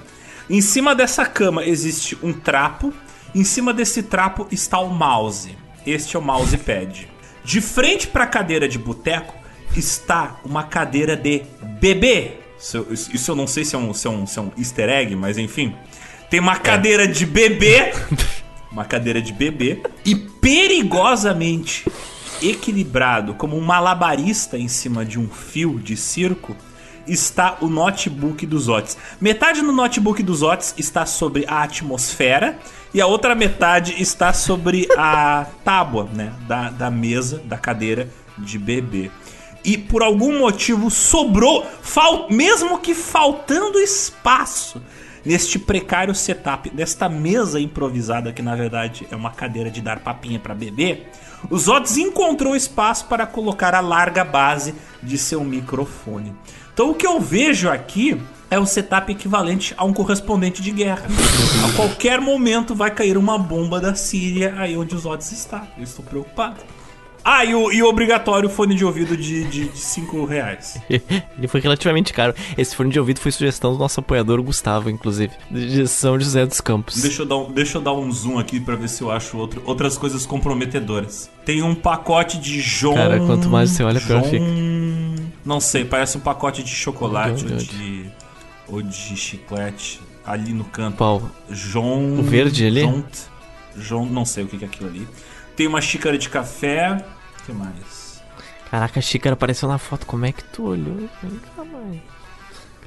Em 0.49 0.61
cima 0.61 0.95
dessa 0.95 1.27
cama 1.27 1.65
existe 1.65 2.19
um 2.23 2.33
trapo. 2.33 2.93
Em 3.35 3.45
cima 3.45 3.75
desse 3.75 4.03
trapo 4.03 4.47
está 4.51 4.79
o 4.79 4.89
mouse. 4.89 5.57
Este 5.87 6.17
é 6.17 6.19
o 6.19 6.23
mousepad. 6.23 7.07
De 7.45 7.61
frente 7.61 8.07
para 8.07 8.25
a 8.25 8.27
cadeira 8.27 8.69
de 8.69 8.79
boteco 8.79 9.35
está 9.77 10.37
uma 10.45 10.65
cadeira 10.65 11.17
de 11.17 11.43
bebê. 11.79 12.41
Isso, 12.59 13.31
eu 13.31 13.37
não 13.37 13.47
sei 13.47 13.65
se 13.65 13.75
é, 13.75 13.79
um, 13.79 13.95
se, 13.95 14.07
é 14.07 14.11
um, 14.11 14.27
se 14.27 14.39
é 14.39 14.43
um 14.43 14.51
easter 14.59 14.89
egg, 14.89 15.15
mas 15.15 15.39
enfim. 15.39 15.75
Tem 16.29 16.41
uma 16.41 16.57
cadeira 16.57 17.07
de 17.07 17.25
bebê. 17.25 17.93
uma 18.71 18.85
cadeira 18.85 19.23
de 19.23 19.33
bebê. 19.33 19.83
E 20.05 20.15
perigosamente 20.15 21.87
equilibrado, 22.43 23.35
como 23.35 23.57
um 23.57 23.61
malabarista 23.61 24.59
em 24.59 24.69
cima 24.69 25.05
de 25.05 25.19
um 25.19 25.29
fio 25.29 25.79
de 25.79 25.97
circo, 25.97 26.57
está 27.07 27.57
o 27.61 27.69
notebook 27.69 28.47
dos 28.47 28.69
Otis. 28.69 28.97
Metade 29.21 29.63
no 29.63 29.73
notebook 29.73 30.23
dos 30.23 30.43
Otis 30.43 30.75
está 30.77 31.07
sobre 31.07 31.45
a 31.47 31.63
atmosfera 31.63 32.59
e 32.93 33.01
a 33.01 33.07
outra 33.07 33.35
metade 33.35 34.01
está 34.01 34.33
sobre 34.33 34.87
a 34.97 35.47
tábua, 35.65 36.09
né, 36.13 36.33
da, 36.47 36.71
da 36.71 36.91
mesa, 36.91 37.43
da 37.45 37.57
cadeira 37.57 38.09
de 38.37 38.59
bebê. 38.59 39.11
E 39.65 39.77
por 39.77 40.03
algum 40.03 40.39
motivo 40.39 40.91
sobrou, 40.91 41.67
fal, 41.83 42.29
mesmo 42.31 42.79
que 42.79 42.95
faltando 42.95 43.79
espaço 43.79 44.81
neste 45.25 45.59
precário 45.59 46.15
setup 46.15 46.71
desta 46.71 47.09
mesa 47.09 47.61
improvisada 47.61 48.33
que 48.33 48.41
na 48.41 48.57
verdade 48.57 49.07
é 49.11 49.17
uma 49.17 49.31
cadeira 49.31 49.71
de 49.71 49.83
dar 49.83 49.99
papinha 49.99 50.39
para 50.39 50.55
bebê, 50.55 51.03
os 51.51 51.69
Otis 51.69 51.99
encontrou 51.99 52.57
espaço 52.57 53.07
para 53.07 53.27
colocar 53.27 53.75
a 53.75 53.81
larga 53.81 54.25
base 54.25 54.75
de 55.03 55.19
seu 55.19 55.45
microfone. 55.45 56.35
Então 56.73 56.91
o 56.91 56.95
que 56.95 57.07
eu 57.07 57.21
vejo 57.21 57.69
aqui 57.69 58.21
é 58.51 58.59
o 58.59 58.65
setup 58.67 59.13
equivalente 59.13 59.75
a 59.77 59.85
um 59.85 59.93
correspondente 59.93 60.63
de 60.63 60.71
guerra. 60.71 61.07
a 61.69 61.77
qualquer 61.77 62.21
momento 62.21 62.75
vai 62.75 62.91
cair 62.91 63.19
uma 63.19 63.39
bomba 63.39 63.81
da 63.81 63.95
Síria 63.95 64.55
aí 64.57 64.77
onde 64.77 64.95
os 64.95 65.05
Otis 65.05 65.33
está. 65.33 65.67
Eu 65.77 65.85
estou 65.85 66.05
preocupado. 66.05 66.57
Ah, 67.31 67.45
e 67.45 67.55
o, 67.55 67.71
e 67.71 67.83
o 67.83 67.87
obrigatório 67.87 68.49
fone 68.49 68.75
de 68.75 68.87
ouvido 68.87 69.15
de 69.15 69.71
5 69.75 70.25
reais. 70.25 70.81
Ele 70.89 71.47
foi 71.47 71.61
relativamente 71.61 72.11
caro. 72.11 72.35
Esse 72.57 72.75
fone 72.75 72.89
de 72.89 72.99
ouvido 72.99 73.21
foi 73.21 73.31
sugestão 73.31 73.71
do 73.71 73.79
nosso 73.79 74.01
apoiador 74.01 74.43
Gustavo, 74.43 74.89
inclusive, 74.89 75.35
de 75.51 75.87
São 75.87 76.19
José 76.19 76.47
dos 76.47 76.59
Campos. 76.63 77.03
Deixa 77.03 77.21
eu 77.21 77.27
dar 77.27 77.37
um, 77.37 77.53
deixa 77.53 77.77
eu 77.77 77.83
dar 77.83 77.93
um 77.93 78.11
zoom 78.11 78.39
aqui 78.39 78.59
para 78.59 78.77
ver 78.77 78.89
se 78.89 79.03
eu 79.03 79.11
acho 79.11 79.37
outro, 79.37 79.63
outras 79.67 79.99
coisas 79.99 80.25
comprometedoras. 80.25 81.31
Tem 81.45 81.63
um 81.63 81.75
pacote 81.75 82.39
de 82.39 82.63
João. 82.63 82.95
Cara, 82.95 83.19
quanto 83.19 83.51
mais 83.51 83.73
você 83.73 83.83
olha, 83.83 84.01
pior 84.01 84.23
fica. 84.25 84.47
Não 85.45 85.61
sei, 85.61 85.85
parece 85.85 86.17
um 86.17 86.21
pacote 86.21 86.63
de 86.63 86.71
chocolate 86.71 87.45
ou 87.45 87.57
de, 87.59 88.07
ou 88.69 88.83
de 88.83 89.17
chiclete 89.19 90.01
ali 90.25 90.55
no 90.55 90.65
canto. 90.65 90.97
Qual? 90.97 91.31
João. 91.51 92.21
O 92.21 92.23
verde 92.23 92.67
ali? 92.67 93.05
João, 93.77 94.07
não 94.07 94.25
sei 94.25 94.45
o 94.45 94.47
que 94.47 94.65
é 94.65 94.67
aquilo 94.67 94.89
ali. 94.89 95.07
Tem 95.55 95.67
uma 95.67 95.83
xícara 95.83 96.17
de 96.17 96.31
café. 96.31 97.05
Que 97.49 97.55
mais? 97.55 98.23
Caraca, 98.71 98.99
a 98.99 99.03
xícara 99.03 99.33
apareceu 99.33 99.67
na 99.71 99.79
foto. 99.79 100.05
Como 100.05 100.27
é 100.27 100.33
que 100.33 100.45
tu 100.45 100.67
olhou? 100.67 101.09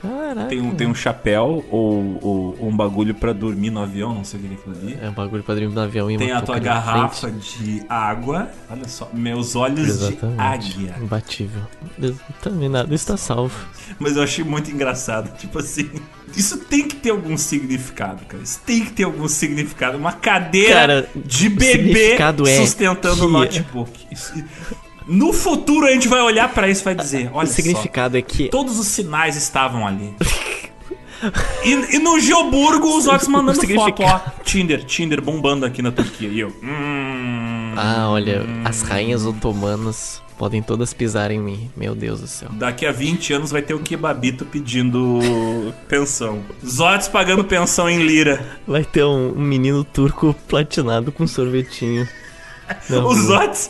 Caraca. 0.02 0.48
Tem 0.48 0.60
um, 0.60 0.74
tem 0.74 0.88
um 0.88 0.96
chapéu 0.96 1.64
ou, 1.70 2.18
ou, 2.22 2.58
ou 2.60 2.70
um 2.70 2.76
bagulho 2.76 3.14
para 3.14 3.34
dormir 3.34 3.70
no 3.70 3.82
avião, 3.82 4.16
não 4.16 4.24
sei 4.24 4.40
o 4.40 4.44
que 4.44 4.50
é 4.50 4.54
aquilo 4.56 4.76
ali. 4.76 5.00
É 5.02 5.10
um 5.10 5.14
bagulho 5.14 5.44
pra 5.44 5.54
dormir 5.54 5.74
no 5.74 5.82
avião 5.82 6.10
e 6.10 6.18
Tem 6.18 6.32
a 6.32 6.42
tua 6.42 6.58
garrafa 6.58 7.30
de 7.30 7.84
água. 7.88 8.50
Olha 8.70 8.88
só, 8.88 9.10
meus 9.14 9.56
olhos 9.56 9.88
Exatamente. 9.88 10.78
de 10.78 10.90
águia. 10.90 10.96
Imbatível. 11.00 11.62
Também 12.42 12.68
nada 12.68 12.94
está 12.96 13.16
salvo. 13.16 13.56
Mas 14.00 14.18
eu 14.18 14.24
achei 14.24 14.44
muito 14.44 14.72
engraçado. 14.72 15.32
Tipo 15.38 15.60
assim, 15.60 15.90
isso 16.36 16.58
tem 16.66 16.88
que 16.88 16.96
ter 16.96 17.12
algum 17.12 17.38
significado, 17.38 18.26
cara. 18.26 18.42
Isso 18.42 18.60
tem 18.66 18.84
que 18.84 18.92
ter 18.94 19.04
algum 19.04 19.28
significado. 19.28 19.98
Uma 19.98 20.14
cadeira 20.14 20.74
cara, 20.74 21.10
de 21.16 21.50
bebê 21.50 22.18
é 22.48 22.58
sustentando 22.58 23.26
o 23.26 23.30
é 23.30 23.32
notebook. 23.32 24.08
Isso, 24.12 24.34
no 25.12 25.34
futuro 25.34 25.86
a 25.86 25.92
gente 25.92 26.08
vai 26.08 26.22
olhar 26.22 26.54
para 26.54 26.70
isso 26.70 26.82
e 26.82 26.86
vai 26.86 26.96
dizer: 26.96 27.30
olha 27.34 27.50
O 27.50 27.52
significado 27.52 28.14
só, 28.14 28.20
é 28.20 28.22
que. 28.22 28.48
Todos 28.48 28.80
os 28.80 28.88
sinais 28.88 29.36
estavam 29.36 29.86
ali. 29.86 30.16
e, 31.66 31.96
e, 31.96 32.00
no 32.00 32.18
Geoburgo 32.18 32.98
os 32.98 33.08
outros 33.08 33.28
mandando 33.28 33.62
foto, 33.68 34.04
ó. 34.04 34.22
Tinder, 34.44 34.84
Tinder 34.86 35.22
bombando 35.22 35.66
aqui 35.66 35.82
na 35.82 35.92
Turquia. 35.92 36.30
E 36.30 36.40
eu. 36.40 36.50
Hum, 36.64 37.74
ah, 37.76 38.10
olha, 38.10 38.42
hum. 38.42 38.62
as 38.64 38.84
rainhas 38.84 39.26
otomanas 39.26 40.22
podem 40.38 40.62
todas 40.62 40.94
pisar 40.94 41.30
em 41.30 41.40
mim. 41.40 41.70
Meu 41.76 41.94
Deus 41.94 42.22
do 42.22 42.28
céu. 42.28 42.50
Daqui 42.54 42.86
a 42.86 42.94
20 42.94 43.34
anos 43.34 43.52
vai 43.52 43.62
ter 43.62 43.74
o 43.74 43.80
Kebabito 43.80 44.46
pedindo 44.46 45.20
pensão. 45.90 46.42
Zotes 46.66 47.10
pagando 47.10 47.44
pensão 47.44 47.90
em 47.90 48.02
lira. 48.02 48.44
Vai 48.66 48.86
ter 48.86 49.04
um, 49.04 49.34
um 49.38 49.42
menino 49.42 49.84
turco 49.84 50.34
platinado 50.48 51.12
com 51.12 51.28
sorvetinho. 51.28 52.08
Os 53.06 53.18
Zotes 53.18 53.70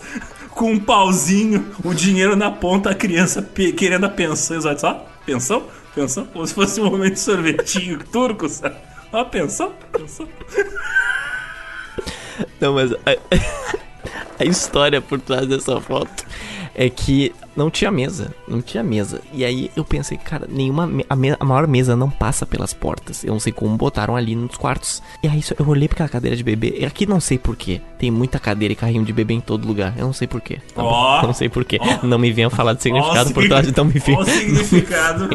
com 0.51 0.71
um 0.71 0.80
pauzinho, 0.80 1.73
o 1.83 1.93
dinheiro 1.93 2.35
na 2.35 2.51
ponta, 2.51 2.91
a 2.91 2.95
criança 2.95 3.41
querendo 3.75 4.05
a 4.05 4.09
pensão. 4.09 4.57
Os 4.57 4.63
Zotes, 4.63 4.83
ó, 4.83 5.05
pensão? 5.25 5.63
Pensão? 5.93 6.25
Como 6.25 6.45
se 6.47 6.53
fosse 6.53 6.80
um 6.80 6.85
momento 6.85 7.13
de 7.13 7.19
sorvetinho 7.19 7.99
turco, 8.11 8.47
sabe? 8.47 8.75
Ó, 9.11 9.23
pensão? 9.25 9.73
Pensão? 9.91 10.27
Não, 12.59 12.73
mas 12.73 12.93
a, 12.93 12.97
a 14.39 14.45
história 14.45 15.01
por 15.01 15.19
trás 15.19 15.47
dessa 15.47 15.80
foto 15.81 16.25
é 16.75 16.90
que 16.90 17.33
não 17.56 17.69
tinha 17.69 17.91
mesa, 17.91 18.33
não 18.48 18.61
tinha 18.61 18.83
mesa. 18.83 19.22
E 19.33 19.43
aí 19.43 19.69
eu 19.75 19.83
pensei, 19.83 20.17
cara, 20.17 20.48
nenhuma 20.50 20.83
a, 21.09 21.16
me, 21.16 21.35
a, 21.38 21.45
maior 21.45 21.67
mesa 21.67 21.95
não 21.95 22.09
passa 22.09 22.45
pelas 22.45 22.74
portas. 22.74 23.24
Eu 23.24 23.33
não 23.33 23.40
sei 23.40 23.51
como 23.51 23.75
botaram 23.75 24.16
ali 24.16 24.35
nos 24.35 24.56
quartos. 24.58 25.01
E 25.22 25.27
aí 25.27 25.43
eu 25.58 25.67
olhei 25.67 25.88
para 25.88 25.95
aquela 25.95 26.09
cadeira 26.09 26.35
de 26.35 26.43
bebê. 26.43 26.77
E 26.80 26.85
aqui 26.85 27.06
não 27.06 27.19
sei 27.19 27.38
porquê. 27.38 27.82
Tem 28.00 28.09
muita 28.09 28.40
cadeira 28.40 28.72
e 28.72 28.75
carrinho 28.75 29.03
de 29.03 29.14
bebê 29.14 29.33
em 29.33 29.41
todo 29.41 29.67
lugar. 29.67 29.93
Eu 29.98 30.06
não 30.06 30.14
sei 30.14 30.27
porquê. 30.27 30.59
Tá 30.74 30.83
oh, 30.83 31.27
não 31.27 31.33
sei 31.33 31.50
porquê. 31.50 31.80
Oh, 31.82 32.08
não 32.08 32.17
me 32.17 32.32
venham 32.32 32.50
falar 32.50 32.74
de 32.74 32.82
significado 32.82 33.32
oh, 33.32 33.33
por 33.33 33.48
trás, 33.48 33.67
então 33.69 33.85
me 33.85 34.00
venham. 34.00 34.24
significado. 34.25 35.30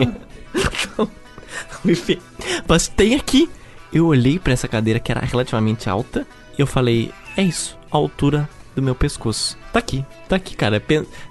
Enfim, 1.85 2.19
mas 2.67 2.89
tem 2.89 3.15
aqui. 3.15 3.49
Eu 3.93 4.07
olhei 4.07 4.39
para 4.39 4.53
essa 4.53 4.67
cadeira 4.67 4.99
que 4.99 5.13
era 5.13 5.21
relativamente 5.21 5.89
alta. 5.89 6.27
E 6.59 6.61
eu 6.61 6.67
falei, 6.67 7.13
é 7.37 7.43
isso, 7.43 7.79
altura 7.91 8.49
do 8.77 8.83
meu 8.83 8.95
pescoço. 8.95 9.59
Tá 9.73 9.81
aqui, 9.81 10.05
tá 10.29 10.37
aqui, 10.37 10.55
cara. 10.55 10.81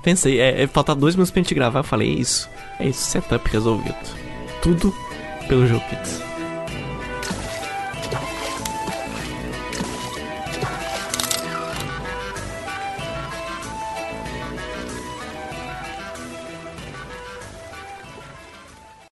Pensei, 0.03 0.41
é, 0.41 0.63
é 0.63 0.67
faltar 0.67 0.95
dois 0.95 1.15
minutos 1.15 1.31
pra 1.31 1.41
gente 1.41 1.53
gravar. 1.55 1.79
Eu 1.79 1.83
falei, 1.83 2.09
é 2.09 2.19
isso. 2.19 2.49
É 2.79 2.87
isso, 2.87 2.99
setup 2.99 3.49
resolvido. 3.49 3.95
Tudo 4.61 4.93
pelo 5.47 5.65
Jogo. 5.67 5.85